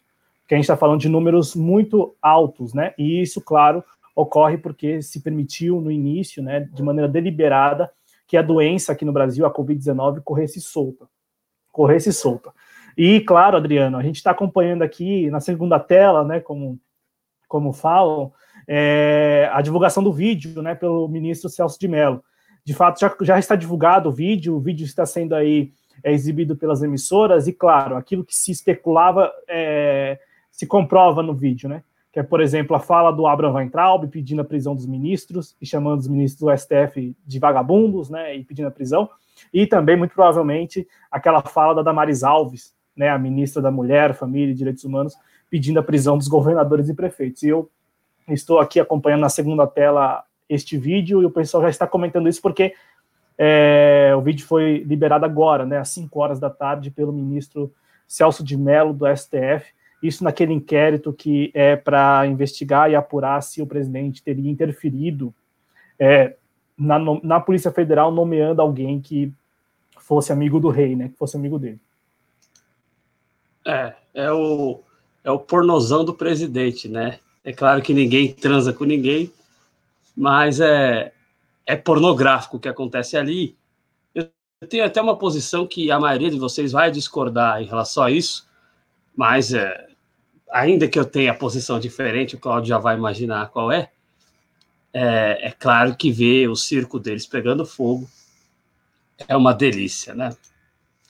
Porque 0.48 0.54
a 0.54 0.56
gente 0.56 0.64
está 0.64 0.78
falando 0.78 0.98
de 0.98 1.10
números 1.10 1.54
muito 1.54 2.16
altos, 2.22 2.72
né, 2.72 2.94
e 2.96 3.20
isso, 3.20 3.38
claro, 3.38 3.84
ocorre 4.16 4.56
porque 4.56 5.02
se 5.02 5.20
permitiu 5.20 5.78
no 5.78 5.90
início, 5.90 6.42
né, 6.42 6.60
de 6.72 6.82
maneira 6.82 7.06
deliberada, 7.06 7.92
que 8.26 8.34
a 8.34 8.40
doença 8.40 8.92
aqui 8.92 9.04
no 9.04 9.12
Brasil, 9.12 9.44
a 9.44 9.52
Covid-19, 9.52 10.22
corresse 10.24 10.58
solta. 10.58 11.06
Corresse 11.70 12.14
solta. 12.14 12.50
E, 12.96 13.20
claro, 13.20 13.58
Adriano, 13.58 13.98
a 13.98 14.02
gente 14.02 14.16
está 14.16 14.30
acompanhando 14.30 14.80
aqui 14.80 15.28
na 15.30 15.38
segunda 15.38 15.78
tela, 15.78 16.24
né, 16.24 16.40
como, 16.40 16.80
como 17.46 17.70
falam, 17.70 18.32
é, 18.66 19.50
a 19.52 19.60
divulgação 19.60 20.02
do 20.02 20.14
vídeo, 20.14 20.62
né, 20.62 20.74
pelo 20.74 21.06
ministro 21.08 21.50
Celso 21.50 21.78
de 21.78 21.88
Mello. 21.88 22.24
De 22.64 22.72
fato, 22.72 22.98
já, 22.98 23.14
já 23.20 23.38
está 23.38 23.54
divulgado 23.54 24.08
o 24.08 24.12
vídeo, 24.12 24.56
o 24.56 24.60
vídeo 24.60 24.86
está 24.86 25.04
sendo 25.04 25.34
aí 25.34 25.72
é, 26.02 26.10
exibido 26.10 26.56
pelas 26.56 26.82
emissoras, 26.82 27.46
e, 27.46 27.52
claro, 27.52 27.96
aquilo 27.96 28.24
que 28.24 28.34
se 28.34 28.50
especulava 28.50 29.30
é, 29.46 30.18
se 30.58 30.66
comprova 30.66 31.22
no 31.22 31.32
vídeo, 31.32 31.68
né? 31.68 31.84
Que 32.12 32.18
é, 32.18 32.22
por 32.24 32.40
exemplo, 32.40 32.74
a 32.74 32.80
fala 32.80 33.12
do 33.12 33.28
Abraham 33.28 33.54
Weintraub 33.54 34.08
pedindo 34.08 34.42
a 34.42 34.44
prisão 34.44 34.74
dos 34.74 34.86
ministros 34.86 35.54
e 35.62 35.64
chamando 35.64 36.00
os 36.00 36.08
ministros 36.08 36.40
do 36.40 36.58
STF 36.58 37.14
de 37.24 37.38
vagabundos, 37.38 38.10
né, 38.10 38.34
e 38.34 38.42
pedindo 38.42 38.66
a 38.66 38.70
prisão, 38.72 39.08
e 39.54 39.68
também, 39.68 39.96
muito 39.96 40.14
provavelmente, 40.14 40.84
aquela 41.12 41.42
fala 41.42 41.76
da 41.76 41.82
Damaris 41.82 42.24
Alves, 42.24 42.74
né, 42.96 43.08
a 43.08 43.16
ministra 43.16 43.62
da 43.62 43.70
Mulher, 43.70 44.14
Família 44.14 44.50
e 44.50 44.54
Direitos 44.54 44.82
Humanos, 44.82 45.14
pedindo 45.48 45.78
a 45.78 45.82
prisão 45.82 46.18
dos 46.18 46.26
governadores 46.26 46.88
e 46.88 46.94
prefeitos. 46.94 47.44
E 47.44 47.50
eu 47.50 47.70
estou 48.26 48.58
aqui 48.58 48.80
acompanhando 48.80 49.20
na 49.20 49.28
segunda 49.28 49.64
tela 49.64 50.24
este 50.48 50.76
vídeo 50.76 51.22
e 51.22 51.24
o 51.24 51.30
pessoal 51.30 51.62
já 51.62 51.68
está 51.68 51.86
comentando 51.86 52.28
isso 52.28 52.42
porque 52.42 52.74
É, 53.40 54.12
o 54.16 54.20
vídeo 54.20 54.44
foi 54.44 54.78
liberado 54.78 55.24
agora, 55.24 55.64
né, 55.64 55.78
às 55.78 55.90
5 55.90 56.18
horas 56.18 56.40
da 56.40 56.50
tarde, 56.50 56.90
pelo 56.90 57.12
ministro 57.12 57.72
Celso 58.08 58.42
de 58.42 58.56
Mello, 58.56 58.92
do 58.92 59.06
STF. 59.06 59.72
Isso 60.02 60.22
naquele 60.22 60.52
inquérito 60.52 61.12
que 61.12 61.50
é 61.54 61.74
para 61.74 62.26
investigar 62.26 62.90
e 62.90 62.94
apurar 62.94 63.40
se 63.42 63.60
o 63.60 63.66
presidente 63.66 64.22
teria 64.22 64.50
interferido 64.50 65.34
é, 65.98 66.36
na, 66.78 66.98
na 67.22 67.40
Polícia 67.40 67.72
Federal, 67.72 68.12
nomeando 68.12 68.62
alguém 68.62 69.00
que 69.00 69.32
fosse 69.98 70.32
amigo 70.32 70.60
do 70.60 70.68
rei, 70.68 70.94
né, 70.94 71.08
que 71.08 71.16
fosse 71.18 71.36
amigo 71.36 71.58
dele. 71.58 71.80
É, 73.66 73.92
é 74.14 74.32
o, 74.32 74.80
é 75.24 75.30
o 75.30 75.38
pornozão 75.38 76.04
do 76.04 76.14
presidente, 76.14 76.88
né? 76.88 77.18
É 77.44 77.52
claro 77.52 77.82
que 77.82 77.92
ninguém 77.92 78.32
transa 78.32 78.72
com 78.72 78.84
ninguém, 78.84 79.32
mas 80.16 80.60
é, 80.60 81.12
é 81.66 81.76
pornográfico 81.76 82.56
o 82.56 82.60
que 82.60 82.68
acontece 82.68 83.16
ali. 83.16 83.56
Eu 84.14 84.30
tenho 84.68 84.84
até 84.84 85.00
uma 85.00 85.16
posição 85.16 85.66
que 85.66 85.90
a 85.90 86.00
maioria 86.00 86.30
de 86.30 86.38
vocês 86.38 86.72
vai 86.72 86.90
discordar 86.90 87.62
em 87.62 87.66
relação 87.66 88.02
a 88.02 88.10
isso, 88.10 88.48
mas 89.14 89.52
é, 89.52 89.87
ainda 90.50 90.88
que 90.88 90.98
eu 90.98 91.04
tenha 91.04 91.34
posição 91.34 91.78
diferente, 91.78 92.36
o 92.36 92.38
Claudio 92.38 92.68
já 92.68 92.78
vai 92.78 92.96
imaginar 92.96 93.48
qual 93.48 93.70
é, 93.70 93.90
é, 94.92 95.48
é 95.48 95.50
claro 95.50 95.96
que 95.96 96.10
ver 96.10 96.48
o 96.48 96.56
circo 96.56 96.98
deles 96.98 97.26
pegando 97.26 97.66
fogo 97.66 98.08
é 99.26 99.36
uma 99.36 99.52
delícia, 99.52 100.14
né? 100.14 100.36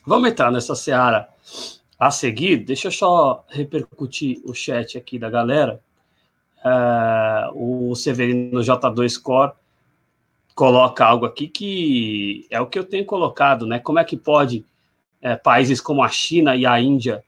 Vamos 0.06 0.30
entrar 0.30 0.50
nessa 0.50 0.74
seara 0.74 1.28
a 1.98 2.10
seguir. 2.10 2.58
Deixa 2.58 2.88
eu 2.88 2.92
só 2.92 3.44
repercutir 3.48 4.40
o 4.44 4.54
chat 4.54 4.96
aqui 4.96 5.18
da 5.18 5.28
galera. 5.28 5.80
Uh, 6.64 7.90
o 7.90 7.94
Severino 7.94 8.60
J2 8.60 9.20
Core 9.20 9.52
coloca 10.54 11.04
algo 11.04 11.24
aqui 11.24 11.46
que 11.46 12.46
é 12.50 12.60
o 12.60 12.66
que 12.66 12.78
eu 12.78 12.84
tenho 12.84 13.04
colocado, 13.04 13.66
né? 13.66 13.78
Como 13.78 13.98
é 13.98 14.04
que 14.04 14.16
pode 14.16 14.64
é, 15.20 15.36
países 15.36 15.80
como 15.80 16.02
a 16.02 16.08
China 16.08 16.56
e 16.56 16.64
a 16.64 16.80
Índia 16.80 17.22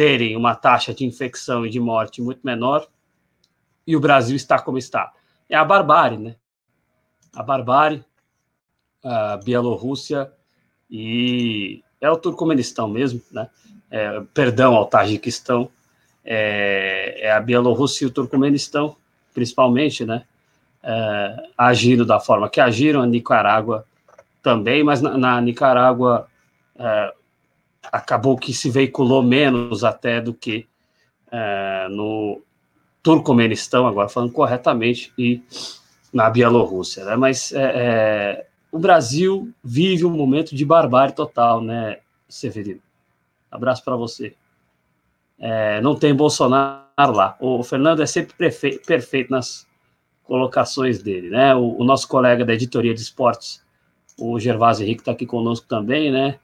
terem 0.00 0.34
uma 0.34 0.54
taxa 0.54 0.94
de 0.94 1.04
infecção 1.04 1.66
e 1.66 1.68
de 1.68 1.78
morte 1.78 2.22
muito 2.22 2.40
menor 2.42 2.88
e 3.86 3.94
o 3.94 4.00
Brasil 4.00 4.34
está 4.34 4.58
como 4.58 4.78
está? 4.78 5.12
É 5.46 5.54
a 5.54 5.62
barbárie, 5.62 6.16
né? 6.16 6.36
A 7.34 7.42
barbárie, 7.42 8.02
a 9.04 9.36
Bielorrússia 9.36 10.32
e 10.90 11.82
é 12.00 12.10
o 12.10 12.16
Turcomenistão 12.16 12.88
mesmo, 12.88 13.20
né? 13.30 13.50
É, 13.90 14.22
perdão 14.32 14.74
ao 14.74 14.86
Tajiquistão, 14.86 15.70
é, 16.24 17.18
é, 17.18 17.32
a 17.32 17.40
Bielorrússia 17.40 18.06
e 18.06 18.08
o 18.08 18.10
Turcomenistão, 18.10 18.96
principalmente, 19.34 20.06
né? 20.06 20.24
É, 20.82 21.36
agindo 21.58 22.06
da 22.06 22.18
forma 22.18 22.48
que 22.48 22.58
agiram, 22.58 23.02
a 23.02 23.06
Nicarágua 23.06 23.84
também, 24.42 24.82
mas 24.82 25.02
na, 25.02 25.18
na 25.18 25.38
Nicarágua 25.42 26.26
é, 26.78 27.14
acabou 27.82 28.36
que 28.36 28.52
se 28.52 28.70
veiculou 28.70 29.22
menos 29.22 29.84
até 29.84 30.20
do 30.20 30.34
que 30.34 30.66
é, 31.30 31.88
no 31.90 32.42
Turcomenistão, 33.02 33.86
agora 33.86 34.08
falando 34.08 34.32
corretamente, 34.32 35.12
e 35.16 35.42
na 36.12 36.28
Bielorrússia, 36.28 37.04
né? 37.04 37.16
Mas 37.16 37.52
é, 37.52 37.72
é 37.74 38.46
o 38.72 38.78
Brasil 38.78 39.52
vive 39.64 40.04
um 40.04 40.10
momento 40.10 40.54
de 40.54 40.64
barbárie 40.64 41.14
total, 41.14 41.60
né, 41.60 41.98
Severino? 42.28 42.80
Abraço 43.50 43.82
para 43.82 43.96
você. 43.96 44.34
É, 45.38 45.80
não 45.80 45.96
tem 45.96 46.14
Bolsonaro 46.14 46.84
lá. 46.98 47.36
O 47.40 47.62
Fernando 47.64 48.02
é 48.02 48.06
sempre 48.06 48.34
perfeito 48.86 49.30
nas 49.30 49.66
colocações 50.22 51.02
dele, 51.02 51.30
né? 51.30 51.54
O, 51.54 51.80
o, 51.80 51.84
nosso 51.84 52.06
colega 52.06 52.44
da 52.44 52.54
editoria 52.54 52.94
de 52.94 53.00
esportes, 53.00 53.64
o 54.16 54.38
Gervásio 54.38 54.84
Henrique, 54.84 55.00
está 55.00 55.10
aqui 55.10 55.26
conosco 55.26 55.66
também, 55.66 56.12
né? 56.12 56.38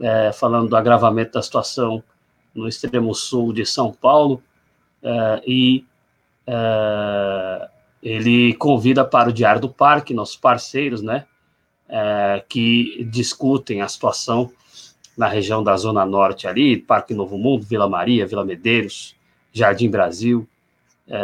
É, 0.00 0.30
falando 0.32 0.68
do 0.68 0.76
agravamento 0.76 1.32
da 1.32 1.42
situação 1.42 2.02
no 2.54 2.68
extremo 2.68 3.14
sul 3.14 3.52
de 3.52 3.64
São 3.64 3.92
Paulo. 3.92 4.42
É, 5.02 5.42
e 5.46 5.84
é, 6.46 7.68
ele 8.02 8.54
convida 8.54 9.04
para 9.04 9.30
o 9.30 9.32
Diário 9.32 9.60
do 9.60 9.68
Parque, 9.68 10.12
nossos 10.12 10.36
parceiros, 10.36 11.02
né? 11.02 11.26
é, 11.88 12.44
que 12.48 13.04
discutem 13.10 13.80
a 13.80 13.88
situação 13.88 14.50
na 15.16 15.28
região 15.28 15.62
da 15.62 15.76
Zona 15.76 16.04
Norte 16.04 16.46
ali, 16.46 16.76
Parque 16.76 17.14
Novo 17.14 17.38
Mundo, 17.38 17.64
Vila 17.64 17.88
Maria, 17.88 18.26
Vila 18.26 18.44
Medeiros, 18.44 19.16
Jardim 19.52 19.88
Brasil. 19.88 20.46
É, 21.08 21.16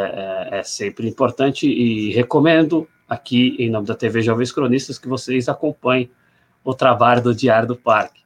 é, 0.55 0.59
é, 0.59 0.62
sempre 0.62 1.09
importante 1.09 1.66
e 1.68 2.12
recomendo 2.12 2.89
aqui, 3.09 3.57
em 3.59 3.68
nome 3.68 3.85
da 3.85 3.97
TV 3.97 4.23
Jovens 4.23 4.53
Cronistas, 4.53 4.97
que 4.97 5.09
vocês 5.09 5.49
acompanhem 5.49 6.09
o 6.62 6.73
trabalho 6.73 7.20
do 7.20 7.35
Diário 7.35 7.66
do 7.66 7.77
Parque. 7.77 8.22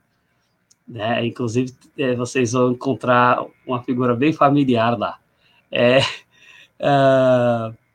Né? 0.86 1.26
Inclusive, 1.26 1.74
é, 1.98 2.14
vocês 2.14 2.52
vão 2.52 2.72
encontrar 2.72 3.44
uma 3.66 3.82
figura 3.82 4.14
bem 4.14 4.32
familiar 4.32 4.96
lá. 4.98 5.18
É, 5.70 5.98
é 6.78 7.72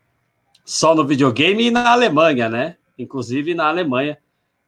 só 0.66 0.96
no 0.96 1.06
videogame 1.06 1.68
e 1.68 1.72
na 1.72 1.92
Alemanha, 1.92 2.48
né? 2.48 2.78
Inclusive 2.98 3.54
na 3.54 3.68
Alemanha, 3.68 4.18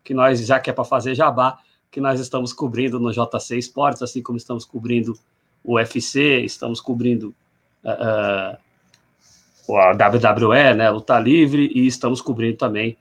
que 0.04 0.14
nós, 0.14 0.46
já 0.46 0.60
que 0.60 0.70
é 0.70 0.74
para 0.74 0.84
fazer 0.84 1.16
jabá, 1.16 1.60
que 1.90 2.02
nós 2.02 2.20
estamos 2.20 2.52
cobrindo 2.52 3.00
no 3.00 3.12
JC 3.12 3.58
Esportes, 3.58 4.02
assim 4.02 4.22
como 4.22 4.38
estamos 4.38 4.66
cobrindo 4.66 5.18
o 5.64 5.76
UFC, 5.76 6.42
estamos 6.42 6.82
cobrindo 6.82 7.34
uh, 7.84 8.58
uh, 9.70 9.78
a 9.78 9.92
WWE, 9.92 10.74
né, 10.74 10.90
luta 10.90 11.20
livre, 11.20 11.72
e 11.74 11.88
estamos 11.88 12.20
cobrindo 12.20 12.58
também, 12.58 12.98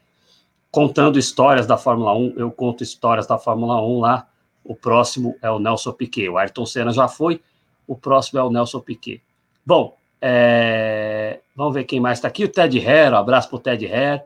contando 0.70 1.18
histórias 1.18 1.66
da 1.66 1.76
Fórmula 1.76 2.14
1, 2.14 2.34
eu 2.36 2.50
conto 2.50 2.82
histórias 2.82 3.26
da 3.26 3.38
Fórmula 3.38 3.82
1 3.82 4.00
lá, 4.00 4.28
o 4.64 4.74
próximo 4.74 5.36
é 5.42 5.50
o 5.50 5.58
Nelson 5.58 5.92
Piquet, 5.92 6.28
o 6.28 6.38
Ayrton 6.38 6.66
Senna 6.66 6.92
já 6.92 7.08
foi, 7.08 7.40
o 7.86 7.96
próximo 7.96 8.38
é 8.38 8.42
o 8.42 8.50
Nelson 8.50 8.80
Piquet. 8.80 9.22
Bom, 9.64 9.96
é, 10.20 11.40
vamos 11.54 11.74
ver 11.74 11.84
quem 11.84 12.00
mais 12.00 12.18
está 12.18 12.28
aqui, 12.28 12.44
o 12.44 12.48
Ted 12.48 12.78
Hare, 12.78 13.14
um 13.14 13.18
abraço 13.18 13.48
para 13.48 13.56
o 13.56 13.60
Ted 13.60 13.86
Hare, 13.86 14.22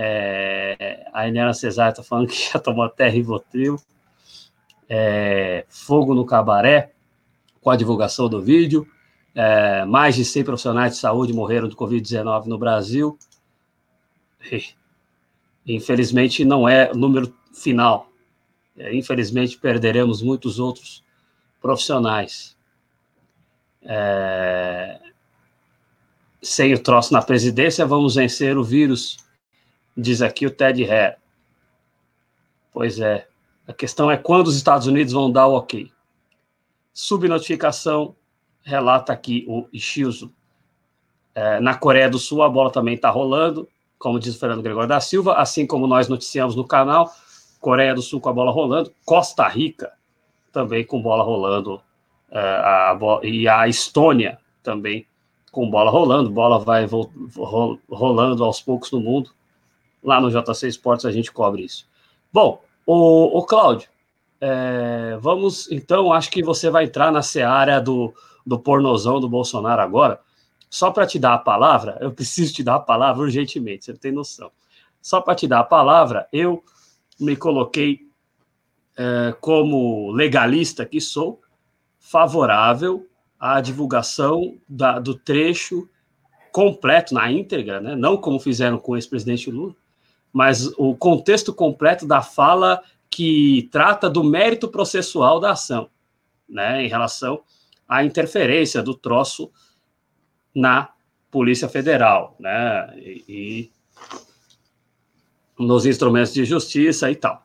é, 0.00 1.08
a 1.12 1.26
Inela 1.26 1.52
Cesário 1.52 1.90
está 1.90 2.04
falando 2.04 2.28
que 2.28 2.36
já 2.52 2.60
tomou 2.60 2.84
até 2.84 3.08
Rivotril. 3.08 3.76
É, 4.88 5.66
fogo 5.68 6.14
no 6.14 6.24
cabaré, 6.24 6.92
com 7.60 7.68
a 7.68 7.76
divulgação 7.76 8.28
do 8.28 8.40
vídeo. 8.40 8.86
É, 9.34 9.84
mais 9.84 10.14
de 10.14 10.24
100 10.24 10.44
profissionais 10.44 10.92
de 10.92 10.98
saúde 10.98 11.32
morreram 11.32 11.68
de 11.68 11.74
Covid-19 11.74 12.46
no 12.46 12.56
Brasil. 12.56 13.18
E, 14.52 14.64
infelizmente, 15.66 16.44
não 16.44 16.68
é 16.68 16.92
o 16.92 16.96
número 16.96 17.34
final. 17.52 18.07
É, 18.78 18.94
infelizmente, 18.94 19.58
perderemos 19.58 20.22
muitos 20.22 20.58
outros 20.58 21.02
profissionais. 21.60 22.56
É, 23.82 25.00
sem 26.42 26.72
o 26.74 26.78
troço 26.78 27.12
na 27.12 27.22
presidência, 27.22 27.84
vamos 27.86 28.14
vencer 28.14 28.56
o 28.56 28.64
vírus 28.64 29.18
diz 29.98 30.22
aqui 30.22 30.46
o 30.46 30.50
Ted 30.50 30.88
Hare. 30.88 31.16
Pois 32.72 33.00
é. 33.00 33.26
A 33.66 33.72
questão 33.72 34.10
é 34.10 34.16
quando 34.16 34.46
os 34.46 34.56
Estados 34.56 34.86
Unidos 34.86 35.12
vão 35.12 35.30
dar 35.30 35.48
o 35.48 35.56
ok. 35.56 35.90
Subnotificação, 36.94 38.14
relata 38.62 39.12
aqui 39.12 39.44
o 39.48 39.66
Ishizu. 39.72 40.32
É, 41.34 41.60
na 41.60 41.74
Coreia 41.74 42.08
do 42.08 42.18
Sul, 42.18 42.42
a 42.42 42.48
bola 42.48 42.70
também 42.70 42.94
está 42.94 43.10
rolando, 43.10 43.68
como 43.98 44.18
diz 44.18 44.36
o 44.36 44.38
Fernando 44.38 44.62
Gregório 44.62 44.88
da 44.88 45.00
Silva, 45.00 45.34
assim 45.34 45.66
como 45.66 45.86
nós 45.86 46.08
noticiamos 46.08 46.54
no 46.54 46.66
canal. 46.66 47.12
Coreia 47.60 47.94
do 47.94 48.02
Sul 48.02 48.20
com 48.20 48.28
a 48.28 48.32
bola 48.32 48.50
rolando, 48.50 48.92
Costa 49.04 49.46
Rica 49.48 49.92
também 50.52 50.84
com 50.84 51.00
bola 51.00 51.22
rolando, 51.22 51.80
é, 52.30 52.38
a, 52.38 52.92
a, 52.92 53.20
e 53.22 53.48
a 53.48 53.68
Estônia 53.68 54.38
também 54.62 55.06
com 55.50 55.68
bola 55.68 55.90
rolando, 55.90 56.30
bola 56.30 56.58
vai 56.58 56.86
rolando 57.88 58.44
aos 58.44 58.60
poucos 58.60 58.90
no 58.90 59.00
mundo. 59.00 59.30
Lá 60.02 60.20
no 60.20 60.30
JC 60.30 60.68
Esportes 60.68 61.04
a 61.04 61.12
gente 61.12 61.32
cobre 61.32 61.64
isso. 61.64 61.86
Bom, 62.32 62.62
o, 62.86 63.38
o 63.38 63.42
Cláudio, 63.44 63.88
é, 64.40 65.18
vamos 65.20 65.70
então, 65.70 66.12
acho 66.12 66.30
que 66.30 66.42
você 66.42 66.70
vai 66.70 66.84
entrar 66.84 67.10
na 67.10 67.22
seara 67.22 67.80
do, 67.80 68.14
do 68.46 68.58
pornozão 68.58 69.20
do 69.20 69.28
Bolsonaro 69.28 69.82
agora. 69.82 70.20
Só 70.70 70.90
para 70.90 71.06
te 71.06 71.18
dar 71.18 71.34
a 71.34 71.38
palavra, 71.38 71.96
eu 72.00 72.12
preciso 72.12 72.52
te 72.54 72.62
dar 72.62 72.76
a 72.76 72.80
palavra 72.80 73.22
urgentemente, 73.22 73.86
você 73.86 73.94
tem 73.94 74.12
noção. 74.12 74.50
Só 75.00 75.20
para 75.20 75.34
te 75.34 75.46
dar 75.46 75.60
a 75.60 75.64
palavra, 75.64 76.28
eu 76.32 76.62
me 77.20 77.36
coloquei 77.36 78.08
é, 78.96 79.34
como 79.40 80.10
legalista 80.12 80.84
que 80.84 81.00
sou, 81.00 81.40
favorável 81.98 83.06
à 83.38 83.60
divulgação 83.60 84.58
da, 84.68 84.98
do 84.98 85.14
trecho 85.14 85.88
completo, 86.50 87.14
na 87.14 87.30
íntegra, 87.30 87.80
né? 87.80 87.94
não 87.94 88.16
como 88.16 88.40
fizeram 88.40 88.78
com 88.78 88.92
o 88.92 88.96
ex-presidente 88.96 89.50
Lula, 89.50 89.74
mas 90.32 90.66
o 90.76 90.96
contexto 90.96 91.54
completo 91.54 92.06
da 92.06 92.22
fala 92.22 92.82
que 93.10 93.68
trata 93.70 94.08
do 94.10 94.22
mérito 94.22 94.68
processual 94.68 95.40
da 95.40 95.52
ação, 95.52 95.88
né, 96.48 96.84
em 96.84 96.88
relação 96.88 97.42
à 97.88 98.04
interferência 98.04 98.82
do 98.82 98.94
troço 98.94 99.50
na 100.54 100.90
Polícia 101.30 101.68
Federal, 101.68 102.36
né, 102.38 102.92
e, 102.98 103.70
nos 105.58 105.86
instrumentos 105.86 106.32
de 106.32 106.44
justiça 106.44 107.10
e 107.10 107.16
tal. 107.16 107.42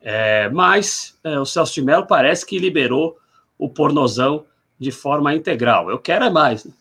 É, 0.00 0.48
mas 0.50 1.18
é, 1.24 1.38
o 1.38 1.44
Celso 1.44 1.74
de 1.74 1.82
Mello 1.82 2.06
parece 2.06 2.46
que 2.46 2.58
liberou 2.58 3.16
o 3.58 3.68
pornozão 3.68 4.44
de 4.78 4.92
forma 4.92 5.34
integral. 5.34 5.90
Eu 5.90 5.98
quero 5.98 6.24
é 6.24 6.30
mais. 6.30 6.64
Né? 6.64 6.72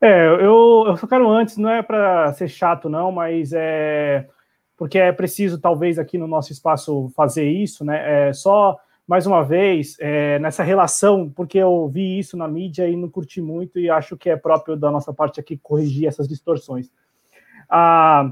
É, 0.00 0.26
eu, 0.26 0.84
eu 0.86 0.96
só 0.96 1.06
quero 1.06 1.28
antes, 1.28 1.56
não 1.56 1.70
é 1.70 1.82
para 1.82 2.32
ser 2.34 2.48
chato, 2.48 2.88
não, 2.88 3.10
mas 3.10 3.52
é 3.54 4.28
porque 4.76 4.98
é 4.98 5.10
preciso, 5.10 5.58
talvez, 5.58 5.98
aqui 5.98 6.18
no 6.18 6.26
nosso 6.26 6.52
espaço 6.52 7.10
fazer 7.16 7.48
isso, 7.48 7.84
né? 7.84 8.28
É, 8.28 8.32
só 8.32 8.76
mais 9.06 9.26
uma 9.26 9.42
vez, 9.42 9.96
é, 10.00 10.38
nessa 10.38 10.62
relação, 10.62 11.30
porque 11.30 11.56
eu 11.58 11.88
vi 11.88 12.18
isso 12.18 12.36
na 12.36 12.46
mídia 12.46 12.88
e 12.88 12.96
não 12.96 13.08
curti 13.08 13.40
muito, 13.40 13.78
e 13.78 13.88
acho 13.88 14.16
que 14.16 14.28
é 14.28 14.36
próprio 14.36 14.76
da 14.76 14.90
nossa 14.90 15.14
parte 15.14 15.40
aqui 15.40 15.56
corrigir 15.56 16.06
essas 16.06 16.28
distorções. 16.28 16.90
A 17.70 18.30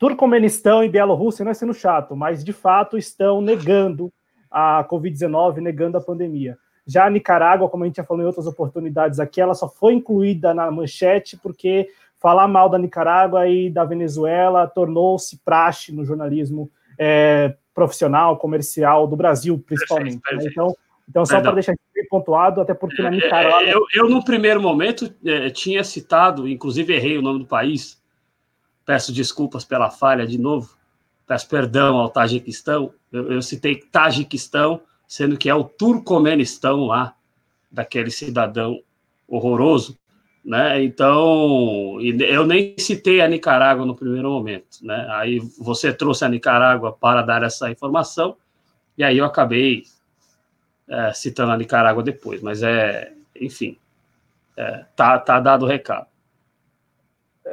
Turcomenistão 0.00 0.82
e 0.82 0.88
Bielorrússia 0.88 1.44
não 1.44 1.52
é 1.52 1.54
sendo 1.54 1.74
chato, 1.74 2.16
mas 2.16 2.42
de 2.42 2.54
fato 2.54 2.96
estão 2.96 3.42
negando 3.42 4.10
a 4.50 4.82
Covid-19, 4.90 5.58
negando 5.58 5.98
a 5.98 6.00
pandemia. 6.00 6.56
Já 6.86 7.04
a 7.04 7.10
Nicarágua, 7.10 7.68
como 7.68 7.84
a 7.84 7.86
gente 7.86 7.98
já 7.98 8.04
falou 8.04 8.22
em 8.22 8.26
outras 8.26 8.46
oportunidades 8.46 9.20
aqui, 9.20 9.42
ela 9.42 9.54
só 9.54 9.68
foi 9.68 9.92
incluída 9.92 10.54
na 10.54 10.70
manchete 10.70 11.36
porque 11.36 11.86
falar 12.18 12.48
mal 12.48 12.70
da 12.70 12.78
Nicarágua 12.78 13.46
e 13.46 13.68
da 13.68 13.84
Venezuela 13.84 14.66
tornou-se 14.66 15.38
praxe 15.44 15.92
no 15.92 16.02
jornalismo 16.02 16.70
é, 16.98 17.54
profissional, 17.74 18.38
comercial 18.38 19.06
do 19.06 19.16
Brasil, 19.16 19.62
principalmente. 19.66 20.18
Perfeito, 20.18 20.44
perfeito. 20.44 20.52
Então, 20.52 20.74
então, 21.10 21.26
só 21.26 21.42
para 21.42 21.52
deixar 21.52 21.74
bem 21.94 22.06
pontuado, 22.08 22.62
até 22.62 22.72
porque 22.72 23.02
na 23.02 23.08
é, 23.08 23.10
Nicarágua. 23.10 23.64
Eu, 23.64 23.84
eu, 23.92 24.08
no 24.08 24.24
primeiro 24.24 24.62
momento, 24.62 25.14
é, 25.26 25.50
tinha 25.50 25.84
citado, 25.84 26.48
inclusive 26.48 26.94
errei 26.94 27.18
o 27.18 27.22
nome 27.22 27.40
do 27.40 27.46
país. 27.46 27.99
Peço 28.84 29.12
desculpas 29.12 29.64
pela 29.64 29.90
falha 29.90 30.26
de 30.26 30.38
novo. 30.38 30.76
Peço 31.26 31.48
perdão 31.48 31.96
ao 31.96 32.08
Tajiquistão. 32.08 32.92
Eu, 33.12 33.32
eu 33.32 33.42
citei 33.42 33.76
Tajiquistão 33.76 34.82
sendo 35.10 35.36
que 35.36 35.50
é 35.50 35.54
o 35.54 35.64
Turcomenistão 35.64 36.86
lá, 36.86 37.16
daquele 37.68 38.12
cidadão 38.12 38.80
horroroso, 39.26 39.98
né? 40.44 40.84
Então, 40.84 42.00
eu 42.00 42.46
nem 42.46 42.76
citei 42.78 43.20
a 43.20 43.26
Nicarágua 43.26 43.84
no 43.84 43.96
primeiro 43.96 44.30
momento, 44.30 44.78
né? 44.82 45.08
Aí 45.10 45.40
você 45.58 45.92
trouxe 45.92 46.24
a 46.24 46.28
Nicarágua 46.28 46.92
para 46.92 47.22
dar 47.22 47.42
essa 47.42 47.68
informação, 47.68 48.36
e 48.96 49.02
aí 49.02 49.18
eu 49.18 49.24
acabei 49.24 49.82
é, 50.88 51.12
citando 51.12 51.50
a 51.50 51.56
Nicarágua 51.56 52.04
depois, 52.04 52.40
mas 52.40 52.62
é, 52.62 53.12
enfim, 53.34 53.76
é, 54.56 54.84
tá, 54.94 55.18
tá 55.18 55.40
dado 55.40 55.64
o 55.64 55.68
recado. 55.68 56.06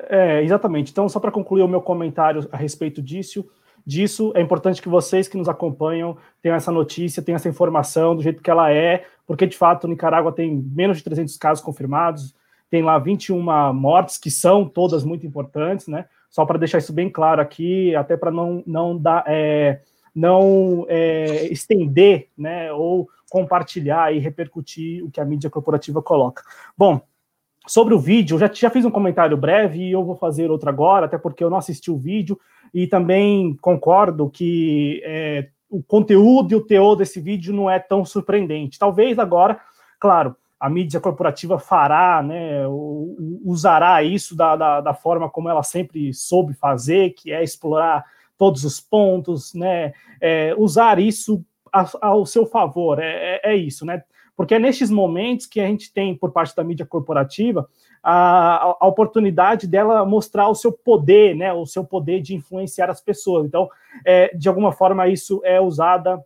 É, 0.10 0.44
exatamente. 0.44 0.92
Então, 0.92 1.08
só 1.10 1.20
para 1.20 1.32
concluir 1.32 1.62
o 1.62 1.68
meu 1.68 1.82
comentário 1.82 2.48
a 2.52 2.58
respeito 2.58 3.02
disso, 3.02 3.50
disso. 3.86 4.34
É 4.36 4.42
importante 4.42 4.82
que 4.82 4.90
vocês 4.90 5.28
que 5.28 5.38
nos 5.38 5.48
acompanham 5.48 6.18
tenham 6.42 6.56
essa 6.56 6.72
notícia, 6.72 7.24
tenham 7.24 7.38
essa 7.38 7.48
informação 7.48 8.16
do 8.16 8.22
jeito 8.22 8.44
que 8.44 8.52
ela 8.52 8.72
é, 8.72 9.06
porque 9.26 9.48
de 9.48 9.58
fato 9.58 9.88
Nicarágua 9.88 10.32
tem 10.32 10.54
menos 10.54 10.98
de 10.98 11.04
300 11.06 11.38
casos 11.38 11.64
confirmados, 11.64 12.36
tem 12.70 12.84
lá 12.84 13.00
21 13.00 13.42
mortes, 13.74 14.18
que 14.18 14.30
são 14.30 14.68
todas 14.68 15.06
muito 15.06 15.26
importantes, 15.26 15.88
né? 15.88 16.06
Só 16.30 16.46
para 16.46 16.58
deixar 16.58 16.80
isso 16.80 16.92
bem 16.92 17.10
claro 17.10 17.42
aqui, 17.42 17.96
até 17.96 18.18
para 18.18 18.30
não, 18.30 18.62
não 18.68 18.98
dar. 18.98 19.24
É, 19.26 19.82
não 20.14 20.84
é, 20.90 21.46
estender, 21.54 22.30
né, 22.36 22.74
ou 22.74 23.08
compartilhar 23.30 24.12
e 24.12 24.18
repercutir 24.18 25.06
o 25.06 25.12
que 25.12 25.22
a 25.22 25.26
mídia 25.26 25.48
corporativa 25.48 26.02
coloca. 26.02 26.42
Bom, 26.76 27.00
sobre 27.68 27.94
o 27.94 28.00
vídeo, 28.00 28.40
já, 28.40 28.50
já 28.52 28.70
fiz 28.70 28.86
um 28.86 28.92
comentário 28.92 29.38
breve 29.38 29.80
e 29.80 29.92
eu 29.92 30.04
vou 30.04 30.16
fazer 30.16 30.50
outro 30.50 30.70
agora, 30.70 31.06
até 31.06 31.18
porque 31.18 31.44
eu 31.44 31.50
não 31.50 31.58
assisti 31.58 31.92
o 31.92 31.98
vídeo, 31.98 32.40
e 32.74 32.88
também 32.88 33.56
concordo 33.62 34.30
que 34.30 35.02
é, 35.04 35.50
o 35.70 35.84
conteúdo 35.84 36.54
e 36.54 36.56
o 36.56 36.66
teor 36.66 36.96
desse 36.96 37.20
vídeo 37.20 37.54
não 37.54 37.70
é 37.70 37.78
tão 37.78 38.06
surpreendente. 38.06 38.80
Talvez 38.80 39.20
agora, 39.20 39.60
claro, 40.00 40.36
a 40.60 40.70
mídia 40.70 41.00
corporativa 41.00 41.60
fará, 41.60 42.24
né, 42.24 42.66
usará 43.44 44.02
isso 44.02 44.36
da, 44.36 44.56
da, 44.56 44.82
da, 44.82 44.94
forma 44.94 45.30
como 45.30 45.50
ela 45.50 45.62
sempre 45.62 46.14
soube 46.14 46.54
fazer, 46.54 47.12
que 47.12 47.32
é 47.32 47.44
explorar 47.44 48.04
todos 48.38 48.64
os 48.64 48.80
pontos, 48.80 49.54
né, 49.54 49.94
é, 50.20 50.56
usar 50.58 51.00
isso 51.00 51.44
ao 52.02 52.26
seu 52.26 52.46
favor, 52.46 52.98
é, 52.98 53.40
é, 53.44 53.52
é 53.52 53.56
isso, 53.56 53.86
né, 53.86 54.04
porque 54.38 54.54
é 54.54 54.60
nestes 54.60 54.92
momentos 54.92 55.48
que 55.48 55.60
a 55.60 55.66
gente 55.66 55.92
tem, 55.92 56.16
por 56.16 56.32
parte 56.32 56.56
da 56.56 56.64
mídia 56.64 56.86
corporativa, 56.86 57.68
a, 58.04 58.76
a, 58.80 58.88
oportunidade 58.88 59.66
dela 59.68 60.06
mostrar 60.06 60.48
o 60.48 60.54
seu 60.54 60.72
poder, 60.72 61.36
né, 61.36 61.52
o 61.52 61.66
seu 61.66 61.84
poder 61.84 62.22
de 62.22 62.36
influenciar 62.36 62.88
as 62.88 63.02
pessoas. 63.02 63.48
Então, 63.48 63.68
é, 64.06 64.34
de 64.38 64.48
alguma 64.48 64.72
forma, 64.72 65.08
isso 65.08 65.42
é 65.44 65.60
usada 65.60 66.24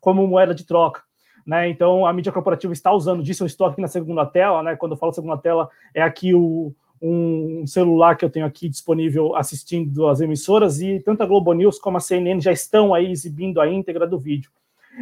como 0.00 0.26
moeda 0.26 0.54
de 0.54 0.64
troca. 0.64 1.02
Né? 1.46 1.68
Então, 1.68 2.06
a 2.06 2.12
mídia 2.14 2.32
corporativa 2.32 2.72
está 2.72 2.90
usando 2.90 3.22
disso. 3.22 3.42
Eu 3.42 3.46
estou 3.46 3.66
aqui 3.66 3.82
na 3.82 3.88
segunda 3.88 4.24
tela, 4.24 4.62
né? 4.62 4.74
quando 4.74 4.92
eu 4.92 4.98
falo 4.98 5.12
segunda 5.12 5.36
tela, 5.36 5.68
é 5.94 6.00
aqui 6.00 6.34
o, 6.34 6.74
um 7.02 7.66
celular 7.66 8.16
que 8.16 8.24
eu 8.24 8.30
tenho 8.30 8.46
aqui 8.46 8.66
disponível 8.66 9.36
assistindo 9.36 10.08
as 10.08 10.22
emissoras, 10.22 10.80
e 10.80 11.00
tanto 11.00 11.22
a 11.22 11.26
Globo 11.26 11.52
News 11.52 11.78
como 11.78 11.98
a 11.98 12.00
CNN 12.00 12.40
já 12.40 12.50
estão 12.50 12.94
aí 12.94 13.12
exibindo 13.12 13.60
a 13.60 13.68
íntegra 13.68 14.06
do 14.06 14.18
vídeo. 14.18 14.50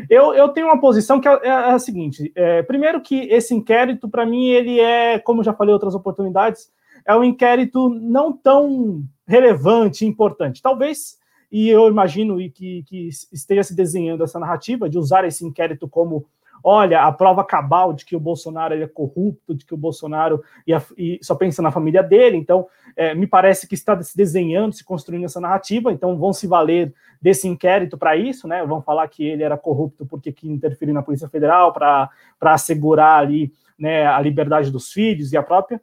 Eu, 0.08 0.32
eu 0.34 0.48
tenho 0.48 0.66
uma 0.66 0.80
posição 0.80 1.20
que 1.20 1.28
é, 1.28 1.40
é 1.42 1.50
a 1.50 1.78
seguinte: 1.78 2.32
é, 2.34 2.62
primeiro 2.62 3.00
que 3.00 3.22
esse 3.30 3.54
inquérito, 3.54 4.08
para 4.08 4.26
mim, 4.26 4.48
ele 4.48 4.78
é, 4.78 5.18
como 5.18 5.42
já 5.42 5.52
falei 5.52 5.72
outras 5.72 5.94
oportunidades, 5.94 6.70
é 7.06 7.14
um 7.14 7.24
inquérito 7.24 7.88
não 7.88 8.32
tão 8.32 9.02
relevante 9.26 10.04
e 10.04 10.08
importante. 10.08 10.62
Talvez, 10.62 11.18
e 11.50 11.68
eu 11.68 11.88
imagino 11.88 12.36
que, 12.50 12.84
que 12.84 13.08
esteja 13.32 13.62
se 13.62 13.74
desenhando 13.74 14.22
essa 14.22 14.38
narrativa 14.38 14.88
de 14.88 14.98
usar 14.98 15.24
esse 15.24 15.44
inquérito 15.44 15.88
como 15.88 16.24
olha, 16.62 17.02
a 17.02 17.12
prova 17.12 17.44
cabal 17.44 17.92
de 17.92 18.04
que 18.04 18.16
o 18.16 18.20
Bolsonaro 18.20 18.74
é 18.74 18.86
corrupto, 18.86 19.54
de 19.54 19.64
que 19.64 19.74
o 19.74 19.76
Bolsonaro 19.76 20.42
ia, 20.66 20.82
e 20.96 21.18
só 21.22 21.34
pensa 21.34 21.62
na 21.62 21.70
família 21.70 22.02
dele. 22.02 22.36
Então, 22.36 22.66
é, 22.96 23.14
me 23.14 23.26
parece 23.26 23.66
que 23.66 23.74
está 23.74 24.00
se 24.02 24.16
desenhando, 24.16 24.72
se 24.72 24.84
construindo 24.84 25.24
essa 25.24 25.40
narrativa. 25.40 25.92
Então, 25.92 26.18
vão 26.18 26.32
se 26.32 26.46
valer 26.46 26.92
desse 27.20 27.46
inquérito 27.48 27.98
para 27.98 28.16
isso, 28.16 28.48
né? 28.48 28.64
Vão 28.64 28.80
falar 28.82 29.08
que 29.08 29.24
ele 29.24 29.42
era 29.42 29.56
corrupto 29.56 30.06
porque 30.06 30.32
quis 30.32 30.50
interferir 30.50 30.92
na 30.92 31.02
Polícia 31.02 31.28
Federal 31.28 31.72
para 31.72 32.10
assegurar 32.40 33.20
ali 33.20 33.52
né, 33.78 34.06
a 34.06 34.20
liberdade 34.20 34.70
dos 34.70 34.92
filhos 34.92 35.32
e 35.32 35.36
a 35.36 35.42
própria. 35.42 35.80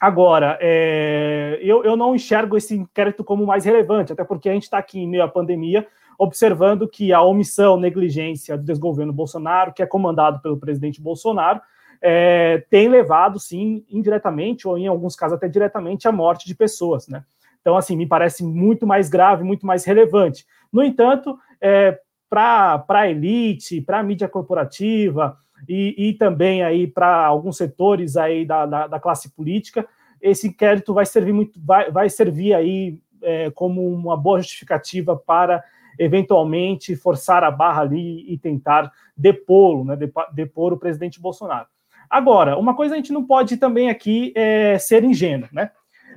Agora, 0.00 0.58
é, 0.60 1.58
eu, 1.62 1.82
eu 1.84 1.96
não 1.96 2.14
enxergo 2.14 2.56
esse 2.56 2.74
inquérito 2.76 3.24
como 3.24 3.46
mais 3.46 3.64
relevante, 3.64 4.12
até 4.12 4.22
porque 4.24 4.48
a 4.48 4.52
gente 4.52 4.64
está 4.64 4.76
aqui 4.76 4.98
em 4.98 5.08
meio 5.08 5.22
à 5.22 5.28
pandemia, 5.28 5.86
observando 6.18 6.88
que 6.88 7.12
a 7.12 7.22
omissão, 7.22 7.76
negligência 7.76 8.56
do 8.56 8.64
desgoverno 8.64 9.12
Bolsonaro, 9.12 9.72
que 9.72 9.82
é 9.82 9.86
comandado 9.86 10.40
pelo 10.40 10.58
presidente 10.58 11.00
Bolsonaro, 11.00 11.60
é, 12.00 12.64
tem 12.68 12.88
levado, 12.88 13.38
sim, 13.40 13.84
indiretamente, 13.88 14.68
ou 14.68 14.76
em 14.76 14.86
alguns 14.86 15.16
casos 15.16 15.36
até 15.36 15.48
diretamente, 15.48 16.06
à 16.06 16.12
morte 16.12 16.46
de 16.46 16.54
pessoas, 16.54 17.08
né? 17.08 17.24
Então, 17.60 17.78
assim, 17.78 17.96
me 17.96 18.06
parece 18.06 18.44
muito 18.44 18.86
mais 18.86 19.08
grave, 19.08 19.42
muito 19.42 19.64
mais 19.64 19.86
relevante. 19.86 20.44
No 20.70 20.82
entanto, 20.82 21.38
é, 21.58 21.98
para 22.28 22.84
a 22.86 23.08
elite, 23.08 23.80
para 23.80 24.00
a 24.00 24.02
mídia 24.02 24.28
corporativa 24.28 25.38
e, 25.66 25.94
e 25.96 26.12
também 26.12 26.62
aí 26.62 26.86
para 26.86 27.24
alguns 27.24 27.56
setores 27.56 28.18
aí 28.18 28.44
da, 28.44 28.66
da, 28.66 28.86
da, 28.86 29.00
classe 29.00 29.30
política, 29.30 29.86
esse 30.20 30.48
inquérito 30.48 30.92
vai 30.92 31.06
servir 31.06 31.32
muito, 31.32 31.58
vai, 31.64 31.90
vai 31.90 32.10
servir 32.10 32.52
aí 32.52 32.98
é, 33.22 33.50
como 33.50 33.88
uma 33.88 34.16
boa 34.16 34.40
justificativa 34.40 35.16
para 35.16 35.64
eventualmente 35.98 36.96
forçar 36.96 37.44
a 37.44 37.50
barra 37.50 37.82
ali 37.82 38.24
e 38.32 38.38
tentar 38.38 38.90
depô-lo, 39.16 39.84
né, 39.84 39.96
depor 40.32 40.72
o 40.72 40.78
presidente 40.78 41.20
Bolsonaro. 41.20 41.66
Agora, 42.08 42.56
uma 42.58 42.74
coisa 42.74 42.94
a 42.94 42.96
gente 42.96 43.12
não 43.12 43.24
pode 43.24 43.56
também 43.56 43.90
aqui 43.90 44.32
é 44.36 44.78
ser 44.78 45.04
ingênuo, 45.04 45.48
né? 45.52 45.70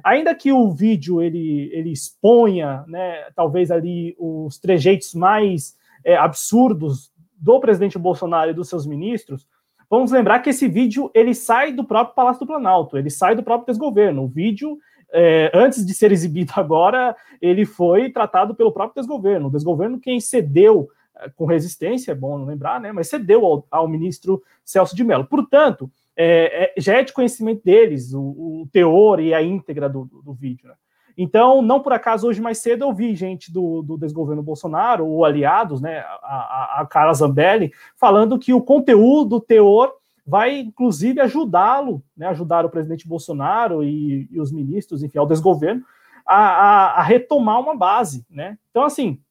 Ainda 0.04 0.36
que 0.36 0.52
o 0.52 0.72
vídeo 0.72 1.22
ele, 1.22 1.72
ele 1.74 1.92
exponha, 1.92 2.84
né, 2.88 3.24
talvez 3.36 3.72
ali 3.72 4.16
os 4.20 4.60
trejeitos 4.60 5.14
mais 5.14 5.76
é, 6.04 6.16
absurdos 6.16 7.12
do 7.36 7.60
presidente 7.60 7.98
Bolsonaro 7.98 8.52
e 8.52 8.54
dos 8.54 8.70
seus 8.70 8.86
ministros, 8.86 9.48
vamos 9.90 10.12
lembrar 10.12 10.40
que 10.40 10.50
esse 10.50 10.68
vídeo 10.68 11.10
ele 11.14 11.34
sai 11.34 11.72
do 11.72 11.84
próprio 11.84 12.16
Palácio 12.16 12.42
do 12.42 12.48
Planalto, 12.48 12.98
ele 12.98 13.10
sai 13.10 13.36
do 13.36 13.44
próprio 13.44 13.74
desgoverno. 13.74 14.24
O 14.24 14.28
vídeo, 14.28 14.78
é, 15.12 15.52
antes 15.54 15.86
de 15.86 15.94
ser 15.94 16.12
exibido 16.12 16.54
agora, 16.58 17.16
ele 17.42 17.66
foi 17.66 18.10
tratado 18.12 18.56
pelo 18.56 18.72
próprio 18.72 19.02
desgoverno. 19.02 19.48
O 19.48 19.52
desgoverno 19.52 20.00
quem 20.00 20.20
cedeu 20.20 20.90
é, 21.16 21.30
com 21.30 21.46
resistência, 21.46 22.12
é 22.12 22.16
bom 22.16 22.44
lembrar, 22.44 22.80
né, 22.80 22.92
mas 22.92 23.10
cedeu 23.10 23.46
ao, 23.46 23.66
ao 23.72 23.88
ministro 23.88 24.42
Celso 24.64 24.96
de 24.96 25.04
Mello. 25.04 25.26
Portanto, 25.26 25.90
é, 26.16 26.74
é, 26.76 26.82
já 26.82 26.96
é 26.96 27.04
de 27.04 27.14
conhecimento 27.14 27.64
deles 27.64 28.14
o, 28.14 28.22
o 28.22 28.70
teor 28.72 29.20
e 29.20 29.34
a 29.34 29.42
íntegra 29.42 29.88
do, 29.88 30.06
do, 30.06 30.22
do 30.22 30.34
vídeo. 30.34 30.68
Né? 30.68 30.74
Então, 31.18 31.62
não 31.62 31.80
por 31.80 31.94
acaso, 31.94 32.28
hoje 32.28 32.42
mais 32.42 32.60
cedo 32.60 32.86
eu 32.86 32.94
vi 32.94 33.16
gente 33.16 33.52
do, 33.52 33.82
do 33.82 33.98
desgoverno 33.98 34.44
Bolsonaro, 34.44 35.06
ou 35.06 35.26
aliados, 35.26 35.82
né, 35.82 36.00
a, 36.00 36.78
a, 36.78 36.82
a 36.82 36.86
Carla 36.86 37.14
Zambelli, 37.14 37.72
falando 37.96 38.38
que 38.38 38.54
o 38.54 38.62
conteúdo, 38.62 39.38
o 39.38 39.42
teor, 39.42 39.94
vai 40.28 40.60
inclusive 40.60 41.22
ajudá-lo, 41.22 42.04
né, 42.16 42.28
ajudar 42.28 42.66
o 42.66 42.70
presidente 42.70 43.08
Bolsonaro 43.08 43.84
e, 43.84 44.28
e 44.30 44.42
os 44.42 44.52
ministros, 44.52 45.02
enfim, 45.02 45.18
ao 45.18 45.26
desgoverno, 45.26 45.84
a, 46.26 46.36
a, 46.36 47.00
a 47.00 47.04
retomar 47.04 47.60
uma 47.62 47.76
base, 47.76 48.26
né? 48.30 48.58
Então, 48.70 48.84
assim, 48.84 49.22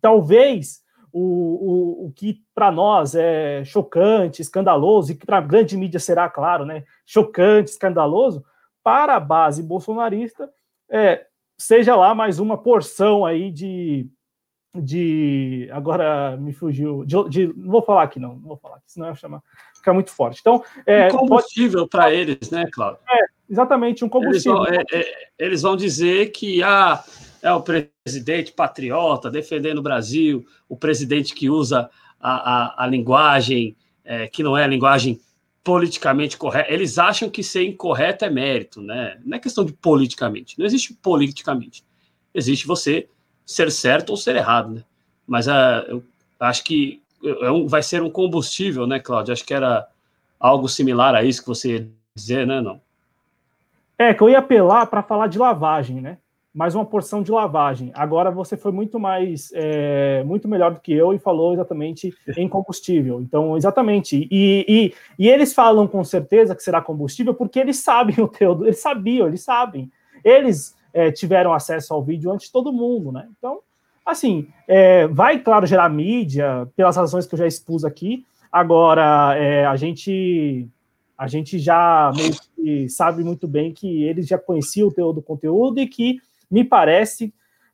talvez 0.00 0.82
o, 1.12 1.20
o, 1.20 2.06
o 2.06 2.12
que 2.12 2.42
para 2.52 2.72
nós 2.72 3.14
é 3.14 3.62
chocante, 3.64 4.42
escandaloso, 4.42 5.12
e 5.12 5.14
que 5.14 5.24
para 5.24 5.38
a 5.38 5.42
grande 5.42 5.76
mídia 5.76 6.00
será, 6.00 6.28
claro, 6.28 6.64
né, 6.64 6.82
chocante, 7.06 7.70
escandaloso, 7.70 8.44
para 8.82 9.14
a 9.14 9.20
base 9.20 9.62
bolsonarista, 9.62 10.50
é, 10.90 11.24
seja 11.56 11.94
lá 11.94 12.14
mais 12.14 12.40
uma 12.40 12.58
porção 12.58 13.24
aí 13.24 13.50
de. 13.52 14.08
De 14.74 15.68
agora 15.72 16.36
me 16.36 16.52
fugiu. 16.52 17.04
De, 17.04 17.28
de, 17.28 17.46
não 17.56 17.70
vou 17.70 17.82
falar 17.82 18.04
aqui, 18.04 18.18
não, 18.18 18.34
não 18.34 18.48
vou 18.48 18.56
falar 18.56 18.76
aqui, 18.76 18.92
senão 18.92 19.08
eu 19.08 19.14
chamar, 19.14 19.42
ficar 19.74 19.92
muito 19.92 20.10
forte. 20.10 20.38
Então, 20.40 20.62
é, 20.86 21.08
um 21.08 21.10
combustível 21.10 21.80
pode... 21.80 21.90
para 21.90 22.12
eles, 22.12 22.50
né, 22.50 22.64
Cláudio? 22.72 23.00
É, 23.08 23.24
exatamente, 23.50 24.04
um 24.04 24.08
combustível. 24.08 24.64
Eles 24.64 24.76
vão, 24.76 24.98
é, 24.98 25.00
é, 25.00 25.28
eles 25.38 25.62
vão 25.62 25.76
dizer 25.76 26.30
que 26.30 26.62
ah, 26.62 27.04
é 27.42 27.52
o 27.52 27.62
presidente 27.62 28.52
patriota 28.52 29.30
defendendo 29.30 29.78
o 29.78 29.82
Brasil, 29.82 30.44
o 30.68 30.76
presidente 30.76 31.34
que 31.34 31.50
usa 31.50 31.90
a, 32.20 32.82
a, 32.82 32.84
a 32.84 32.86
linguagem 32.86 33.76
é, 34.04 34.26
que 34.26 34.42
não 34.42 34.56
é 34.56 34.64
a 34.64 34.68
linguagem 34.68 35.20
politicamente 35.62 36.36
correto. 36.36 36.72
Eles 36.72 36.98
acham 36.98 37.30
que 37.30 37.42
ser 37.42 37.64
incorreto 37.64 38.24
é 38.24 38.30
mérito, 38.30 38.80
né? 38.80 39.20
Não 39.24 39.36
é 39.36 39.40
questão 39.40 39.64
de 39.64 39.72
politicamente. 39.72 40.58
Não 40.58 40.66
existe 40.66 40.94
politicamente. 40.94 41.84
Existe 42.34 42.66
você 42.66 43.08
ser 43.44 43.70
certo 43.70 44.10
ou 44.10 44.16
ser 44.16 44.36
errado, 44.36 44.74
né? 44.74 44.84
Mas 45.26 45.46
uh, 45.46 45.84
eu 45.88 46.02
acho 46.40 46.64
que 46.64 47.00
é 47.24 47.50
um, 47.50 47.66
vai 47.66 47.82
ser 47.82 48.02
um 48.02 48.10
combustível, 48.10 48.86
né, 48.86 48.98
Cláudio? 48.98 49.32
Acho 49.32 49.44
que 49.44 49.54
era 49.54 49.86
algo 50.38 50.68
similar 50.68 51.14
a 51.14 51.22
isso 51.22 51.42
que 51.42 51.48
você 51.48 51.76
ia 51.76 51.88
dizer, 52.14 52.46
né? 52.46 52.60
Não. 52.60 52.80
É, 53.98 54.12
que 54.12 54.22
eu 54.22 54.28
ia 54.28 54.38
apelar 54.38 54.86
para 54.86 55.02
falar 55.02 55.28
de 55.28 55.38
lavagem, 55.38 56.00
né? 56.00 56.18
mais 56.54 56.74
uma 56.74 56.84
porção 56.84 57.22
de 57.22 57.32
lavagem. 57.32 57.90
Agora 57.94 58.30
você 58.30 58.56
foi 58.56 58.72
muito 58.72 59.00
mais, 59.00 59.50
é, 59.54 60.22
muito 60.24 60.46
melhor 60.46 60.74
do 60.74 60.80
que 60.80 60.92
eu 60.92 61.14
e 61.14 61.18
falou 61.18 61.54
exatamente 61.54 62.14
em 62.36 62.48
combustível. 62.48 63.20
Então, 63.20 63.56
exatamente. 63.56 64.28
E, 64.30 64.66
e, 64.68 64.94
e, 65.18 65.28
eles 65.28 65.54
falam 65.54 65.86
com 65.86 66.04
certeza 66.04 66.54
que 66.54 66.62
será 66.62 66.82
combustível 66.82 67.32
porque 67.32 67.58
eles 67.58 67.78
sabem 67.78 68.16
o 68.20 68.28
teu, 68.28 68.64
eles 68.64 68.80
sabiam, 68.80 69.26
eles 69.26 69.42
sabem. 69.42 69.90
Eles 70.22 70.76
é, 70.92 71.10
tiveram 71.10 71.52
acesso 71.52 71.94
ao 71.94 72.02
vídeo 72.02 72.30
antes 72.30 72.46
de 72.46 72.52
todo 72.52 72.72
mundo, 72.72 73.10
né? 73.12 73.28
Então, 73.38 73.60
assim, 74.04 74.48
é, 74.66 75.06
vai, 75.08 75.38
claro, 75.38 75.66
gerar 75.66 75.88
mídia 75.88 76.68
pelas 76.76 76.96
razões 76.96 77.26
que 77.26 77.34
eu 77.34 77.38
já 77.38 77.46
expus 77.46 77.84
aqui. 77.84 78.24
Agora, 78.50 79.34
é, 79.36 79.64
a 79.64 79.76
gente 79.76 80.68
a 81.16 81.28
gente 81.28 81.56
já 81.58 82.10
sabe 82.88 83.22
muito 83.22 83.46
bem 83.46 83.72
que 83.72 84.02
eles 84.02 84.26
já 84.26 84.36
conheciam 84.36 84.88
o 84.88 84.92
teu 84.92 85.12
do 85.12 85.22
conteúdo 85.22 85.78
e 85.78 85.86
que 85.86 86.20
me 86.50 86.64
parece 86.64 87.32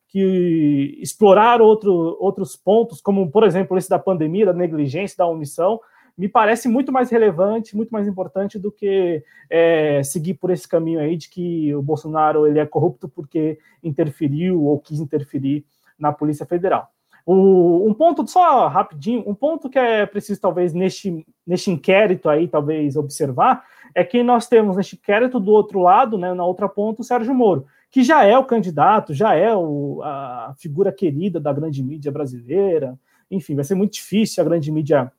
que 0.08 0.98
explorar 1.00 1.60
outro, 1.60 2.16
outros 2.20 2.56
pontos, 2.56 3.00
como, 3.00 3.30
por 3.30 3.44
exemplo, 3.44 3.76
esse 3.76 3.88
da 3.88 3.98
pandemia, 3.98 4.46
da 4.46 4.52
negligência, 4.52 5.16
da 5.18 5.26
omissão, 5.26 5.80
me 6.18 6.28
parece 6.28 6.68
muito 6.68 6.90
mais 6.92 7.10
relevante, 7.10 7.76
muito 7.76 7.90
mais 7.90 8.08
importante 8.08 8.58
do 8.58 8.72
que 8.72 9.22
é, 9.48 10.02
seguir 10.02 10.34
por 10.34 10.50
esse 10.50 10.66
caminho 10.66 10.98
aí 10.98 11.16
de 11.16 11.28
que 11.28 11.72
o 11.74 11.80
Bolsonaro 11.80 12.46
ele 12.46 12.58
é 12.58 12.66
corrupto 12.66 13.08
porque 13.08 13.58
interferiu 13.82 14.62
ou 14.64 14.80
quis 14.80 14.98
interferir 14.98 15.64
na 15.98 16.12
Polícia 16.12 16.44
Federal. 16.44 16.88
O, 17.24 17.86
um 17.88 17.94
ponto, 17.94 18.26
só 18.26 18.66
rapidinho, 18.68 19.22
um 19.26 19.34
ponto 19.34 19.70
que 19.70 19.78
é 19.78 20.04
preciso 20.06 20.40
talvez 20.40 20.72
neste, 20.72 21.24
neste 21.46 21.70
inquérito 21.70 22.28
aí, 22.28 22.48
talvez 22.48 22.96
observar, 22.96 23.64
é 23.94 24.02
que 24.02 24.22
nós 24.22 24.48
temos 24.48 24.76
neste 24.76 24.96
inquérito 24.96 25.38
do 25.38 25.52
outro 25.52 25.80
lado, 25.80 26.18
né, 26.18 26.34
na 26.34 26.44
outra 26.44 26.68
ponta, 26.68 27.02
o 27.02 27.04
Sérgio 27.04 27.34
Moro 27.34 27.66
que 27.90 28.02
já 28.02 28.24
é 28.24 28.36
o 28.36 28.44
candidato, 28.44 29.14
já 29.14 29.34
é 29.34 29.54
o, 29.54 30.02
a 30.02 30.54
figura 30.58 30.92
querida 30.92 31.40
da 31.40 31.52
grande 31.52 31.82
mídia 31.82 32.12
brasileira. 32.12 32.98
Enfim, 33.30 33.54
vai 33.54 33.64
ser 33.64 33.74
muito 33.74 33.94
difícil 33.94 34.42
a 34.42 34.46
grande 34.46 34.70
mídia 34.70 35.10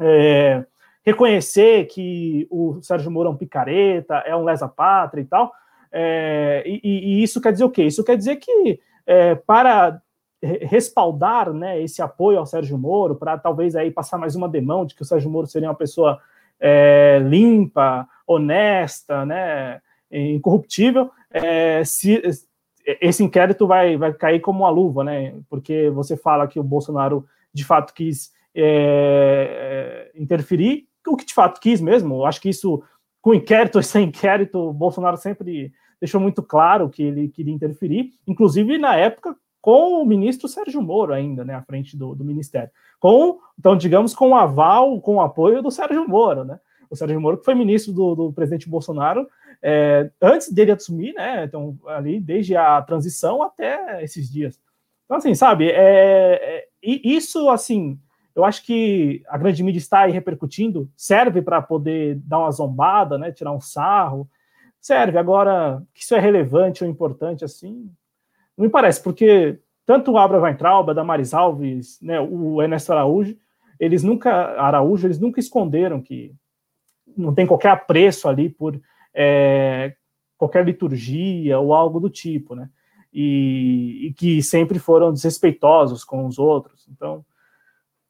é, 0.00 0.64
reconhecer 1.04 1.86
que 1.86 2.46
o 2.50 2.80
Sérgio 2.82 3.10
Moro 3.10 3.28
é 3.28 3.32
um 3.32 3.36
picareta, 3.36 4.16
é 4.26 4.34
um 4.34 4.44
lesa-pátria 4.44 5.22
e 5.22 5.24
tal. 5.24 5.52
É, 5.90 6.62
e, 6.66 6.80
e, 6.82 7.22
isso 7.22 7.40
quer 7.40 7.52
dizer 7.52 7.64
o 7.64 7.70
quê? 7.70 7.84
Isso 7.84 8.04
quer 8.04 8.16
dizer 8.16 8.36
que 8.36 8.80
é, 9.06 9.34
para 9.34 10.00
respaldar 10.42 11.52
né, 11.52 11.80
esse 11.80 12.02
apoio 12.02 12.38
ao 12.38 12.46
Sérgio 12.46 12.76
Moro, 12.76 13.14
para 13.14 13.38
talvez 13.38 13.76
aí 13.76 13.90
passar 13.90 14.18
mais 14.18 14.34
uma 14.34 14.48
demão 14.48 14.84
de 14.84 14.94
que 14.94 15.02
o 15.02 15.04
Sérgio 15.04 15.30
Moro 15.30 15.46
seria 15.46 15.68
uma 15.68 15.74
pessoa 15.74 16.18
é, 16.58 17.20
limpa, 17.22 18.08
honesta, 18.26 19.24
né, 19.24 19.80
incorruptível, 20.10 21.10
é, 21.30 21.84
se, 21.84 22.20
esse 23.00 23.22
inquérito 23.22 23.66
vai, 23.66 23.96
vai 23.96 24.12
cair 24.12 24.40
como 24.40 24.60
uma 24.60 24.70
luva, 24.70 25.04
né? 25.04 25.34
Porque 25.48 25.90
você 25.90 26.16
fala 26.16 26.46
que 26.46 26.58
o 26.58 26.64
Bolsonaro 26.64 27.24
de 27.52 27.64
fato 27.64 27.94
quis 27.94 28.32
é, 28.54 30.10
é 30.14 30.20
interferir, 30.20 30.86
o 31.06 31.16
que 31.16 31.24
de 31.24 31.34
fato 31.34 31.60
quis 31.60 31.80
mesmo. 31.80 32.16
Eu 32.16 32.26
acho 32.26 32.40
que 32.40 32.48
isso, 32.48 32.82
com 33.20 33.34
inquérito 33.34 33.76
ou 33.76 33.82
sem 33.82 34.08
inquérito, 34.08 34.58
o 34.58 34.72
Bolsonaro 34.72 35.16
sempre 35.16 35.72
deixou 36.00 36.20
muito 36.20 36.42
claro 36.42 36.88
que 36.88 37.02
ele 37.02 37.28
queria 37.28 37.54
interferir, 37.54 38.10
inclusive 38.26 38.76
na 38.78 38.96
época 38.96 39.36
com 39.62 40.02
o 40.02 40.04
ministro 40.04 40.48
Sérgio 40.48 40.82
Moro 40.82 41.14
ainda, 41.14 41.44
né, 41.44 41.54
à 41.54 41.62
frente 41.62 41.96
do, 41.96 42.16
do 42.16 42.24
ministério. 42.24 42.68
Com, 42.98 43.38
então, 43.56 43.76
digamos, 43.76 44.12
com 44.12 44.30
o 44.30 44.34
aval, 44.34 45.00
com 45.00 45.16
o 45.16 45.20
apoio 45.20 45.62
do 45.62 45.70
Sérgio 45.70 46.06
Moro, 46.08 46.44
né? 46.44 46.58
O 46.90 46.96
Sérgio 46.96 47.20
Moro, 47.20 47.38
que 47.38 47.44
foi 47.44 47.54
ministro 47.54 47.92
do, 47.92 48.14
do 48.16 48.32
presidente 48.32 48.68
Bolsonaro, 48.68 49.26
é, 49.62 50.10
antes 50.20 50.52
dele 50.52 50.72
assumir, 50.72 51.14
né? 51.14 51.44
Então, 51.44 51.78
ali, 51.86 52.20
desde 52.20 52.56
a 52.56 52.82
transição 52.82 53.40
até 53.40 54.02
esses 54.02 54.28
dias. 54.28 54.60
Então, 55.04 55.16
assim, 55.16 55.34
sabe, 55.34 55.70
é, 55.70 56.34
é, 56.42 56.66
isso, 56.82 57.48
assim, 57.48 57.98
eu 58.34 58.44
acho 58.44 58.64
que 58.64 59.22
a 59.28 59.36
grande 59.36 59.62
mídia 59.62 59.78
está 59.78 60.00
aí 60.00 60.12
repercutindo, 60.12 60.90
serve 60.96 61.42
para 61.42 61.60
poder 61.60 62.16
dar 62.24 62.40
uma 62.40 62.50
zombada, 62.50 63.18
né? 63.18 63.30
Tirar 63.32 63.52
um 63.52 63.60
sarro, 63.60 64.28
serve. 64.80 65.18
Agora, 65.18 65.82
que 65.94 66.02
isso 66.02 66.14
é 66.14 66.18
relevante 66.18 66.84
ou 66.84 66.90
importante, 66.90 67.44
assim, 67.44 67.90
não 68.56 68.64
me 68.64 68.68
parece, 68.68 69.02
porque 69.02 69.58
tanto 69.84 70.12
o 70.12 70.18
Abra 70.18 70.40
Weintraub, 70.40 70.90
a 70.90 70.94
Damaris 70.94 71.34
Alves, 71.34 72.00
né, 72.00 72.20
o 72.20 72.62
Ernesto 72.62 72.92
Araújo, 72.92 73.36
eles 73.78 74.02
nunca, 74.02 74.32
Araújo, 74.60 75.06
eles 75.06 75.18
nunca 75.18 75.40
esconderam 75.40 76.00
que 76.00 76.34
não 77.16 77.34
tem 77.34 77.46
qualquer 77.46 77.70
apreço 77.70 78.28
ali 78.28 78.48
por 78.48 78.80
é, 79.14 79.94
qualquer 80.38 80.64
liturgia 80.64 81.58
ou 81.58 81.74
algo 81.74 82.00
do 82.00 82.08
tipo, 82.08 82.54
né? 82.54 82.68
E, 83.12 84.06
e, 84.06 84.14
que 84.14 84.42
sempre 84.42 84.78
foram 84.78 85.12
desrespeitosos 85.12 86.02
com 86.02 86.24
os 86.24 86.38
outros. 86.38 86.88
Então, 86.88 87.24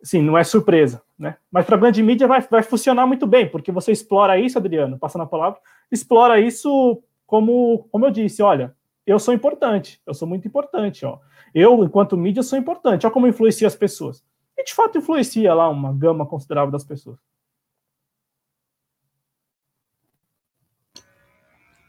sim, 0.02 0.20
não 0.22 0.36
é 0.36 0.44
surpresa, 0.44 1.02
né? 1.18 1.36
Mas 1.50 1.64
para 1.64 1.76
a 1.76 1.78
grande 1.78 2.02
mídia 2.02 2.26
vai, 2.26 2.40
vai 2.40 2.62
funcionar 2.62 3.06
muito 3.06 3.26
bem, 3.26 3.48
porque 3.48 3.70
você 3.70 3.92
explora 3.92 4.38
isso, 4.38 4.58
Adriano, 4.58 4.98
passando 4.98 5.22
a 5.22 5.26
palavra, 5.26 5.60
explora 5.90 6.40
isso 6.40 7.02
como, 7.26 7.88
como 7.90 8.06
eu 8.06 8.10
disse, 8.10 8.42
olha, 8.42 8.74
eu 9.06 9.18
sou 9.18 9.32
importante, 9.34 10.00
eu 10.06 10.14
sou 10.14 10.28
muito 10.28 10.46
importante, 10.46 11.04
ó. 11.04 11.18
Eu, 11.54 11.84
enquanto 11.84 12.16
mídia, 12.16 12.42
sou 12.42 12.58
importante. 12.58 13.04
Olha 13.06 13.12
como 13.12 13.26
influencia 13.26 13.66
as 13.66 13.74
pessoas. 13.74 14.24
E 14.56 14.64
de 14.64 14.72
fato 14.74 14.98
influencia 14.98 15.52
lá 15.52 15.68
uma 15.68 15.92
gama 15.92 16.26
considerável 16.26 16.70
das 16.70 16.84
pessoas. 16.84 17.18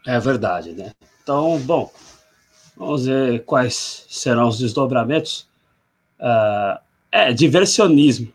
É 0.06 0.18
verdade, 0.18 0.72
né? 0.72 0.92
Então, 1.22 1.58
bom, 1.60 1.90
vamos 2.76 3.06
ver 3.06 3.44
quais 3.44 4.06
serão 4.10 4.48
os 4.48 4.58
desdobramentos. 4.58 5.48
Uh, 6.20 6.78
é, 7.14 7.32
diversionismo. 7.32 8.32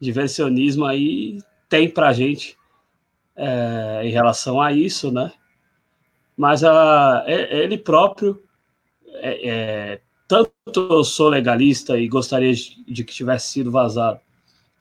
Diversionismo 0.00 0.84
aí 0.84 1.38
tem 1.68 1.90
pra 1.90 2.12
gente 2.12 2.56
é, 3.34 4.02
em 4.04 4.10
relação 4.10 4.60
a 4.60 4.72
isso, 4.72 5.10
né? 5.10 5.32
Mas 6.36 6.62
uh, 6.62 7.24
ele 7.26 7.76
próprio, 7.76 8.40
é, 9.14 9.48
é, 9.48 10.00
tanto 10.28 10.52
eu 10.74 11.02
sou 11.02 11.28
legalista 11.28 11.98
e 11.98 12.06
gostaria 12.06 12.52
de 12.54 13.02
que 13.02 13.12
tivesse 13.12 13.48
sido 13.48 13.72
vazado 13.72 14.20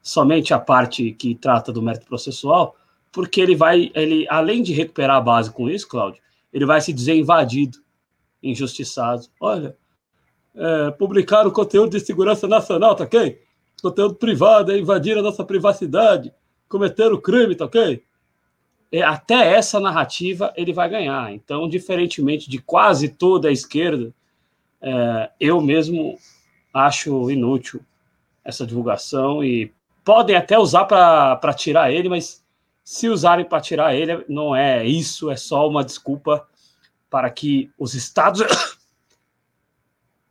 somente 0.03 0.53
a 0.53 0.59
parte 0.59 1.11
que 1.13 1.33
trata 1.33 1.71
do 1.71 1.81
mérito 1.81 2.05
processual, 2.05 2.75
porque 3.11 3.41
ele 3.41 3.55
vai, 3.55 3.91
ele 3.95 4.27
além 4.29 4.61
de 4.61 4.71
recuperar 4.71 5.15
a 5.15 5.21
base 5.21 5.49
com 5.49 5.67
isso, 5.67 5.87
Cláudio, 5.87 6.21
ele 6.53 6.65
vai 6.65 6.79
se 6.79 6.93
dizer 6.93 7.15
invadido, 7.15 7.79
injustiçado. 8.43 9.25
Olha, 9.39 9.75
é, 10.55 10.91
publicaram 10.91 11.51
conteúdo 11.51 11.91
de 11.91 11.99
segurança 11.99 12.47
nacional, 12.47 12.95
tá 12.95 13.03
ok? 13.03 13.41
Conteúdo 13.81 14.15
privado, 14.15 14.71
é 14.71 14.79
invadir 14.79 15.17
a 15.17 15.21
nossa 15.21 15.43
privacidade, 15.43 16.33
cometeram 16.67 17.19
crime, 17.19 17.55
tá 17.55 17.65
ok? 17.65 18.01
É, 18.91 19.01
até 19.01 19.53
essa 19.53 19.79
narrativa 19.79 20.53
ele 20.55 20.71
vai 20.71 20.89
ganhar. 20.89 21.33
Então, 21.33 21.67
diferentemente 21.67 22.49
de 22.49 22.59
quase 22.59 23.09
toda 23.09 23.49
a 23.49 23.51
esquerda, 23.51 24.13
é, 24.81 25.29
eu 25.39 25.59
mesmo 25.61 26.17
acho 26.73 27.29
inútil 27.29 27.81
essa 28.43 28.65
divulgação 28.65 29.43
e 29.43 29.73
podem 30.03 30.35
até 30.35 30.57
usar 30.57 30.85
para 30.85 31.53
tirar 31.53 31.91
ele, 31.91 32.07
mas 32.07 32.43
se 32.83 33.09
usarem 33.09 33.43
para 33.43 33.59
tirar 33.59 33.95
ele, 33.95 34.23
não 34.29 34.55
é 34.55 34.85
isso, 34.85 35.31
é 35.31 35.35
só 35.35 35.67
uma 35.67 35.83
desculpa 35.83 36.47
para 37.09 37.29
que 37.31 37.71
os 37.79 37.95
Estados 37.95 38.41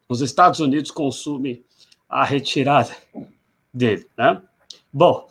os 0.09 0.20
Estados 0.20 0.60
Unidos 0.60 0.90
consumem 0.90 1.64
a 2.09 2.24
retirada 2.24 2.94
dele, 3.72 4.06
né? 4.16 4.40
Bom, 4.93 5.28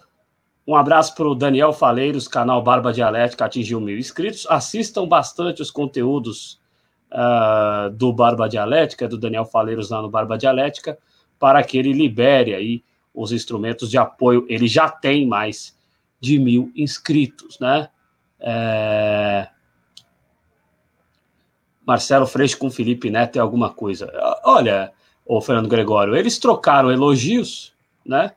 um 0.66 0.76
abraço 0.76 1.14
para 1.16 1.28
o 1.28 1.36
Daniel 1.36 1.74
Faleiros, 1.74 2.28
canal 2.28 2.62
Barba 2.62 2.94
Dialética 2.94 3.46
atingiu 3.46 3.80
mil 3.80 3.98
inscritos. 3.98 4.48
Assistam 4.50 5.08
bastante 5.08 5.62
os 5.62 5.70
conteúdos 5.70 6.60
uh, 7.12 7.90
do 7.92 8.12
Barba 8.12 8.48
Dialética, 8.48 9.08
do 9.08 9.18
Daniel 9.18 9.46
Faleiros 9.46 9.90
lá 9.90 10.02
no 10.02 10.10
Barba 10.10 10.38
Dialética, 10.38 10.98
para 11.38 11.64
que 11.64 11.78
ele 11.78 11.92
libere 11.94 12.56
aí 12.56 12.84
os 13.14 13.32
instrumentos 13.32 13.90
de 13.90 13.98
apoio. 13.98 14.46
Ele 14.50 14.68
já 14.68 14.90
tem 14.90 15.28
mais 15.28 15.78
de 16.20 16.40
mil 16.40 16.72
inscritos, 16.76 17.60
né? 17.60 17.90
É... 18.40 19.50
Marcelo 21.86 22.26
Freixo 22.26 22.58
com 22.58 22.72
Felipe 22.72 23.10
Neto 23.10 23.38
é 23.38 23.40
alguma 23.40 23.70
coisa. 23.70 24.12
Olha, 24.44 24.92
o 25.26 25.42
Fernando 25.42 25.68
Gregório, 25.68 26.16
eles 26.16 26.38
trocaram 26.38 26.92
elogios, 26.92 27.74
né? 28.06 28.34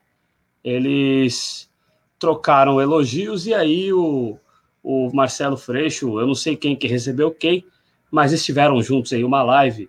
Eles 0.62 1.70
trocaram 2.18 2.80
elogios 2.80 3.46
e 3.46 3.54
aí 3.54 3.92
o, 3.92 4.38
o 4.82 5.10
Marcelo 5.14 5.56
Freixo, 5.56 6.18
eu 6.18 6.26
não 6.26 6.34
sei 6.34 6.56
quem 6.56 6.74
que 6.74 6.88
recebeu 6.88 7.30
quem, 7.30 7.64
mas 8.10 8.32
estiveram 8.32 8.82
juntos 8.82 9.12
em 9.12 9.24
uma 9.24 9.42
live. 9.42 9.88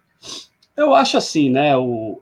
Eu 0.75 0.93
acho 0.93 1.17
assim, 1.17 1.49
né? 1.49 1.75
O, 1.75 2.21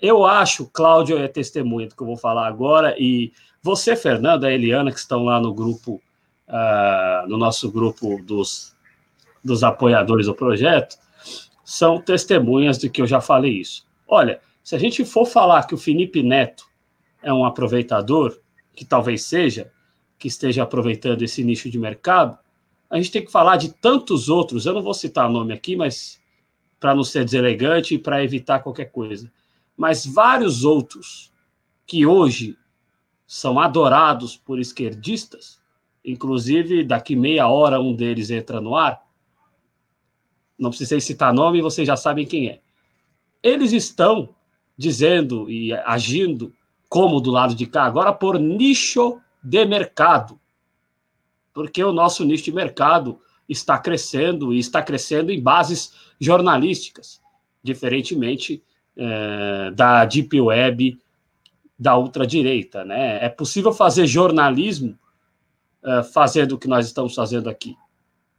eu 0.00 0.26
acho, 0.26 0.68
Cláudio 0.70 1.18
é 1.18 1.28
testemunha 1.28 1.88
do 1.88 1.96
que 1.96 2.02
eu 2.02 2.06
vou 2.06 2.16
falar 2.16 2.46
agora, 2.46 2.94
e 2.98 3.32
você, 3.62 3.96
Fernando, 3.96 4.44
a 4.44 4.52
Eliana, 4.52 4.92
que 4.92 4.98
estão 4.98 5.24
lá 5.24 5.40
no 5.40 5.54
grupo, 5.54 6.02
uh, 6.48 7.26
no 7.26 7.38
nosso 7.38 7.70
grupo 7.72 8.22
dos, 8.22 8.73
dos 9.44 9.62
apoiadores 9.62 10.26
do 10.26 10.34
projeto, 10.34 10.96
são 11.64 12.00
testemunhas 12.00 12.78
de 12.78 12.88
que 12.88 13.02
eu 13.02 13.06
já 13.06 13.20
falei 13.20 13.60
isso. 13.60 13.86
Olha, 14.06 14.40
se 14.62 14.74
a 14.74 14.78
gente 14.78 15.04
for 15.04 15.26
falar 15.26 15.66
que 15.66 15.74
o 15.74 15.78
Felipe 15.78 16.22
Neto 16.22 16.66
é 17.22 17.32
um 17.32 17.44
aproveitador, 17.44 18.38
que 18.74 18.84
talvez 18.84 19.22
seja, 19.22 19.70
que 20.18 20.28
esteja 20.28 20.62
aproveitando 20.62 21.22
esse 21.22 21.44
nicho 21.44 21.70
de 21.70 21.78
mercado, 21.78 22.38
a 22.88 22.96
gente 22.96 23.10
tem 23.10 23.24
que 23.24 23.32
falar 23.32 23.56
de 23.56 23.72
tantos 23.72 24.28
outros, 24.28 24.66
eu 24.66 24.74
não 24.74 24.82
vou 24.82 24.94
citar 24.94 25.28
nome 25.28 25.52
aqui, 25.52 25.74
mas 25.74 26.20
para 26.78 26.94
não 26.94 27.02
ser 27.02 27.24
deselegante 27.24 27.94
e 27.94 27.98
para 27.98 28.22
evitar 28.22 28.60
qualquer 28.60 28.86
coisa, 28.86 29.30
mas 29.76 30.06
vários 30.06 30.64
outros 30.64 31.32
que 31.86 32.06
hoje 32.06 32.56
são 33.26 33.58
adorados 33.58 34.36
por 34.36 34.58
esquerdistas, 34.58 35.60
inclusive 36.04 36.84
daqui 36.84 37.16
meia 37.16 37.48
hora 37.48 37.80
um 37.80 37.94
deles 37.94 38.30
entra 38.30 38.60
no 38.60 38.76
ar, 38.76 39.03
não 40.58 40.70
precisei 40.70 41.00
citar 41.00 41.32
nome, 41.32 41.60
vocês 41.60 41.86
já 41.86 41.96
sabem 41.96 42.26
quem 42.26 42.48
é. 42.48 42.60
Eles 43.42 43.72
estão 43.72 44.34
dizendo 44.76 45.50
e 45.50 45.72
agindo 45.72 46.52
como 46.88 47.20
do 47.20 47.30
lado 47.30 47.54
de 47.54 47.66
cá, 47.66 47.84
agora 47.84 48.12
por 48.12 48.38
nicho 48.38 49.20
de 49.42 49.64
mercado. 49.64 50.38
Porque 51.52 51.82
o 51.82 51.92
nosso 51.92 52.24
nicho 52.24 52.44
de 52.44 52.52
mercado 52.52 53.20
está 53.48 53.78
crescendo 53.78 54.52
e 54.52 54.58
está 54.58 54.82
crescendo 54.82 55.30
em 55.30 55.42
bases 55.42 55.92
jornalísticas, 56.20 57.20
diferentemente 57.62 58.62
é, 58.96 59.70
da 59.72 60.04
Deep 60.04 60.40
Web 60.40 60.98
da 61.78 61.98
ultradireita. 61.98 62.84
Né? 62.84 63.24
É 63.24 63.28
possível 63.28 63.72
fazer 63.72 64.06
jornalismo 64.06 64.98
é, 65.82 66.02
fazendo 66.02 66.52
o 66.52 66.58
que 66.58 66.68
nós 66.68 66.86
estamos 66.86 67.14
fazendo 67.14 67.48
aqui 67.48 67.76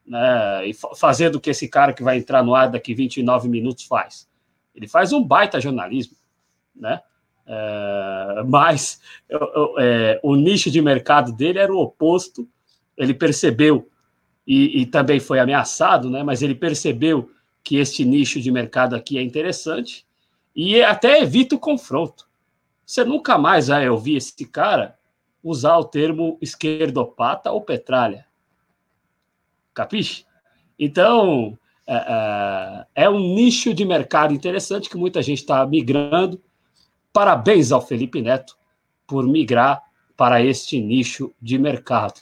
né, 0.06 0.68
e 0.68 0.74
fazendo 0.96 1.36
o 1.36 1.42
que 1.42 1.50
esse 1.50 1.68
cara 1.68 1.94
que 1.94 2.04
vai 2.04 2.18
entrar 2.18 2.44
no 2.44 2.54
ar 2.54 2.70
daqui 2.70 2.94
29 2.94 3.50
minutos 3.50 3.86
faz. 3.86 4.30
Ele 4.76 4.88
faz 4.88 5.14
um 5.14 5.24
baita 5.24 5.60
jornalismo, 5.60 6.16
né? 6.76 7.02
É, 7.48 8.44
mas 8.48 9.00
é, 9.80 10.20
o 10.24 10.36
nicho 10.36 10.72
de 10.72 10.82
mercado 10.82 11.32
dele 11.32 11.60
era 11.60 11.74
o 11.74 11.80
oposto. 11.80 12.48
Ele 12.98 13.14
percebeu 13.14 13.90
e, 14.46 14.82
e, 14.82 14.86
também 14.86 15.20
foi 15.20 15.40
ameaçado, 15.40 16.10
né? 16.10 16.24
Mas 16.24 16.42
ele 16.42 16.56
percebeu 16.56 17.32
que 17.64 17.78
este 17.78 18.06
nicho 18.06 18.40
de 18.40 18.52
mercado 18.52 18.96
aqui 18.96 19.18
é 19.18 19.22
interessante 19.22 20.06
e 20.56 20.82
até 20.82 21.22
evita 21.22 21.56
o 21.56 21.60
confronto. 21.60 22.28
Você 22.86 23.04
nunca 23.04 23.38
mais 23.38 23.68
vai 23.68 23.90
ouvir 23.90 24.18
esse 24.18 24.46
cara 24.46 24.98
usar 25.44 25.78
o 25.78 25.86
termo 25.86 26.38
esquerdopata 26.42 27.52
ou 27.52 27.62
petralha. 27.62 28.26
Capiche? 29.76 30.26
Então, 30.80 31.58
é, 31.88 31.96
é, 31.96 33.04
é 33.04 33.10
um 33.10 33.20
nicho 33.20 33.74
de 33.74 33.86
mercado 33.86 34.34
interessante 34.34 34.90
que 34.90 34.98
muita 34.98 35.22
gente 35.22 35.40
está 35.40 35.66
migrando. 35.66 36.42
Parabéns 37.14 37.72
ao 37.72 37.86
Felipe 37.86 38.22
Neto 38.22 38.58
por 39.06 39.28
migrar 39.28 39.84
para 40.18 40.42
este 40.42 40.80
nicho 40.80 41.34
de 41.42 41.58
mercado. 41.58 42.22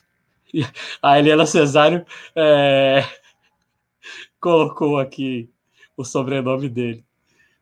A 1.01 1.17
Helena 1.17 1.45
Cesário 1.45 2.05
é, 2.35 3.03
colocou 4.39 4.99
aqui 4.99 5.49
o 5.95 6.03
sobrenome 6.03 6.69
dele. 6.69 7.03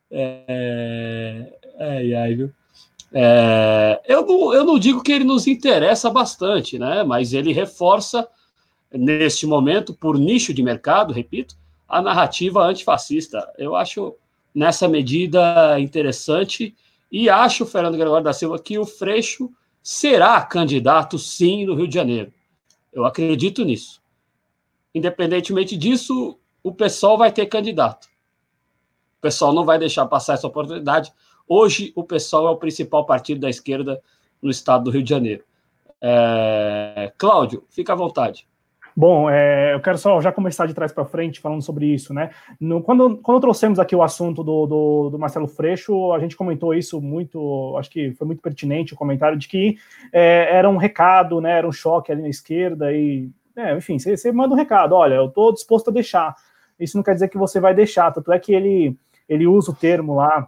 É, 0.09 1.53
ai, 1.79 2.35
viu? 2.35 2.51
É, 3.13 4.01
eu, 4.05 4.25
não, 4.25 4.53
eu 4.53 4.63
não 4.63 4.79
digo 4.79 5.03
que 5.03 5.11
ele 5.11 5.23
nos 5.23 5.47
interessa 5.47 6.09
bastante, 6.09 6.79
né? 6.79 7.03
Mas 7.03 7.33
ele 7.33 7.53
reforça 7.53 8.27
neste 8.93 9.45
momento, 9.45 9.93
por 9.93 10.17
nicho 10.17 10.53
de 10.53 10.61
mercado, 10.61 11.13
repito, 11.13 11.55
a 11.87 12.01
narrativa 12.01 12.63
antifascista. 12.63 13.51
Eu 13.57 13.75
acho 13.75 14.15
nessa 14.53 14.87
medida 14.87 15.79
interessante 15.79 16.75
e 17.11 17.29
acho, 17.29 17.65
Fernando 17.65 17.97
Gregório 17.97 18.23
da 18.23 18.33
Silva, 18.33 18.59
que 18.59 18.79
o 18.79 18.85
Freixo 18.85 19.51
será 19.83 20.41
candidato 20.41 21.17
sim 21.17 21.65
no 21.65 21.75
Rio 21.75 21.87
de 21.87 21.95
Janeiro. 21.95 22.31
Eu 22.93 23.05
acredito 23.05 23.65
nisso. 23.65 24.01
Independentemente 24.93 25.75
disso, 25.75 26.37
o 26.63 26.73
pessoal 26.73 27.17
vai 27.17 27.31
ter 27.31 27.45
candidato. 27.47 28.05
O 29.17 29.21
pessoal 29.21 29.53
não 29.53 29.65
vai 29.65 29.77
deixar 29.77 30.05
passar 30.05 30.33
essa 30.33 30.47
oportunidade. 30.47 31.13
Hoje, 31.47 31.91
o 31.95 32.03
pessoal 32.03 32.47
é 32.47 32.51
o 32.51 32.57
principal 32.57 33.05
partido 33.05 33.41
da 33.41 33.49
esquerda 33.49 34.01
no 34.41 34.49
estado 34.49 34.85
do 34.85 34.91
Rio 34.91 35.03
de 35.03 35.09
Janeiro. 35.09 35.43
É... 35.99 37.11
Cláudio, 37.17 37.65
fica 37.69 37.93
à 37.93 37.95
vontade. 37.95 38.47
Bom, 39.01 39.27
é, 39.27 39.73
eu 39.73 39.79
quero 39.79 39.97
só 39.97 40.21
já 40.21 40.31
começar 40.31 40.67
de 40.67 40.75
trás 40.75 40.91
para 40.91 41.03
frente 41.03 41.39
falando 41.39 41.63
sobre 41.63 41.87
isso, 41.87 42.13
né? 42.13 42.29
No, 42.59 42.83
quando, 42.83 43.17
quando 43.17 43.41
trouxemos 43.41 43.79
aqui 43.79 43.95
o 43.95 44.03
assunto 44.03 44.43
do, 44.43 44.67
do, 44.67 45.09
do, 45.09 45.17
Marcelo 45.17 45.47
Freixo, 45.47 46.13
a 46.13 46.19
gente 46.19 46.35
comentou 46.35 46.71
isso 46.71 47.01
muito, 47.01 47.75
acho 47.79 47.89
que 47.89 48.11
foi 48.11 48.27
muito 48.27 48.43
pertinente 48.43 48.93
o 48.93 48.95
comentário 48.95 49.39
de 49.39 49.47
que 49.47 49.75
é, 50.13 50.55
era 50.55 50.69
um 50.69 50.77
recado, 50.77 51.41
né? 51.41 51.57
Era 51.57 51.67
um 51.67 51.71
choque 51.71 52.11
ali 52.11 52.21
na 52.21 52.29
esquerda 52.29 52.93
e, 52.93 53.27
é, 53.55 53.75
enfim, 53.75 53.97
você, 53.97 54.31
manda 54.31 54.53
um 54.53 54.57
recado, 54.57 54.93
olha, 54.93 55.15
eu 55.15 55.25
estou 55.25 55.51
disposto 55.51 55.89
a 55.89 55.91
deixar. 55.91 56.35
Isso 56.79 56.95
não 56.95 57.03
quer 57.03 57.15
dizer 57.15 57.29
que 57.29 57.39
você 57.39 57.59
vai 57.59 57.73
deixar, 57.73 58.11
tanto 58.11 58.31
é 58.31 58.37
que 58.37 58.53
ele, 58.53 58.95
ele 59.27 59.47
usa 59.47 59.71
o 59.71 59.75
termo 59.75 60.13
lá 60.13 60.47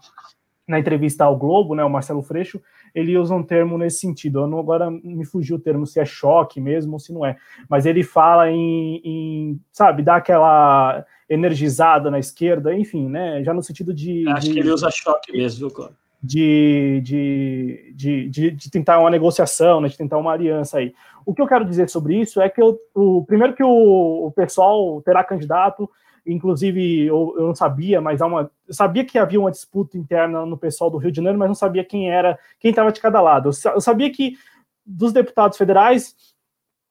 na 0.67 0.77
entrevista 0.77 1.25
ao 1.25 1.35
Globo, 1.35 1.73
né? 1.73 1.83
O 1.83 1.89
Marcelo 1.89 2.21
Freixo, 2.21 2.61
ele 2.93 3.17
usa 3.17 3.33
um 3.33 3.43
termo 3.43 3.77
nesse 3.77 3.99
sentido. 3.99 4.39
Eu 4.39 4.47
não, 4.47 4.59
agora 4.59 4.89
me 4.89 5.25
fugiu 5.25 5.55
o 5.55 5.59
termo 5.59 5.85
se 5.85 5.99
é 5.99 6.05
choque 6.05 6.61
mesmo 6.61 6.93
ou 6.93 6.99
se 6.99 7.11
não 7.13 7.25
é, 7.25 7.37
mas 7.69 7.85
ele 7.85 8.03
fala 8.03 8.51
em, 8.51 9.01
em 9.03 9.59
sabe, 9.71 10.03
dar 10.03 10.17
aquela 10.17 11.05
energizada 11.29 12.11
na 12.11 12.19
esquerda, 12.19 12.75
enfim, 12.75 13.07
né? 13.09 13.43
Já 13.43 13.53
no 13.53 13.63
sentido 13.63 13.93
de. 13.93 14.27
Acho 14.29 14.47
de, 14.47 14.53
que 14.53 14.59
ele 14.59 14.71
usa 14.71 14.89
choque 14.91 15.31
mesmo, 15.31 15.69
viu, 15.69 15.89
de, 16.23 17.01
de, 17.03 17.93
de, 17.95 18.29
de, 18.29 18.51
de, 18.51 18.71
tentar 18.71 18.99
uma 18.99 19.09
negociação, 19.09 19.81
né, 19.81 19.89
de 19.89 19.97
tentar 19.97 20.17
uma 20.17 20.31
aliança 20.31 20.77
aí. 20.77 20.93
O 21.25 21.33
que 21.33 21.41
eu 21.41 21.47
quero 21.47 21.65
dizer 21.65 21.89
sobre 21.89 22.15
isso 22.15 22.39
é 22.39 22.47
que 22.49 22.61
eu, 22.61 22.79
o 22.95 23.25
primeiro 23.25 23.53
que 23.53 23.63
o, 23.63 24.27
o 24.27 24.31
pessoal 24.31 25.01
terá 25.01 25.21
candidato, 25.21 25.89
inclusive 26.25 27.05
eu, 27.05 27.35
eu, 27.37 27.47
não 27.47 27.55
sabia, 27.55 27.99
mas 27.99 28.21
há 28.21 28.25
uma, 28.25 28.51
eu 28.67 28.73
sabia 28.73 29.03
que 29.03 29.17
havia 29.17 29.39
uma 29.39 29.51
disputa 29.51 29.97
interna 29.97 30.45
no 30.45 30.57
pessoal 30.57 30.89
do 30.89 30.97
Rio 30.97 31.11
de 31.11 31.17
Janeiro, 31.17 31.37
mas 31.37 31.47
não 31.47 31.55
sabia 31.55 31.83
quem 31.83 32.09
era, 32.09 32.37
quem 32.59 32.69
estava 32.69 32.91
de 32.91 33.01
cada 33.01 33.21
lado. 33.21 33.49
Eu, 33.49 33.71
eu 33.73 33.81
sabia 33.81 34.11
que 34.11 34.37
dos 34.85 35.13
deputados 35.13 35.57
federais 35.57 36.15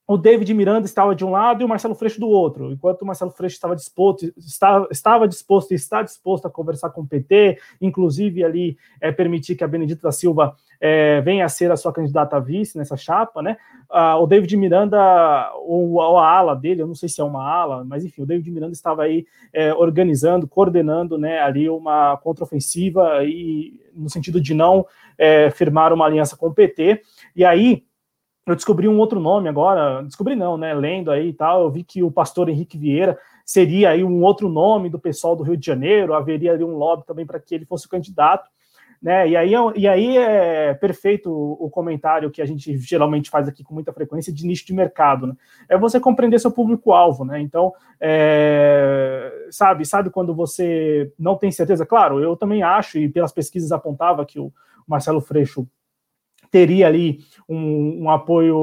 o 0.07 0.17
David 0.17 0.53
Miranda 0.53 0.85
estava 0.85 1.15
de 1.15 1.25
um 1.25 1.31
lado 1.31 1.63
e 1.63 1.65
o 1.65 1.69
Marcelo 1.69 1.95
Freixo 1.95 2.19
do 2.19 2.29
outro. 2.29 2.73
Enquanto 2.73 3.03
o 3.03 3.07
Marcelo 3.07 3.31
Freixo 3.31 3.55
estava 3.55 3.77
disposto, 3.77 4.33
estava, 4.37 4.89
estava 4.91 5.29
disposto 5.29 5.71
e 5.71 5.75
está 5.75 6.03
disposto 6.03 6.47
a 6.47 6.51
conversar 6.51 6.91
com 6.91 7.03
o 7.03 7.07
PT, 7.07 7.59
inclusive 7.81 8.43
ali 8.43 8.77
é, 9.01 9.13
permitir 9.13 9.55
que 9.55 9.63
a 9.63 9.69
Benedita 9.69 10.03
da 10.03 10.13
Silva 10.13 10.57
é, 10.81 11.21
venha 11.21 11.45
a 11.45 11.49
ser 11.49 11.71
a 11.71 11.77
sua 11.77 11.93
candidata 11.93 12.37
a 12.37 12.41
vice 12.41 12.77
nessa 12.77 12.97
chapa, 12.97 13.41
né? 13.41 13.57
Ah, 13.89 14.19
o 14.19 14.27
David 14.27 14.57
Miranda, 14.57 15.53
ou, 15.65 15.93
ou, 15.93 16.19
a 16.19 16.29
ala 16.29 16.57
dele, 16.57 16.83
eu 16.83 16.87
não 16.87 16.95
sei 16.95 17.09
se 17.09 17.21
é 17.21 17.25
uma 17.25 17.45
ala, 17.45 17.85
mas 17.85 18.05
enfim, 18.05 18.23
o 18.23 18.27
David 18.27 18.51
Miranda 18.51 18.73
estava 18.73 19.05
aí 19.05 19.25
é, 19.53 19.73
organizando, 19.73 20.49
coordenando, 20.49 21.17
né, 21.17 21.39
ali 21.39 21.69
uma 21.69 22.17
contraofensiva 22.17 23.23
e 23.25 23.81
no 23.95 24.11
sentido 24.11 24.41
de 24.41 24.55
não 24.55 24.85
é, 25.17 25.51
firmar 25.51 25.93
uma 25.93 26.07
aliança 26.07 26.37
com 26.37 26.49
o 26.49 26.55
PT. 26.55 27.03
E 27.37 27.45
aí 27.45 27.85
eu 28.47 28.57
descobri 28.57 28.89
um 28.89 28.99
outro 28.99 29.21
nome 29.21 29.49
agora, 29.49 30.03
descobri 30.03 30.35
não, 30.35 30.57
né? 30.57 30.75
Lendo 30.75 31.11
aí 31.11 31.29
e 31.29 31.33
tal, 31.33 31.63
eu 31.63 31.71
vi 31.71 31.85
que 31.85 32.03
o 32.03 32.11
pastor 32.11 32.49
Henrique 32.49 32.77
Vieira 32.77 33.19
seria 33.45 33.91
aí 33.91 34.03
um 34.03 34.23
outro 34.23 34.49
nome 34.49 34.89
do 34.89 34.99
pessoal 34.99 35.37
do 35.37 35.45
Rio 35.45 35.57
de 35.57 35.65
Janeiro, 35.65 36.15
haveria 36.15 36.53
ali 36.53 36.65
um 36.65 36.77
lobby 36.77 37.07
também 37.07 37.25
para 37.25 37.39
que 37.39 37.55
ele 37.55 37.65
fosse 37.65 37.87
o 37.87 37.89
candidato. 37.89 38.51
Né? 39.01 39.31
E, 39.31 39.37
aí, 39.37 39.53
é 39.53 39.59
e 39.75 39.89
aí 39.89 40.17
é 40.17 40.75
perfeito 40.75 41.29
o 41.29 41.69
comentário 41.69 42.31
que 42.31 42.41
a 42.41 42.47
gente 42.47 42.77
geralmente 42.79 43.31
faz 43.31 43.49
aqui 43.49 43.65
com 43.65 43.75
muita 43.75 43.93
frequência 43.93 44.33
de 44.33 44.47
nicho 44.47 44.65
de 44.65 44.73
mercado. 44.73 45.27
Né? 45.27 45.35
É 45.69 45.77
você 45.77 45.99
compreender 45.99 46.39
seu 46.39 46.53
público-alvo. 46.53 47.25
Né? 47.25 47.41
Então, 47.41 47.73
é, 48.01 49.49
sabe, 49.51 49.85
sabe 49.85 50.09
quando 50.09 50.33
você 50.33 51.13
não 51.19 51.37
tem 51.37 51.51
certeza? 51.51 51.85
Claro, 51.85 52.21
eu 52.21 52.37
também 52.37 52.63
acho, 52.63 52.97
e 52.97 53.09
pelas 53.09 53.33
pesquisas 53.33 53.73
apontava 53.73 54.25
que 54.25 54.39
o 54.39 54.53
Marcelo 54.87 55.21
Freixo 55.21 55.67
teria 56.53 56.87
ali 56.87 57.21
um, 57.49 58.05
um, 58.05 58.11
apoio 58.11 58.57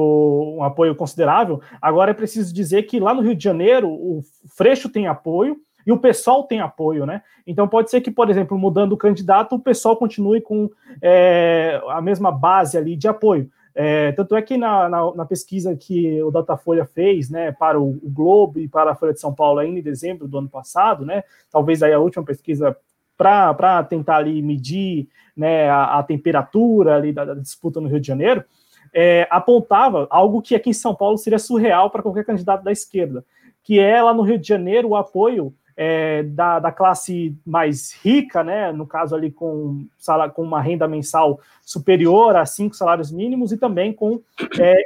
um 0.56 0.62
apoio 0.62 0.94
considerável. 0.94 1.60
Agora 1.82 2.12
é 2.12 2.14
preciso 2.14 2.54
dizer 2.54 2.84
que 2.84 3.00
lá 3.00 3.12
no 3.12 3.20
Rio 3.20 3.34
de 3.34 3.44
Janeiro 3.44 3.90
o 3.90 4.22
Freixo 4.56 4.88
tem 4.88 5.08
apoio, 5.08 5.56
e 5.86 5.90
o 5.92 5.98
pessoal 5.98 6.44
tem 6.44 6.60
apoio, 6.60 7.06
né? 7.06 7.22
Então 7.46 7.66
pode 7.66 7.90
ser 7.90 8.00
que, 8.02 8.10
por 8.10 8.30
exemplo, 8.30 8.56
mudando 8.56 8.92
o 8.92 8.98
candidato, 8.98 9.56
o 9.56 9.58
pessoal 9.58 9.96
continue 9.96 10.40
com 10.40 10.70
é, 11.02 11.80
a 11.88 12.00
mesma 12.00 12.30
base 12.30 12.76
ali 12.76 12.94
de 12.96 13.08
apoio. 13.08 13.50
É, 13.74 14.12
tanto 14.12 14.36
é 14.36 14.42
que 14.42 14.56
na, 14.56 14.88
na, 14.88 15.14
na, 15.14 15.24
pesquisa 15.24 15.74
que 15.74 16.22
o 16.22 16.30
Datafolha 16.30 16.84
fez, 16.84 17.30
né, 17.30 17.50
para 17.52 17.80
o, 17.80 17.98
o, 18.02 18.10
Globo 18.10 18.58
e 18.58 18.68
para 18.68 18.90
a 18.90 18.94
Folha 18.94 19.12
de 19.12 19.20
São 19.20 19.34
Paulo 19.34 19.58
ainda 19.58 19.78
em 19.78 19.82
dezembro 19.82 20.28
do 20.28 20.38
ano 20.38 20.48
passado, 20.48 21.06
né, 21.06 21.22
talvez 21.50 21.82
aí 21.82 21.92
a 21.92 21.98
última 21.98 22.24
pesquisa 22.24 22.76
para 23.16 23.84
tentar 23.84 24.16
ali 24.16 24.40
medir, 24.42 25.08
né, 25.36 25.68
a, 25.68 25.98
a 25.98 26.02
temperatura 26.02 26.96
ali 26.96 27.12
da, 27.12 27.24
da, 27.24 27.34
disputa 27.34 27.80
no 27.80 27.88
Rio 27.88 28.00
de 28.00 28.06
Janeiro, 28.06 28.44
é, 28.92 29.26
apontava 29.30 30.06
algo 30.10 30.42
que 30.42 30.54
aqui 30.54 30.70
em 30.70 30.74
São 30.74 30.94
Paulo 30.94 31.16
seria 31.16 31.38
surreal 31.38 31.90
para 31.90 32.02
qualquer 32.02 32.24
candidato 32.24 32.64
da 32.64 32.72
esquerda, 32.72 33.24
que 33.62 33.78
é 33.78 34.02
lá 34.02 34.12
no 34.12 34.22
Rio 34.22 34.38
de 34.38 34.48
Janeiro 34.48 34.88
o 34.88 34.96
apoio 34.96 35.54
é, 35.82 36.22
da, 36.24 36.58
da, 36.58 36.70
classe 36.70 37.34
mais 37.46 37.94
rica, 38.04 38.44
né, 38.44 38.70
no 38.70 38.86
caso 38.86 39.14
ali 39.14 39.30
com, 39.30 39.86
com 40.34 40.42
uma 40.42 40.60
renda 40.60 40.86
mensal 40.86 41.40
superior 41.62 42.36
a 42.36 42.44
cinco 42.44 42.76
salários 42.76 43.10
mínimos 43.10 43.50
e 43.50 43.56
também 43.56 43.90
com 43.90 44.20
é, 44.60 44.76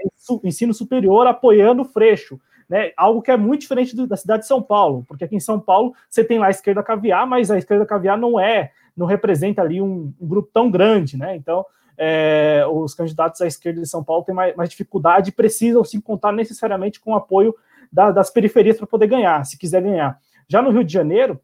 ensino 0.44 0.72
superior 0.72 1.26
apoiando 1.26 1.82
o 1.82 1.84
Freixo, 1.84 2.38
né, 2.68 2.92
algo 2.96 3.22
que 3.22 3.32
é 3.32 3.36
muito 3.36 3.62
diferente 3.62 3.96
do, 3.96 4.06
da 4.06 4.16
cidade 4.16 4.42
de 4.42 4.46
São 4.46 4.62
Paulo, 4.62 5.04
porque 5.08 5.24
aqui 5.24 5.34
em 5.34 5.40
São 5.40 5.58
Paulo 5.58 5.94
você 6.08 6.22
tem 6.22 6.38
lá 6.38 6.46
a 6.46 6.50
esquerda 6.50 6.80
caviar, 6.80 7.26
mas 7.26 7.50
a 7.50 7.58
esquerda 7.58 7.84
caviar 7.84 8.16
não 8.16 8.38
é, 8.38 8.70
não 8.96 9.06
representa 9.06 9.62
ali 9.62 9.80
um, 9.80 10.12
um 10.20 10.26
grupo 10.26 10.50
tão 10.52 10.70
grande, 10.70 11.16
né, 11.16 11.36
então 11.36 11.64
é, 11.96 12.64
os 12.70 12.94
candidatos 12.94 13.40
à 13.40 13.46
esquerda 13.46 13.80
de 13.80 13.88
São 13.88 14.02
Paulo 14.02 14.24
têm 14.24 14.34
mais, 14.34 14.54
mais 14.56 14.68
dificuldade 14.68 15.30
e 15.30 15.32
precisam 15.32 15.84
se 15.84 16.00
contar 16.00 16.32
necessariamente 16.32 17.00
com 17.00 17.12
o 17.12 17.16
apoio 17.16 17.54
da, 17.92 18.10
das 18.10 18.30
periferias 18.30 18.76
para 18.76 18.86
poder 18.86 19.06
ganhar, 19.06 19.44
se 19.44 19.58
quiser 19.58 19.82
ganhar. 19.82 20.18
Já 20.48 20.60
no 20.60 20.70
Rio 20.70 20.84
de 20.84 20.92
Janeiro, 20.92 21.40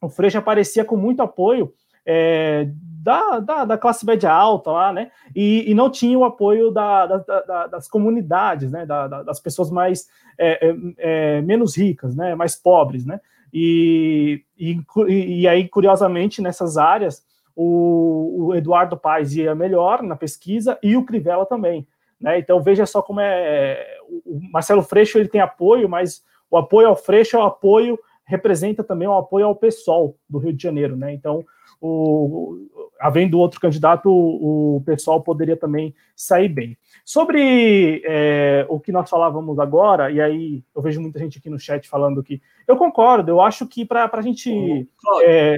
o 0.00 0.08
Freixo 0.08 0.38
aparecia 0.38 0.84
com 0.84 0.96
muito 0.96 1.22
apoio 1.22 1.72
é, 2.04 2.68
da, 3.04 3.38
da, 3.38 3.64
da, 3.64 3.78
classe 3.78 4.04
média 4.04 4.30
alta 4.30 4.70
lá, 4.70 4.92
né? 4.92 5.10
E, 5.34 5.70
e 5.70 5.74
não 5.74 5.90
tinha 5.90 6.18
o 6.18 6.24
apoio 6.24 6.70
da, 6.70 7.06
da, 7.06 7.66
das 7.68 7.88
comunidades, 7.88 8.70
né? 8.70 8.86
das 8.86 9.40
pessoas 9.40 9.70
mais 9.70 10.08
é, 10.38 10.68
é, 10.68 10.76
é, 10.98 11.42
menos 11.42 11.76
ricas, 11.76 12.14
né? 12.14 12.34
Mais 12.34 12.56
pobres, 12.56 13.06
né? 13.06 13.20
E, 13.56 14.42
e, 14.58 14.80
e 15.08 15.46
aí, 15.46 15.68
curiosamente, 15.68 16.42
nessas 16.42 16.76
áreas, 16.76 17.24
o, 17.54 18.46
o, 18.46 18.54
Eduardo 18.56 18.96
Paes 18.96 19.36
ia 19.36 19.54
melhor 19.54 20.02
na 20.02 20.16
pesquisa 20.16 20.76
e 20.82 20.96
o 20.96 21.04
Crivella 21.04 21.46
também. 21.46 21.86
Né? 22.20 22.40
Então 22.40 22.60
veja 22.60 22.84
só 22.84 23.00
como 23.00 23.20
é. 23.20 23.86
O 24.26 24.40
Marcelo 24.50 24.82
Freixo 24.82 25.18
ele 25.18 25.28
tem 25.28 25.40
apoio, 25.40 25.88
mas 25.88 26.24
o 26.50 26.56
apoio 26.56 26.88
ao 26.88 26.96
Freixo 26.96 27.36
é 27.36 27.38
o 27.38 27.44
apoio 27.44 27.96
representa 28.24 28.82
também 28.82 29.06
o 29.06 29.14
apoio 29.14 29.46
ao 29.46 29.56
PSOL 29.56 30.16
do 30.28 30.38
Rio 30.38 30.52
de 30.52 30.62
Janeiro, 30.62 30.96
né? 30.96 31.12
Então, 31.12 31.44
o, 31.80 32.66
havendo 33.00 33.38
outro 33.38 33.60
candidato, 33.60 34.08
o, 34.08 34.76
o 34.76 34.80
pessoal 34.82 35.20
poderia 35.20 35.56
também 35.56 35.94
sair 36.16 36.48
bem. 36.48 36.76
Sobre 37.04 38.02
é, 38.04 38.64
o 38.68 38.80
que 38.80 38.90
nós 38.90 39.10
falávamos 39.10 39.58
agora, 39.58 40.10
e 40.10 40.20
aí 40.20 40.64
eu 40.74 40.80
vejo 40.80 41.00
muita 41.00 41.18
gente 41.18 41.38
aqui 41.38 41.50
no 41.50 41.58
chat 41.58 41.88
falando 41.88 42.22
que 42.22 42.40
eu 42.66 42.76
concordo, 42.76 43.30
eu 43.30 43.40
acho 43.40 43.66
que 43.66 43.84
para 43.84 44.10
a 44.10 44.22
gente. 44.22 44.88
É... 45.22 45.56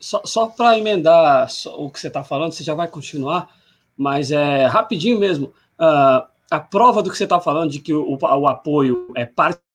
Só, 0.00 0.20
só 0.24 0.48
para 0.48 0.76
emendar 0.76 1.46
o 1.76 1.88
que 1.88 2.00
você 2.00 2.08
está 2.08 2.24
falando, 2.24 2.50
você 2.50 2.64
já 2.64 2.74
vai 2.74 2.88
continuar, 2.88 3.48
mas 3.96 4.32
é 4.32 4.66
rapidinho 4.66 5.20
mesmo. 5.20 5.52
Uh, 5.78 6.26
a 6.50 6.60
prova 6.60 7.02
do 7.02 7.10
que 7.10 7.16
você 7.16 7.22
está 7.24 7.40
falando 7.40 7.70
de 7.70 7.78
que 7.78 7.94
o, 7.94 8.18
o, 8.20 8.46
apoio 8.48 9.12
é 9.16 9.24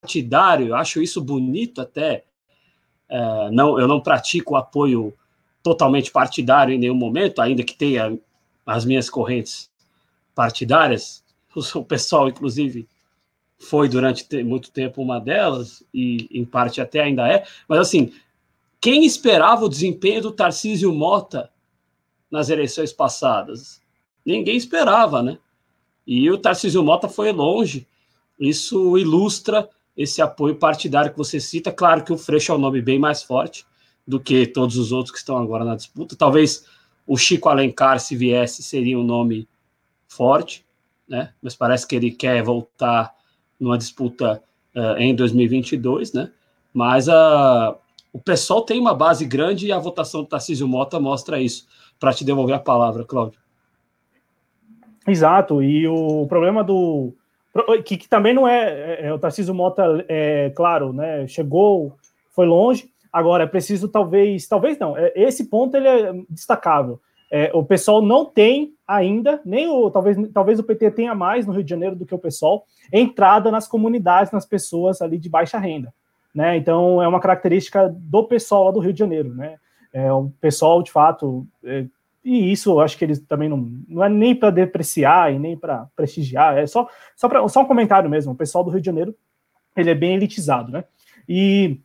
partidário, 0.08 0.74
acho 0.74 1.02
isso 1.02 1.22
bonito 1.22 1.82
até. 1.82 2.24
É, 3.10 3.52
não, 3.52 3.78
eu 3.78 3.88
não 3.88 4.00
pratico 4.00 4.56
apoio 4.56 5.14
totalmente 5.62 6.12
partidário 6.12 6.74
em 6.74 6.80
nenhum 6.80 6.96
momento, 6.96 7.42
ainda 7.42 7.62
que 7.62 7.76
tenha 7.76 8.18
as 8.66 8.86
minhas 8.86 9.10
correntes 9.10 9.70
partidárias. 10.34 11.24
O 11.74 11.84
pessoal, 11.84 12.30
inclusive, 12.30 12.88
foi 13.58 13.90
durante 13.90 14.44
muito 14.44 14.72
tempo 14.72 15.02
uma 15.02 15.20
delas, 15.20 15.84
e 15.94 16.28
em 16.32 16.46
parte 16.46 16.80
até 16.80 17.02
ainda 17.02 17.28
é. 17.28 17.46
Mas, 17.68 17.80
assim, 17.80 18.14
quem 18.80 19.04
esperava 19.06 19.66
o 19.66 19.70
desempenho 19.70 20.22
do 20.22 20.32
Tarcísio 20.32 20.94
Mota 20.94 21.50
nas 22.30 22.50
eleições 22.50 22.94
passadas? 22.94 23.82
Ninguém 24.24 24.56
esperava, 24.56 25.24
né? 25.24 25.40
E 26.06 26.30
o 26.30 26.38
Tarcísio 26.38 26.84
Mota 26.84 27.10
foi 27.10 27.32
longe. 27.32 27.88
Isso 28.40 28.98
ilustra 28.98 29.68
esse 29.98 30.22
apoio 30.22 30.56
partidário 30.56 31.12
que 31.12 31.18
você 31.18 31.40
cita. 31.40 31.72
Claro 31.72 32.04
que 32.04 32.14
o 32.14 32.18
Freixo 32.18 32.52
é 32.52 32.56
um 32.56 32.60
nome 32.60 32.82
bem 32.82 33.00
mais 33.00 33.24
forte 33.24 33.66
do 34.08 34.20
que 34.20 34.46
todos 34.46 34.78
os 34.78 34.92
outros 34.92 35.12
que 35.12 35.18
estão 35.18 35.38
agora 35.38 35.66
na 35.66 35.76
disputa. 35.76 36.16
Talvez 36.16 36.66
o 37.06 37.18
Chico 37.18 37.50
Alencar, 37.50 38.00
se 38.00 38.16
viesse, 38.16 38.62
seria 38.62 38.98
um 38.98 39.04
nome 39.04 39.48
forte, 40.08 40.66
né? 41.08 41.34
Mas 41.42 41.56
parece 41.56 41.88
que 41.88 41.96
ele 41.96 42.12
quer 42.12 42.44
voltar 42.44 43.14
numa 43.60 43.78
disputa 43.78 44.42
uh, 44.76 44.98
em 44.98 45.16
2022, 45.16 46.14
né? 46.14 46.32
Mas 46.74 47.08
uh, 47.08 47.76
o 48.14 48.20
pessoal 48.20 48.62
tem 48.62 48.80
uma 48.80 48.94
base 48.94 49.26
grande 49.26 49.68
e 49.68 49.72
a 49.72 49.80
votação 49.80 50.22
do 50.22 50.28
Tarcísio 50.28 50.68
Mota 50.68 51.00
mostra 51.00 51.42
isso. 51.42 51.68
Para 52.00 52.14
te 52.14 52.24
devolver 52.24 52.56
a 52.56 52.60
palavra, 52.60 53.04
Cláudio. 53.04 53.40
Exato, 55.08 55.64
e 55.64 55.88
o 55.88 56.28
problema 56.28 56.64
do. 56.64 57.14
Que, 57.84 57.98
que 57.98 58.08
também 58.08 58.34
não 58.34 58.48
é, 58.48 58.70
é, 58.70 59.08
é, 59.08 59.14
O 59.14 59.20
Tarcísio 59.20 59.54
Mota, 59.54 60.06
é, 60.08 60.52
claro, 60.56 60.94
né? 60.94 61.28
Chegou, 61.28 61.96
foi 62.36 62.46
longe. 62.46 62.90
Agora 63.12 63.46
é 63.46 63.48
preciso, 63.48 63.88
talvez. 63.88 64.48
Talvez 64.48 64.78
não. 64.78 64.98
É, 64.98 65.12
esse 65.16 65.46
ponto 65.46 65.76
ele 65.76 65.88
é 65.88 66.14
destacável. 66.30 67.00
É, 67.30 67.52
o 67.54 67.64
pessoal 67.64 68.02
não 68.02 68.26
tem 68.26 68.74
ainda, 68.88 69.42
nem 69.44 69.68
o. 69.68 69.90
Talvez, 69.92 70.18
talvez 70.34 70.60
o 70.60 70.64
PT 70.64 70.92
tenha 70.92 71.14
mais 71.14 71.46
no 71.46 71.54
Rio 71.54 71.64
de 71.64 71.70
Janeiro 71.70 71.96
do 71.96 72.06
que 72.06 72.16
o 72.16 72.20
pessoal, 72.20 72.66
entrada 72.92 73.52
nas 73.52 73.68
comunidades, 73.68 74.32
nas 74.32 74.46
pessoas 74.46 75.02
ali 75.02 75.18
de 75.18 75.30
baixa 75.30 75.58
renda. 75.58 75.94
Né? 76.34 76.56
Então 76.56 77.02
é 77.02 77.08
uma 77.08 77.20
característica 77.20 77.90
do 77.90 78.24
pessoal 78.24 78.66
lá 78.66 78.72
do 78.72 78.80
Rio 78.80 78.94
de 78.94 79.00
Janeiro. 79.00 79.34
Né? 79.34 79.58
É, 79.92 80.12
o 80.14 80.32
pessoal, 80.40 80.82
de 80.84 80.92
fato, 80.92 81.46
é, 81.64 81.86
e 82.28 82.52
isso 82.52 82.72
eu 82.72 82.82
acho 82.82 82.98
que 82.98 83.06
eles 83.06 83.22
também 83.22 83.48
não, 83.48 83.72
não 83.88 84.04
é 84.04 84.10
nem 84.10 84.36
para 84.36 84.50
depreciar 84.50 85.34
e 85.34 85.40
nem 85.40 85.56
para 85.56 85.88
prestigiar, 85.96 86.58
é 86.58 86.68
só, 86.68 86.86
só, 87.16 87.30
pra, 87.30 87.48
só 87.48 87.62
um 87.62 87.66
comentário 87.66 88.10
mesmo. 88.10 88.34
O 88.34 88.36
pessoal 88.36 88.66
do 88.66 88.70
Rio 88.70 88.82
de 88.82 88.86
Janeiro 88.86 89.16
ele 89.78 89.90
é 89.90 89.96
bem 89.96 90.14
elitizado, 90.14 90.70
né? 90.70 90.84
E, 91.30 91.80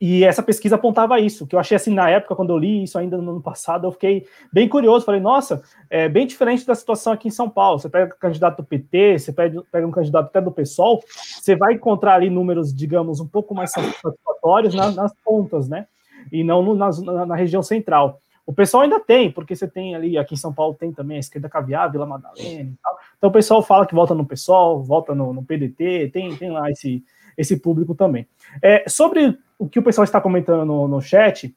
e 0.00 0.24
essa 0.24 0.42
pesquisa 0.42 0.76
apontava 0.76 1.20
isso, 1.20 1.46
que 1.46 1.54
eu 1.54 1.60
achei 1.60 1.76
assim 1.76 1.92
na 1.92 2.08
época, 2.08 2.34
quando 2.34 2.48
eu 2.48 2.56
li 2.56 2.82
isso 2.82 2.98
ainda 2.98 3.18
no 3.18 3.30
ano 3.30 3.42
passado, 3.42 3.86
eu 3.86 3.92
fiquei 3.92 4.24
bem 4.50 4.66
curioso. 4.66 5.04
Falei, 5.04 5.20
nossa, 5.20 5.62
é 5.90 6.08
bem 6.08 6.26
diferente 6.26 6.66
da 6.66 6.74
situação 6.74 7.12
aqui 7.12 7.28
em 7.28 7.32
São 7.32 7.50
Paulo. 7.50 7.78
Você 7.78 7.90
pega 7.90 8.14
o 8.14 8.18
candidato 8.18 8.62
do 8.62 8.64
PT, 8.64 9.18
você 9.18 9.32
pega, 9.34 9.62
pega 9.70 9.86
um 9.86 9.90
candidato 9.90 10.28
até 10.28 10.40
do 10.40 10.50
PSOL, 10.50 11.02
você 11.06 11.54
vai 11.54 11.74
encontrar 11.74 12.14
ali 12.14 12.30
números, 12.30 12.74
digamos, 12.74 13.20
um 13.20 13.28
pouco 13.28 13.54
mais 13.54 13.70
satisfatórios 13.70 14.72
nas, 14.72 14.96
nas 14.96 15.12
pontas, 15.22 15.68
né? 15.68 15.86
E 16.32 16.42
não 16.42 16.62
no, 16.62 16.74
nas, 16.74 17.02
na, 17.02 17.26
na 17.26 17.36
região 17.36 17.62
central. 17.62 18.18
O 18.48 18.52
pessoal 18.54 18.82
ainda 18.82 18.98
tem, 18.98 19.30
porque 19.30 19.54
você 19.54 19.68
tem 19.68 19.94
ali, 19.94 20.16
aqui 20.16 20.32
em 20.32 20.38
São 20.38 20.54
Paulo 20.54 20.74
tem 20.74 20.90
também 20.90 21.18
a 21.18 21.20
esquerda 21.20 21.50
caviar, 21.50 21.92
Vila 21.92 22.06
Madalena 22.06 22.70
e 22.70 22.78
tal. 22.82 22.98
Então 23.18 23.28
o 23.28 23.32
pessoal 23.32 23.62
fala 23.62 23.86
que 23.86 23.94
volta 23.94 24.14
no 24.14 24.24
PSOL, 24.24 24.82
volta 24.82 25.14
no, 25.14 25.34
no 25.34 25.44
PDT, 25.44 26.08
tem, 26.14 26.34
tem 26.34 26.50
lá 26.50 26.70
esse, 26.70 27.04
esse 27.36 27.58
público 27.58 27.94
também. 27.94 28.26
É, 28.62 28.88
sobre 28.88 29.38
o 29.58 29.68
que 29.68 29.78
o 29.78 29.82
pessoal 29.82 30.02
está 30.02 30.18
comentando 30.18 30.64
no, 30.64 30.88
no 30.88 30.98
chat, 30.98 31.54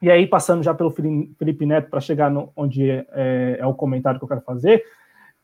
e 0.00 0.10
aí 0.10 0.26
passando 0.26 0.62
já 0.62 0.72
pelo 0.72 0.90
Felipe 0.90 1.66
Neto 1.66 1.90
para 1.90 2.00
chegar 2.00 2.30
no, 2.30 2.50
onde 2.56 2.90
é, 2.90 3.06
é, 3.12 3.56
é, 3.60 3.66
o 3.66 3.74
comentário 3.74 4.18
que 4.18 4.24
eu 4.24 4.28
quero 4.28 4.40
fazer, 4.40 4.82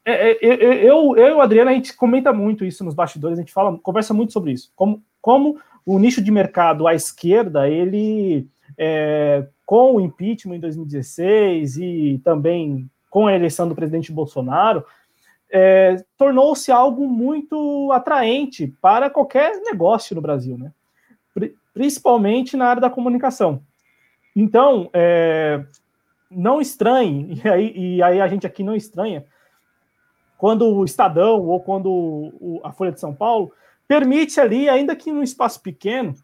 é, 0.06 0.31
é, 0.31 0.39
eu, 0.40 0.73
eu, 0.73 1.16
eu 1.19 1.28
e 1.28 1.32
o 1.32 1.43
Adriano, 1.43 1.70
a 1.70 1.74
gente 1.74 1.94
comenta 1.94 2.32
muito 2.32 2.65
isso 2.65 2.82
nos 2.82 2.94
bastidores, 2.94 3.39
a 3.39 3.43
gente 3.43 3.52
fala, 3.52 3.77
conversa 3.77 4.15
muito 4.15 4.32
sobre 4.32 4.52
isso, 4.52 4.73
como, 4.74 5.05
como 5.20 5.60
o 5.85 5.98
nicho 5.98 6.24
de 6.24 6.31
mercado 6.31 6.89
à 6.89 6.94
esquerda, 6.94 7.69
ele 7.69 8.48
é, 8.78 9.47
com 9.68 9.96
o 9.96 10.00
impeachment 10.00 10.56
em 10.56 10.60
2016 10.60 11.76
e 11.76 12.20
também 12.24 12.90
com 13.10 13.26
a 13.26 13.34
eleição 13.34 13.68
do 13.68 13.74
presidente 13.74 14.10
Bolsonaro, 14.10 14.82
é, 15.52 16.02
tornou-se 16.16 16.72
algo 16.72 17.06
muito 17.06 17.92
atraente 17.92 18.74
para 18.80 19.10
qualquer 19.10 19.60
negócio 19.60 20.16
no 20.16 20.22
Brasil, 20.22 20.56
né? 20.56 20.72
principalmente 21.74 22.56
na 22.56 22.64
área 22.64 22.80
da 22.80 22.88
comunicação. 22.88 23.62
Então, 24.34 24.88
é, 24.94 25.62
não 26.30 26.62
estranhe, 26.62 27.38
e 27.44 27.46
aí, 27.46 27.72
e 27.76 28.02
aí, 28.02 28.22
a 28.22 28.26
gente 28.26 28.46
aqui 28.46 28.62
não 28.64 28.74
estranha, 28.74 29.26
quando 30.38 30.64
o 30.64 30.82
Estadão 30.82 31.46
ou 31.46 31.60
quando 31.60 31.90
o, 31.90 32.58
a 32.64 32.72
Folha 32.72 32.92
de 32.92 33.00
São 33.00 33.14
Paulo 33.14 33.52
permite 33.86 34.40
ali, 34.40 34.66
ainda 34.66 34.96
que 34.96 35.12
num 35.12 35.22
espaço 35.22 35.60
pequeno, 35.60 36.14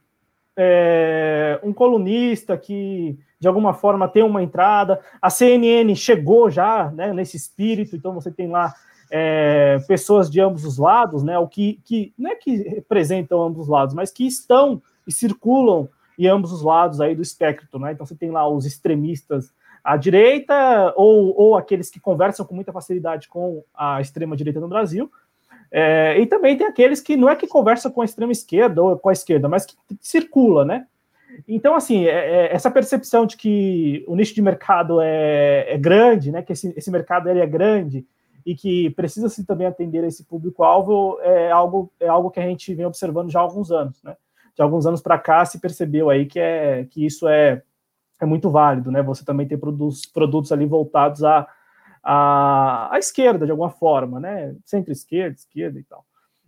é, 0.57 1.61
um 1.63 1.75
colunista 1.75 2.57
que 2.57 3.19
de 3.39 3.49
alguma 3.49 3.75
forma 3.75 4.09
tem 4.09 4.23
uma 4.23 4.43
entrada. 4.43 5.01
A 5.21 5.31
CNN 5.31 5.95
chegou 5.95 6.51
já 6.51 6.91
né, 6.91 7.13
nesse 7.13 7.37
espírito, 7.37 7.97
então 7.97 8.13
você 8.15 8.31
tem 8.31 8.49
lá 8.49 8.73
é, 9.11 9.79
pessoas 9.87 10.31
de 10.31 10.41
ambos 10.41 10.65
os 10.65 10.79
lados, 10.79 11.23
né? 11.23 11.39
O 11.39 11.47
que, 11.47 11.81
que 11.85 12.13
não 12.19 12.31
é 12.31 12.35
que 12.35 12.57
representam 12.57 13.43
ambos 13.43 13.63
os 13.63 13.69
lados, 13.69 13.95
mas 13.95 14.11
que 14.11 14.27
estão 14.27 14.83
e 15.07 15.13
circulam 15.13 15.89
em 16.19 16.27
ambos 16.27 16.53
os 16.53 16.63
lados 16.63 17.01
aí 17.01 17.15
do 17.15 17.23
espectro, 17.23 17.79
né? 17.79 17.93
Então 17.93 18.07
você 18.07 18.15
tem 18.15 18.31
lá 18.31 18.49
os 18.49 18.65
extremistas 18.65 19.53
à 19.83 19.97
direita 19.97 20.95
ou, 20.97 21.35
ou 21.39 21.57
aqueles 21.57 21.91
que 21.91 22.01
conversam 22.01 22.47
com 22.47 22.55
muita 22.55 22.73
facilidade 22.73 23.29
com 23.29 23.63
a 23.75 24.01
extrema 24.01 24.37
direita 24.37 24.61
no 24.61 24.69
Brasil. 24.69 25.11
É, 25.71 26.19
e 26.21 26.27
também 26.27 26.57
tem 26.57 26.67
aqueles 26.67 27.01
que 27.01 27.17
não 27.17 27.29
é 27.29 27.37
que 27.37 27.47
conversam 27.47 27.91
com 27.91 28.01
a 28.01 28.05
extrema 28.05 28.33
esquerda 28.33 28.83
ou 28.83 28.99
com 28.99 29.09
a 29.09 29.13
esquerda, 29.13 29.49
mas 29.49 29.67
que 29.67 29.75
circula, 30.01 30.65
né? 30.65 30.87
Então, 31.47 31.75
assim, 31.75 32.07
é, 32.07 32.11
é, 32.11 32.55
essa 32.55 32.71
percepção 32.71 33.27
de 33.27 33.37
que 33.37 34.05
o 34.07 34.15
nicho 34.15 34.35
de 34.35 34.43
mercado 34.43 35.01
é, 35.01 35.75
é 35.75 35.79
grande, 35.79 36.31
né? 36.31 36.43
Que 36.43 36.53
esse, 36.53 36.73
esse 36.77 36.91
mercado 36.91 37.29
ele 37.29 37.41
é 37.41 37.47
grande 37.47 38.07
e 38.45 38.55
que 38.55 38.91
precisa-se 38.91 39.45
também 39.47 39.67
atender 39.67 40.05
a 40.05 40.07
esse 40.07 40.25
público-alvo 40.25 41.19
é 41.23 41.51
algo, 41.51 41.91
é 41.99 42.09
algo 42.09 42.31
que 42.31 42.41
a 42.41 42.47
gente 42.47 42.75
vem 42.75 42.85
observando 42.85 43.31
já 43.31 43.41
há 43.41 43.43
alguns 43.43 43.71
anos, 43.71 44.03
né? 44.03 44.17
De 44.55 44.63
alguns 44.63 44.87
anos 44.87 45.01
para 45.01 45.19
cá 45.19 45.45
se 45.45 45.59
percebeu 45.59 46.11
aí 46.11 46.27
que, 46.27 46.39
é, 46.39 46.85
que 46.85 47.05
isso 47.05 47.27
é, 47.27 47.63
é 48.21 48.27
muito 48.27 48.51
válido, 48.51 48.91
né? 48.91 49.03
Você 49.03 49.25
também 49.25 49.47
tem 49.49 49.59
produtos, 49.59 50.07
produtos 50.07 50.53
ali 50.53 50.67
voltados 50.67 51.25
à, 51.25 51.49
à, 52.03 52.95
à 52.95 52.99
esquerda, 52.99 53.47
de 53.47 53.51
alguma 53.51 53.71
forma, 53.71 54.21
né? 54.21 54.55
Centro-esquerda, 54.65 55.35
esquerda 55.37 55.79
e 55.79 55.85
tal. 55.85 56.05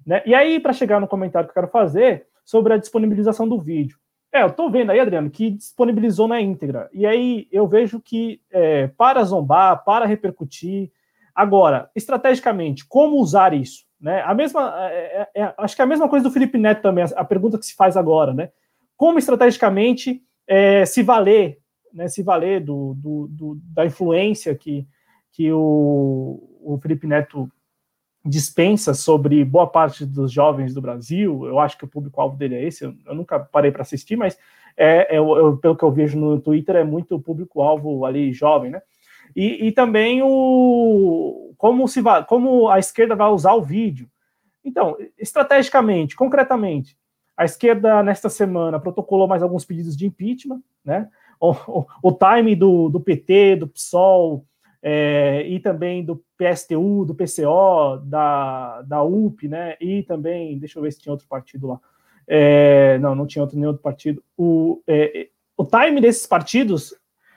Né? 0.06 0.22
E 0.24 0.34
aí, 0.34 0.60
para 0.60 0.72
chegar 0.72 1.00
no 1.00 1.08
comentário 1.08 1.48
que 1.48 1.50
eu 1.50 1.62
quero 1.62 1.68
fazer 1.68 2.26
sobre 2.44 2.74
a 2.74 2.76
disponibilização 2.76 3.48
do 3.48 3.60
vídeo. 3.60 3.98
É, 4.36 4.42
eu 4.42 4.48
estou 4.48 4.70
vendo 4.70 4.90
aí, 4.90 5.00
Adriano, 5.00 5.30
que 5.30 5.50
disponibilizou 5.50 6.28
na 6.28 6.38
íntegra. 6.38 6.90
E 6.92 7.06
aí 7.06 7.48
eu 7.50 7.66
vejo 7.66 7.98
que 7.98 8.38
é, 8.50 8.86
para 8.86 9.24
zombar, 9.24 9.82
para 9.82 10.04
repercutir. 10.04 10.90
Agora, 11.34 11.90
estrategicamente, 11.96 12.86
como 12.86 13.16
usar 13.16 13.54
isso? 13.54 13.86
Né? 13.98 14.22
A 14.26 14.34
mesma, 14.34 14.74
é, 14.90 15.28
é, 15.34 15.42
é 15.42 15.54
acho 15.56 15.74
que 15.74 15.80
é 15.80 15.84
a 15.86 15.88
mesma 15.88 16.06
coisa 16.06 16.28
do 16.28 16.30
Felipe 16.30 16.58
Neto 16.58 16.82
também, 16.82 17.02
a, 17.02 17.06
a 17.20 17.24
pergunta 17.24 17.58
que 17.58 17.64
se 17.64 17.74
faz 17.74 17.96
agora, 17.96 18.34
né? 18.34 18.50
Como 18.94 19.18
estrategicamente 19.18 20.22
é, 20.46 20.84
se 20.84 21.02
valer, 21.02 21.58
né? 21.90 22.06
Se 22.06 22.22
valer 22.22 22.62
do, 22.62 22.92
do, 22.94 23.28
do, 23.30 23.58
da 23.72 23.86
influência 23.86 24.54
que, 24.54 24.86
que 25.32 25.50
o, 25.50 26.42
o 26.60 26.78
Felipe 26.82 27.06
Neto 27.06 27.50
dispensa 28.26 28.92
sobre 28.92 29.44
boa 29.44 29.66
parte 29.66 30.04
dos 30.04 30.32
jovens 30.32 30.74
do 30.74 30.82
Brasil. 30.82 31.46
Eu 31.46 31.58
acho 31.58 31.78
que 31.78 31.84
o 31.84 31.88
público-alvo 31.88 32.36
dele 32.36 32.56
é 32.56 32.64
esse. 32.64 32.84
Eu, 32.84 32.94
eu 33.06 33.14
nunca 33.14 33.38
parei 33.38 33.70
para 33.70 33.82
assistir, 33.82 34.16
mas 34.16 34.36
é, 34.76 35.16
é 35.16 35.18
eu, 35.18 35.56
pelo 35.56 35.76
que 35.76 35.84
eu 35.84 35.92
vejo 35.92 36.18
no 36.18 36.40
Twitter, 36.40 36.76
é 36.76 36.84
muito 36.84 37.18
público-alvo 37.20 38.04
ali 38.04 38.32
jovem, 38.32 38.70
né? 38.70 38.82
E, 39.34 39.66
e, 39.66 39.72
também 39.72 40.22
o 40.22 41.54
como 41.58 41.86
se 41.88 42.00
vai, 42.00 42.24
como 42.24 42.68
a 42.68 42.78
esquerda 42.78 43.14
vai 43.14 43.28
usar 43.28 43.54
o 43.54 43.62
vídeo. 43.62 44.08
Então, 44.64 44.96
estrategicamente, 45.18 46.16
concretamente, 46.16 46.96
a 47.36 47.44
esquerda 47.44 48.02
nesta 48.02 48.28
semana 48.28 48.80
protocolou 48.80 49.28
mais 49.28 49.42
alguns 49.42 49.64
pedidos 49.64 49.96
de 49.96 50.06
impeachment, 50.06 50.62
né? 50.84 51.08
O, 51.38 51.52
o, 51.52 51.86
o 52.02 52.12
time 52.12 52.54
do, 52.54 52.88
do 52.88 53.00
PT, 53.00 53.56
do 53.56 53.68
PSOL, 53.68 54.44
é, 54.82 55.46
e 55.46 55.58
também 55.60 56.04
do 56.04 56.22
PSTU, 56.36 57.04
do 57.04 57.14
PCO, 57.14 57.98
da, 58.04 58.82
da 58.82 59.02
UP, 59.02 59.48
né? 59.48 59.76
E 59.80 60.02
também, 60.02 60.58
deixa 60.58 60.78
eu 60.78 60.82
ver 60.82 60.92
se 60.92 61.00
tinha 61.00 61.12
outro 61.12 61.26
partido 61.26 61.68
lá. 61.68 61.80
É, 62.26 62.98
não, 62.98 63.14
não 63.14 63.26
tinha 63.26 63.42
outro, 63.42 63.56
nenhum 63.56 63.68
outro 63.68 63.82
partido. 63.82 64.22
O, 64.36 64.82
é, 64.86 65.28
o 65.56 65.64
time 65.64 66.00
desses 66.00 66.26
partidos, 66.26 66.94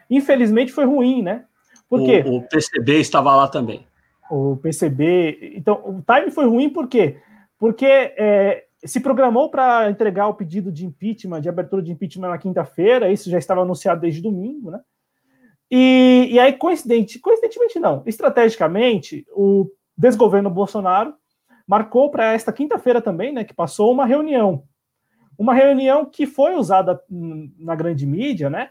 infelizmente, 0.09 0.71
foi 0.71 0.85
ruim, 0.85 1.21
né? 1.21 1.45
Por 1.89 2.03
quê? 2.03 2.23
O, 2.25 2.37
o 2.37 2.41
PCB 2.47 2.99
estava 2.99 3.35
lá 3.35 3.47
também. 3.47 3.87
O 4.29 4.57
PCB. 4.57 5.53
Então, 5.55 5.81
o 5.85 6.03
time 6.03 6.29
foi 6.31 6.45
ruim 6.45 6.69
por 6.69 6.87
quê? 6.87 7.17
Porque 7.57 7.85
é, 7.85 8.65
se 8.83 8.99
programou 8.99 9.49
para 9.49 9.89
entregar 9.89 10.27
o 10.27 10.33
pedido 10.33 10.71
de 10.71 10.85
impeachment, 10.85 11.41
de 11.41 11.49
abertura 11.49 11.81
de 11.81 11.91
impeachment 11.91 12.29
na 12.29 12.37
quinta-feira, 12.37 13.11
isso 13.11 13.29
já 13.29 13.37
estava 13.37 13.61
anunciado 13.61 14.01
desde 14.01 14.21
domingo, 14.21 14.71
né? 14.71 14.79
E, 15.71 16.29
e 16.31 16.39
aí, 16.39 16.53
coincidente, 16.53 17.19
coincidentemente 17.19 17.79
não, 17.79 18.01
estrategicamente, 18.05 19.25
o 19.31 19.69
desgoverno 19.97 20.49
Bolsonaro 20.49 21.13
marcou 21.67 22.09
para 22.09 22.33
esta 22.33 22.51
quinta-feira 22.51 23.01
também, 23.01 23.31
né, 23.31 23.43
que 23.43 23.53
passou 23.53 23.91
uma 23.91 24.05
reunião. 24.05 24.63
Uma 25.37 25.53
reunião 25.53 26.05
que 26.05 26.25
foi 26.25 26.55
usada 26.55 26.99
na 27.09 27.75
grande 27.75 28.05
mídia, 28.05 28.49
né, 28.49 28.69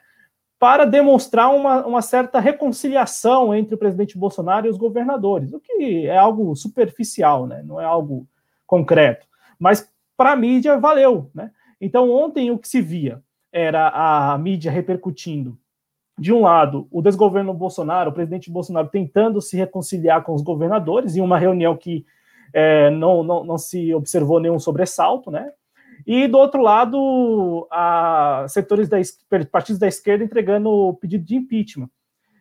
para 0.58 0.84
demonstrar 0.84 1.54
uma, 1.54 1.86
uma 1.86 2.02
certa 2.02 2.40
reconciliação 2.40 3.54
entre 3.54 3.76
o 3.76 3.78
presidente 3.78 4.18
Bolsonaro 4.18 4.66
e 4.66 4.70
os 4.70 4.76
governadores, 4.76 5.52
o 5.52 5.60
que 5.60 6.06
é 6.06 6.18
algo 6.18 6.56
superficial, 6.56 7.46
né, 7.46 7.62
não 7.64 7.80
é 7.80 7.84
algo 7.84 8.26
concreto. 8.66 9.26
Mas 9.58 9.88
para 10.16 10.32
a 10.32 10.36
mídia 10.36 10.76
valeu, 10.78 11.30
né? 11.32 11.52
Então, 11.80 12.10
ontem 12.10 12.50
o 12.50 12.58
que 12.58 12.66
se 12.66 12.80
via 12.80 13.22
era 13.52 13.88
a 13.88 14.36
mídia 14.36 14.70
repercutindo 14.70 15.56
de 16.18 16.32
um 16.32 16.42
lado, 16.42 16.88
o 16.90 17.00
desgoverno 17.00 17.54
Bolsonaro, 17.54 18.10
o 18.10 18.12
presidente 18.12 18.50
Bolsonaro 18.50 18.88
tentando 18.88 19.40
se 19.40 19.56
reconciliar 19.56 20.22
com 20.22 20.34
os 20.34 20.42
governadores, 20.42 21.16
em 21.16 21.20
uma 21.20 21.38
reunião 21.38 21.76
que 21.76 22.04
é, 22.52 22.90
não, 22.90 23.22
não, 23.22 23.44
não 23.44 23.58
se 23.58 23.94
observou 23.94 24.40
nenhum 24.40 24.58
sobressalto, 24.58 25.30
né? 25.30 25.50
E 26.06 26.26
do 26.26 26.38
outro 26.38 26.62
lado, 26.62 27.66
a 27.70 28.46
setores 28.48 28.88
da 28.88 28.96
partidos 29.50 29.78
da 29.78 29.86
esquerda 29.86 30.24
entregando 30.24 30.70
o 30.70 30.94
pedido 30.94 31.24
de 31.24 31.36
impeachment. 31.36 31.90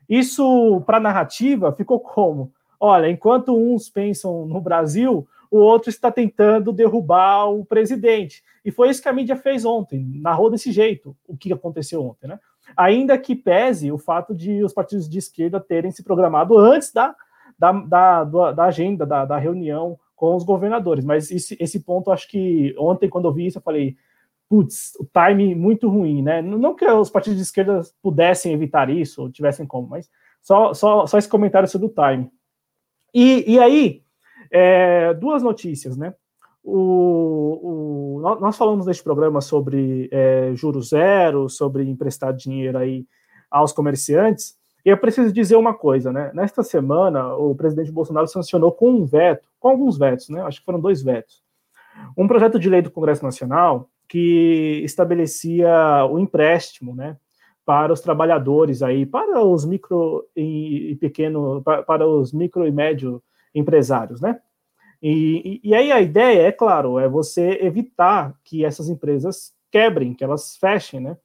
Isso, 0.08 0.82
para 0.86 0.98
a 0.98 1.02
narrativa, 1.02 1.72
ficou 1.74 2.00
como? 2.00 2.52
Olha, 2.80 3.10
enquanto 3.10 3.58
uns 3.58 3.90
pensam 3.90 4.46
no 4.46 4.62
Brasil, 4.62 5.28
o 5.52 5.58
outro 5.58 5.90
está 5.90 6.12
tentando 6.12 6.72
derrubar 6.72 7.50
o 7.50 7.66
presidente. 7.66 8.44
E 8.64 8.72
foi 8.72 8.90
isso 8.90 9.02
que 9.02 9.10
a 9.10 9.14
mídia 9.14 9.36
fez 9.36 9.66
ontem, 9.66 10.06
narrou 10.16 10.50
desse 10.50 10.72
jeito 10.72 11.16
o 11.28 11.36
que 11.36 11.52
aconteceu 11.52 12.04
ontem, 12.06 12.28
né? 12.28 12.40
Ainda 12.76 13.18
que 13.18 13.36
pese 13.36 13.92
o 13.92 13.98
fato 13.98 14.36
de 14.36 14.64
os 14.64 14.74
partidos 14.74 15.10
de 15.10 15.18
esquerda 15.18 15.60
terem 15.60 15.92
se 15.92 16.04
programado 16.04 16.58
antes 16.58 16.92
da, 16.92 17.16
da, 17.58 17.72
da, 17.72 18.52
da 18.52 18.64
agenda, 18.66 19.06
da, 19.06 19.26
da 19.26 19.38
reunião 19.38 19.98
com 20.16 20.36
os 20.36 20.44
governadores. 20.44 21.06
Mas 21.06 21.32
esse, 21.32 21.56
esse 21.60 21.80
ponto, 21.80 22.12
acho 22.12 22.28
que 22.28 22.76
ontem, 22.78 23.10
quando 23.10 23.28
eu 23.28 23.34
vi 23.34 23.48
isso, 23.48 23.60
eu 23.60 23.64
falei, 23.64 23.96
putz, 24.50 24.94
o 25.00 25.06
time 25.06 25.54
muito 25.54 25.90
ruim, 25.90 26.22
né? 26.22 26.42
Não 26.42 26.76
que 26.76 26.86
os 26.86 27.10
partidos 27.10 27.38
de 27.38 27.44
esquerda 27.44 27.82
pudessem 28.02 28.54
evitar 28.54 28.90
isso, 28.90 29.24
ou 29.24 29.32
tivessem 29.32 29.66
como, 29.66 29.88
mas 29.88 30.10
só, 30.42 30.74
só, 30.74 31.06
só 31.06 31.18
esse 31.18 31.30
comentário 31.30 31.68
sobre 31.68 31.88
o 31.88 31.94
time. 31.94 32.30
E, 33.14 33.54
e 33.54 33.60
aí, 33.60 34.04
é, 34.52 35.14
duas 35.14 35.44
notícias, 35.44 35.98
né? 35.98 36.14
O, 36.70 38.18
o, 38.18 38.20
nós 38.42 38.58
falamos 38.58 38.86
neste 38.86 39.02
programa 39.02 39.40
sobre 39.40 40.10
é, 40.12 40.52
juros 40.54 40.90
zero, 40.90 41.48
sobre 41.48 41.90
emprestar 41.90 42.34
dinheiro 42.34 42.78
aí 42.78 43.08
aos 43.50 43.72
comerciantes, 43.72 44.58
e 44.86 44.90
eu 44.90 44.98
preciso 44.98 45.32
dizer 45.32 45.56
uma 45.56 45.74
coisa, 45.74 46.12
né? 46.12 46.30
Nesta 46.34 46.64
semana, 46.64 47.34
o 47.36 47.56
presidente 47.56 47.90
Bolsonaro 47.90 48.28
sancionou 48.28 48.74
com 48.74 48.90
um 48.90 49.06
veto, 49.06 49.48
com 49.62 49.70
alguns 49.70 49.98
vetos, 49.98 50.28
né? 50.28 50.42
Acho 50.42 50.60
que 50.60 50.66
foram 50.66 50.82
dois 50.82 51.02
vetos, 51.02 51.42
um 52.18 52.28
projeto 52.28 52.60
de 52.60 52.70
lei 52.70 52.82
do 52.82 52.92
Congresso 52.92 53.24
Nacional 53.24 53.90
que 54.06 54.82
estabelecia 54.84 56.06
o 56.12 56.20
empréstimo, 56.20 56.94
né? 56.94 57.16
Para 57.66 57.94
os 57.94 58.02
trabalhadores 58.02 58.84
aí, 58.84 59.06
para 59.06 59.42
os 59.42 59.64
micro 59.64 60.26
e, 60.36 60.92
e 60.92 60.96
pequeno, 60.98 61.62
para, 61.64 61.82
para 61.84 62.06
os 62.06 62.34
micro 62.34 62.68
e 62.68 62.72
médio 62.74 63.24
empresários, 63.56 64.20
né? 64.20 64.42
E, 65.02 65.60
e, 65.64 65.76
aí 65.76 65.92
a 65.92 66.02
ideia, 66.02 66.48
é 66.48 66.52
claro, 66.52 66.98
é 66.98 67.08
você 67.08 67.60
evitar 67.62 68.36
que 68.44 68.66
essas 68.66 68.90
empresas 68.90 69.54
quebrem, 69.72 70.14
que 70.14 70.24
elas 70.24 70.58
fechem, 70.58 71.00
né? 71.00 71.18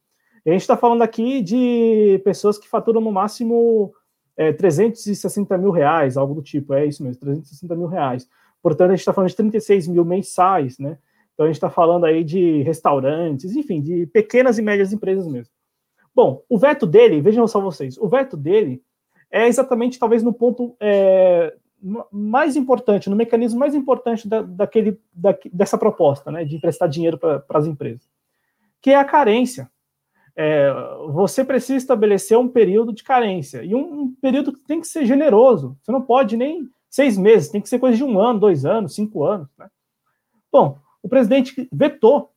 E 0.45 0.49
a 0.49 0.53
gente 0.53 0.61
está 0.61 0.77
falando 0.77 1.01
aqui 1.01 1.41
de 1.41 2.21
pessoas 2.23 2.57
que 2.57 2.67
faturam 2.67 3.01
no 3.01 3.11
máximo 3.11 3.93
é, 4.37 4.51
360 4.51 5.57
mil 5.57 5.71
reais, 5.71 6.17
algo 6.17 6.35
do 6.35 6.41
tipo, 6.41 6.73
é 6.73 6.85
isso 6.85 7.03
mesmo, 7.03 7.19
360 7.21 7.75
mil 7.75 7.87
reais. 7.87 8.27
Portanto, 8.61 8.89
a 8.89 8.93
gente 8.93 8.99
está 8.99 9.13
falando 9.13 9.29
de 9.29 9.35
36 9.35 9.87
mil 9.87 10.05
mensais, 10.05 10.77
né? 10.77 10.97
Então 11.33 11.45
a 11.45 11.49
gente 11.49 11.55
está 11.55 11.69
falando 11.69 12.05
aí 12.05 12.23
de 12.23 12.61
restaurantes, 12.61 13.55
enfim, 13.55 13.81
de 13.81 14.05
pequenas 14.07 14.59
e 14.59 14.61
médias 14.61 14.93
empresas 14.93 15.27
mesmo. 15.27 15.51
Bom, 16.13 16.43
o 16.47 16.57
veto 16.59 16.85
dele, 16.85 17.21
vejam 17.21 17.47
só 17.47 17.59
vocês, 17.59 17.97
o 17.97 18.07
veto 18.07 18.37
dele 18.37 18.83
é 19.31 19.47
exatamente 19.47 19.97
talvez 19.97 20.21
no 20.21 20.31
ponto 20.31 20.75
é, 20.79 21.55
mais 22.11 22.55
importante, 22.55 23.09
no 23.09 23.15
mecanismo 23.15 23.59
mais 23.59 23.75
importante 23.75 24.27
da, 24.27 24.41
daquele, 24.41 24.99
da, 25.13 25.37
dessa 25.51 25.77
proposta, 25.77 26.31
né, 26.31 26.45
de 26.45 26.55
emprestar 26.55 26.87
dinheiro 26.87 27.17
para 27.17 27.43
as 27.49 27.67
empresas, 27.67 28.07
que 28.81 28.91
é 28.91 28.95
a 28.95 29.03
carência. 29.03 29.69
É, 30.35 30.73
você 31.11 31.43
precisa 31.43 31.77
estabelecer 31.77 32.37
um 32.37 32.47
período 32.47 32.93
de 32.93 33.03
carência 33.03 33.63
e 33.63 33.75
um, 33.75 34.01
um, 34.01 34.15
período 34.15 34.53
que 34.53 34.65
tem 34.65 34.79
que 34.79 34.87
ser 34.87 35.05
generoso. 35.05 35.77
Você 35.81 35.91
não 35.91 36.01
pode 36.01 36.35
nem 36.35 36.67
seis 36.89 37.17
meses, 37.17 37.49
tem 37.49 37.61
que 37.61 37.69
ser 37.69 37.77
coisa 37.79 37.97
de 37.97 38.03
um 38.03 38.17
ano, 38.19 38.39
dois 38.39 38.65
anos, 38.65 38.95
cinco 38.95 39.23
anos. 39.23 39.47
Né? 39.57 39.67
Bom, 40.51 40.79
o 41.03 41.09
presidente 41.09 41.67
vetou, 41.71 42.31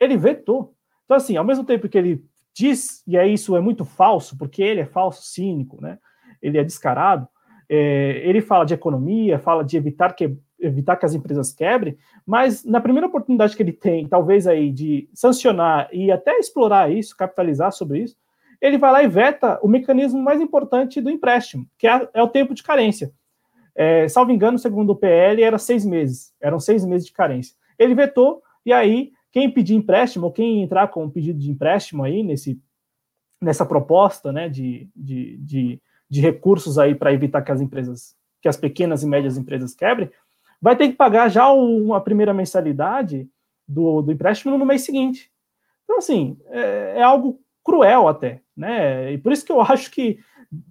ele 0.00 0.16
vetou. 0.16 0.74
Então, 1.04 1.16
assim, 1.16 1.36
ao 1.36 1.44
mesmo 1.44 1.64
tempo 1.64 1.88
que 1.88 1.98
ele 1.98 2.24
diz, 2.54 3.02
e 3.06 3.16
é 3.16 3.26
isso 3.26 3.56
é 3.56 3.60
muito 3.60 3.84
falso, 3.84 4.38
porque 4.38 4.62
ele 4.62 4.80
é 4.80 4.86
falso, 4.86 5.22
cínico, 5.22 5.80
né? 5.80 5.98
ele 6.40 6.56
é 6.56 6.64
descarado, 6.64 7.28
é, 7.74 8.20
ele 8.28 8.42
fala 8.42 8.66
de 8.66 8.74
economia, 8.74 9.38
fala 9.38 9.64
de 9.64 9.78
evitar 9.78 10.12
que, 10.12 10.36
evitar 10.60 10.94
que 10.94 11.06
as 11.06 11.14
empresas 11.14 11.54
quebrem, 11.54 11.96
mas 12.26 12.62
na 12.66 12.82
primeira 12.82 13.06
oportunidade 13.06 13.56
que 13.56 13.62
ele 13.62 13.72
tem, 13.72 14.06
talvez 14.06 14.46
aí, 14.46 14.70
de 14.70 15.08
sancionar 15.14 15.88
e 15.90 16.12
até 16.12 16.36
explorar 16.38 16.92
isso, 16.92 17.16
capitalizar 17.16 17.72
sobre 17.72 18.00
isso, 18.00 18.14
ele 18.60 18.76
vai 18.76 18.92
lá 18.92 19.02
e 19.02 19.08
veta 19.08 19.58
o 19.62 19.68
mecanismo 19.68 20.22
mais 20.22 20.38
importante 20.38 21.00
do 21.00 21.08
empréstimo, 21.08 21.66
que 21.78 21.88
é, 21.88 22.06
é 22.12 22.22
o 22.22 22.28
tempo 22.28 22.52
de 22.52 22.62
carência. 22.62 23.10
É, 23.74 24.06
salvo 24.06 24.32
engano, 24.32 24.58
segundo 24.58 24.90
o 24.90 24.96
PL, 24.96 25.42
era 25.42 25.56
seis 25.56 25.82
meses, 25.86 26.34
eram 26.42 26.60
seis 26.60 26.84
meses 26.84 27.06
de 27.06 27.12
carência. 27.14 27.56
Ele 27.78 27.94
vetou, 27.94 28.42
e 28.66 28.72
aí, 28.74 29.12
quem 29.30 29.50
pedir 29.50 29.76
empréstimo, 29.76 30.26
ou 30.26 30.30
quem 30.30 30.62
entrar 30.62 30.88
com 30.88 31.04
um 31.04 31.10
pedido 31.10 31.38
de 31.38 31.50
empréstimo 31.50 32.04
aí 32.04 32.22
nesse, 32.22 32.60
nessa 33.40 33.64
proposta 33.64 34.30
né, 34.30 34.50
de, 34.50 34.90
de, 34.94 35.38
de 35.38 35.82
de 36.12 36.20
recursos 36.20 36.78
aí 36.78 36.94
para 36.94 37.10
evitar 37.10 37.40
que 37.40 37.50
as 37.50 37.62
empresas, 37.62 38.14
que 38.42 38.46
as 38.46 38.58
pequenas 38.58 39.02
e 39.02 39.06
médias 39.06 39.38
empresas 39.38 39.74
quebrem, 39.74 40.10
vai 40.60 40.76
ter 40.76 40.88
que 40.88 40.94
pagar 40.94 41.30
já 41.30 41.50
o, 41.50 41.94
a 41.94 42.02
primeira 42.02 42.34
mensalidade 42.34 43.26
do, 43.66 44.02
do 44.02 44.12
empréstimo 44.12 44.58
no 44.58 44.66
mês 44.66 44.82
seguinte. 44.82 45.32
Então, 45.84 45.96
assim, 45.96 46.36
é, 46.50 46.96
é, 46.98 47.02
algo 47.02 47.40
cruel 47.64 48.08
até, 48.08 48.42
né? 48.54 49.10
E 49.10 49.16
por 49.16 49.32
isso 49.32 49.42
que 49.42 49.50
eu 49.50 49.62
acho 49.64 49.90
que 49.90 50.18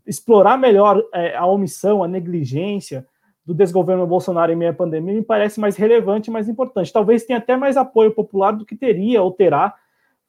explorar 0.05 0.59
melhor 0.59 1.03
é, 1.11 1.35
a 1.35 1.47
omissão, 1.47 2.03
a 2.03 2.07
negligência 2.07 3.03
do 3.43 3.55
desgoverno 3.55 4.05
Bolsonaro 4.05 4.51
em 4.51 4.55
meio 4.55 4.69
à 4.69 4.75
pandemia 4.75 5.15
me 5.15 5.23
parece 5.23 5.59
mais 5.59 5.75
relevante 5.75 6.29
mais 6.29 6.47
importante. 6.47 6.93
Talvez 6.93 7.25
tenha 7.25 7.39
até 7.39 7.57
mais 7.57 7.77
apoio 7.77 8.11
popular 8.11 8.51
do 8.51 8.63
que 8.63 8.75
teria 8.75 9.23
ou 9.23 9.31
terá 9.31 9.73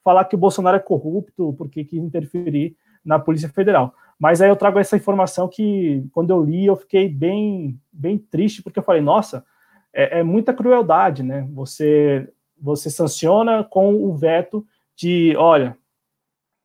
falar 0.03 0.25
que 0.25 0.33
o 0.35 0.39
Bolsonaro 0.39 0.77
é 0.77 0.79
corrupto 0.79 1.53
porque 1.55 1.85
quis 1.85 2.01
interferir 2.01 2.75
na 3.05 3.19
Polícia 3.19 3.47
Federal. 3.47 3.93
Mas 4.19 4.41
aí 4.41 4.49
eu 4.49 4.55
trago 4.55 4.79
essa 4.79 4.95
informação 4.95 5.47
que, 5.47 6.05
quando 6.11 6.29
eu 6.29 6.43
li, 6.43 6.65
eu 6.65 6.75
fiquei 6.75 7.09
bem, 7.09 7.79
bem 7.91 8.17
triste, 8.17 8.61
porque 8.61 8.79
eu 8.79 8.83
falei, 8.83 9.01
nossa, 9.01 9.45
é, 9.93 10.19
é 10.19 10.23
muita 10.23 10.53
crueldade, 10.53 11.23
né? 11.23 11.47
Você, 11.53 12.29
você 12.59 12.89
sanciona 12.89 13.63
com 13.63 13.95
o 13.95 14.15
veto 14.15 14.65
de, 14.95 15.35
olha, 15.37 15.77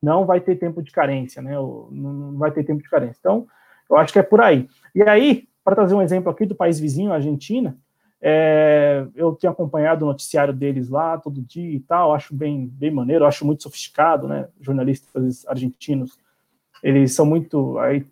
não 0.03 0.25
vai 0.25 0.41
ter 0.41 0.57
tempo 0.57 0.83
de 0.83 0.91
carência, 0.91 1.43
né? 1.43 1.53
Não 1.55 2.37
vai 2.39 2.51
ter 2.51 2.65
tempo 2.65 2.83
de 2.83 2.89
carência. 2.89 3.19
Então, 3.19 3.47
eu 3.91 3.97
acho 3.97 4.13
que 4.13 4.19
é 4.19 4.23
por 4.23 4.41
aí. 4.41 4.69
E 4.95 5.03
aí, 5.03 5.49
para 5.65 5.75
trazer 5.75 5.95
um 5.95 6.03
exemplo 6.03 6.31
aqui 6.31 6.47
do 6.47 6.55
país 6.55 6.79
vizinho, 6.79 7.13
a 7.13 7.17
Argentina, 7.17 7.77
é, 8.21 9.07
eu 9.15 9.35
tenho 9.35 9.53
acompanhado 9.53 10.05
o 10.05 10.09
noticiário 10.09 10.53
deles 10.53 10.89
lá 10.89 11.19
todo 11.19 11.43
dia 11.43 11.77
e 11.77 11.81
tal, 11.81 12.13
acho 12.13 12.35
bem, 12.35 12.67
bem 12.67 12.91
maneiro, 12.91 13.25
acho 13.25 13.47
muito 13.47 13.63
sofisticado, 13.63 14.27
né? 14.27 14.49
Jornalistas 14.61 15.47
argentinos 15.47 16.19
eles 16.83 17.15
são 17.15 17.27
muito 17.27 17.79
aí 17.79 18.05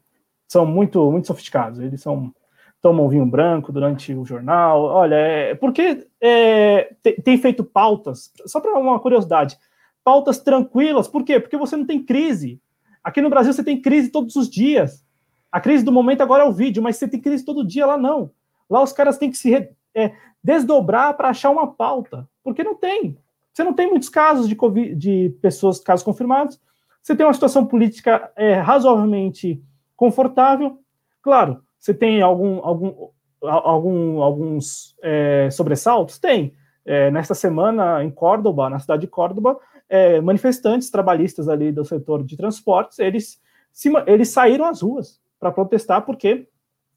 são 0.48 0.64
muito 0.66 1.10
muito 1.10 1.26
sofisticados. 1.26 1.80
Eles 1.80 2.00
são 2.00 2.32
tomam 2.80 3.08
vinho 3.08 3.26
branco 3.26 3.72
durante 3.72 4.14
o 4.14 4.24
jornal. 4.24 4.82
Olha, 4.82 5.16
é, 5.16 5.54
porque 5.54 6.06
é, 6.20 6.94
tem, 7.02 7.14
tem, 7.16 7.38
feito 7.38 7.64
pautas, 7.64 8.32
só 8.46 8.60
para 8.60 8.78
uma 8.78 9.00
curiosidade, 9.00 9.58
pautas 10.04 10.38
tranquilas. 10.38 11.08
Por 11.08 11.24
quê? 11.24 11.40
Porque 11.40 11.56
você 11.56 11.76
não 11.76 11.84
tem 11.84 12.04
crise. 12.04 12.60
Aqui 13.02 13.20
no 13.20 13.30
Brasil 13.30 13.52
você 13.52 13.64
tem 13.64 13.80
crise 13.80 14.10
todos 14.10 14.36
os 14.36 14.48
dias. 14.48 15.04
A 15.50 15.60
crise 15.60 15.84
do 15.84 15.90
momento 15.90 16.20
agora 16.20 16.44
é 16.44 16.46
o 16.46 16.52
vídeo, 16.52 16.82
mas 16.82 16.96
você 16.96 17.08
tem 17.08 17.20
crise 17.20 17.44
todo 17.44 17.66
dia 17.66 17.86
lá 17.86 17.96
não. 17.96 18.30
Lá 18.68 18.82
os 18.82 18.92
caras 18.92 19.18
têm 19.18 19.30
que 19.30 19.36
se 19.36 19.54
é, 19.94 20.12
desdobrar 20.42 21.16
para 21.16 21.30
achar 21.30 21.50
uma 21.50 21.66
pauta, 21.66 22.28
porque 22.44 22.62
não 22.62 22.74
tem. 22.74 23.16
Você 23.52 23.64
não 23.64 23.72
tem 23.72 23.88
muitos 23.88 24.08
casos 24.08 24.48
de, 24.48 24.54
COVID, 24.54 24.94
de 24.94 25.30
pessoas, 25.40 25.80
casos 25.80 26.04
confirmados, 26.04 26.60
você 27.06 27.14
tem 27.14 27.24
uma 27.24 27.32
situação 27.32 27.64
política 27.64 28.32
é, 28.34 28.54
razoavelmente 28.54 29.62
confortável. 29.94 30.80
Claro, 31.22 31.62
você 31.78 31.94
tem 31.94 32.20
algum, 32.20 32.58
algum, 32.64 33.10
algum 33.42 34.20
alguns 34.22 34.96
é, 35.00 35.48
sobressaltos? 35.52 36.18
Tem. 36.18 36.52
É, 36.84 37.08
nesta 37.12 37.32
semana, 37.32 38.02
em 38.02 38.10
Córdoba, 38.10 38.68
na 38.68 38.80
cidade 38.80 39.02
de 39.02 39.06
Córdoba, 39.06 39.56
é, 39.88 40.20
manifestantes 40.20 40.90
trabalhistas 40.90 41.48
ali 41.48 41.70
do 41.70 41.84
setor 41.84 42.24
de 42.24 42.36
transportes, 42.36 42.98
eles, 42.98 43.40
se, 43.72 43.88
eles 44.08 44.30
saíram 44.30 44.64
às 44.64 44.82
ruas 44.82 45.20
para 45.38 45.52
protestar 45.52 46.04
porque 46.04 46.48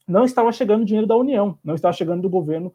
não 0.08 0.26
estava 0.26 0.52
chegando 0.52 0.86
dinheiro 0.86 1.06
da 1.06 1.16
União, 1.16 1.56
não 1.64 1.76
estava 1.76 1.94
chegando 1.94 2.24
do 2.24 2.30
governo 2.32 2.74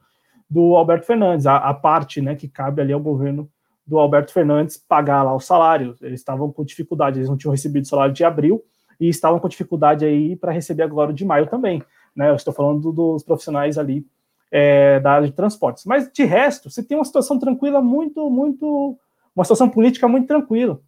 do 0.49 0.77
Alberto 0.77 1.05
Fernandes, 1.05 1.49
a, 1.49 1.57
a 1.57 1.75
parte 1.75 2.21
né, 2.21 2.37
que 2.37 2.47
cabe 2.47 2.81
ali 2.81 2.93
ao 2.93 3.01
governo 3.01 3.51
do 3.87 3.99
Alberto 3.99 4.33
Fernandes 4.33 4.77
pagar 4.77 5.23
lá 5.23 5.35
o 5.35 5.41
salário. 5.41 5.95
Eles 6.01 6.21
estavam 6.21 6.51
com 6.51 6.65
dificuldade, 6.65 7.19
eles 7.19 7.29
não 7.29 7.37
tinham 7.37 7.53
recebido 7.53 7.85
o 7.85 7.89
salário 7.89 8.15
de 8.15 8.25
abril 8.25 8.63
e 8.99 9.09
estavam 9.09 9.39
com 9.39 9.49
dificuldade 9.49 10.05
aí 10.05 10.37
para 10.37 10.53
receber 10.53 10.83
agora 10.83 11.11
o 11.11 11.15
de 11.15 11.25
maio 11.25 11.47
também. 11.47 11.83
Né? 12.17 12.31
Eu 12.31 12.37
estou 12.37 12.55
falando 12.55 12.93
dos 12.93 13.23
profissionais 13.23 13.77
ali 13.77 14.07
é, 14.51 15.01
da 15.01 15.13
área 15.13 15.27
de 15.27 15.35
transportes. 15.35 15.85
Mas 15.85 16.11
de 16.13 16.25
resto, 16.25 16.71
você 16.71 16.83
tem 16.83 16.97
uma 16.97 17.05
situação 17.05 17.39
tranquila, 17.39 17.83
muito, 17.83 18.31
muito. 18.31 18.97
Uma 19.35 19.45
situação 19.45 19.69
política 19.69 20.07
muito 20.07 20.29
tranquila. 20.29 20.81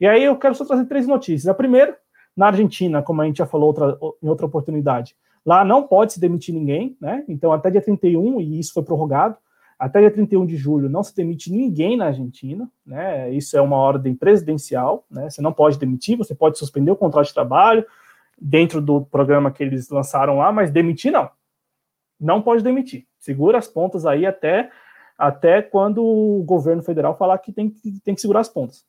E 0.00 0.06
aí 0.06 0.24
eu 0.24 0.36
quero 0.36 0.54
só 0.54 0.64
trazer 0.64 0.86
três 0.86 1.06
notícias. 1.06 1.46
A 1.46 1.54
primeira, 1.54 1.96
na 2.36 2.46
Argentina, 2.48 3.00
como 3.00 3.22
a 3.22 3.24
gente 3.24 3.38
já 3.38 3.46
falou 3.46 3.68
outra, 3.68 3.96
em 4.20 4.28
outra 4.28 4.46
oportunidade, 4.46 5.14
lá 5.46 5.64
não 5.64 5.84
pode 5.84 6.14
se 6.14 6.20
demitir 6.20 6.52
ninguém, 6.52 6.96
né? 7.00 7.24
Então, 7.28 7.52
até 7.52 7.70
dia 7.70 7.80
31, 7.80 8.40
e 8.40 8.58
isso 8.58 8.72
foi 8.72 8.82
prorrogado, 8.82 9.36
até 9.82 9.98
dia 9.98 10.12
31 10.12 10.46
de 10.46 10.56
julho 10.56 10.88
não 10.88 11.02
se 11.02 11.12
demite 11.12 11.50
ninguém 11.50 11.96
na 11.96 12.06
Argentina, 12.06 12.70
né? 12.86 13.32
Isso 13.32 13.56
é 13.56 13.60
uma 13.60 13.74
ordem 13.76 14.14
presidencial, 14.14 15.04
né? 15.10 15.28
Você 15.28 15.42
não 15.42 15.52
pode 15.52 15.76
demitir, 15.76 16.16
você 16.16 16.36
pode 16.36 16.56
suspender 16.56 16.92
o 16.92 16.96
contrato 16.96 17.26
de 17.26 17.34
trabalho 17.34 17.84
dentro 18.40 18.80
do 18.80 19.04
programa 19.04 19.50
que 19.50 19.60
eles 19.60 19.90
lançaram 19.90 20.38
lá, 20.38 20.52
mas 20.52 20.70
demitir 20.70 21.10
não. 21.10 21.28
Não 22.20 22.40
pode 22.40 22.62
demitir. 22.62 23.08
Segura 23.18 23.58
as 23.58 23.66
pontas 23.66 24.06
aí 24.06 24.24
até 24.24 24.70
até 25.18 25.60
quando 25.60 26.00
o 26.04 26.44
governo 26.44 26.84
federal 26.84 27.16
falar 27.16 27.38
que 27.38 27.52
tem, 27.52 27.70
tem 28.04 28.14
que 28.14 28.20
segurar 28.20 28.38
as 28.38 28.48
pontas. 28.48 28.84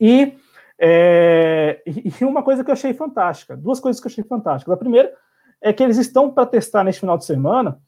E, 0.00 0.36
é, 0.80 1.80
e 1.86 2.24
uma 2.24 2.42
coisa 2.42 2.64
que 2.64 2.70
eu 2.70 2.74
achei 2.74 2.92
fantástica, 2.92 3.56
duas 3.56 3.78
coisas 3.78 4.00
que 4.02 4.08
eu 4.08 4.10
achei 4.10 4.24
fantásticas. 4.24 4.74
A 4.74 4.76
primeira 4.76 5.12
é 5.60 5.72
que 5.72 5.80
eles 5.80 5.96
estão 5.96 6.28
para 6.28 6.44
testar 6.44 6.82
neste 6.82 7.00
final 7.00 7.16
de 7.16 7.24
semana 7.24 7.80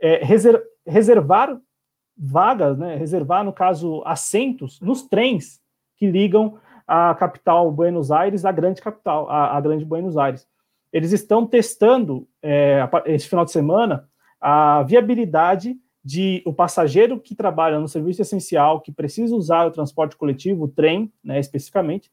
é, 0.00 0.24
reservar 0.88 1.58
vagas, 2.16 2.76
né, 2.76 2.96
reservar, 2.96 3.44
no 3.44 3.52
caso, 3.52 4.02
assentos 4.04 4.80
nos 4.80 5.02
trens 5.02 5.60
que 5.96 6.10
ligam 6.10 6.58
a 6.86 7.14
capital 7.14 7.70
Buenos 7.70 8.10
Aires 8.10 8.44
à 8.44 8.50
grande 8.50 8.80
capital, 8.80 9.30
a 9.30 9.60
grande 9.60 9.84
Buenos 9.84 10.16
Aires. 10.16 10.46
Eles 10.92 11.12
estão 11.12 11.46
testando, 11.46 12.26
é, 12.42 12.88
esse 13.06 13.28
final 13.28 13.44
de 13.44 13.52
semana, 13.52 14.08
a 14.40 14.82
viabilidade 14.82 15.76
de 16.02 16.42
o 16.46 16.52
passageiro 16.52 17.20
que 17.20 17.34
trabalha 17.34 17.78
no 17.78 17.86
serviço 17.86 18.22
essencial, 18.22 18.80
que 18.80 18.90
precisa 18.90 19.36
usar 19.36 19.66
o 19.66 19.70
transporte 19.70 20.16
coletivo, 20.16 20.64
o 20.64 20.68
trem, 20.68 21.12
né, 21.22 21.38
especificamente, 21.38 22.10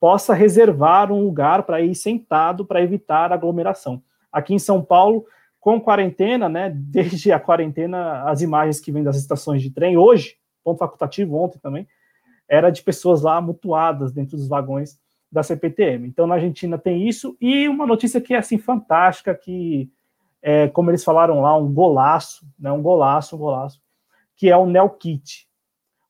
possa 0.00 0.34
reservar 0.34 1.12
um 1.12 1.22
lugar 1.22 1.62
para 1.62 1.80
ir 1.80 1.94
sentado 1.94 2.66
para 2.66 2.82
evitar 2.82 3.32
aglomeração. 3.32 4.02
Aqui 4.32 4.52
em 4.52 4.58
São 4.58 4.82
Paulo, 4.82 5.24
com 5.66 5.80
quarentena, 5.80 6.48
né, 6.48 6.70
desde 6.78 7.32
a 7.32 7.40
quarentena, 7.40 8.22
as 8.22 8.40
imagens 8.40 8.78
que 8.78 8.92
vêm 8.92 9.02
das 9.02 9.16
estações 9.16 9.60
de 9.60 9.68
trem, 9.68 9.96
hoje, 9.96 10.36
ponto 10.62 10.78
facultativo, 10.78 11.36
ontem 11.36 11.58
também, 11.58 11.88
era 12.48 12.70
de 12.70 12.84
pessoas 12.84 13.22
lá 13.22 13.40
mutuadas 13.40 14.12
dentro 14.12 14.36
dos 14.36 14.46
vagões 14.46 14.96
da 15.30 15.42
CPTM. 15.42 16.06
Então, 16.06 16.24
na 16.24 16.36
Argentina 16.36 16.78
tem 16.78 17.08
isso, 17.08 17.36
e 17.40 17.68
uma 17.68 17.84
notícia 17.84 18.20
que 18.20 18.32
é, 18.32 18.38
assim, 18.38 18.58
fantástica, 18.58 19.34
que, 19.34 19.90
é, 20.40 20.68
como 20.68 20.88
eles 20.88 21.02
falaram 21.02 21.40
lá, 21.40 21.56
um 21.56 21.74
golaço, 21.74 22.46
né, 22.56 22.70
um 22.70 22.80
golaço, 22.80 23.34
um 23.34 23.38
golaço, 23.40 23.82
que 24.36 24.48
é 24.48 24.56
o 24.56 24.66
NeoKit. 24.66 25.48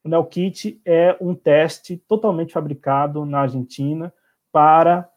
O 0.05 0.09
NeoKit 0.11 0.83
é 0.85 1.17
um 1.19 1.35
teste 1.35 1.97
totalmente 1.97 2.53
fabricado 2.53 3.25
na 3.25 3.41
Argentina 3.41 4.13
para 4.53 5.09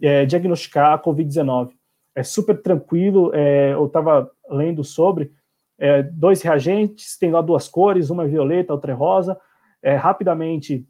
é, 0.00 0.24
diagnosticar 0.26 0.92
a 0.92 0.98
Covid-19 1.02 1.72
é 2.14 2.22
super 2.22 2.60
tranquilo. 2.60 3.30
É, 3.34 3.72
eu 3.72 3.86
estava 3.86 4.30
lendo 4.48 4.84
sobre 4.84 5.32
é, 5.78 6.02
dois 6.02 6.42
reagentes, 6.42 7.18
tem 7.18 7.30
lá 7.30 7.40
duas 7.40 7.68
cores, 7.68 8.10
uma 8.10 8.24
é 8.24 8.28
violeta, 8.28 8.72
outra 8.72 8.92
é 8.92 8.94
rosa. 8.94 9.38
É, 9.82 9.94
rapidamente, 9.94 10.86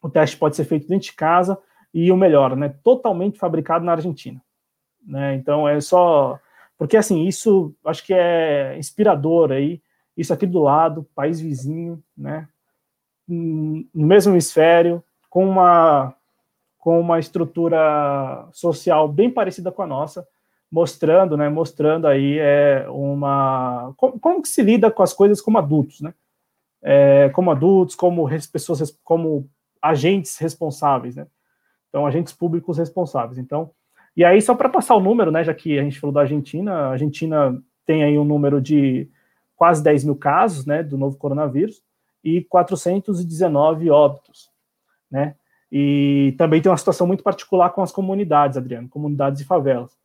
o 0.00 0.08
teste 0.08 0.36
pode 0.36 0.56
ser 0.56 0.64
feito 0.64 0.88
dentro 0.88 1.06
de 1.06 1.12
casa 1.12 1.58
e 1.94 2.10
o 2.10 2.16
melhor, 2.16 2.56
né, 2.56 2.74
totalmente 2.82 3.38
fabricado 3.38 3.84
na 3.84 3.92
Argentina. 3.92 4.42
Né? 5.04 5.34
Então 5.34 5.68
é 5.68 5.80
só 5.80 6.38
porque 6.78 6.96
assim, 6.96 7.26
isso 7.26 7.74
acho 7.84 8.04
que 8.04 8.14
é 8.14 8.76
inspirador 8.78 9.52
aí, 9.52 9.80
isso 10.16 10.32
aqui 10.32 10.46
do 10.46 10.60
lado, 10.60 11.06
país 11.14 11.40
vizinho, 11.40 12.02
né, 12.16 12.48
no 13.28 13.86
mesmo 13.94 14.32
hemisfério, 14.32 15.02
com 15.30 15.48
uma, 15.48 16.14
com 16.78 17.00
uma 17.00 17.18
estrutura 17.18 18.48
social 18.52 19.06
bem 19.08 19.30
parecida 19.30 19.70
com 19.70 19.82
a 19.82 19.86
nossa, 19.86 20.26
mostrando, 20.72 21.36
né, 21.36 21.50
mostrando 21.50 22.06
aí 22.06 22.38
é, 22.38 22.86
uma 22.88 23.92
como, 23.94 24.18
como, 24.18 24.42
que 24.42 24.48
se 24.48 24.62
lida 24.62 24.90
com 24.90 25.02
as 25.02 25.12
coisas 25.12 25.38
como 25.38 25.58
adultos, 25.58 26.00
né, 26.00 26.14
é, 26.80 27.28
como 27.28 27.50
adultos, 27.50 27.94
como 27.94 28.26
pessoas, 28.50 28.98
como 29.04 29.46
agentes 29.82 30.38
responsáveis, 30.38 31.16
né, 31.16 31.26
então 31.90 32.06
agentes 32.06 32.32
públicos 32.32 32.78
responsáveis. 32.78 33.36
Então, 33.36 33.70
e 34.16 34.24
aí 34.24 34.40
só 34.40 34.54
para 34.54 34.70
passar 34.70 34.94
o 34.94 35.00
número, 35.00 35.30
né, 35.30 35.44
já 35.44 35.52
que 35.52 35.78
a 35.78 35.82
gente 35.82 36.00
falou 36.00 36.14
da 36.14 36.22
Argentina, 36.22 36.72
a 36.72 36.90
Argentina 36.92 37.62
tem 37.84 38.02
aí 38.02 38.18
um 38.18 38.24
número 38.24 38.58
de 38.58 39.10
quase 39.54 39.82
10 39.82 40.04
mil 40.04 40.16
casos, 40.16 40.64
né, 40.64 40.82
do 40.82 40.96
novo 40.96 41.18
coronavírus 41.18 41.82
e 42.24 42.40
419 42.44 43.90
óbitos, 43.90 44.50
né. 45.10 45.34
E 45.70 46.34
também 46.36 46.60
tem 46.60 46.70
uma 46.70 46.78
situação 46.78 47.06
muito 47.06 47.22
particular 47.22 47.70
com 47.70 47.82
as 47.82 47.92
comunidades, 47.92 48.58
Adriano, 48.58 48.88
comunidades 48.88 49.40
e 49.40 49.44
favelas. 49.44 50.01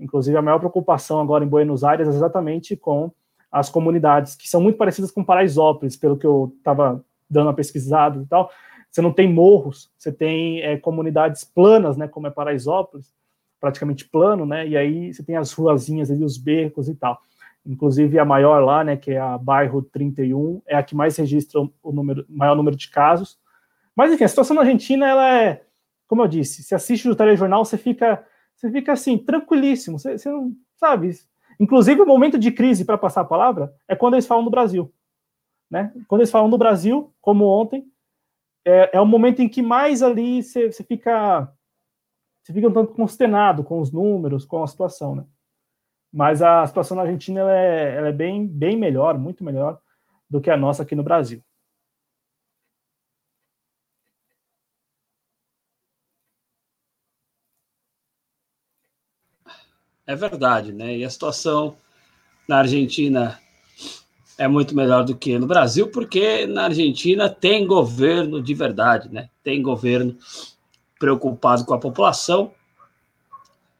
Inclusive, 0.00 0.36
a 0.36 0.42
maior 0.42 0.58
preocupação 0.58 1.20
agora 1.20 1.44
em 1.44 1.48
Buenos 1.48 1.84
Aires 1.84 2.08
é 2.08 2.10
exatamente 2.10 2.76
com 2.76 3.12
as 3.50 3.68
comunidades, 3.68 4.34
que 4.34 4.48
são 4.48 4.60
muito 4.60 4.76
parecidas 4.76 5.10
com 5.10 5.24
Paraisópolis, 5.24 5.96
pelo 5.96 6.16
que 6.16 6.26
eu 6.26 6.54
estava 6.58 7.04
dando 7.28 7.46
uma 7.46 7.54
pesquisada 7.54 8.22
e 8.22 8.26
tal. 8.26 8.50
Você 8.90 9.00
não 9.00 9.12
tem 9.12 9.32
morros, 9.32 9.90
você 9.96 10.12
tem 10.12 10.62
é, 10.62 10.76
comunidades 10.76 11.44
planas, 11.44 11.96
né, 11.96 12.08
como 12.08 12.26
é 12.26 12.30
Paraisópolis, 12.30 13.12
praticamente 13.60 14.08
plano, 14.08 14.46
né, 14.46 14.66
e 14.66 14.76
aí 14.76 15.12
você 15.12 15.22
tem 15.22 15.36
as 15.36 15.52
ruazinhas 15.52 16.10
ali, 16.10 16.24
os 16.24 16.36
becos 16.36 16.88
e 16.88 16.94
tal. 16.94 17.20
Inclusive 17.64 18.18
a 18.18 18.24
maior 18.24 18.64
lá, 18.64 18.82
né, 18.82 18.96
que 18.96 19.12
é 19.12 19.20
a 19.20 19.36
bairro 19.36 19.82
31, 19.82 20.62
é 20.66 20.76
a 20.76 20.82
que 20.82 20.94
mais 20.94 21.16
registra 21.16 21.60
o 21.60 21.92
número, 21.92 22.24
maior 22.28 22.56
número 22.56 22.76
de 22.76 22.88
casos. 22.88 23.38
Mas 23.94 24.12
enfim, 24.12 24.24
a 24.24 24.28
situação 24.28 24.56
na 24.56 24.62
Argentina, 24.62 25.06
ela 25.06 25.40
é, 25.40 25.62
como 26.08 26.22
eu 26.22 26.28
disse, 26.28 26.62
se 26.62 26.74
assiste 26.74 27.08
o 27.08 27.14
telejornal, 27.14 27.64
você 27.64 27.76
fica 27.76 28.24
você 28.60 28.70
fica 28.70 28.92
assim, 28.92 29.16
tranquilíssimo. 29.16 29.98
Você, 29.98 30.18
você 30.18 30.28
não 30.28 30.54
sabe. 30.76 31.10
Inclusive, 31.58 32.02
o 32.02 32.06
momento 32.06 32.38
de 32.38 32.52
crise, 32.52 32.84
para 32.84 32.98
passar 32.98 33.22
a 33.22 33.24
palavra, 33.24 33.74
é 33.88 33.96
quando 33.96 34.14
eles 34.14 34.26
falam 34.26 34.44
do 34.44 34.50
Brasil. 34.50 34.92
Né? 35.70 35.92
Quando 36.06 36.20
eles 36.20 36.30
falam 36.30 36.50
do 36.50 36.58
Brasil, 36.58 37.14
como 37.22 37.46
ontem, 37.46 37.86
é, 38.66 38.98
é 38.98 39.00
o 39.00 39.06
momento 39.06 39.40
em 39.40 39.48
que 39.48 39.62
mais 39.62 40.02
ali 40.02 40.42
você, 40.42 40.70
você 40.70 40.84
fica 40.84 41.50
você 42.42 42.52
fica 42.52 42.68
um 42.68 42.72
tanto 42.72 42.92
consternado 42.92 43.62
com 43.62 43.80
os 43.80 43.92
números, 43.92 44.44
com 44.44 44.62
a 44.62 44.66
situação, 44.66 45.14
né? 45.14 45.24
Mas 46.12 46.42
a 46.42 46.66
situação 46.66 46.96
na 46.96 47.04
Argentina 47.04 47.40
ela 47.40 47.56
é, 47.56 47.96
ela 47.96 48.08
é 48.08 48.12
bem, 48.12 48.46
bem 48.46 48.76
melhor, 48.76 49.16
muito 49.18 49.44
melhor 49.44 49.78
do 50.28 50.40
que 50.40 50.50
a 50.50 50.56
nossa 50.56 50.82
aqui 50.82 50.94
no 50.94 51.04
Brasil. 51.04 51.42
É 60.10 60.16
verdade, 60.16 60.72
né? 60.72 60.96
E 60.96 61.04
a 61.04 61.08
situação 61.08 61.76
na 62.48 62.56
Argentina 62.56 63.38
é 64.36 64.48
muito 64.48 64.74
melhor 64.74 65.04
do 65.04 65.16
que 65.16 65.38
no 65.38 65.46
Brasil, 65.46 65.86
porque 65.86 66.48
na 66.48 66.64
Argentina 66.64 67.30
tem 67.30 67.64
governo 67.64 68.42
de 68.42 68.52
verdade, 68.52 69.08
né? 69.08 69.30
Tem 69.44 69.62
governo 69.62 70.18
preocupado 70.98 71.64
com 71.64 71.74
a 71.74 71.78
população, 71.78 72.52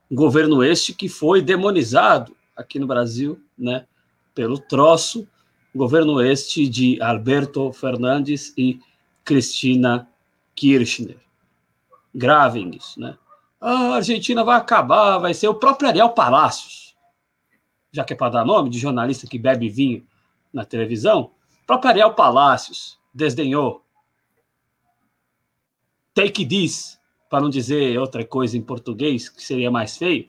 governo 0.09 0.63
este 0.63 0.95
que 0.95 1.09
foi 1.09 1.43
demonizado 1.43 2.37
aqui 2.55 2.79
no 2.79 2.87
Brasil, 2.87 3.43
né? 3.59 3.85
Pelo 4.33 4.57
troço, 4.57 5.27
governo 5.75 6.23
este 6.23 6.69
de 6.69 7.03
Alberto 7.03 7.73
Fernandes 7.73 8.55
e 8.57 8.79
Cristina 9.25 10.09
Kirchner. 10.55 11.17
Gravem 12.15 12.71
isso, 12.77 13.01
né? 13.01 13.19
A 13.61 13.97
Argentina 13.97 14.43
vai 14.43 14.57
acabar, 14.57 15.19
vai 15.19 15.35
ser 15.35 15.49
o 15.49 15.55
próprio 15.55 15.89
Ariel 15.89 16.09
Palacios, 16.11 16.97
já 17.93 18.03
que 18.03 18.15
é 18.15 18.17
para 18.17 18.33
dar 18.33 18.45
nome 18.45 18.71
de 18.71 18.79
jornalista 18.79 19.27
que 19.27 19.39
bebe 19.39 19.69
vinho 19.69 20.07
na 20.53 20.65
televisão, 20.65 21.33
o 21.63 21.67
próprio 21.67 21.91
Ariel 21.91 22.15
Palacios 22.15 22.99
desdenhou. 23.13 23.85
Take 26.15 26.47
this, 26.47 26.99
para 27.29 27.43
não 27.43 27.51
dizer 27.51 27.99
outra 27.99 28.25
coisa 28.25 28.57
em 28.57 28.63
português, 28.63 29.29
que 29.29 29.43
seria 29.43 29.71
mais 29.71 29.97
feio. 29.97 30.29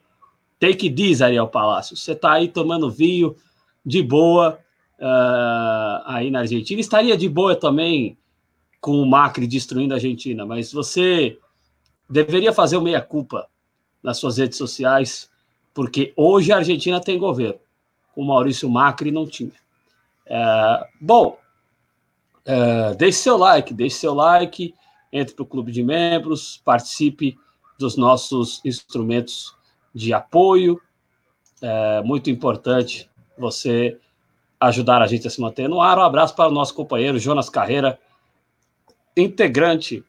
Take 0.59 0.91
this, 0.91 1.21
Ariel 1.21 1.47
Palacios. 1.47 2.03
Você 2.03 2.11
está 2.11 2.33
aí 2.33 2.49
tomando 2.49 2.91
vinho 2.91 3.35
de 3.83 4.03
boa 4.03 4.59
uh, 4.99 6.03
aí 6.05 6.29
na 6.29 6.39
Argentina. 6.39 6.79
Estaria 6.79 7.17
de 7.17 7.27
boa 7.27 7.55
também 7.55 8.17
com 8.79 9.01
o 9.01 9.05
Macri 9.05 9.47
destruindo 9.47 9.93
a 9.93 9.97
Argentina, 9.97 10.45
mas 10.45 10.71
você 10.71 11.39
deveria 12.11 12.51
fazer 12.51 12.75
o 12.75 12.81
meia-culpa 12.81 13.47
nas 14.03 14.17
suas 14.17 14.37
redes 14.37 14.57
sociais, 14.57 15.29
porque 15.73 16.13
hoje 16.15 16.51
a 16.51 16.57
Argentina 16.57 16.99
tem 16.99 17.17
governo. 17.17 17.59
O 18.15 18.25
Maurício 18.25 18.69
Macri 18.69 19.11
não 19.11 19.25
tinha. 19.25 19.53
É, 20.25 20.87
bom, 20.99 21.37
é, 22.45 22.93
deixe 22.95 23.19
seu 23.19 23.37
like, 23.37 23.73
deixe 23.73 23.95
seu 23.95 24.13
like, 24.13 24.75
entre 25.11 25.33
para 25.33 25.43
o 25.43 25.47
clube 25.47 25.71
de 25.71 25.83
membros, 25.83 26.61
participe 26.65 27.37
dos 27.79 27.95
nossos 27.95 28.61
instrumentos 28.65 29.55
de 29.95 30.13
apoio. 30.13 30.81
É 31.61 32.01
muito 32.01 32.29
importante 32.29 33.09
você 33.37 33.97
ajudar 34.59 35.01
a 35.01 35.07
gente 35.07 35.27
a 35.27 35.29
se 35.29 35.39
manter 35.39 35.69
no 35.69 35.81
ar. 35.81 35.97
Um 35.97 36.03
abraço 36.03 36.35
para 36.35 36.49
o 36.49 36.53
nosso 36.53 36.73
companheiro 36.73 37.17
Jonas 37.17 37.49
Carreira, 37.49 37.97
integrante 39.15 40.03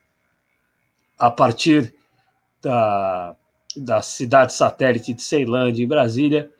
a 1.18 1.30
partir 1.30 1.94
da, 2.60 3.36
da 3.76 4.02
cidade 4.02 4.52
satélite 4.52 5.14
de 5.14 5.22
Ceilândia, 5.22 5.82
em 5.82 5.88
Brasília, 5.88 6.50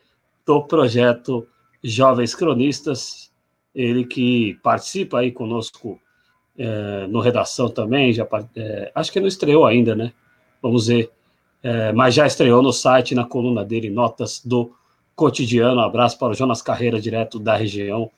do 0.47 0.63
projeto 0.65 1.47
Jovens 1.83 2.35
Cronistas, 2.35 3.31
ele 3.75 4.05
que 4.05 4.59
participa 4.63 5.21
aí 5.21 5.33
conosco 5.33 6.01
é, 6.57 7.07
no 7.07 7.21
Redação 7.21 7.69
também, 7.69 8.13
já, 8.13 8.27
é, 8.57 8.93
acho 8.95 9.11
que 9.11 9.21
não 9.21 9.27
estreou 9.27 9.67
ainda, 9.67 9.95
né? 9.95 10.13
Vamos 10.61 10.87
ver, 10.87 11.11
é, 11.63 11.93
mas 11.93 12.15
já 12.15 12.27
estreou 12.27 12.63
no 12.63 12.73
site, 12.73 13.15
na 13.15 13.25
coluna 13.25 13.65
dele, 13.65 13.91
Notas 13.91 14.43
do 14.45 14.73
Cotidiano. 15.15 15.81
Um 15.81 15.85
abraço 15.85 16.19
para 16.19 16.33
o 16.33 16.35
Jonas 16.35 16.63
Carreira, 16.63 17.01
direto 17.01 17.39
da 17.39 17.57
região 17.57 18.11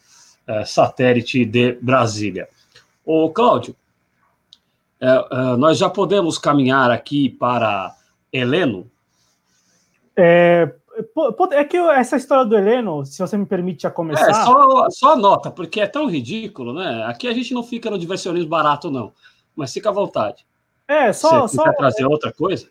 é, 0.47 0.65
satélite 0.65 1.45
de 1.45 1.73
Brasília. 1.81 2.49
Ô, 3.05 3.31
Cláudio, 3.31 3.77
é, 5.05 5.53
é, 5.53 5.57
nós 5.57 5.77
já 5.77 5.91
podemos 5.91 6.39
caminhar 6.39 6.91
aqui 6.91 7.29
para 7.29 7.95
Heleno? 8.33 8.91
É, 10.17 10.73
é 11.53 11.65
que 11.65 11.77
essa 11.77 12.17
história 12.17 12.47
do 12.47 12.57
Heleno, 12.57 13.05
se 13.05 13.19
você 13.19 13.37
me 13.37 13.45
permite 13.45 13.83
já 13.83 13.91
começar. 13.91 14.31
É, 14.31 14.33
só, 14.33 14.89
só 14.89 15.13
anota, 15.13 15.51
porque 15.51 15.81
é 15.81 15.87
tão 15.87 16.09
ridículo, 16.09 16.73
né? 16.73 17.05
Aqui 17.05 17.29
a 17.29 17.35
gente 17.35 17.53
não 17.53 17.63
fica 17.63 17.91
no 17.91 17.99
diversionismo 17.99 18.49
barato, 18.49 18.91
não. 18.91 19.13
Mas 19.55 19.75
fica 19.75 19.91
à 19.91 19.93
vontade. 19.93 20.47
É, 20.89 21.13
só. 21.13 21.43
Você 21.43 21.57
só 21.57 21.71
trazer 21.75 22.07
outra 22.07 22.33
coisa? 22.33 22.71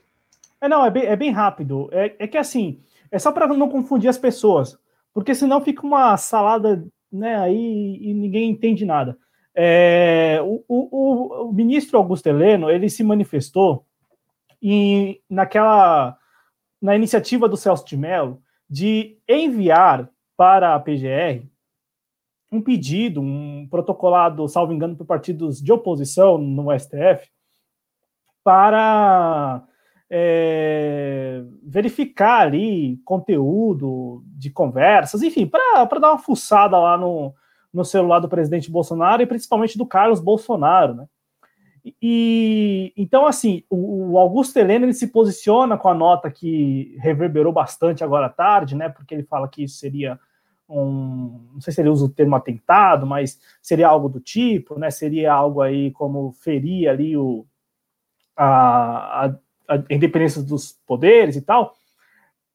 É, 0.60 0.68
não, 0.68 0.84
é 0.84 0.89
bem, 0.89 1.03
é 1.03 1.15
bem 1.15 1.30
rápido. 1.30 1.88
É, 1.91 2.15
é 2.18 2.27
que 2.27 2.38
assim, 2.38 2.80
é 3.11 3.19
só 3.19 3.31
para 3.31 3.47
não 3.47 3.69
confundir 3.69 4.10
as 4.10 4.18
pessoas. 4.18 4.76
Porque 5.14 5.35
senão 5.35 5.61
fica 5.61 5.85
uma 5.85 6.18
salada, 6.18 6.84
né, 7.11 7.38
aí 7.38 7.99
e 8.01 8.11
ninguém 8.11 8.49
entende 8.49 8.85
nada. 8.85 9.15
É, 9.56 10.40
o, 10.42 10.64
o, 10.68 11.50
o, 11.50 11.54
ministro 11.54 11.98
Augusto 11.98 12.26
Heleno 12.26 12.72
ele 12.72 12.90
se 12.90 13.04
manifestou 13.04 13.86
em, 14.60 15.22
naquela 15.30 16.18
na 16.82 16.96
iniciativa 16.96 17.48
do 17.48 17.56
Celso 17.56 17.86
de 17.86 17.96
Mello 17.96 18.42
de 18.68 19.18
enviar 19.30 20.10
para 20.36 20.74
a 20.74 20.80
PGR 20.80 21.48
um 22.52 22.62
pedido, 22.62 23.22
um 23.22 23.68
protocolado, 23.70 24.48
salvo 24.48 24.74
engano, 24.74 24.96
por 24.96 25.06
partidos 25.06 25.62
de 25.62 25.72
oposição 25.72 26.38
no 26.38 26.68
STF, 26.78 27.30
para 28.44 29.64
é, 30.10 31.44
verificar 31.64 32.42
ali 32.42 32.98
conteúdo 33.06 34.24
de 34.28 34.52
conversas, 34.52 35.24
enfim, 35.24 35.48
para 35.48 35.86
dar 36.00 36.12
uma 36.12 36.20
fuçada 36.20 36.78
lá 36.78 36.98
no, 36.98 37.34
no 37.74 37.84
celular 37.84 38.20
do 38.20 38.30
presidente 38.30 38.70
Bolsonaro 38.70 39.22
e 39.22 39.26
principalmente 39.26 39.78
do 39.78 39.86
Carlos 39.86 40.20
Bolsonaro, 40.20 40.94
né? 40.94 41.08
E 42.02 42.94
então, 42.95 43.26
assim, 43.26 43.64
o, 43.70 44.18
Augusto 44.18 44.58
Helena 44.58 44.86
ele 44.86 44.94
se 44.94 45.08
posiciona 45.08 45.78
com 45.78 45.90
a 45.90 45.94
nota 45.94 46.32
que 46.32 46.95
reverberou 47.00 47.52
bastante 47.52 48.04
agora 48.04 48.28
à 48.28 48.30
tarde, 48.30 48.76
né? 48.76 48.88
Porque 48.88 49.14
ele 49.14 49.24
fala 49.24 49.50
que 49.50 49.64
isso 49.64 49.78
seria 49.78 50.18
um, 50.70 51.50
não 51.54 51.62
sei 51.62 51.74
se 51.74 51.82
ele 51.82 51.90
usa 51.90 52.06
o 52.06 52.10
termo 52.10 52.36
atentado, 52.36 53.06
mas 53.06 53.38
seria 53.62 53.90
algo 53.90 54.08
do 54.08 54.22
tipo, 54.22 54.80
né? 54.80 54.90
Seria 54.90 55.34
algo 55.34 55.62
aí 55.62 55.91
como 55.91 56.32
ferir 56.32 56.88
ali 56.88 57.18
o, 57.18 57.45
a, 58.36 59.26
a, 59.26 59.36
a 59.68 59.94
independência 59.94 60.41
dos 60.41 60.80
poderes 60.88 61.36
e 61.36 61.41
tal. 61.41 61.76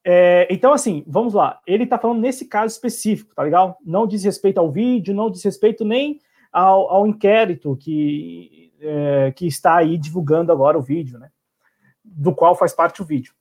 É, 0.05 0.47
então, 0.51 0.73
assim, 0.73 1.05
vamos 1.07 1.35
lá. 1.35 1.61
Ele 1.67 1.85
está 1.85 1.99
falando 1.99 2.21
nesse 2.21 2.47
caso 2.47 2.73
específico, 2.73 3.35
tá 3.35 3.43
legal? 3.43 3.79
Não 3.85 4.07
diz 4.07 4.25
respeito 4.25 4.59
ao 4.59 4.71
vídeo, 4.71 5.15
não 5.15 5.31
diz 5.31 5.43
respeito 5.43 5.85
nem 5.85 6.21
ao, 6.53 6.91
ao 6.91 7.07
inquérito 7.07 7.77
que, 7.77 8.73
é, 8.81 9.33
que 9.33 9.47
está 9.47 9.77
aí 9.77 9.99
divulgando 9.99 10.53
agora 10.53 10.79
o 10.79 10.83
vídeo, 10.83 11.19
né? 11.19 11.31
Do 12.05 12.35
qual 12.35 12.55
faz 12.55 12.73
parte 12.73 13.03
o 13.03 13.05
vídeo. 13.05 13.35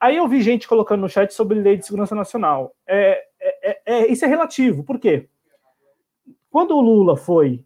Aí 0.00 0.16
eu 0.16 0.28
vi 0.28 0.40
gente 0.42 0.68
colocando 0.68 1.00
no 1.00 1.08
chat 1.08 1.32
sobre 1.34 1.58
lei 1.58 1.76
de 1.76 1.84
segurança 1.84 2.14
nacional. 2.14 2.72
É, 2.86 3.24
é, 3.40 3.70
é, 3.70 3.80
é 3.86 4.06
isso 4.06 4.24
é 4.24 4.28
relativo, 4.28 4.84
por 4.84 4.98
quê? 4.98 5.28
Quando 6.50 6.76
o 6.76 6.80
Lula 6.80 7.16
foi 7.16 7.64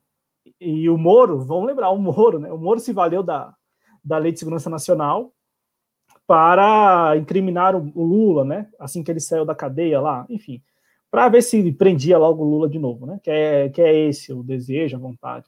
e 0.58 0.88
o 0.88 0.96
Moro, 0.96 1.40
vamos 1.40 1.66
lembrar, 1.66 1.90
o 1.90 1.98
Moro, 1.98 2.38
né? 2.38 2.50
O 2.50 2.58
Moro 2.58 2.80
se 2.80 2.92
valeu 2.92 3.22
da, 3.22 3.54
da 4.02 4.16
lei 4.16 4.32
de 4.32 4.38
segurança 4.38 4.70
nacional 4.70 5.32
para 6.26 7.16
incriminar 7.16 7.74
o, 7.74 7.90
Lula, 7.94 8.44
né? 8.44 8.68
Assim 8.78 9.02
que 9.02 9.10
ele 9.10 9.20
saiu 9.20 9.44
da 9.44 9.54
cadeia 9.54 10.00
lá, 10.00 10.26
enfim, 10.28 10.62
para 11.10 11.28
ver 11.28 11.42
se 11.42 11.72
prendia 11.72 12.18
logo 12.18 12.42
o 12.42 12.48
Lula 12.48 12.68
de 12.68 12.78
novo, 12.78 13.06
né? 13.06 13.20
Que 13.22 13.30
é, 13.30 13.68
que 13.68 13.82
é 13.82 14.08
esse 14.08 14.32
o 14.32 14.42
desejo, 14.42 14.96
a 14.96 15.00
vontade. 15.00 15.46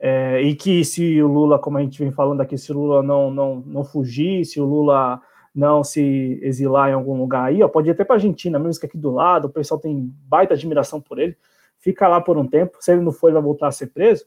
É, 0.00 0.42
e 0.42 0.54
que 0.54 0.84
se 0.84 1.22
o 1.22 1.28
Lula, 1.28 1.58
como 1.58 1.78
a 1.78 1.82
gente 1.82 1.98
vem 1.98 2.10
falando 2.10 2.40
aqui, 2.40 2.58
se 2.58 2.72
o 2.72 2.74
Lula 2.74 3.02
não, 3.02 3.30
não, 3.30 3.56
não 3.66 3.84
fugir, 3.84 4.44
se 4.44 4.60
o 4.60 4.64
Lula 4.64 5.20
não 5.54 5.84
se 5.84 6.40
exilar 6.42 6.90
em 6.90 6.94
algum 6.94 7.16
lugar 7.16 7.44
aí, 7.44 7.62
ó, 7.62 7.68
pode 7.68 7.88
ir 7.88 7.92
até 7.92 8.04
para 8.04 8.16
a 8.16 8.18
Argentina, 8.18 8.58
mesmo 8.58 8.80
que 8.80 8.86
aqui 8.86 8.98
do 8.98 9.12
lado, 9.12 9.46
o 9.46 9.50
pessoal 9.50 9.80
tem 9.80 10.12
baita 10.26 10.54
admiração 10.54 11.00
por 11.00 11.18
ele, 11.18 11.36
fica 11.78 12.08
lá 12.08 12.20
por 12.20 12.36
um 12.36 12.46
tempo, 12.46 12.78
se 12.80 12.92
ele 12.92 13.02
não 13.02 13.12
for, 13.12 13.28
ele 13.28 13.34
vai 13.34 13.42
voltar 13.42 13.68
a 13.68 13.72
ser 13.72 13.86
preso, 13.86 14.24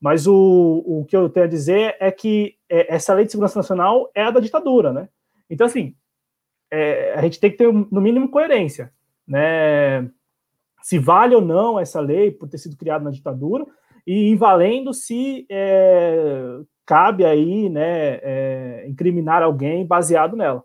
mas 0.00 0.26
o, 0.26 0.82
o 0.84 1.04
que 1.06 1.16
eu 1.16 1.28
tenho 1.30 1.46
a 1.46 1.48
dizer 1.48 1.96
é 2.00 2.10
que 2.10 2.56
é, 2.74 2.92
essa 2.92 3.14
lei 3.14 3.24
de 3.24 3.30
segurança 3.30 3.56
nacional 3.56 4.10
é 4.12 4.24
a 4.24 4.30
da 4.32 4.40
ditadura, 4.40 4.92
né? 4.92 5.08
Então, 5.48 5.64
assim, 5.64 5.94
é, 6.68 7.14
a 7.14 7.22
gente 7.22 7.38
tem 7.38 7.50
que 7.50 7.56
ter, 7.56 7.72
no 7.72 8.00
mínimo, 8.00 8.28
coerência, 8.28 8.92
né? 9.26 10.10
Se 10.82 10.98
vale 10.98 11.36
ou 11.36 11.40
não 11.40 11.78
essa 11.78 12.00
lei 12.00 12.32
por 12.32 12.48
ter 12.48 12.58
sido 12.58 12.76
criada 12.76 13.04
na 13.04 13.12
ditadura, 13.12 13.64
e 14.04 14.28
invalendo 14.28 14.92
se 14.92 15.46
é, 15.48 16.58
cabe 16.84 17.24
aí, 17.24 17.70
né, 17.70 18.18
é, 18.22 18.84
incriminar 18.86 19.42
alguém 19.42 19.86
baseado 19.86 20.36
nela. 20.36 20.62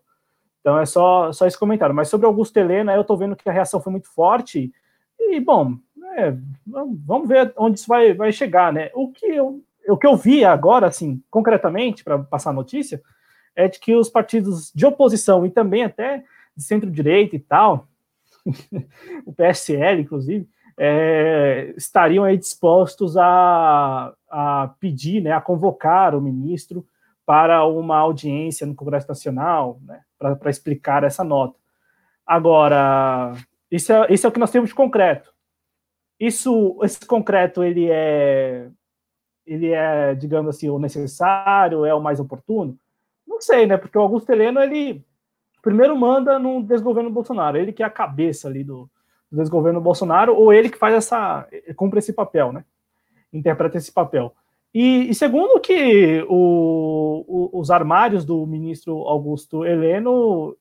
Então 0.59 0.77
é 0.77 0.85
só, 0.85 1.31
só 1.31 1.45
esse 1.47 1.57
comentário. 1.57 1.95
Mas 1.95 2.09
sobre 2.09 2.25
Augusto 2.25 2.57
Helena, 2.57 2.93
eu 2.93 3.01
estou 3.01 3.17
vendo 3.17 3.35
que 3.35 3.47
a 3.47 3.53
reação 3.53 3.79
foi 3.79 3.91
muito 3.91 4.13
forte. 4.13 4.73
E, 5.17 5.39
bom, 5.39 5.75
é, 6.17 6.35
vamos 6.67 7.29
ver 7.29 7.53
onde 7.55 7.79
isso 7.79 7.87
vai, 7.87 8.13
vai 8.13 8.33
chegar, 8.33 8.73
né? 8.73 8.91
O 8.93 9.09
que 9.09 9.25
eu, 9.27 9.63
o 9.89 9.97
que 9.97 10.07
eu 10.07 10.15
vi 10.15 10.45
agora, 10.45 10.87
assim, 10.87 11.21
concretamente, 11.29 12.03
para 12.03 12.19
passar 12.19 12.51
a 12.51 12.53
notícia, 12.53 13.01
é 13.55 13.67
de 13.67 13.79
que 13.79 13.95
os 13.95 14.09
partidos 14.09 14.71
de 14.73 14.85
oposição 14.85 15.45
e 15.45 15.49
também 15.49 15.83
até 15.83 16.23
de 16.55 16.63
centro-direita 16.63 17.35
e 17.35 17.39
tal, 17.39 17.87
o 19.25 19.33
PSL, 19.33 20.01
inclusive, 20.01 20.47
é, 20.77 21.73
estariam 21.75 22.23
aí 22.23 22.37
dispostos 22.37 23.17
a, 23.17 24.13
a 24.29 24.73
pedir, 24.79 25.21
né, 25.21 25.31
a 25.31 25.41
convocar 25.41 26.15
o 26.15 26.21
ministro 26.21 26.87
para 27.25 27.65
uma 27.65 27.97
audiência 27.97 28.65
no 28.65 28.73
Congresso 28.73 29.07
Nacional, 29.07 29.79
né, 29.85 30.01
para 30.17 30.49
explicar 30.49 31.03
essa 31.03 31.23
nota. 31.23 31.59
Agora, 32.25 33.33
isso 33.69 33.91
é, 33.91 34.07
isso 34.09 34.25
é 34.25 34.29
o 34.29 34.31
que 34.31 34.39
nós 34.39 34.51
temos 34.51 34.69
de 34.69 34.75
concreto. 34.75 35.33
Isso, 36.19 36.79
esse 36.83 37.05
concreto, 37.05 37.63
ele 37.63 37.89
é, 37.89 38.69
ele 39.49 39.71
é, 39.71 40.13
digamos 40.13 40.55
assim, 40.55 40.69
o 40.69 40.77
necessário, 40.77 41.83
é 41.85 41.93
o 41.93 42.01
mais 42.01 42.19
oportuno? 42.19 42.77
Não 43.27 43.41
sei, 43.41 43.65
né? 43.65 43.77
Porque 43.77 43.97
o 43.97 44.01
Augusto 44.01 44.29
Heleno, 44.29 44.61
ele 44.61 45.03
primeiro 45.61 45.97
manda 45.97 46.37
no 46.37 46.61
desgoverno 46.61 47.09
Bolsonaro, 47.09 47.57
ele 47.57 47.73
que 47.73 47.81
é 47.81 47.85
a 47.85 47.89
cabeça 47.89 48.47
ali 48.47 48.63
do, 48.63 48.89
do 49.31 49.37
desgoverno 49.37 49.81
Bolsonaro, 49.81 50.35
ou 50.35 50.53
ele 50.53 50.69
que 50.69 50.77
faz 50.77 50.93
essa, 50.93 51.47
cumpre 51.75 51.97
esse 51.97 52.13
papel, 52.13 52.53
né? 52.53 52.63
Interpreta 53.33 53.77
esse 53.77 53.91
papel. 53.91 54.33
E, 54.71 55.09
e 55.09 55.15
segundo 55.15 55.59
que 55.59 56.23
o, 56.29 57.25
o, 57.27 57.59
os 57.59 57.71
armários 57.71 58.23
do 58.23 58.45
ministro 58.45 58.99
Augusto 59.07 59.65
Heleno 59.65 60.55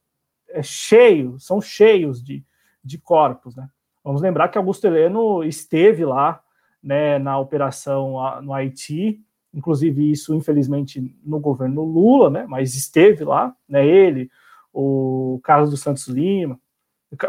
é 0.48 0.62
cheio, 0.62 1.38
são 1.38 1.60
cheios 1.60 2.24
de, 2.24 2.42
de 2.82 2.96
corpos, 2.96 3.54
né? 3.54 3.68
Vamos 4.02 4.22
lembrar 4.22 4.48
que 4.48 4.56
Augusto 4.56 4.86
Heleno 4.86 5.44
esteve 5.44 6.06
lá, 6.06 6.40
né, 6.82 7.18
na 7.18 7.38
operação 7.38 8.16
no 8.42 8.52
Haiti, 8.52 9.20
inclusive 9.52 10.10
isso, 10.10 10.34
infelizmente, 10.34 11.14
no 11.24 11.40
governo 11.40 11.82
Lula, 11.82 12.30
né, 12.30 12.46
mas 12.48 12.74
esteve 12.74 13.24
lá, 13.24 13.54
né, 13.68 13.86
ele, 13.86 14.30
o 14.72 15.40
Carlos 15.42 15.70
dos 15.70 15.80
Santos 15.80 16.06
Lima, 16.06 16.58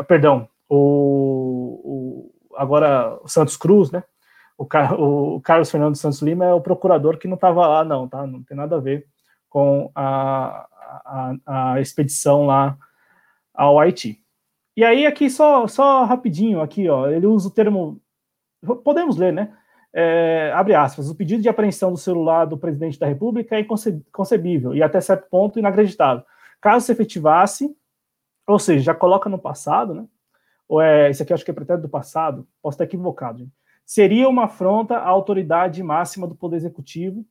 perdão, 0.08 0.48
o, 0.68 1.82
o 1.84 2.56
agora 2.56 3.18
o 3.24 3.28
Santos 3.28 3.56
Cruz, 3.56 3.92
né, 3.92 4.04
o, 4.58 4.68
o, 5.36 5.42
Carlos 5.42 5.72
Fernando 5.72 5.96
Santos 5.96 6.22
Lima 6.22 6.46
é 6.46 6.54
o 6.54 6.62
procurador 6.62 7.18
que 7.18 7.28
não 7.28 7.36
estava 7.36 7.66
lá, 7.66 7.84
não, 7.84 8.08
tá, 8.08 8.28
não 8.28 8.44
tem 8.44 8.58
nada 8.58 8.76
a 8.76 8.80
ver 8.80 9.08
com 9.50 9.90
a, 9.96 10.68
a, 11.46 11.74
a 11.74 11.82
expedição 11.82 12.46
lá 12.46 12.78
ao 13.54 13.80
Haiti. 13.80 14.22
E 14.76 14.84
aí 14.84 15.06
aqui 15.06 15.30
só, 15.30 15.68
só 15.68 16.04
rapidinho 16.04 16.62
aqui, 16.62 16.88
ó, 16.90 17.08
ele 17.10 17.26
usa 17.26 17.48
o 17.48 17.52
termo, 17.52 18.02
podemos 18.84 19.18
ler, 19.18 19.34
né? 19.34 19.54
é, 19.94 20.52
abre 20.54 20.76
aspas, 20.76 21.10
o 21.10 21.16
pedido 21.16 21.42
de 21.42 21.50
apreensão 21.50 21.92
do 21.92 21.98
celular 21.98 22.46
do 22.46 22.58
presidente 22.58 23.00
da 23.00 23.08
República 23.08 23.56
é 23.56 23.62
inconcebível 23.62 24.74
e 24.76 24.84
até 24.84 25.02
certo 25.02 25.28
ponto 25.30 25.58
inacreditável. 25.58 26.24
Caso 26.62 26.86
se 26.86 26.92
efetivasse, 26.92 27.76
ou 28.48 28.60
seja, 28.60 28.86
já 28.86 28.94
coloca 28.94 29.30
no 29.30 29.40
passado, 29.40 29.94
né? 29.94 30.06
Ou 30.68 30.80
é, 30.80 31.10
isso 31.10 31.24
aqui 31.24 31.34
acho 31.34 31.44
que 31.44 31.50
é 31.50 31.54
pretérito 31.54 31.88
do 31.88 31.90
passado, 31.90 32.48
posso 32.62 32.76
estar 32.76 32.84
equivocado, 32.84 33.40
gente. 33.40 33.52
Seria 33.84 34.30
uma 34.30 34.46
afronta 34.46 34.98
à 34.98 35.08
autoridade 35.08 35.82
máxima 35.82 36.28
do 36.28 36.36
Poder 36.36 36.58
Executivo 36.58 37.26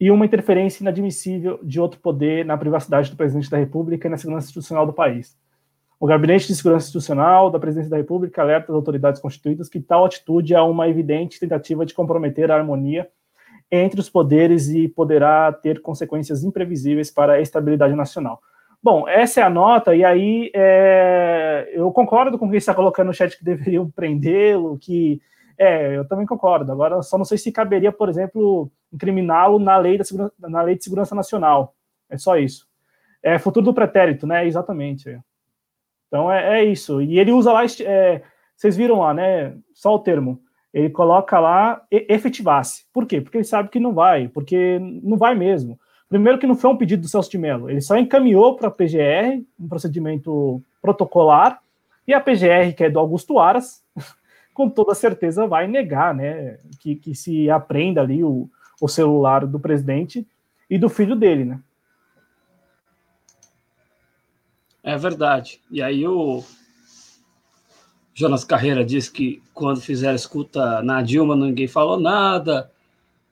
e 0.00 0.10
uma 0.10 0.24
interferência 0.24 0.82
inadmissível 0.82 1.60
de 1.62 1.80
outro 1.80 2.00
poder 2.00 2.44
na 2.44 2.58
privacidade 2.58 3.10
do 3.10 3.16
presidente 3.16 3.48
da 3.48 3.58
República 3.58 4.08
e 4.08 4.10
na 4.10 4.16
segurança 4.16 4.46
institucional 4.46 4.86
do 4.86 4.92
país. 4.92 5.38
O 5.98 6.06
Gabinete 6.06 6.46
de 6.48 6.56
Segurança 6.56 6.86
Institucional 6.86 7.50
da 7.50 7.58
Presidência 7.58 7.90
da 7.90 7.96
República 7.96 8.42
alerta 8.42 8.72
as 8.72 8.76
autoridades 8.76 9.20
constituídas 9.20 9.68
que 9.68 9.80
tal 9.80 10.04
atitude 10.04 10.54
é 10.54 10.60
uma 10.60 10.88
evidente 10.88 11.38
tentativa 11.38 11.86
de 11.86 11.94
comprometer 11.94 12.50
a 12.50 12.56
harmonia 12.56 13.08
entre 13.70 14.00
os 14.00 14.10
poderes 14.10 14.68
e 14.68 14.88
poderá 14.88 15.52
ter 15.52 15.80
consequências 15.80 16.44
imprevisíveis 16.44 17.10
para 17.10 17.34
a 17.34 17.40
estabilidade 17.40 17.94
nacional. 17.94 18.40
Bom, 18.82 19.08
essa 19.08 19.40
é 19.40 19.42
a 19.42 19.48
nota, 19.48 19.94
e 19.94 20.04
aí 20.04 20.50
é, 20.54 21.70
eu 21.72 21.90
concordo 21.90 22.38
com 22.38 22.48
quem 22.48 22.58
está 22.58 22.74
colocando 22.74 23.06
no 23.06 23.14
chat 23.14 23.38
que 23.38 23.44
deveriam 23.44 23.90
prendê-lo, 23.90 24.76
que 24.78 25.22
é, 25.56 25.96
eu 25.96 26.06
também 26.06 26.26
concordo. 26.26 26.70
Agora, 26.70 27.00
só 27.02 27.16
não 27.16 27.24
sei 27.24 27.38
se 27.38 27.50
caberia, 27.50 27.90
por 27.90 28.10
exemplo, 28.10 28.70
incriminá-lo 28.92 29.58
na 29.58 29.78
lei, 29.78 29.96
da 29.96 30.48
na 30.48 30.60
lei 30.60 30.76
de 30.76 30.84
segurança 30.84 31.14
nacional. 31.14 31.74
É 32.10 32.18
só 32.18 32.36
isso. 32.36 32.68
É 33.22 33.38
futuro 33.38 33.64
do 33.64 33.74
pretérito, 33.74 34.26
né? 34.26 34.46
Exatamente. 34.46 35.18
Então 36.08 36.30
é, 36.30 36.60
é 36.60 36.64
isso. 36.64 37.00
E 37.02 37.18
ele 37.18 37.32
usa 37.32 37.52
lá, 37.52 37.62
é, 37.64 38.22
vocês 38.56 38.76
viram 38.76 39.00
lá, 39.00 39.12
né? 39.12 39.56
Só 39.72 39.94
o 39.94 39.98
termo. 39.98 40.40
Ele 40.72 40.90
coloca 40.90 41.38
lá 41.38 41.82
efetivasse. 41.90 42.84
Por 42.92 43.06
quê? 43.06 43.20
Porque 43.20 43.38
ele 43.38 43.44
sabe 43.44 43.68
que 43.68 43.78
não 43.78 43.92
vai, 43.92 44.28
porque 44.28 44.78
não 44.80 45.16
vai 45.16 45.34
mesmo. 45.34 45.78
Primeiro 46.08 46.38
que 46.38 46.46
não 46.46 46.54
foi 46.54 46.70
um 46.70 46.76
pedido 46.76 47.02
do 47.02 47.08
Celso 47.08 47.30
de 47.30 47.38
Mello, 47.38 47.70
ele 47.70 47.80
só 47.80 47.96
encaminhou 47.96 48.56
para 48.56 48.68
a 48.68 48.70
PGR, 48.70 49.42
um 49.58 49.68
procedimento 49.68 50.62
protocolar, 50.80 51.60
e 52.06 52.12
a 52.12 52.20
PGR, 52.20 52.74
que 52.76 52.84
é 52.84 52.90
do 52.90 52.98
Augusto 52.98 53.38
Aras, 53.38 53.82
com 54.54 54.68
toda 54.68 54.94
certeza 54.94 55.46
vai 55.46 55.66
negar, 55.66 56.14
né, 56.14 56.58
que, 56.78 56.94
que 56.94 57.14
se 57.14 57.50
aprenda 57.50 58.00
ali 58.00 58.22
o, 58.22 58.48
o 58.80 58.86
celular 58.86 59.46
do 59.46 59.58
presidente 59.58 60.26
e 60.68 60.78
do 60.78 60.88
filho 60.88 61.16
dele, 61.16 61.44
né. 61.44 61.60
É 64.84 64.98
verdade. 64.98 65.60
E 65.70 65.82
aí 65.82 66.06
o 66.06 66.44
Jonas 68.14 68.44
Carreira 68.44 68.84
diz 68.84 69.08
que 69.08 69.42
quando 69.54 69.80
fizeram 69.80 70.14
escuta 70.14 70.82
na 70.82 71.00
Dilma 71.00 71.34
ninguém 71.34 71.66
falou 71.66 71.98
nada. 71.98 72.70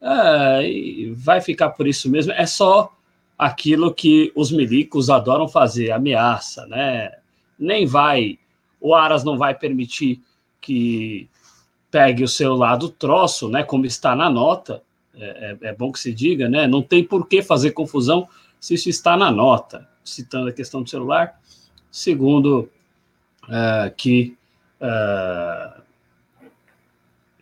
É, 0.01 0.67
e 0.67 1.13
vai 1.13 1.41
ficar 1.41 1.71
por 1.71 1.87
isso 1.87 2.11
mesmo. 2.11 2.33
É 2.33 2.47
só 2.47 2.91
aquilo 3.39 3.95
que 3.95 4.33
os 4.35 4.51
milicos 4.51 5.11
adoram 5.11 5.47
fazer, 5.47 5.93
ameaça, 5.93 6.67
né? 6.67 7.13
Nem 7.59 7.87
vai, 7.87 8.39
o 8.81 8.95
Aras 8.95 9.23
não 9.23 9.37
vai 9.37 9.55
permitir 9.55 10.21
que 10.61 11.29
pegue 11.91 12.25
o 12.25 12.29
celular 12.29 12.77
do 12.77 12.89
troço, 12.89 13.49
né? 13.49 13.63
Como 13.63 13.85
está 13.85 14.17
na 14.17 14.31
nota. 14.31 14.83
É, 15.15 15.57
é, 15.63 15.69
é 15.69 15.75
bom 15.75 15.93
que 15.93 16.01
se 16.01 16.13
diga, 16.13 16.49
né? 16.49 16.67
Não 16.67 16.83
tem 16.83 17.05
por 17.05 17.29
que 17.29 17.43
fazer 17.43 17.73
confusão 17.73 18.27
se 18.59 18.75
isso 18.75 18.89
está 18.89 19.17
na 19.17 19.31
nota. 19.31 19.87
Citando 20.03 20.49
a 20.49 20.53
questão 20.53 20.83
do 20.83 20.91
celular, 20.91 21.39
segundo 21.93 22.71
uh, 23.45 23.95
que 23.97 24.37
uh, 24.81 25.83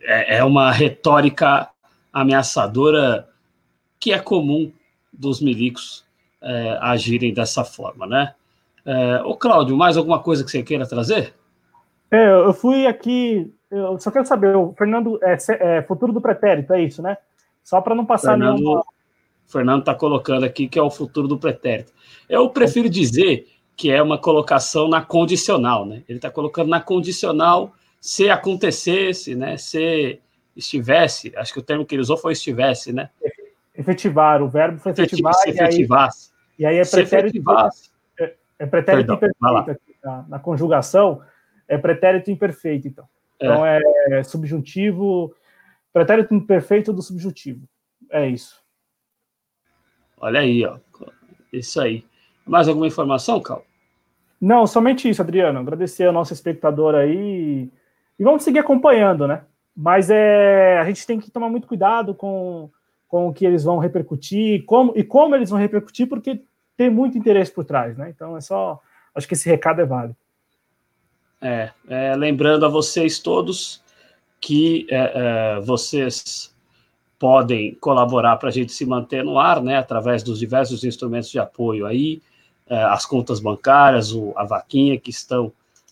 é, 0.01 0.37
é 0.37 0.43
uma 0.43 0.71
retórica 0.71 1.69
ameaçadora 2.11 3.27
que 3.97 4.11
é 4.11 4.19
comum 4.19 4.71
dos 5.11 5.41
milicos 5.41 6.05
agirem 6.79 7.31
dessa 7.31 7.63
forma, 7.63 8.07
né? 8.07 8.33
É, 8.83 9.21
ô, 9.21 9.35
Cláudio, 9.35 9.77
mais 9.77 9.95
alguma 9.95 10.17
coisa 10.17 10.43
que 10.43 10.49
você 10.49 10.63
queira 10.63 10.87
trazer? 10.87 11.35
É, 12.09 12.31
eu 12.31 12.51
fui 12.51 12.87
aqui, 12.87 13.53
eu 13.69 13.99
só 13.99 14.09
quero 14.09 14.25
saber, 14.25 14.55
o 14.55 14.73
Fernando, 14.75 15.19
é, 15.21 15.37
é 15.59 15.81
futuro 15.83 16.11
do 16.11 16.19
pretérito, 16.19 16.73
é 16.73 16.81
isso, 16.81 16.99
né? 16.99 17.15
Só 17.63 17.79
para 17.79 17.93
não 17.93 18.07
passar 18.07 18.31
Fernando, 18.31 18.57
nenhuma... 18.57 18.79
O 18.79 19.51
Fernando 19.51 19.81
está 19.81 19.93
colocando 19.93 20.43
aqui 20.43 20.67
que 20.67 20.79
é 20.79 20.81
o 20.81 20.89
futuro 20.89 21.27
do 21.27 21.37
pretérito. 21.37 21.93
Eu 22.27 22.49
prefiro 22.49 22.89
dizer 22.89 23.47
que 23.81 23.89
é 23.89 23.99
uma 23.99 24.19
colocação 24.19 24.87
na 24.87 25.01
condicional, 25.03 25.87
né? 25.87 26.03
Ele 26.07 26.19
está 26.19 26.29
colocando 26.29 26.69
na 26.69 26.79
condicional 26.79 27.73
se 27.99 28.29
acontecesse, 28.29 29.33
né? 29.33 29.57
Se 29.57 30.21
estivesse, 30.55 31.33
acho 31.35 31.51
que 31.51 31.57
o 31.57 31.63
termo 31.63 31.83
que 31.83 31.95
ele 31.95 32.03
usou 32.03 32.15
foi 32.15 32.33
estivesse, 32.33 32.93
né? 32.93 33.09
Efetivar, 33.73 34.43
o 34.43 34.47
verbo 34.47 34.77
foi 34.77 34.91
efetivar. 34.91 35.33
Se 35.33 35.49
efetivasse. 35.49 36.29
E 36.59 36.63
aí, 36.63 36.75
e 36.75 36.77
aí 36.77 36.81
é 36.85 36.87
pretérito, 36.87 37.43
é, 38.19 38.35
é 38.59 38.65
pretérito 38.67 39.17
Perdão, 39.17 39.61
imperfeito 39.61 39.99
na, 40.03 40.25
na, 40.29 40.37
conjugação, 40.37 41.23
é 41.67 41.75
pretérito 41.75 42.29
imperfeito, 42.29 42.87
então. 42.87 43.09
É. 43.39 43.45
Então 43.47 43.65
é, 43.65 43.81
é 44.11 44.23
subjuntivo, 44.23 45.33
pretérito 45.91 46.35
imperfeito 46.35 46.93
do 46.93 47.01
subjuntivo. 47.01 47.67
É 48.11 48.27
isso. 48.27 48.61
Olha 50.17 50.41
aí, 50.41 50.63
ó. 50.67 50.77
Isso 51.51 51.81
aí. 51.81 52.05
Mais 52.45 52.67
alguma 52.67 52.85
informação, 52.85 53.41
Cal? 53.41 53.65
Não, 54.41 54.65
somente 54.65 55.07
isso, 55.07 55.21
Adriano. 55.21 55.59
Agradecer 55.59 56.05
ao 56.05 56.13
nosso 56.13 56.33
espectador 56.33 56.95
aí. 56.95 57.69
E 58.17 58.23
vamos 58.23 58.43
seguir 58.43 58.57
acompanhando, 58.57 59.27
né? 59.27 59.43
Mas 59.77 60.09
é, 60.09 60.79
a 60.79 60.85
gente 60.85 61.05
tem 61.05 61.19
que 61.19 61.29
tomar 61.29 61.47
muito 61.47 61.67
cuidado 61.67 62.15
com, 62.15 62.69
com 63.07 63.27
o 63.27 63.33
que 63.33 63.45
eles 63.45 63.63
vão 63.63 63.77
repercutir 63.77 64.65
como, 64.65 64.93
e 64.95 65.03
como 65.03 65.35
eles 65.35 65.49
vão 65.49 65.59
repercutir, 65.59 66.07
porque 66.07 66.41
tem 66.75 66.89
muito 66.89 67.17
interesse 67.17 67.51
por 67.51 67.63
trás, 67.63 67.95
né? 67.95 68.09
Então 68.09 68.35
é 68.35 68.41
só. 68.41 68.81
Acho 69.13 69.27
que 69.27 69.35
esse 69.35 69.47
recado 69.47 69.81
é 69.81 69.85
válido. 69.85 70.15
É, 71.39 71.69
é 71.87 72.15
lembrando 72.15 72.65
a 72.65 72.69
vocês 72.69 73.19
todos 73.19 73.83
que 74.39 74.87
é, 74.89 75.11
é, 75.57 75.59
vocês 75.61 76.55
podem 77.19 77.75
colaborar 77.75 78.37
para 78.37 78.49
a 78.49 78.51
gente 78.51 78.71
se 78.71 78.85
manter 78.85 79.23
no 79.23 79.37
ar, 79.37 79.61
né? 79.61 79.77
Através 79.77 80.23
dos 80.23 80.39
diversos 80.39 80.83
instrumentos 80.83 81.29
de 81.29 81.37
apoio 81.37 81.85
aí, 81.85 82.19
as 82.75 83.05
contas 83.05 83.39
bancárias, 83.39 84.13
o, 84.13 84.33
a 84.35 84.43
vaquinha 84.43 84.99
que 84.99 85.09
estão 85.09 85.51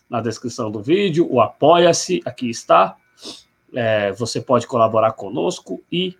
na 0.10 0.22
descrição 0.22 0.72
do 0.72 0.82
vídeo, 0.82 1.28
o 1.30 1.42
Apoia-se, 1.42 2.22
aqui 2.26 2.50
está 2.50 2.96
é, 3.74 4.12
você 4.14 4.42
pode 4.42 4.68
colaborar 4.68 5.14
conosco 5.14 5.82
e, 5.92 6.16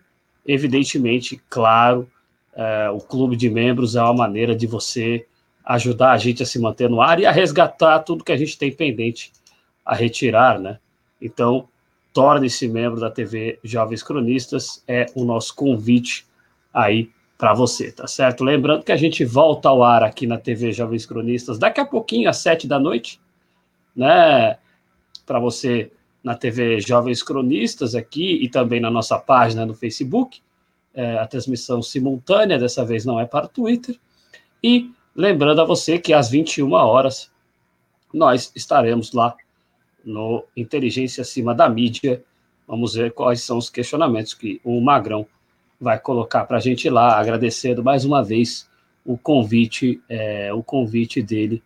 evidentemente, 0.46 1.40
claro, 1.48 2.08
é, 2.54 2.90
o 2.90 2.98
clube 2.98 3.36
de 3.36 3.48
membros 3.48 3.96
é 3.96 4.02
uma 4.02 4.14
maneira 4.14 4.54
de 4.54 4.66
você 4.66 5.26
ajudar 5.64 6.12
a 6.12 6.18
gente 6.18 6.42
a 6.42 6.46
se 6.46 6.58
manter 6.58 6.88
no 6.88 7.00
ar 7.00 7.20
e 7.20 7.26
a 7.26 7.32
resgatar 7.32 8.00
tudo 8.00 8.24
que 8.24 8.32
a 8.32 8.36
gente 8.36 8.58
tem 8.58 8.72
pendente 8.72 9.32
a 9.84 9.94
retirar, 9.94 10.58
né? 10.58 10.78
Então, 11.20 11.68
torne-se 12.12 12.66
membro 12.66 13.00
da 13.00 13.10
TV 13.10 13.58
Jovens 13.62 14.02
Cronistas, 14.02 14.82
é 14.86 15.06
o 15.14 15.24
nosso 15.24 15.54
convite 15.54 16.26
aí 16.72 17.10
para 17.40 17.54
você, 17.54 17.90
tá 17.90 18.06
certo? 18.06 18.44
Lembrando 18.44 18.84
que 18.84 18.92
a 18.92 18.96
gente 18.96 19.24
volta 19.24 19.70
ao 19.70 19.82
ar 19.82 20.02
aqui 20.02 20.26
na 20.26 20.36
TV 20.36 20.72
Jovens 20.72 21.06
Cronistas 21.06 21.58
daqui 21.58 21.80
a 21.80 21.86
pouquinho, 21.86 22.28
às 22.28 22.36
sete 22.36 22.68
da 22.68 22.78
noite, 22.78 23.18
né? 23.96 24.58
Para 25.24 25.40
você 25.40 25.90
na 26.22 26.34
TV 26.34 26.80
Jovens 26.82 27.22
Cronistas 27.22 27.94
aqui 27.94 28.44
e 28.44 28.48
também 28.50 28.78
na 28.78 28.90
nossa 28.90 29.18
página 29.18 29.64
no 29.64 29.72
Facebook. 29.72 30.42
É, 30.92 31.16
a 31.16 31.26
transmissão 31.26 31.80
simultânea, 31.80 32.58
dessa 32.58 32.84
vez 32.84 33.06
não 33.06 33.18
é 33.18 33.24
para 33.24 33.46
o 33.46 33.48
Twitter. 33.48 33.98
E 34.62 34.90
lembrando 35.16 35.62
a 35.62 35.64
você 35.64 35.98
que 35.98 36.12
às 36.12 36.28
21 36.28 36.70
horas 36.72 37.30
nós 38.12 38.52
estaremos 38.54 39.14
lá 39.14 39.34
no 40.04 40.44
Inteligência 40.54 41.22
Acima 41.22 41.54
da 41.54 41.70
Mídia. 41.70 42.22
Vamos 42.68 42.92
ver 42.92 43.14
quais 43.14 43.42
são 43.42 43.56
os 43.56 43.70
questionamentos 43.70 44.34
que 44.34 44.60
o 44.62 44.78
Magrão 44.78 45.26
vai 45.80 45.98
colocar 45.98 46.44
para 46.44 46.58
a 46.58 46.60
gente 46.60 46.90
lá, 46.90 47.18
agradecendo 47.18 47.82
mais 47.82 48.04
uma 48.04 48.22
vez 48.22 48.68
o 49.04 49.16
convite, 49.16 50.00
é, 50.08 50.52
o 50.52 50.62
convite 50.62 51.22
dele 51.22 51.62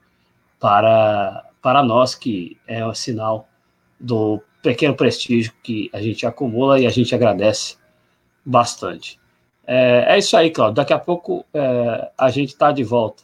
para, 0.61 1.45
para 1.61 1.82
nós, 1.82 2.15
que 2.15 2.57
é 2.66 2.86
um 2.86 2.95
sinal 2.95 3.49
do 3.99 4.41
pequeno 4.62 4.95
prestígio 4.95 5.53
que 5.62 5.91
a 5.93 6.01
gente 6.01 6.27
acumula 6.27 6.78
e 6.78 6.86
a 6.86 6.91
gente 6.91 7.15
agradece 7.15 7.77
bastante. 8.45 9.20
É, 9.66 10.15
é 10.15 10.19
isso 10.19 10.36
aí, 10.36 10.51
Claudio. 10.51 10.77
Daqui 10.77 10.93
a 10.93 10.99
pouco 10.99 11.45
é, 11.53 12.11
a 12.16 12.31
gente 12.31 12.51
está 12.51 12.70
de 12.70 12.85
volta. 12.85 13.23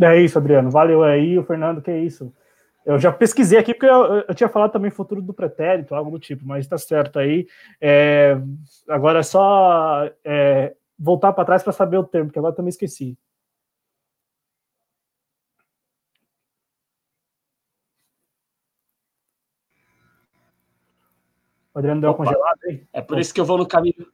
É 0.00 0.20
isso, 0.20 0.38
Adriano. 0.38 0.70
Valeu 0.70 1.02
aí, 1.02 1.38
o 1.38 1.44
Fernando, 1.44 1.82
que 1.82 1.90
é 1.90 1.98
isso. 1.98 2.32
Eu 2.88 2.98
já 2.98 3.12
pesquisei 3.12 3.58
aqui, 3.58 3.74
porque 3.74 3.84
eu, 3.84 4.24
eu 4.26 4.34
tinha 4.34 4.48
falado 4.48 4.72
também 4.72 4.90
futuro 4.90 5.20
do 5.20 5.34
pretérito, 5.34 5.94
algo 5.94 6.10
do 6.10 6.18
tipo, 6.18 6.46
mas 6.46 6.64
está 6.64 6.78
certo 6.78 7.18
aí. 7.18 7.46
É, 7.78 8.34
agora 8.88 9.18
é 9.18 9.22
só 9.22 10.10
é, 10.24 10.74
voltar 10.98 11.34
para 11.34 11.44
trás 11.44 11.62
para 11.62 11.74
saber 11.74 11.98
o 11.98 12.04
termo, 12.04 12.30
que 12.30 12.38
agora 12.38 12.54
também 12.54 12.70
esqueci. 12.70 13.14
O 21.74 21.78
Adriano 21.78 22.00
deu 22.00 22.08
Opa. 22.08 22.22
uma 22.22 22.26
congelada 22.26 22.60
aí. 22.68 22.86
É 22.90 23.02
por 23.02 23.18
isso 23.18 23.34
que 23.34 23.40
eu 23.42 23.44
vou 23.44 23.58
no 23.58 23.68
caminho. 23.68 24.10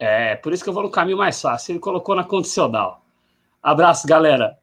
É, 0.00 0.34
por 0.34 0.52
isso 0.52 0.64
que 0.64 0.68
eu 0.68 0.74
vou 0.74 0.82
no 0.82 0.90
caminho 0.90 1.16
mais 1.16 1.40
fácil. 1.40 1.74
Ele 1.74 1.78
colocou 1.78 2.16
na 2.16 2.24
condicional. 2.24 3.04
Abraço, 3.62 4.04
galera. 4.04 4.58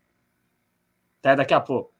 Até 1.22 1.34
daqui 1.34 1.54
a 1.54 1.62
pouco. 1.62 1.97